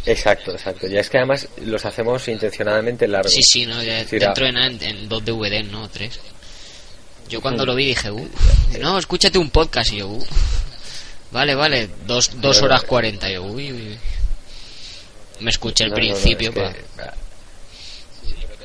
Exacto, 0.06 0.52
exacto. 0.52 0.88
Ya 0.88 0.99
es 1.02 1.10
que 1.10 1.18
además 1.18 1.47
los 1.64 1.84
hacemos 1.86 2.28
intencionadamente 2.28 3.08
largos. 3.08 3.32
Sí, 3.32 3.43
sí, 3.43 3.66
¿no? 3.66 3.82
Ya 3.84 3.95
decir, 3.97 4.20
dentro 4.22 4.45
a- 4.45 4.47
de 4.47 4.54
nada, 4.54 4.68
en, 4.68 4.82
en 4.84 5.10
dos 5.10 5.24
DVD, 5.26 5.64
¿no? 5.64 5.88
Tres. 5.89 6.20
Yo 7.32 7.41
cuando 7.41 7.65
lo 7.65 7.73
vi 7.75 7.86
dije, 7.88 8.11
uh, 8.11 8.29
no, 8.82 8.97
escúchate 8.97 9.38
un 9.39 9.49
podcast. 9.49 9.93
Y 9.93 9.97
yo, 9.99 10.07
uh, 10.09 10.25
vale, 11.32 11.55
vale, 11.55 11.89
dos, 12.05 12.41
dos 12.41 12.61
horas 12.61 12.84
cuarenta. 12.84 13.29
Y 13.29 13.34
yo, 13.36 13.43
uy, 13.43 13.71
uy. 13.71 13.97
Me 15.39 15.49
escuché 15.49 15.86
el 15.86 15.91
No, 15.91 15.95
no, 15.95 16.01
no, 16.03 16.07
principio, 16.13 16.49
es 16.49 16.55
que- 16.55 16.61
pa- 16.61 17.13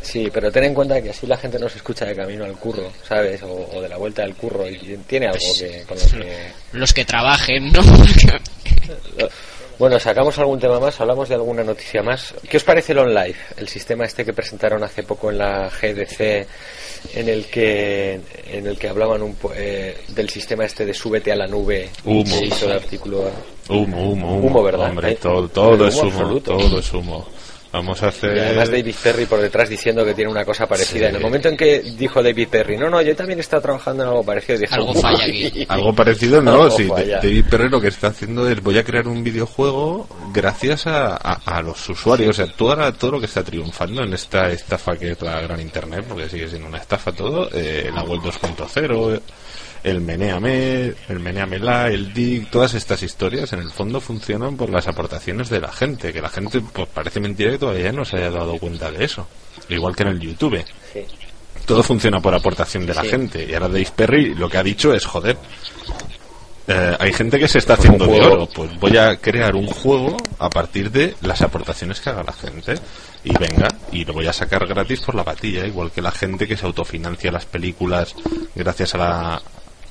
Sí, 0.03 0.29
pero 0.33 0.53
ten 0.53 0.63
en 0.65 0.75
cuenta 0.75 1.03
que 1.03 1.11
así 1.11 1.27
la 1.27 1.37
gente 1.37 1.59
no 1.59 1.69
se 1.69 1.79
escucha 1.79 2.05
de 2.05 2.15
camino 2.15 2.45
al 2.45 2.53
curro, 2.57 2.93
¿sabes? 3.09 3.43
O, 3.43 3.69
o 3.75 3.81
de 3.83 3.89
la 3.89 3.97
vuelta 3.97 4.23
del 4.23 4.35
curro 4.37 4.69
y 4.69 4.77
tiene 5.07 5.27
algo 5.27 5.39
Pues- 5.41 5.59
que, 5.59 5.83
con 5.83 5.99
lo 5.99 6.05
que... 6.07 6.53
los 6.79 6.93
que 6.95 7.05
trabajen, 7.05 7.73
¿no? 7.73 7.81
Bueno, 9.79 10.01
sacamos 10.01 10.39
algún 10.39 10.59
tema 10.59 10.81
más, 10.81 10.99
hablamos 11.03 11.29
de 11.29 11.35
alguna 11.35 11.63
noticia 11.63 12.03
más. 12.03 12.35
¿Qué 12.49 12.57
os 12.57 12.65
parece 12.65 12.93
el 12.93 12.99
OnLive? 12.99 13.37
El 13.59 13.69
sistema 13.69 14.07
este 14.07 14.25
que 14.25 14.33
presentaron 14.33 14.83
hace 14.83 15.03
poco 15.03 15.31
en 15.31 15.37
la 15.39 15.69
GDC, 15.69 16.47
en 17.15 17.29
el 17.29 17.45
que 17.47 18.19
en 18.51 18.67
el 18.67 18.79
que 18.79 18.89
hablaban 18.89 19.21
un 19.23 19.35
po- 19.35 19.53
eh, 19.55 19.99
del 20.09 20.31
sistema 20.31 20.65
este 20.65 20.87
de 20.87 20.95
súbete 20.95 21.31
a 21.31 21.37
la 21.37 21.47
nube. 21.47 21.91
Humo. 22.05 22.25
Se 22.25 22.47
hizo 22.47 22.65
el 22.67 22.73
artículo. 22.73 23.31
Humo, 23.69 24.13
humo, 24.13 24.37
humo. 24.37 24.47
Humo, 24.49 24.63
¿verdad? 24.63 24.89
Hombre, 24.91 25.09
Hay- 25.09 25.17
todo, 25.17 25.47
todo 25.49 25.89
es 25.89 25.95
humo 25.97 26.03
humo, 26.09 26.19
absoluto. 26.21 26.57
todo 26.57 26.79
es 26.79 26.93
humo. 26.95 27.27
Vamos 27.73 28.03
a 28.03 28.09
hacer... 28.09 28.37
Y 28.37 28.41
además 28.41 28.71
David 28.71 28.95
Perry 29.03 29.27
por 29.27 29.41
detrás 29.41 29.69
diciendo 29.69 30.05
que 30.05 30.15
tiene 30.15 30.31
una 30.31 30.45
cosa 30.45 30.67
parecida. 30.67 31.01
Sí. 31.01 31.11
En 31.11 31.17
el 31.17 31.21
momento 31.23 31.49
en 31.49 31.57
que 31.57 31.81
dijo 31.81 32.23
David 32.23 32.49
Perry, 32.49 32.77
no, 32.79 32.89
no, 32.89 33.03
yo 33.03 33.15
también 33.15 33.39
he 33.39 33.43
estado 33.43 33.63
trabajando 33.63 34.03
en 34.05 34.09
algo 34.09 34.23
parecido, 34.25 34.59
dije, 34.59 34.75
Algo 34.75 34.95
falla 34.95 35.25
aquí. 35.25 35.67
Algo 35.69 35.95
parecido, 35.95 36.41
no, 36.41 36.51
Algo 36.63 36.71
sí. 36.71 36.85
falla. 36.85 37.17
David 37.19 37.45
Perry 37.51 37.69
lo 37.69 37.81
que 37.81 37.89
está 37.89 38.07
haciendo 38.09 38.49
es 38.49 38.63
voy 38.63 38.79
a 38.79 38.85
crear 38.85 39.07
un 39.09 39.23
videojuego 39.23 40.07
gracias 40.33 40.87
a, 40.87 41.17
a- 41.17 41.41
a 41.45 41.63
los 41.63 41.89
usuarios, 41.89 42.31
o 42.31 42.45
sea, 42.45 42.53
todo, 42.55 42.71
ahora- 42.71 42.93
todo 42.93 43.13
lo 43.13 43.21
que 43.21 43.27
está 43.27 43.43
triunfando 43.43 44.03
en 44.03 44.13
esta 44.15 44.51
estafa 44.51 44.97
que 44.97 45.11
es 45.13 45.21
la 45.23 45.41
gran 45.41 45.61
internet, 45.61 46.05
porque 46.09 46.29
sigue 46.29 46.49
siendo 46.49 46.69
una 46.69 46.79
estafa 46.79 47.13
todo, 47.13 47.49
eh, 47.53 47.91
la 47.95 48.03
web 48.05 48.21
2.0, 48.21 49.21
el 49.87 50.01
Meneame, 50.01 50.95
el 51.09 51.21
Meneamela, 51.21 51.87
el 51.89 52.13
DIG, 52.13 52.51
todas 52.51 52.75
estas 52.75 53.03
historias 53.05 53.53
en 53.53 53.61
el 53.61 53.71
fondo 53.71 54.01
funcionan 54.01 54.57
por 54.57 54.69
las 54.69 54.89
aportaciones 54.89 55.49
de 55.49 55.61
la 55.61 55.71
gente, 55.73 56.13
que 56.13 56.21
la 56.21 56.29
gente 56.29 56.61
pues 56.61 56.89
parece 56.93 57.21
mentira 57.21 57.53
que 57.53 57.59
todavía 57.59 57.93
no 57.93 58.05
se 58.05 58.17
haya 58.17 58.31
dado 58.31 58.59
cuenta 58.59 58.91
de 58.91 59.05
eso, 59.05 59.29
igual 59.69 59.95
que 59.95 60.03
en 60.03 60.09
el 60.09 60.19
YouTube 60.21 60.65
Sí. 60.93 61.01
todo 61.67 61.83
funciona 61.85 62.21
por 62.21 62.35
aportación 62.35 62.85
de 62.85 62.95
la 62.95 63.03
Sí. 63.03 63.09
gente. 63.11 63.45
Y 63.49 63.55
ahora 63.55 63.69
Dave 63.69 63.89
Perry 63.95 64.35
lo 64.35 64.49
que 64.49 64.59
ha 64.59 64.63
dicho 64.65 64.93
es, 64.93 65.05
joder, 65.07 65.37
eh, 66.69 66.97
hay 66.99 67.13
gente 67.13 67.39
que 67.39 67.47
se 67.47 67.59
está 67.59 67.77
Pues 67.77 67.89
un 67.89 67.95
haciendo 67.95 68.13
de 68.13 68.19
juego. 68.21 68.35
oro. 68.43 68.49
Pues 68.53 68.81
voy 68.81 68.97
a 68.97 69.17
crear 69.19 69.55
un 69.55 69.69
juego 69.69 70.17
a 70.41 70.51
partir 70.51 70.91
de 70.91 71.15
las 71.23 71.41
aportaciones 71.43 72.01
que 72.01 72.11
haga 72.11 72.25
la 72.25 72.33
gente. 72.33 72.75
Y 73.23 73.33
venga, 73.39 73.69
y 73.93 74.05
lo 74.05 74.13
voy 74.15 74.27
a 74.27 74.33
sacar 74.33 74.67
gratis 74.67 75.01
por 75.01 75.15
la 75.15 75.23
patilla, 75.23 75.65
igual 75.65 75.93
que 75.93 76.03
la 76.03 76.11
gente 76.11 76.49
que 76.49 76.57
se 76.57 76.67
autofinancia 76.67 77.31
las 77.31 77.45
películas 77.47 78.15
gracias 78.57 78.95
a 78.97 78.99
la 78.99 79.43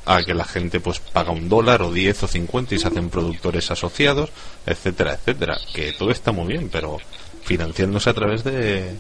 a 0.06 0.22
que 0.24 0.34
la 0.34 0.46
gente 0.46 0.80
pues 0.80 1.00
paga 1.00 1.32
un 1.32 1.50
dólar 1.50 1.82
o 1.82 1.92
10 1.92 2.24
o 2.24 2.28
50 2.28 2.76
y 2.76 2.80
se 2.80 2.88
hacen 2.88 3.10
productores 3.10 3.70
asociados, 3.72 4.30
etcétera, 4.66 5.14
etcétera. 5.16 5.58
Que 5.74 5.94
todo 5.94 6.12
está 6.12 6.32
muy 6.32 6.48
bien, 6.54 6.70
pero 6.72 6.98
financiándose 7.44 8.10
a 8.10 8.14
través 8.14 8.44
de, 8.44 8.92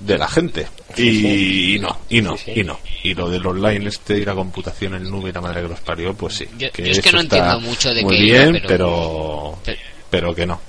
de 0.00 0.18
la 0.18 0.28
gente. 0.28 0.66
Y, 0.96 1.76
y 1.76 1.78
no, 1.78 1.98
y 2.08 2.20
no, 2.22 2.36
Sí, 2.36 2.52
sí. 2.54 2.60
y 2.60 2.64
no. 2.64 2.78
Y 3.02 3.14
lo 3.14 3.28
del 3.28 3.46
online 3.46 3.88
este 3.88 4.18
y 4.18 4.24
la 4.24 4.34
computación 4.34 4.94
en 4.94 5.04
nube 5.10 5.30
y 5.30 5.32
la 5.32 5.40
madre 5.40 5.62
que 5.62 5.68
los 5.68 5.80
parió, 5.80 6.14
pues 6.14 6.34
sí. 6.36 6.46
Yo- 6.58 6.68
yo 6.76 6.84
es 6.84 7.00
que 7.00 7.12
no 7.12 7.20
entiendo 7.20 7.60
mucho 7.60 7.92
de 7.92 8.02
muy 8.02 8.16
qué 8.16 8.24
iba, 8.24 8.38
bien, 8.44 8.52
pero- 8.66 8.68
pero, 8.68 9.58
Pero- 9.64 9.78
pero 10.10 10.34
que 10.34 10.46
no. 10.46 10.60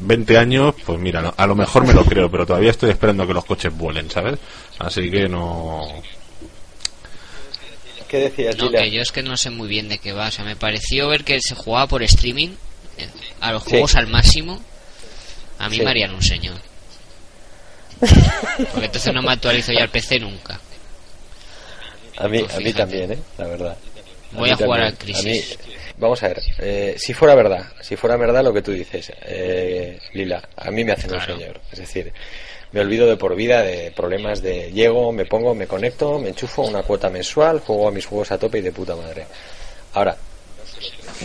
20 0.00 0.36
años, 0.36 0.74
pues 0.84 0.98
mira, 0.98 1.22
no, 1.22 1.32
a 1.34 1.46
lo 1.46 1.54
mejor 1.54 1.86
me 1.86 1.94
lo 1.94 2.04
creo, 2.04 2.30
pero 2.30 2.44
todavía 2.44 2.70
estoy 2.70 2.90
esperando 2.90 3.26
que 3.26 3.32
los 3.32 3.44
coches 3.46 3.74
vuelen, 3.74 4.10
¿sabes? 4.10 4.38
Así 4.78 5.10
que 5.10 5.28
no. 5.28 5.82
¿Qué 8.08 8.18
decías, 8.18 8.56
No, 8.56 8.70
que 8.70 8.90
yo 8.90 9.02
es 9.02 9.12
que 9.12 9.22
no 9.22 9.36
sé 9.36 9.50
muy 9.50 9.68
bien 9.68 9.88
de 9.88 9.98
qué 9.98 10.12
va. 10.12 10.28
O 10.28 10.30
sea, 10.30 10.44
me 10.44 10.56
pareció 10.56 11.08
ver 11.08 11.24
que 11.24 11.38
se 11.40 11.54
jugaba 11.54 11.86
por 11.86 12.02
streaming 12.02 12.50
eh, 12.96 13.06
a 13.40 13.52
los 13.52 13.62
Sí. 13.64 13.70
juegos 13.70 13.94
al 13.96 14.06
máximo. 14.06 14.60
A 15.58 15.68
mí 15.68 15.76
Sí. 15.76 15.82
me 15.82 15.90
harían 15.90 16.14
un 16.14 16.22
señor. 16.22 16.56
Porque 18.00 18.86
entonces 18.86 19.12
no 19.12 19.22
me 19.22 19.32
actualizo 19.32 19.72
ya 19.72 19.80
el 19.84 19.90
PC 19.90 20.18
nunca. 20.20 20.60
A 22.16 22.28
mí, 22.28 22.40
Pues 22.40 22.54
a 22.54 22.60
mí 22.60 22.72
también, 22.72 23.12
¿eh? 23.12 23.18
La 23.36 23.46
verdad. 23.46 23.76
Voy 24.32 24.50
a 24.50 24.56
jugar 24.56 24.80
al 24.82 24.96
Crisis. 24.98 25.56
A 25.58 25.66
mí- 25.66 25.74
vamos 25.98 26.22
a 26.22 26.28
ver, 26.28 26.40
eh, 26.58 26.94
si 26.98 27.14
fuera 27.14 27.34
verdad, 27.34 27.72
si 27.80 27.96
fuera 27.96 28.16
verdad 28.16 28.42
lo 28.44 28.52
que 28.52 28.62
tú 28.62 28.72
dices, 28.72 29.12
eh, 29.22 29.98
Lila, 30.12 30.42
a 30.56 30.70
mí 30.70 30.84
me 30.84 30.92
hacen 30.92 31.10
Claro. 31.10 31.34
un 31.34 31.40
señor. 31.40 31.60
Es 31.72 31.78
decir, 31.78 32.12
me 32.72 32.80
olvido 32.80 33.06
de 33.06 33.16
por 33.16 33.34
vida 33.34 33.62
de 33.62 33.90
problemas 33.92 34.42
de 34.42 34.70
llego, 34.72 35.12
me 35.12 35.24
pongo, 35.24 35.54
me 35.54 35.66
conecto, 35.66 36.18
me 36.18 36.28
enchufo 36.28 36.62
una 36.62 36.82
cuota 36.82 37.08
mensual, 37.10 37.60
juego 37.60 37.88
a 37.88 37.90
mis 37.90 38.06
juegos 38.06 38.30
a 38.32 38.38
tope 38.38 38.58
y 38.58 38.62
de 38.62 38.72
puta 38.72 38.94
madre. 38.94 39.26
Ahora, 39.94 40.16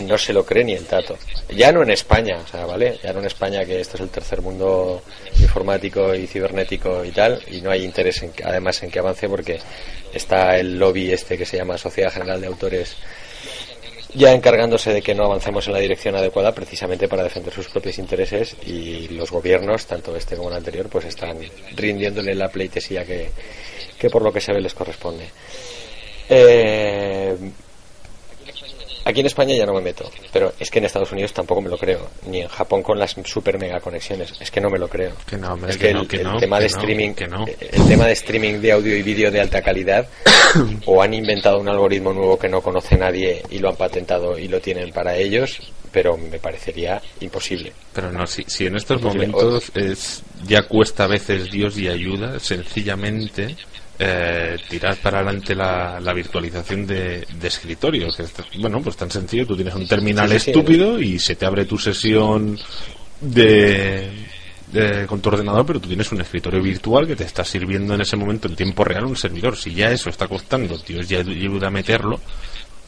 no 0.02 0.18
se 0.18 0.32
lo 0.32 0.44
cree 0.44 0.64
ni 0.64 0.72
el 0.72 0.86
tato. 0.86 1.16
Ya 1.50 1.70
no 1.70 1.82
en 1.82 1.90
España, 1.90 2.38
o 2.42 2.46
sea, 2.46 2.66
¿vale? 2.66 2.98
Ya 3.02 3.12
no 3.12 3.20
en 3.20 3.26
España, 3.26 3.64
que 3.64 3.80
esto 3.80 3.96
es 3.96 4.02
el 4.02 4.08
tercer 4.08 4.40
mundo 4.40 5.02
informático 5.40 6.14
y 6.14 6.26
cibernético 6.26 7.04
y 7.04 7.10
tal, 7.10 7.40
y 7.48 7.60
no 7.60 7.70
hay 7.70 7.84
interés 7.84 8.22
en, 8.22 8.32
además 8.44 8.82
en 8.82 8.90
que 8.90 8.98
avance 8.98 9.28
porque 9.28 9.60
está 10.12 10.58
el 10.58 10.78
lobby 10.78 11.12
este 11.12 11.38
que 11.38 11.46
se 11.46 11.56
llama 11.56 11.78
Sociedad 11.78 12.12
General 12.12 12.40
de 12.40 12.46
Autores 12.46 12.96
ya 14.14 14.32
encargándose 14.32 14.92
de 14.92 15.02
que 15.02 15.14
no 15.14 15.24
avancemos 15.24 15.66
en 15.66 15.72
la 15.72 15.80
dirección 15.80 16.14
adecuada 16.14 16.52
precisamente 16.52 17.08
para 17.08 17.24
defender 17.24 17.52
sus 17.52 17.68
propios 17.68 17.98
intereses 17.98 18.56
y 18.64 19.08
los 19.08 19.30
gobiernos, 19.30 19.86
tanto 19.86 20.16
este 20.16 20.36
como 20.36 20.50
el 20.50 20.56
anterior, 20.56 20.88
pues 20.88 21.06
están 21.06 21.38
rindiéndole 21.74 22.34
la 22.34 22.48
pleitesía 22.48 23.04
que, 23.04 23.30
que 23.98 24.10
por 24.10 24.22
lo 24.22 24.32
que 24.32 24.40
se 24.40 24.52
ve 24.52 24.60
les 24.60 24.74
corresponde. 24.74 25.26
Eh, 26.28 27.36
Aquí 29.04 29.20
en 29.20 29.26
España 29.26 29.54
ya 29.54 29.66
no 29.66 29.74
me 29.74 29.82
meto, 29.82 30.10
pero 30.32 30.52
es 30.58 30.70
que 30.70 30.78
en 30.78 30.86
Estados 30.86 31.12
Unidos 31.12 31.32
tampoco 31.32 31.60
me 31.60 31.68
lo 31.68 31.76
creo, 31.76 32.08
ni 32.26 32.40
en 32.40 32.48
Japón 32.48 32.82
con 32.82 32.98
las 32.98 33.14
super 33.24 33.58
mega 33.58 33.78
conexiones, 33.80 34.32
es 34.40 34.50
que 34.50 34.60
no 34.60 34.70
me 34.70 34.78
lo 34.78 34.88
creo. 34.88 35.12
Que 35.26 35.36
no, 35.36 35.52
hombre, 35.52 35.72
es 35.72 35.76
que 35.76 35.88
que, 35.88 35.94
no, 35.94 36.00
el, 36.00 36.08
que 36.08 36.16
el 36.16 36.22
no, 36.24 36.38
tema 36.38 36.58
de 36.58 36.66
streaming, 36.66 37.12
que 37.12 37.28
no. 37.28 37.44
el 37.46 37.86
tema 37.86 38.06
de 38.06 38.12
streaming 38.12 38.60
de 38.60 38.72
audio 38.72 38.96
y 38.96 39.02
vídeo 39.02 39.30
de 39.30 39.40
alta 39.40 39.60
calidad, 39.60 40.08
o 40.86 41.02
han 41.02 41.12
inventado 41.12 41.58
un 41.60 41.68
algoritmo 41.68 42.12
nuevo 42.12 42.38
que 42.38 42.48
no 42.48 42.62
conoce 42.62 42.96
nadie 42.96 43.42
y 43.50 43.58
lo 43.58 43.68
han 43.68 43.76
patentado 43.76 44.38
y 44.38 44.48
lo 44.48 44.60
tienen 44.60 44.90
para 44.90 45.14
ellos, 45.16 45.60
pero 45.92 46.16
me 46.16 46.38
parecería 46.38 47.00
imposible. 47.20 47.72
Pero 47.92 48.10
no, 48.10 48.26
si, 48.26 48.44
si 48.46 48.66
en 48.66 48.76
estos 48.76 49.00
Imposible. 49.00 49.28
momentos 49.28 49.70
es, 49.74 50.22
ya 50.46 50.62
cuesta 50.62 51.04
a 51.04 51.08
veces 51.08 51.50
Dios 51.50 51.78
y 51.78 51.88
ayuda, 51.88 52.40
sencillamente 52.40 53.54
eh, 53.98 54.56
tirar 54.68 54.96
para 54.96 55.18
adelante 55.20 55.54
la, 55.54 56.00
la 56.00 56.12
virtualización 56.12 56.86
de, 56.86 57.26
de 57.40 57.48
escritorio. 57.48 58.08
Que 58.16 58.22
es, 58.24 58.32
bueno, 58.60 58.80
pues 58.82 58.96
tan 58.96 59.10
sencillo, 59.10 59.46
tú 59.46 59.54
tienes 59.56 59.74
un 59.74 59.86
terminal 59.86 60.28
Sí, 60.30 60.38
sí, 60.38 60.44
sí. 60.44 60.50
estúpido 60.50 61.00
y 61.00 61.18
se 61.18 61.36
te 61.36 61.46
abre 61.46 61.64
tu 61.64 61.78
sesión 61.78 62.58
de, 63.20 64.10
de- 64.72 65.06
con 65.06 65.20
tu 65.20 65.28
ordenador, 65.28 65.64
pero 65.66 65.80
tú 65.80 65.88
tienes 65.88 66.10
un 66.12 66.20
escritorio 66.20 66.62
virtual 66.62 67.06
que 67.06 67.16
te 67.16 67.24
está 67.24 67.44
sirviendo 67.44 67.94
en 67.94 68.00
ese 68.00 68.16
momento 68.16 68.48
en 68.48 68.56
tiempo 68.56 68.84
real 68.84 69.04
un 69.06 69.16
servidor. 69.16 69.56
Si 69.56 69.74
ya 69.74 69.90
eso 69.90 70.10
está 70.10 70.26
costando, 70.28 70.78
tío, 70.78 71.00
ya 71.02 71.18
ayuda 71.20 71.68
a 71.68 71.70
meterlo. 71.70 72.20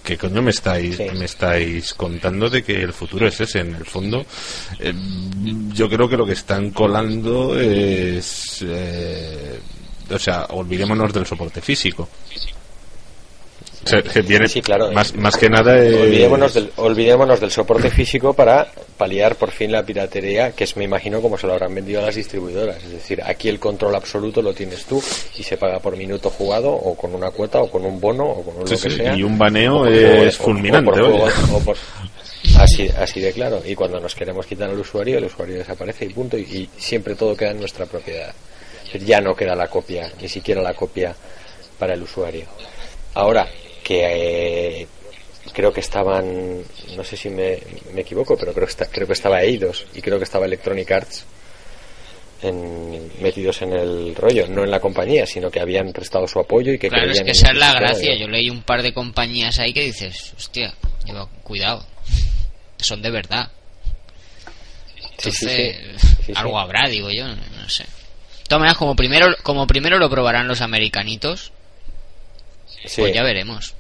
¿Qué 0.03 0.17
coño 0.17 0.41
me 0.41 0.51
estáis, 0.51 1.01
me 1.15 1.25
estáis 1.25 1.93
contando 1.95 2.49
de 2.49 2.63
que 2.63 2.81
el 2.81 2.93
futuro 2.93 3.27
es 3.27 3.41
ese? 3.41 3.59
En 3.59 3.75
el 3.75 3.85
fondo, 3.85 4.25
eh, 4.79 4.93
yo 5.75 5.89
creo 5.89 6.09
que 6.09 6.17
lo 6.17 6.25
que 6.25 6.35
están 6.35 6.71
colando 6.71 7.59
es. 7.59 8.65
eh, 8.65 9.59
o 10.11 10.19
sea, 10.19 10.47
olvidémonos 10.51 11.13
del 11.13 11.27
soporte 11.27 11.61
físico. 11.61 12.09
Que 14.13 14.21
viene 14.23 14.49
Sí, 14.49 14.61
claro. 14.63 14.91
más, 14.91 15.15
más 15.15 15.37
que 15.37 15.49
nada. 15.49 15.79
es- 15.79 15.95
Olvidémonos 15.95 16.55
del, 16.55 16.73
olvidémonos 16.77 17.39
del 17.39 17.53
soporte 17.53 17.89
físico 17.89 18.33
para 18.33 18.67
paliar 18.97 19.37
por 19.37 19.53
fin 19.53 19.71
la 19.71 19.85
piratería, 19.85 20.51
que 20.51 20.65
es, 20.65 20.77
me 20.77 20.83
imagino, 20.83 21.21
como 21.21 21.39
se 21.39 21.47
lo 21.47 21.53
habrán 21.53 21.73
vendido 21.73 22.01
a 22.01 22.07
las 22.07 22.17
distribuidoras. 22.17 22.83
Es 22.83 22.91
decir, 22.91 23.23
aquí 23.25 23.49
el 23.49 23.61
control 23.61 23.95
absoluto 23.95 24.43
lo 24.43 24.53
tienes 24.55 24.85
tú 24.87 25.01
y 25.39 25.45
se 25.45 25.57
paga 25.57 25.79
por 25.79 25.97
minuto 25.97 26.31
jugado, 26.31 26.71
o 26.73 26.97
con 26.97 27.15
una 27.15 27.31
cuota, 27.31 27.61
o 27.61 27.71
con 27.71 27.85
un 27.85 28.01
bono, 28.01 28.25
o 28.25 28.43
con 28.43 28.57
un 28.57 28.67
Sí, 28.67 28.75
lo 28.75 28.81
que 28.81 28.91
sí, 28.91 28.97
sea. 28.97 29.15
y 29.15 29.23
un 29.23 29.39
baneo 29.39 29.79
por 29.85 29.89
es 29.93 30.41
o- 30.41 30.43
fulminante, 30.43 30.91
o 30.91 30.93
por 30.95 31.03
oye. 31.03 31.19
juego- 31.31 31.57
o 31.57 31.61
por- 31.61 31.77
Así, 32.59 32.89
así 32.89 33.21
de 33.21 33.33
claro. 33.33 33.63
Y 33.65 33.75
cuando 33.77 34.01
nos 34.01 34.15
queremos 34.17 34.47
quitar 34.47 34.69
al 34.69 34.79
usuario, 34.81 35.19
el 35.19 35.25
usuario 35.27 35.59
desaparece 35.59 36.07
y 36.07 36.09
punto. 36.09 36.37
Y, 36.37 36.43
y 36.43 36.71
siempre 36.77 37.15
todo 37.15 37.37
queda 37.37 37.51
en 37.53 37.61
nuestra 37.61 37.87
propiedad. 37.87 38.33
Ya 39.05 39.21
no 39.21 39.35
queda 39.35 39.55
la 39.55 39.69
copia, 39.69 40.13
ni 40.21 40.29
siquiera 40.29 40.63
la 40.63 40.75
copia 40.75 41.15
para 41.79 41.95
el 41.95 42.03
usuario. 42.03 42.47
Ahora, 43.15 43.49
que 43.83 44.81
eh, 44.83 44.87
creo 45.53 45.73
que 45.73 45.81
estaban, 45.81 46.63
no 46.97 47.05
sé 47.05 47.17
si 47.17 47.29
me, 47.31 47.59
me 47.95 48.01
equivoco, 48.03 48.37
pero 48.37 48.53
creo 48.53 48.67
que, 48.67 48.71
está- 48.71 48.87
creo 48.87 49.07
que 49.07 49.13
estaba 49.13 49.43
Eidos 49.43 49.87
y 49.95 50.01
creo 50.03 50.19
que 50.19 50.25
estaba 50.25 50.47
Electronic 50.47 50.91
Arts 50.91 51.25
en- 52.43 53.11
metidos 53.21 53.63
en 53.63 53.73
el 53.73 54.15
rollo, 54.15 54.47
no 54.49 54.65
en 54.65 54.71
la 54.71 54.81
compañía, 54.81 55.27
sino 55.27 55.51
que 55.51 55.61
habían 55.61 55.93
prestado 55.93 56.27
su 56.29 56.39
apoyo 56.39 56.73
y 56.73 56.79
que 56.79 56.89
Claro, 56.89 57.11
es 57.11 57.23
que 57.23 57.31
esa 57.31 57.51
es 57.51 57.57
la 57.57 57.73
gracia. 57.75 58.15
Yo 58.17 58.29
leí 58.29 58.51
un 58.51 58.63
par 58.63 58.83
de 58.83 58.93
compañías 58.93 59.59
ahí 59.59 59.73
que 59.73 59.83
dices, 59.83 60.33
hostia, 60.37 60.75
lleva 61.05 61.27
cuidado. 61.43 61.85
Son 62.79 63.01
de 63.01 63.11
verdad. 63.11 63.51
Entonces, 65.19 65.33
sí. 65.39 65.73
Sí, 65.99 66.23
sí. 66.27 66.33
algo 66.37 66.59
habrá, 66.59 66.89
digo 66.89 67.11
yo, 67.11 67.27
no 67.27 67.69
sé. 67.69 67.85
Todas 68.49 68.77
como 68.77 68.95
primero, 68.97 69.27
como 69.43 69.67
primero 69.67 69.99
lo 69.99 70.09
probarán 70.11 70.47
los 70.49 70.61
americanitos, 70.61 71.53
Sí. 72.87 73.01
pues 73.01 73.15
ya 73.15 73.23
veremos 73.23 73.75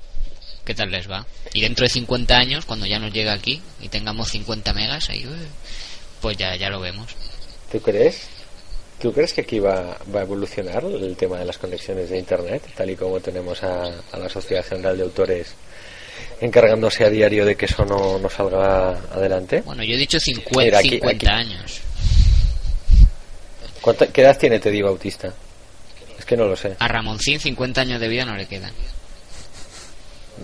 qué 0.64 0.74
tal 0.74 0.90
les 0.90 1.08
va. 1.10 1.24
Y 1.52 1.60
dentro 1.60 1.84
de 1.84 1.88
50 1.90 2.36
años, 2.36 2.64
cuando 2.64 2.86
ya 2.86 2.98
nos 2.98 3.12
llegue 3.12 3.30
aquí 3.30 3.62
y 3.80 3.88
tengamos 3.88 4.30
50 4.30 4.72
megas, 4.72 5.08
ahí, 5.10 5.24
pues 6.20 6.36
ya, 6.36 6.56
ya 6.56 6.68
lo 6.70 6.80
vemos. 6.80 7.14
¿Tú 7.70 7.80
crees? 7.80 8.28
¿Tú 9.00 9.12
crees 9.12 9.32
que 9.34 9.42
aquí 9.42 9.58
va, 9.60 9.96
va 10.14 10.20
a 10.20 10.22
evolucionar 10.22 10.82
el 10.84 11.16
tema 11.16 11.38
de 11.38 11.44
las 11.44 11.58
conexiones 11.58 12.08
de 12.10 12.18
Internet, 12.18 12.62
tal 12.74 12.90
y 12.90 12.96
como 12.96 13.20
tenemos 13.20 13.62
a, 13.62 13.84
a 14.10 14.18
la 14.18 14.28
Sociedad 14.28 14.64
General 14.64 14.96
de 14.96 15.02
Autores 15.04 15.54
encargándose 16.40 17.04
a 17.04 17.10
diario 17.10 17.44
de 17.44 17.54
que 17.56 17.66
eso 17.66 17.84
no, 17.84 18.18
no 18.18 18.28
salga 18.30 18.90
adelante? 19.12 19.60
Bueno, 19.64 19.84
yo 19.84 19.94
he 19.94 19.98
dicho 19.98 20.18
50, 20.18 20.60
Mira, 20.60 20.78
aquí- 20.78 20.90
50 20.90 21.16
aquí. 21.16 21.26
años. 21.26 21.80
¿Cuánta- 23.86 24.08
¿Qué 24.08 24.22
edad 24.22 24.36
tiene 24.36 24.58
Teddy 24.58 24.82
Bautista? 24.82 25.32
Es 26.18 26.24
que 26.24 26.36
no 26.36 26.46
lo 26.46 26.56
sé. 26.56 26.74
A 26.80 26.88
Ramoncín 26.88 27.38
50 27.38 27.82
años 27.82 28.00
de 28.00 28.08
vida 28.08 28.24
no 28.24 28.34
le 28.36 28.46
quedan. 28.46 28.72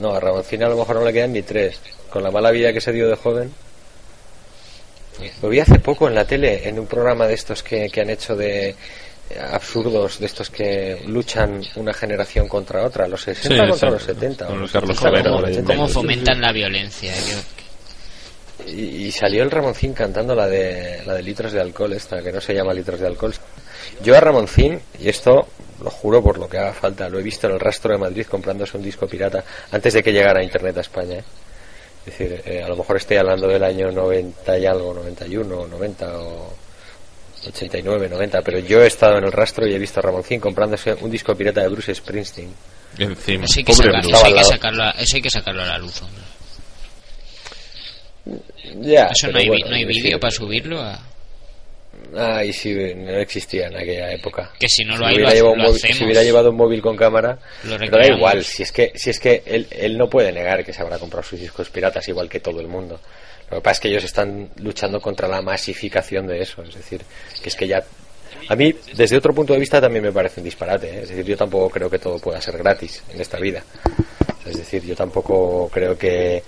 No, 0.00 0.14
a 0.14 0.20
Ramoncín 0.20 0.62
a 0.62 0.68
lo 0.68 0.76
mejor 0.76 0.94
no 0.94 1.04
le 1.04 1.12
quedan 1.12 1.32
ni 1.32 1.42
tres. 1.42 1.80
Con 2.08 2.22
la 2.22 2.30
mala 2.30 2.52
vida 2.52 2.72
que 2.72 2.80
se 2.80 2.92
dio 2.92 3.08
de 3.08 3.16
joven. 3.16 3.52
Lo 5.42 5.48
vi 5.48 5.58
hace 5.58 5.80
poco 5.80 6.06
en 6.06 6.14
la 6.14 6.24
tele, 6.24 6.68
en 6.68 6.78
un 6.78 6.86
programa 6.86 7.26
de 7.26 7.34
estos 7.34 7.64
que, 7.64 7.88
que 7.90 8.00
han 8.00 8.10
hecho 8.10 8.36
de 8.36 8.76
absurdos, 9.50 10.20
de 10.20 10.26
estos 10.26 10.48
que 10.48 11.02
luchan 11.06 11.62
una 11.74 11.92
generación 11.92 12.46
contra 12.46 12.86
otra, 12.86 13.08
los 13.08 13.22
60 13.22 13.48
Sí, 13.64 13.70
contra 13.70 13.88
sí. 13.88 13.92
los 13.94 14.02
70. 14.04 14.46
Con 14.46 14.60
los 14.60 14.70
Carlos 14.70 14.96
60 14.96 15.08
Jovera, 15.08 15.30
contra 15.30 15.40
los 15.48 15.50
de- 15.50 15.62
80. 15.62 15.74
¿Cómo 15.74 15.88
sí, 15.88 15.94
fomentan 15.94 16.40
la 16.40 16.52
violencia? 16.52 17.12
Y, 18.66 19.06
y 19.06 19.12
salió 19.12 19.42
el 19.42 19.50
Ramoncín 19.50 19.92
cantando 19.92 20.34
la 20.34 20.46
de 20.48 21.02
la 21.06 21.14
de 21.14 21.22
litros 21.22 21.52
de 21.52 21.60
alcohol 21.60 21.92
esta, 21.92 22.22
que 22.22 22.32
no 22.32 22.40
se 22.40 22.54
llama 22.54 22.72
litros 22.72 23.00
de 23.00 23.06
alcohol. 23.06 23.34
Yo 24.02 24.16
a 24.16 24.20
Ramoncín, 24.20 24.80
y 25.00 25.08
esto 25.08 25.48
lo 25.82 25.90
juro 25.90 26.22
por 26.22 26.38
lo 26.38 26.48
que 26.48 26.58
haga 26.58 26.72
falta, 26.72 27.08
lo 27.08 27.18
he 27.18 27.22
visto 27.22 27.46
en 27.48 27.54
el 27.54 27.60
rastro 27.60 27.92
de 27.92 27.98
Madrid 27.98 28.26
comprándose 28.26 28.76
un 28.76 28.82
disco 28.82 29.06
pirata 29.06 29.44
antes 29.70 29.92
de 29.94 30.02
que 30.02 30.12
llegara 30.12 30.40
a 30.40 30.44
internet 30.44 30.76
a 30.78 30.80
España. 30.82 31.16
¿eh? 31.16 31.24
Es 32.06 32.18
decir, 32.18 32.42
eh, 32.46 32.62
a 32.62 32.68
lo 32.68 32.76
mejor 32.76 32.96
estoy 32.96 33.16
hablando 33.16 33.46
del 33.48 33.62
año 33.64 33.90
90 33.92 34.58
y 34.58 34.66
algo, 34.66 34.92
91, 34.94 35.66
90 35.68 36.18
o 36.18 36.54
89, 37.48 38.08
90, 38.08 38.42
pero 38.42 38.58
yo 38.60 38.82
he 38.82 38.86
estado 38.86 39.18
en 39.18 39.24
el 39.24 39.32
rastro 39.32 39.66
y 39.66 39.74
he 39.74 39.78
visto 39.78 39.98
a 40.00 40.02
Ramoncín 40.02 40.40
comprándose 40.40 40.94
un 40.94 41.10
disco 41.10 41.34
pirata 41.34 41.60
de 41.62 41.68
Bruce 41.68 41.94
Springsteen. 41.94 42.52
Encima, 42.98 43.44
Eso 44.12 44.26
hay 44.26 44.34
que, 44.34 44.44
sacarlo, 44.44 44.82
a- 44.84 44.90
eso 44.90 45.16
hay 45.16 45.22
que 45.22 45.30
sacarlo 45.30 45.62
a 45.62 45.66
la 45.66 45.78
luz, 45.78 46.02
hombre. 46.02 46.22
Ya, 48.80 49.06
Eso 49.06 49.28
no 49.28 49.38
hay, 49.38 49.48
bueno, 49.48 49.68
no 49.68 49.74
hay 49.76 49.84
vídeo 49.84 50.18
para 50.20 50.30
subirlo 50.30 50.80
a... 50.80 50.98
Ay, 52.16 52.52
sí, 52.52 52.74
no 52.94 53.12
existía 53.18 53.66
en 53.68 53.76
aquella 53.76 54.12
época. 54.12 54.52
Que 54.58 54.68
si 54.68 54.84
no 54.84 54.94
Si 54.94 55.00
lo 55.00 55.06
hay, 55.06 55.14
hubiera, 55.16 55.30
lo, 55.30 55.34
llevado 55.36 55.52
un 55.52 55.58
lo 55.58 55.64
móvil, 55.64 55.76
hacemos. 55.76 55.96
si 55.96 56.04
hubiera 56.04 56.22
llevado 56.22 56.50
un 56.50 56.56
móvil 56.56 56.82
con 56.82 56.96
cámara, 56.96 57.38
Lo 57.64 57.78
pero 57.78 57.96
da 57.98 58.06
igual, 58.06 58.44
si 58.44 58.62
es 58.62 58.72
que, 58.72 58.92
si 58.94 59.10
es 59.10 59.18
que 59.18 59.42
él, 59.46 59.66
él 59.70 59.96
no 59.96 60.08
puede 60.08 60.32
negar 60.32 60.64
que 60.64 60.72
se 60.72 60.82
habrá 60.82 60.98
comprado 60.98 61.22
sus 61.26 61.40
discos 61.40 61.70
piratas 61.70 62.06
igual 62.08 62.28
que 62.28 62.40
todo 62.40 62.60
el 62.60 62.68
mundo. 62.68 63.00
Lo 63.50 63.58
que 63.58 63.62
pasa 63.62 63.72
es 63.72 63.80
que 63.80 63.88
ellos 63.88 64.04
están 64.04 64.48
luchando 64.56 65.00
contra 65.00 65.28
la 65.28 65.42
masificación 65.42 66.26
de 66.26 66.40
eso, 66.40 66.62
es 66.62 66.74
decir, 66.74 67.02
que 67.42 67.48
es 67.48 67.56
que 67.56 67.66
ya... 67.68 67.82
A 68.48 68.56
mí, 68.56 68.74
desde 68.94 69.16
otro 69.16 69.34
punto 69.34 69.52
de 69.52 69.60
vista, 69.60 69.80
también 69.80 70.02
me 70.02 70.12
parece 70.12 70.40
un 70.40 70.44
disparate, 70.44 70.88
¿eh? 70.88 71.02
es 71.02 71.10
decir, 71.10 71.24
yo 71.24 71.36
tampoco 71.36 71.70
creo 71.70 71.88
que 71.90 71.98
todo 71.98 72.18
pueda 72.18 72.40
ser 72.40 72.56
gratis 72.58 73.02
en 73.12 73.20
esta 73.20 73.38
vida. 73.38 73.62
Es 74.46 74.56
decir, 74.56 74.82
yo 74.84 74.96
tampoco 74.96 75.70
creo 75.72 75.96
que, 75.96 76.42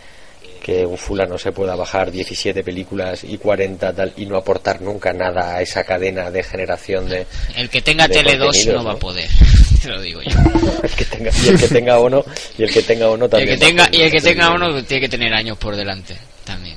que 0.64 0.86
un 0.86 0.96
fulano 0.96 1.36
se 1.36 1.52
pueda 1.52 1.76
bajar 1.76 2.10
17 2.10 2.64
películas 2.64 3.22
y 3.22 3.36
40 3.36 3.92
tal 3.92 4.14
y 4.16 4.24
no 4.24 4.38
aportar 4.38 4.80
nunca 4.80 5.12
nada 5.12 5.56
a 5.56 5.60
esa 5.60 5.84
cadena 5.84 6.30
de 6.30 6.42
generación 6.42 7.06
de 7.06 7.26
El 7.54 7.68
que 7.68 7.82
tenga 7.82 8.08
Tele 8.08 8.38
2 8.38 8.46
contenidos, 8.46 8.74
no 8.74 8.84
va 8.84 8.92
a 8.92 8.94
¿no? 8.94 8.98
poder, 8.98 9.28
te 9.82 9.88
lo 9.88 10.00
digo 10.00 10.22
yo. 10.22 10.38
el 10.82 10.90
que 10.90 11.04
tenga 11.04 11.30
y 11.44 11.48
el 11.48 11.60
que 11.60 11.68
tenga 11.68 12.00
uno 12.00 12.24
y 12.56 12.62
el 12.62 12.72
que 12.72 12.82
tenga 12.82 13.10
uno 13.10 13.24
Y 13.24 13.26
el 13.26 13.30
también 13.30 13.58
que 13.58 13.66
tenga, 13.66 13.88
y 13.92 14.00
el 14.00 14.10
que 14.10 14.20
tenga 14.22 14.54
uno 14.54 14.82
tiene 14.84 15.00
que 15.02 15.08
tener 15.10 15.34
años 15.34 15.58
por 15.58 15.76
delante 15.76 16.16
también. 16.44 16.73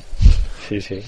Sí 0.67 0.81
sí 0.81 0.99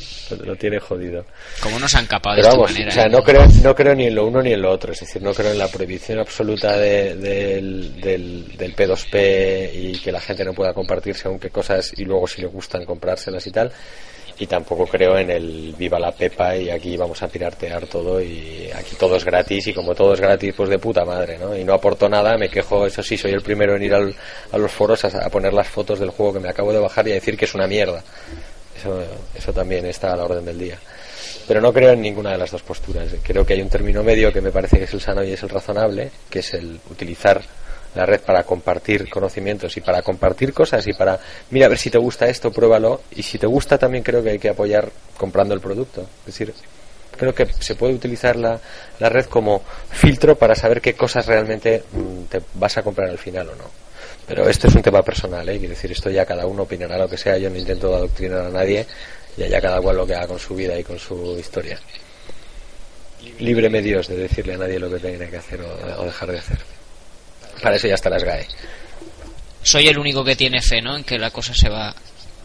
lo, 0.44 0.56
tiene 0.56 0.80
jodido 0.80 1.26
Como 1.62 1.80
nos 1.80 1.94
han 1.96 2.06
capado 2.06 2.36
de 2.36 2.42
esta 2.42 2.54
vamos 2.54 2.72
manera. 2.72 2.90
o 2.90 2.94
sea 2.94 3.04
¿eh? 3.06 3.10
no 3.10 3.24
creo 3.24 3.46
no 3.64 3.76
creo 3.76 3.96
ni 3.96 4.06
en 4.08 4.16
lo 4.16 4.26
uno 4.26 4.42
ni 4.42 4.54
en 4.54 4.62
lo 4.62 4.72
otro 4.72 4.94
es 4.94 5.00
decir 5.02 5.22
no 5.22 5.34
creo 5.34 5.52
en 5.52 5.58
la 5.58 5.68
prohibición 5.68 6.20
absoluta 6.20 6.78
de- 6.78 7.16
del, 7.16 8.00
del, 8.00 8.58
del 8.58 8.76
P2P 8.76 9.70
y 9.74 10.00
que 10.00 10.12
la 10.12 10.22
gente 10.22 10.44
no 10.46 10.54
pueda 10.54 10.74
compartirse 10.74 11.28
aunque 11.28 11.50
cosas 11.50 11.92
y 11.98 12.06
luego 12.06 12.28
si 12.28 12.42
le 12.42 12.48
gustan 12.48 12.86
comprárselas 12.86 13.46
y 13.48 13.52
tal 13.52 13.72
y 14.42 14.48
tampoco 14.48 14.88
creo 14.88 15.18
en 15.18 15.30
el 15.32 15.76
viva 15.78 16.00
la 16.00 16.14
pepa 16.14 16.56
y 16.56 16.70
aquí 16.70 16.96
vamos 16.96 17.22
a 17.22 17.28
piratear 17.28 17.88
todo 17.88 18.22
y 18.22 18.70
aquí 18.74 18.96
todo 18.98 19.18
es 19.18 19.26
gratis 19.26 19.68
y 19.68 19.74
como 19.74 19.94
todo 19.94 20.14
es 20.14 20.22
gratis 20.22 20.54
pues 20.56 20.70
de 20.70 20.80
puta 20.80 21.04
madre 21.04 21.38
¿no? 21.38 21.58
y 21.58 21.66
no 21.66 21.74
aporto 21.74 22.08
nada 22.08 22.38
me 22.38 22.48
quejo 22.48 22.86
eso 22.86 23.04
sí 23.04 23.18
soy 23.18 23.32
el 23.34 23.42
primero 23.42 23.76
en 23.76 23.84
ir 23.84 23.94
al- 23.94 24.16
a 24.54 24.58
los 24.58 24.72
foros 24.72 25.04
a, 25.04 25.26
a 25.26 25.30
poner 25.30 25.52
las 25.52 25.68
fotos 25.68 26.00
del 26.00 26.12
juego 26.12 26.32
que 26.36 26.40
me 26.40 26.48
acabo 26.48 26.72
de 26.72 26.80
bajar 26.80 27.06
y 27.10 27.12
a 27.12 27.16
decir 27.16 27.36
que 27.36 27.44
es 27.44 27.54
una 27.54 27.68
mierda 27.68 28.02
eso, 28.80 29.04
eso 29.36 29.54
también 29.54 29.86
está 29.86 30.14
a 30.14 30.16
la 30.16 30.26
orden 30.26 30.46
del 30.46 30.58
día 30.58 30.78
pero 31.48 31.62
no 31.62 31.74
creo 31.74 31.92
en 31.92 32.02
ninguna 32.02 32.32
de 32.32 32.38
las 32.38 32.52
dos 32.52 32.64
posturas 32.64 33.08
creo 33.24 33.46
que 33.46 33.54
hay 33.54 33.62
un 33.62 33.70
término 33.70 34.04
medio 34.04 34.32
que 34.32 34.42
me 34.42 34.52
parece 34.52 34.78
que 34.78 34.86
es 34.86 34.94
el 34.94 35.02
sano 35.02 35.24
y 35.24 35.34
es 35.34 35.44
el 35.44 35.50
razonable 35.50 36.12
que 36.30 36.40
es 36.40 36.54
el 36.54 36.80
utilizar 36.90 37.42
la 37.96 38.06
red 38.06 38.22
para 38.22 38.44
compartir 38.44 39.10
conocimientos 39.10 39.76
y 39.78 39.82
para 39.82 40.02
compartir 40.02 40.54
cosas 40.54 40.86
y 40.88 40.94
para, 40.94 41.20
mira, 41.50 41.66
a 41.66 41.70
ver 41.70 41.78
si 41.78 41.90
te 41.90 41.98
gusta 41.98 42.28
esto, 42.28 42.52
pruébalo. 42.52 43.02
Y 43.12 43.24
si 43.24 43.38
te 43.38 43.48
gusta 43.48 43.78
también 43.78 44.04
creo 44.04 44.24
que 44.24 44.32
hay 44.32 44.40
que 44.40 44.50
apoyar 44.50 44.90
comprando 45.18 45.54
el 45.54 45.60
producto. 45.60 46.02
Es 46.02 46.26
decir, 46.26 46.54
creo 47.18 47.34
que 47.34 47.48
se 47.48 47.76
puede 47.76 47.94
utilizar 47.94 48.36
la, 48.36 48.60
la 49.00 49.10
red 49.10 49.26
como 49.26 49.64
filtro 49.90 50.38
para 50.38 50.56
saber 50.56 50.82
qué 50.82 50.94
cosas 50.94 51.26
realmente 51.26 51.84
mm, 51.92 52.24
te 52.30 52.42
vas 52.56 52.78
a 52.78 52.84
comprar 52.84 53.10
al 53.10 53.18
final 53.18 53.50
o 53.50 53.56
no. 53.56 53.89
Pero 54.30 54.48
esto 54.48 54.68
es 54.68 54.76
un 54.76 54.82
tema 54.84 55.02
personal, 55.02 55.48
¿eh? 55.50 55.58
Quiero 55.58 55.74
decir, 55.74 55.92
esto 55.92 56.10
ya 56.10 56.26
cada 56.26 56.46
uno 56.46 56.64
opinará 56.64 56.98
lo 56.98 57.10
que 57.10 57.18
sea. 57.18 57.38
Yo 57.38 57.50
no 57.50 57.58
intento 57.58 57.94
adoctrinar 57.96 58.46
a 58.46 58.50
nadie 58.50 58.86
y 59.38 59.44
allá 59.44 59.60
cada 59.60 59.82
cual 59.82 59.98
lo 59.98 60.06
que 60.08 60.14
haga 60.16 60.28
con 60.28 60.40
su 60.40 60.56
vida 60.56 60.78
y 60.80 60.84
con 60.84 60.98
su 61.00 61.38
historia. 61.40 61.80
Líbreme 63.40 63.82
Dios 63.82 64.08
de 64.08 64.16
decirle 64.16 64.54
a 64.54 64.58
nadie 64.58 64.80
lo 64.80 64.90
que 64.90 65.00
tiene 65.00 65.30
que 65.30 65.38
hacer 65.38 65.62
o, 65.62 66.02
o 66.02 66.06
dejar 66.06 66.32
de 66.32 66.38
hacer. 66.40 66.58
Para 67.62 67.76
eso 67.76 67.88
ya 67.88 67.96
está 67.96 68.10
las 68.10 68.24
GAE. 68.24 68.48
Soy 69.64 69.88
el 69.88 69.98
único 69.98 70.24
que 70.24 70.36
tiene 70.38 70.62
fe, 70.62 70.82
¿no? 70.82 70.96
En 70.96 71.04
que 71.04 71.18
la 71.18 71.32
cosa 71.32 71.54
se 71.54 71.68
va 71.68 71.90
a 71.90 71.96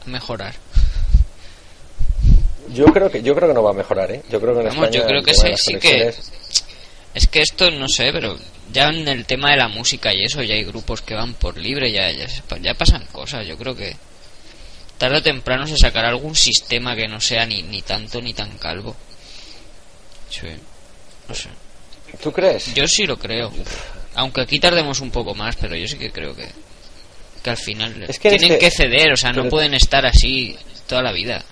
mejorar. 0.06 0.54
Yo 2.72 2.86
creo 2.86 3.10
que 3.10 3.22
yo 3.22 3.34
creo 3.36 3.48
que 3.48 3.54
no 3.54 3.62
va 3.62 3.70
a 3.70 3.74
mejorar, 3.74 4.10
¿eh? 4.10 4.22
Yo 4.30 4.40
creo 4.40 4.54
que 4.54 4.60
en 4.60 4.66
Vamos, 4.68 4.84
España 4.86 5.00
yo 5.02 5.06
creo 5.06 5.22
que 5.22 5.34
sí- 5.34 5.52
sí 5.56 5.74
que- 5.78 6.14
Es 7.14 7.26
que 7.28 7.40
esto, 7.40 7.70
no 7.70 7.88
sé, 7.88 8.10
pero 8.12 8.38
ya 8.72 8.88
en 8.88 9.06
el 9.06 9.24
tema 9.24 9.50
de 9.52 9.56
la 9.56 9.68
música 9.68 10.12
y 10.12 10.24
eso, 10.24 10.42
ya 10.42 10.54
hay 10.54 10.64
grupos 10.64 11.00
que 11.02 11.14
van 11.14 11.34
por 11.34 11.56
libre, 11.56 11.92
ya, 11.92 12.10
ya, 12.10 12.26
ya 12.60 12.74
pasan 12.74 13.06
cosas. 13.12 13.46
Yo 13.46 13.56
creo 13.56 13.76
que 13.76 13.96
tarde 14.98 15.18
o 15.18 15.22
temprano 15.22 15.66
se 15.66 15.76
sacará 15.76 16.08
algún 16.08 16.34
sistema 16.34 16.96
que 16.96 17.06
no 17.08 17.20
sea 17.20 17.46
ni, 17.46 17.62
ni 17.62 17.82
tanto 17.82 18.20
ni 18.20 18.34
tan 18.34 18.58
calvo. 18.58 18.96
Sí, 20.30 20.48
no 21.28 21.34
sé. 21.34 21.48
¿Tú 22.22 22.32
crees? 22.32 22.74
Yo 22.74 22.86
sí 22.86 23.06
lo 23.06 23.16
creo. 23.16 23.52
Aunque 24.14 24.40
aquí 24.42 24.58
tardemos 24.60 25.00
un 25.00 25.10
poco 25.10 25.34
más, 25.34 25.56
pero 25.56 25.76
yo 25.76 25.86
sí 25.88 25.96
que 25.98 26.10
creo 26.10 26.34
que, 26.34 26.48
que 27.42 27.50
al 27.50 27.56
final 27.56 28.04
Es 28.08 28.18
que 28.18 28.30
tienen 28.30 28.52
este- 28.52 28.58
que 28.58 28.70
ceder, 28.70 29.12
o 29.12 29.16
sea, 29.16 29.32
no 29.32 29.48
pueden 29.48 29.74
estar 29.74 30.06
así 30.06 30.56
toda 30.88 31.02
la 31.02 31.12
vida. 31.12 31.44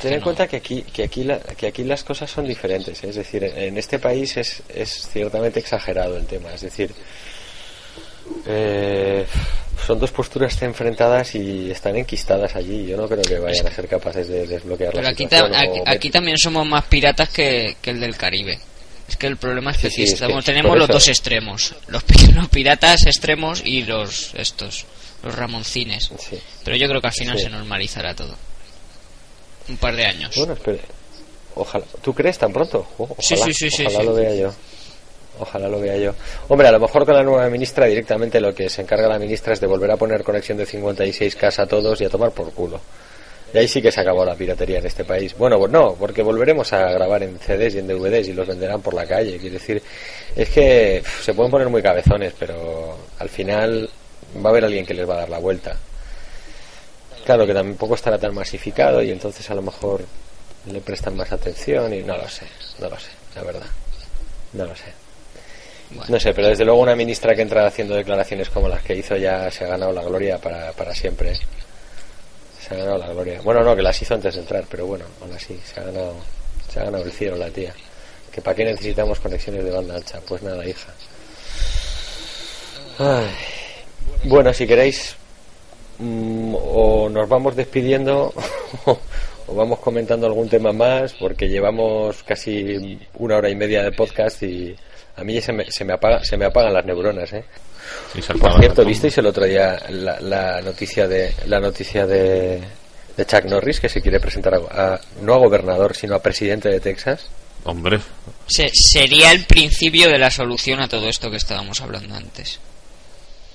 Ten 0.00 0.14
en 0.14 0.20
cuenta 0.20 0.46
que 0.48 0.56
aquí, 0.56 0.82
que 0.82 1.04
aquí, 1.04 1.24
la- 1.24 1.38
que 1.40 1.66
aquí 1.68 1.84
las 1.84 2.02
cosas 2.04 2.30
son 2.30 2.46
diferentes. 2.46 3.02
¿eh? 3.04 3.08
Es 3.10 3.16
decir, 3.16 3.44
en 3.44 3.76
este 3.78 3.98
país 3.98 4.36
es, 4.36 4.62
es 4.68 5.08
ciertamente 5.12 5.60
exagerado 5.60 6.16
el 6.16 6.26
tema. 6.26 6.52
Es 6.54 6.62
decir, 6.62 6.92
eh, 8.46 9.26
son 9.86 9.98
dos 9.98 10.10
posturas 10.12 10.60
enfrentadas 10.62 11.34
y 11.34 11.70
están 11.70 11.96
enquistadas 11.96 12.54
allí. 12.56 12.86
Yo 12.86 12.96
no 12.96 13.08
creo 13.08 13.22
que 13.22 13.38
vayan 13.38 13.66
a 13.66 13.70
ser 13.70 13.88
capaces 13.88 14.28
de 14.28 14.46
desbloquear 14.46 14.92
Pero 14.92 15.02
la 15.02 15.10
aquí, 15.10 15.26
ta- 15.26 15.48
aquí, 15.86 16.10
también 16.10 16.36
somos 16.38 16.66
más 16.66 16.84
piratas 16.84 17.28
que, 17.30 17.76
que 17.80 17.90
el 17.90 18.00
del 18.00 18.16
Caribe. 18.16 18.58
Es 19.08 19.16
que 19.16 19.26
el 19.26 19.36
problema 19.38 19.72
es 19.72 19.78
que 19.78 19.90
Sí, 19.90 20.02
aquí 20.02 20.06
sí, 20.06 20.14
es 20.14 20.20
que 20.20 20.24
estamos, 20.26 20.44
tenemos 20.44 20.78
los 20.78 20.86
dos 20.88 21.08
extremos. 21.08 21.74
Los, 21.88 22.04
los 22.34 22.48
piratas 22.48 23.06
extremos 23.06 23.62
y 23.64 23.82
los 23.82 24.32
estos, 24.34 24.86
los 25.24 25.34
ramoncines. 25.34 26.10
Sí. 26.18 26.38
Pero 26.64 26.76
yo 26.76 26.86
creo 26.88 27.00
que 27.00 27.08
al 27.08 27.12
final 27.14 27.38
se 27.38 27.50
normalizará 27.50 28.14
todo. 28.14 28.36
Un 29.70 29.76
par 29.76 29.94
de 29.94 30.04
años. 30.04 30.36
Bueno, 30.36 30.54
espere. 30.54 30.80
Ojalá. 31.54 31.84
¿Tú 32.02 32.12
crees 32.12 32.38
tan 32.38 32.52
pronto? 32.52 32.86
Oh, 32.98 33.04
ojalá, 33.04 33.16
Sí, 33.20 33.52
sí, 33.52 33.70
sí, 33.70 33.86
ojalá 33.86 34.02
lo 34.02 34.14
vea 34.14 34.34
yo. 34.34 34.52
Ojalá 35.38 35.68
lo 35.68 35.80
vea 35.80 35.96
yo. 35.96 36.12
Hombre, 36.48 36.68
a 36.68 36.72
lo 36.72 36.80
mejor 36.80 37.06
con 37.06 37.14
la 37.14 37.22
nueva 37.22 37.48
ministra 37.48 37.86
directamente 37.86 38.40
lo 38.40 38.52
que 38.52 38.68
se 38.68 38.82
encarga 38.82 39.08
la 39.08 39.18
ministra 39.18 39.52
es 39.52 39.60
de 39.60 39.66
volver 39.66 39.90
a 39.90 39.96
poner 39.96 40.24
conexión 40.24 40.58
de 40.58 40.66
56K 40.66 41.58
a 41.58 41.66
todos 41.66 42.00
y 42.00 42.04
a 42.04 42.10
tomar 42.10 42.32
por 42.32 42.52
culo. 42.52 42.80
Y 43.54 43.58
ahí 43.58 43.68
sí 43.68 43.80
que 43.80 43.90
se 43.90 44.00
acabó 44.00 44.24
la 44.24 44.34
piratería 44.34 44.78
en 44.78 44.86
este 44.86 45.04
país. 45.04 45.36
Bueno, 45.36 45.58
pues 45.58 45.72
no, 45.72 45.94
porque 45.94 46.22
volveremos 46.22 46.72
a 46.72 46.90
grabar 46.90 47.22
en 47.22 47.38
CDs 47.38 47.74
y 47.74 47.78
en 47.78 47.88
DVDs 47.88 48.28
y 48.28 48.32
los 48.32 48.46
venderán 48.46 48.82
por 48.82 48.94
la 48.94 49.06
calle. 49.06 49.38
Quiero 49.38 49.54
decir, 49.54 49.82
es 50.36 50.50
que 50.50 51.02
se 51.22 51.32
pueden 51.34 51.50
poner 51.50 51.68
muy 51.68 51.82
cabezones, 51.82 52.34
pero 52.38 52.96
al 53.18 53.28
final 53.28 53.88
va 54.36 54.48
a 54.48 54.50
haber 54.50 54.64
alguien 54.64 54.84
que 54.84 54.94
les 54.94 55.08
va 55.08 55.14
a 55.14 55.18
dar 55.20 55.30
la 55.30 55.38
vuelta. 55.38 55.76
Claro 57.24 57.46
que 57.46 57.54
tampoco 57.54 57.94
estará 57.94 58.18
tan 58.18 58.34
masificado 58.34 59.02
y 59.02 59.10
entonces 59.10 59.48
a 59.50 59.54
lo 59.54 59.62
mejor 59.62 60.04
le 60.66 60.80
prestan 60.80 61.16
más 61.16 61.30
atención 61.32 61.92
y 61.94 62.02
no 62.02 62.16
lo 62.16 62.28
sé, 62.28 62.46
no 62.78 62.88
lo 62.88 62.98
sé, 62.98 63.10
la 63.34 63.42
verdad. 63.42 63.66
No 64.52 64.64
lo 64.64 64.74
sé. 64.74 64.92
Bueno. 65.90 66.06
No 66.08 66.20
sé, 66.20 66.32
pero 66.34 66.48
desde 66.48 66.64
luego 66.64 66.80
una 66.80 66.94
ministra 66.94 67.34
que 67.34 67.42
entra 67.42 67.66
haciendo 67.66 67.94
declaraciones 67.94 68.48
como 68.48 68.68
las 68.68 68.82
que 68.82 68.94
hizo 68.94 69.16
ya 69.16 69.50
se 69.50 69.64
ha 69.64 69.68
ganado 69.68 69.92
la 69.92 70.02
gloria 70.02 70.38
para, 70.38 70.72
para 70.72 70.94
siempre. 70.94 71.36
Se 72.60 72.74
ha 72.74 72.78
ganado 72.78 72.98
la 72.98 73.08
gloria. 73.08 73.40
Bueno, 73.42 73.62
no, 73.62 73.74
que 73.74 73.82
las 73.82 74.00
hizo 74.00 74.14
antes 74.14 74.34
de 74.34 74.40
entrar, 74.40 74.64
pero 74.70 74.86
bueno, 74.86 75.04
aún 75.20 75.32
así, 75.32 75.58
se 75.64 75.80
ha 75.80 75.84
ganado, 75.84 76.14
se 76.72 76.80
ha 76.80 76.84
ganado 76.84 77.04
el 77.04 77.12
cielo 77.12 77.36
la 77.36 77.50
tía. 77.50 77.74
Que 78.30 78.40
para 78.40 78.54
qué 78.54 78.64
necesitamos 78.64 79.18
conexiones 79.18 79.64
de 79.64 79.70
banda 79.70 79.96
ancha. 79.96 80.20
Pues 80.20 80.42
nada, 80.42 80.64
hija. 80.64 80.92
Ay. 82.98 83.30
Bueno, 84.24 84.52
si 84.52 84.66
queréis, 84.66 85.16
mm, 86.00 86.54
o 86.56 87.08
nos 87.10 87.28
vamos 87.28 87.54
despidiendo 87.56 88.32
o 88.86 89.54
vamos 89.54 89.78
comentando 89.80 90.26
algún 90.26 90.48
tema 90.48 90.72
más, 90.72 91.12
porque 91.14 91.48
llevamos 91.48 92.22
casi 92.22 92.98
una 93.14 93.36
hora 93.36 93.50
y 93.50 93.56
media 93.56 93.82
de 93.82 93.92
podcast 93.92 94.42
y 94.42 94.74
a 95.16 95.24
mí 95.24 95.34
ya 95.34 95.42
se 95.42 95.52
me, 95.52 95.70
se 95.70 95.84
me, 95.84 95.92
apaga, 95.92 96.24
se 96.24 96.36
me 96.36 96.46
apagan 96.46 96.72
las 96.74 96.84
neuronas, 96.86 97.32
¿eh? 97.32 97.44
Se 98.20 98.34
Por 98.34 98.58
cierto, 98.60 98.84
¿visteis 98.84 99.16
el 99.18 99.26
otro 99.26 99.44
día 99.44 99.78
la, 99.90 100.20
la 100.20 100.60
noticia 100.62 101.08
de 101.08 101.34
la 101.46 101.58
noticia 101.58 102.06
de, 102.06 102.60
de 103.16 103.26
Chuck 103.26 103.44
Norris 103.46 103.80
que 103.80 103.88
se 103.88 104.00
quiere 104.00 104.20
presentar 104.20 104.54
a, 104.54 104.94
a- 104.94 105.00
no 105.22 105.34
a 105.34 105.38
gobernador 105.38 105.96
sino 105.96 106.14
a 106.14 106.22
presidente 106.22 106.68
de 106.68 106.78
Texas? 106.80 107.26
Hombre, 107.64 107.98
Se- 108.46 108.70
sería 108.72 109.32
el 109.32 109.44
principio 109.44 110.08
de 110.08 110.18
la 110.18 110.30
solución 110.30 110.80
a 110.80 110.88
todo 110.88 111.08
esto 111.08 111.30
que 111.30 111.36
estábamos 111.38 111.80
hablando 111.80 112.14
antes. 112.14 112.60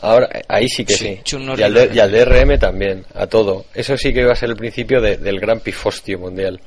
Ahora, 0.06 0.30
ahí 0.48 0.68
sí 0.70 0.86
que 0.86 0.94
Sí, 0.96 1.20
Y 1.60 1.64
al, 1.64 1.74
y 1.96 2.00
DRM 2.12 2.58
también, 2.60 3.06
a 3.14 3.28
todo. 3.28 3.66
Eso 3.74 3.98
sí 3.98 4.14
que 4.14 4.24
va 4.26 4.34
a 4.34 4.36
ser 4.36 4.50
el 4.50 4.56
principio 4.56 5.02
de- 5.02 5.18
del 5.18 5.40
gran 5.40 5.60
pifostio 5.60 6.20
mundial. 6.20 6.60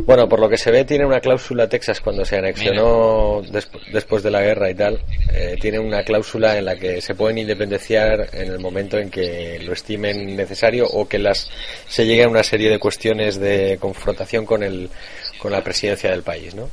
Bueno, 0.00 0.28
por 0.28 0.40
lo 0.40 0.48
que 0.48 0.58
se 0.58 0.72
ve, 0.72 0.84
tiene 0.84 1.06
una 1.06 1.20
cláusula 1.20 1.68
Texas 1.68 2.00
cuando 2.00 2.24
se 2.24 2.36
anexionó 2.36 3.42
desp- 3.44 3.80
después 3.92 4.24
de 4.24 4.30
la 4.32 4.40
guerra 4.42 4.68
y 4.68 4.74
tal. 4.74 5.00
eh, 5.32 5.56
tiene 5.60 5.78
una 5.78 6.02
cláusula 6.02 6.58
en 6.58 6.64
la 6.64 6.74
que 6.76 7.00
se 7.00 7.14
pueden 7.14 7.38
independenciar 7.38 8.28
en 8.32 8.48
el 8.52 8.58
momento 8.58 8.98
en 8.98 9.08
que 9.10 9.60
lo 9.64 9.72
estimen 9.72 10.34
necesario 10.36 10.86
o 10.86 11.06
que 11.08 11.18
las 11.18 11.48
se 11.88 12.06
llegue 12.06 12.24
a 12.24 12.28
una 12.28 12.42
serie 12.42 12.70
de 12.70 12.78
cuestiones 12.80 13.38
de 13.38 13.78
confrontación 13.80 14.44
con 14.46 14.62
el 14.64 14.90
con 15.38 15.52
la 15.52 15.62
presidencia 15.62 16.10
del 16.10 16.22
país, 16.22 16.54
¿no? 16.56 16.68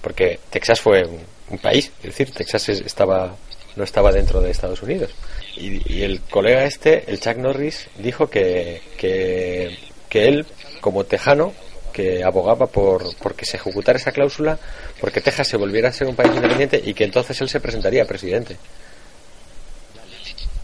Porque 0.00 0.38
Texas 0.50 0.80
fue 0.80 1.04
un, 1.04 1.20
un 1.50 1.58
país, 1.58 1.90
es 1.98 2.04
decir, 2.10 2.30
Texas 2.32 2.68
es- 2.68 2.80
estaba 2.80 3.34
no 3.76 3.84
estaba 3.84 4.10
dentro 4.10 4.40
de 4.40 4.50
Estados 4.50 4.82
Unidos. 4.82 5.10
Y, 5.56 5.92
y 5.92 6.02
el 6.02 6.20
colega 6.22 6.64
este, 6.64 7.04
el 7.06 7.20
Chuck 7.20 7.36
Norris, 7.36 7.88
dijo 7.98 8.28
que, 8.28 8.82
que, 8.96 9.78
que 10.08 10.28
él, 10.28 10.46
como 10.80 11.04
tejano, 11.04 11.52
que 11.92 12.22
abogaba 12.22 12.66
por, 12.66 13.16
por 13.16 13.34
que 13.34 13.46
se 13.46 13.56
ejecutara 13.56 13.98
esa 13.98 14.12
cláusula, 14.12 14.58
porque 15.00 15.20
Texas 15.20 15.48
se 15.48 15.56
volviera 15.56 15.88
a 15.88 15.92
ser 15.92 16.06
un 16.06 16.14
país 16.14 16.30
independiente 16.34 16.82
y 16.84 16.92
que 16.92 17.04
entonces 17.04 17.40
él 17.40 17.48
se 17.48 17.60
presentaría 17.60 18.02
a 18.02 18.06
presidente. 18.06 18.56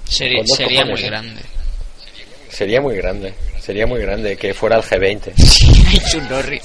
Sería, 0.08 0.42
sería 0.44 0.82
cojones, 0.82 1.00
muy 1.00 1.00
¿eh? 1.00 1.06
grande. 1.06 1.42
Sería 2.50 2.80
muy 2.82 2.96
grande, 2.96 3.34
sería 3.60 3.86
muy 3.86 4.00
grande 4.00 4.36
que 4.36 4.52
fuera 4.52 4.76
el 4.76 4.82
G20. 4.82 5.32
Hay 5.88 5.98
Chuck 6.10 6.30
Norris. 6.30 6.62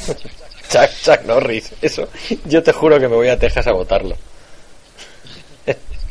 Chuck, 0.69 0.89
Chuck 1.01 1.23
Norris, 1.25 1.71
eso. 1.81 2.09
Yo 2.43 2.61
te 2.61 2.73
juro 2.73 2.99
que 2.99 3.07
me 3.07 3.15
voy 3.15 3.29
a 3.29 3.39
Texas 3.39 3.67
a 3.67 3.71
votarlo. 3.71 4.17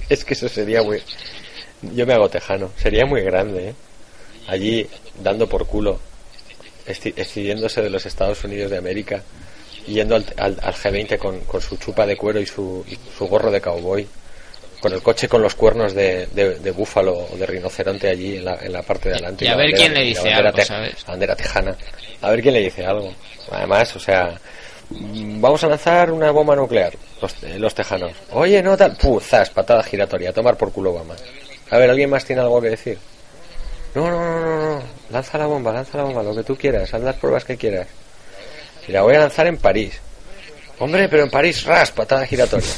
Es 0.08 0.24
que 0.24 0.34
eso 0.34 0.48
sería 0.48 0.82
muy. 0.82 1.02
Yo 1.82 2.06
me 2.06 2.14
hago 2.14 2.28
tejano. 2.28 2.70
Sería 2.76 3.04
muy 3.06 3.22
grande, 3.22 3.68
¿eh? 3.70 3.74
Allí 4.48 4.86
dando 5.22 5.48
por 5.48 5.66
culo, 5.66 5.98
excidiéndose 6.86 7.82
de 7.82 7.90
los 7.90 8.06
Estados 8.06 8.42
Unidos 8.44 8.70
de 8.70 8.78
América, 8.78 9.22
yendo 9.86 10.16
al, 10.16 10.24
al- 10.36 10.58
al 10.62 10.74
G20 10.74 11.18
con, 11.18 11.40
con 11.40 11.60
su 11.60 11.76
chupa 11.76 12.06
de 12.06 12.16
cuero 12.16 12.40
y 12.40 12.46
su, 12.46 12.84
y 12.88 12.96
su 13.16 13.26
gorro 13.26 13.50
de 13.50 13.60
cowboy, 13.60 14.06
con 14.80 14.92
el 14.92 15.02
coche 15.02 15.28
con 15.28 15.42
los 15.42 15.54
cuernos 15.54 15.94
de, 15.94 16.26
de- 16.26 16.58
de 16.60 16.70
búfalo 16.70 17.14
o 17.32 17.36
de 17.36 17.46
rinoceronte 17.46 18.08
allí 18.08 18.36
en 18.36 18.44
la, 18.44 18.54
en 18.62 18.72
la 18.72 18.82
parte 18.82 19.08
de 19.08 19.16
adelante. 19.16 19.44
Y 19.44 19.48
a 19.48 19.56
ver 19.56 19.70
bandera- 19.72 19.76
quién 19.78 19.94
le 19.94 20.02
dice 20.04 20.20
algo, 20.32 20.48
¿sabes? 20.64 21.04
bandera 21.06 21.36
tejana. 21.36 21.76
A 22.22 22.30
ver 22.30 22.42
quién 22.42 22.54
le 22.54 22.60
dice 22.60 22.86
algo. 22.86 23.12
Además, 23.50 23.94
o 23.96 24.00
sea, 24.00 24.40
vamos 24.90 25.62
a 25.64 25.68
lanzar 25.68 26.10
una 26.10 26.30
bomba 26.30 26.54
nuclear, 26.56 26.94
los, 27.20 27.42
eh, 27.42 27.58
los 27.58 27.74
tejanos. 27.74 28.12
Oye, 28.32 28.62
no 28.62 28.76
tal. 28.76 28.96
Puh, 28.96 29.20
zas, 29.20 29.50
patada 29.50 29.82
giratoria, 29.82 30.30
a 30.30 30.32
tomar 30.32 30.56
por 30.56 30.72
culo 30.72 30.92
Obama. 30.92 31.14
A 31.70 31.78
ver, 31.78 31.90
¿alguien 31.90 32.10
más 32.10 32.24
tiene 32.24 32.42
algo 32.42 32.60
que 32.60 32.70
decir? 32.70 32.98
No, 33.94 34.10
no, 34.10 34.20
no, 34.20 34.40
no, 34.40 34.74
no. 34.74 34.82
Lanza 35.10 35.38
la 35.38 35.46
bomba, 35.46 35.72
lanza 35.72 35.98
la 35.98 36.04
bomba, 36.04 36.22
lo 36.22 36.34
que 36.34 36.42
tú 36.42 36.56
quieras, 36.56 36.92
haz 36.92 37.02
las 37.02 37.16
pruebas 37.16 37.44
que 37.44 37.56
quieras. 37.56 37.88
Y 38.86 38.92
la 38.92 39.02
voy 39.02 39.16
a 39.16 39.20
lanzar 39.20 39.46
en 39.46 39.56
París. 39.56 39.98
Hombre, 40.78 41.08
pero 41.08 41.24
en 41.24 41.30
París, 41.30 41.64
ras, 41.64 41.90
patada 41.90 42.26
giratoria. 42.26 42.70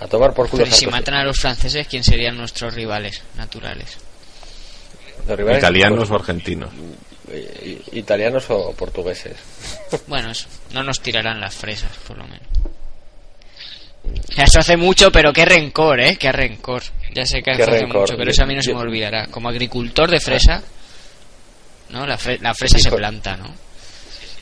A 0.00 0.06
tomar 0.06 0.32
por 0.32 0.48
culo 0.48 0.64
Pero 0.64 0.74
¿y 0.74 0.78
si 0.78 0.86
matan 0.86 1.14
a 1.14 1.24
los 1.24 1.38
franceses, 1.38 1.86
¿quién 1.86 2.04
serían 2.04 2.36
nuestros 2.36 2.74
rivales 2.74 3.22
naturales? 3.36 3.98
Los 5.26 5.36
rivales, 5.36 5.58
italianos 5.58 6.10
o 6.10 6.14
argentinos. 6.14 6.70
Pues, 7.26 7.44
i- 7.64 7.82
italianos 7.98 8.44
o 8.50 8.72
portugueses. 8.72 9.36
Bueno, 10.06 10.30
eso, 10.30 10.46
no 10.72 10.82
nos 10.82 11.00
tirarán 11.00 11.40
las 11.40 11.54
fresas, 11.54 11.90
por 12.06 12.18
lo 12.18 12.24
menos. 12.24 12.46
Eso 14.36 14.58
hace 14.58 14.76
mucho, 14.76 15.10
pero 15.10 15.32
qué 15.32 15.44
rencor, 15.44 16.00
¿eh? 16.00 16.16
Qué 16.16 16.30
rencor. 16.32 16.82
Ya 17.14 17.24
sé 17.24 17.42
que 17.42 17.52
hace 17.52 17.64
rencor. 17.66 18.00
mucho, 18.02 18.16
pero 18.16 18.30
eso 18.30 18.42
a 18.42 18.46
mí 18.46 18.54
no 18.54 18.62
se 18.62 18.74
me 18.74 18.80
olvidará. 18.80 19.26
Como 19.28 19.48
agricultor 19.48 20.10
de 20.10 20.20
fresa, 20.20 20.62
¿no? 21.90 22.06
La, 22.06 22.18
fre- 22.18 22.40
la 22.40 22.54
fresa 22.54 22.78
se 22.78 22.90
planta, 22.90 23.36
¿no? 23.36 23.54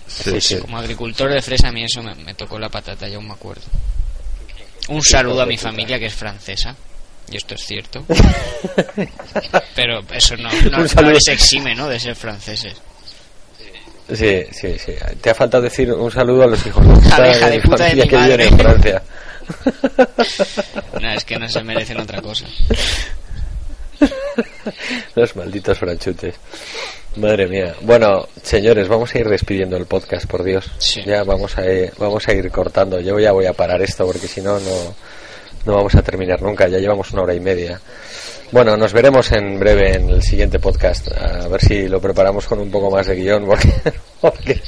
Sí, 0.09 0.40
sí. 0.40 0.56
Como 0.59 0.78
agricultor 0.78 1.30
de 1.32 1.40
fresa, 1.42 1.68
a 1.68 1.72
mí 1.72 1.84
eso 1.84 2.02
me, 2.02 2.14
me 2.16 2.34
tocó 2.34 2.59
la 2.59 2.68
patata, 2.70 3.06
ya 3.09 3.16
aún 3.16 3.28
me 3.28 3.34
acuerdo. 3.34 3.62
Un 4.88 5.02
saludo 5.02 5.42
a 5.42 5.46
mi 5.46 5.56
familia 5.56 5.98
que 5.98 6.06
es 6.06 6.14
francesa. 6.14 6.74
Y 7.32 7.36
esto 7.36 7.54
es 7.54 7.64
cierto. 7.64 8.04
Pero 9.74 10.00
eso 10.12 10.36
no, 10.36 10.50
no, 10.70 10.84
no 10.84 11.10
les 11.10 11.28
exime, 11.28 11.74
¿no? 11.74 11.88
De 11.88 11.98
ser 11.98 12.14
franceses. 12.14 12.74
Sí, 14.12 14.44
sí, 14.52 14.76
sí. 14.78 14.92
Te 15.20 15.30
ha 15.30 15.34
faltado 15.34 15.62
decir 15.62 15.90
un 15.92 16.10
saludo 16.10 16.42
a 16.42 16.46
los 16.46 16.66
hijos 16.66 16.86
de 16.86 16.92
puta, 17.02 17.48
de 17.48 17.60
puta 17.60 17.84
de 17.84 17.94
mi 17.94 18.02
que 18.02 18.16
viven 18.16 18.20
madre. 18.20 18.46
en 18.48 18.59
Francia. 18.59 19.02
No, 21.00 21.12
es 21.12 21.24
que 21.24 21.38
no 21.38 21.48
se 21.48 21.62
merecen 21.62 21.98
otra 21.98 22.20
cosa. 22.20 22.44
Los 25.14 25.34
malditos 25.36 25.78
franchutes. 25.78 26.34
Madre 27.16 27.46
mía. 27.46 27.74
Bueno, 27.80 28.28
señores, 28.42 28.88
vamos 28.88 29.14
a 29.14 29.18
ir 29.18 29.28
despidiendo 29.28 29.76
el 29.76 29.86
podcast, 29.86 30.26
por 30.26 30.42
Dios. 30.42 30.70
Sí. 30.78 31.02
Ya 31.06 31.24
vamos 31.24 31.56
a, 31.56 31.64
ir, 31.70 31.92
vamos 31.98 32.26
a 32.28 32.32
ir 32.34 32.50
cortando. 32.50 33.00
Yo 33.00 33.18
ya 33.18 33.32
voy 33.32 33.46
a 33.46 33.52
parar 33.52 33.80
esto 33.82 34.06
porque 34.06 34.28
si 34.28 34.40
no, 34.40 34.59
no, 34.60 34.94
no 35.66 35.74
vamos 35.74 35.94
a 35.94 36.02
terminar 36.02 36.40
nunca. 36.43 36.68
Ya 36.68 36.78
llevamos 36.78 37.10
una 37.12 37.22
hora 37.22 37.34
y 37.34 37.40
media. 37.40 37.80
Bueno, 38.51 38.76
nos 38.76 38.93
veremos 38.93 39.30
en 39.32 39.59
breve 39.59 39.94
en 39.97 40.10
el 40.10 40.22
siguiente 40.22 40.59
podcast. 40.59 41.09
A 41.12 41.48
ver 41.48 41.60
si 41.60 41.89
lo 41.89 42.01
preparamos 42.01 42.47
con 42.47 42.59
un 42.60 42.70
poco 42.70 42.90
más 42.90 43.06
de 43.06 43.16
guion 43.16 43.44
porque... 43.47 43.72
porque 44.20 44.60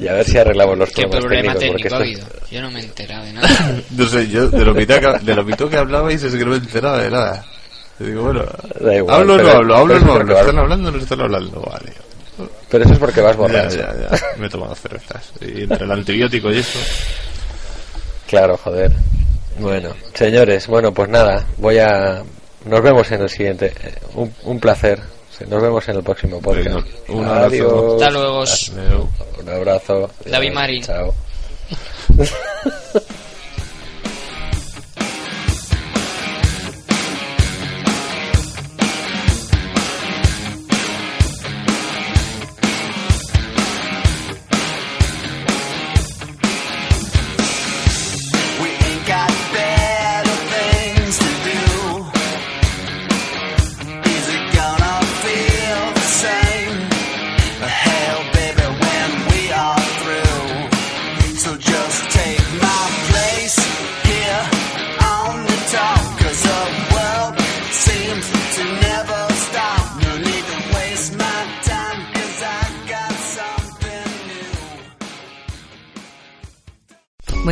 y 0.00 0.08
a 0.08 0.14
ver 0.14 0.24
si 0.24 0.38
arreglamos 0.38 0.78
los 0.78 0.90
¿Qué 0.90 1.02
problemas 1.06 1.24
problema 1.24 1.54
técnicos. 1.56 1.92
Porque 1.92 2.04
ha 2.04 2.24
esto-? 2.24 2.46
Yo 2.50 2.62
no 2.62 2.70
me 2.70 2.80
he 2.80 2.84
enterado 2.84 3.24
de 3.26 3.32
nada. 3.34 3.48
No 3.90 4.06
sé, 4.06 4.28
yo 4.28 4.48
de 4.48 4.64
lo 4.64 4.72
mitad 4.74 4.98
que, 5.18 5.24
de 5.24 5.34
lo 5.34 5.44
mitad 5.44 5.68
que 5.68 5.76
hablabais 5.76 6.22
es 6.22 6.34
que 6.34 6.44
no 6.44 6.50
me 6.52 6.56
enteraba 6.56 7.02
de 7.02 7.10
nada. 7.10 7.44
Yo 8.00 8.06
digo, 8.06 8.22
bueno, 8.22 8.44
Da 8.80 8.94
igual, 8.96 9.16
hablo 9.20 9.34
o 9.34 9.36
no 9.36 9.42
pero- 9.44 9.56
hablo, 9.58 9.76
hablo 9.76 9.94
o 9.94 9.98
pero 9.98 9.98
no 9.98 9.98
es 9.98 10.02
hablo, 10.02 10.14
porque 10.26 10.32
están 10.40 10.56
vas- 10.56 10.62
hablando 10.62 10.88
o 10.88 10.92
no 10.92 10.98
están 10.98 11.20
hablando, 11.20 11.60
vale. 11.60 11.92
Pero 12.70 12.84
eso 12.84 12.92
es 12.94 12.98
porque 12.98 13.20
vas 13.20 13.32
Ya, 13.36 13.38
borracho. 13.42 13.76
ya, 13.76 13.94
ya, 14.10 14.20
me 14.38 14.46
he 14.46 14.50
tomado 14.50 14.74
cervezas. 14.74 15.32
Y 15.42 15.62
entre 15.62 15.84
el 15.84 15.92
antibiótico 15.92 16.50
y 16.50 16.58
eso. 16.58 16.78
Claro, 18.34 18.56
joder. 18.56 18.90
Bueno, 19.60 19.90
señores, 20.12 20.66
bueno, 20.66 20.92
pues 20.92 21.08
nada, 21.08 21.46
voy 21.58 21.78
a... 21.78 22.24
Nos 22.64 22.82
vemos 22.82 23.08
en 23.12 23.22
el 23.22 23.28
siguiente. 23.30 23.72
eh, 23.84 23.94
Un, 24.14 24.34
un 24.42 24.58
placer. 24.58 24.98
Nos 25.48 25.62
vemos 25.62 25.86
en 25.88 25.96
el 25.96 26.02
próximo 26.02 26.40
podcast. 26.40 26.66
Venga, 26.66 26.84
un 27.10 27.24
abrazo. 27.24 27.46
Adiós. 27.46 27.92
Hasta 28.02 28.10
luego. 28.10 28.42
Adeu. 28.42 29.08
Un 29.40 29.48
abrazo. 29.48 30.10
David. 30.24 30.52
Marín. 30.52 30.82
Chao. 30.82 31.14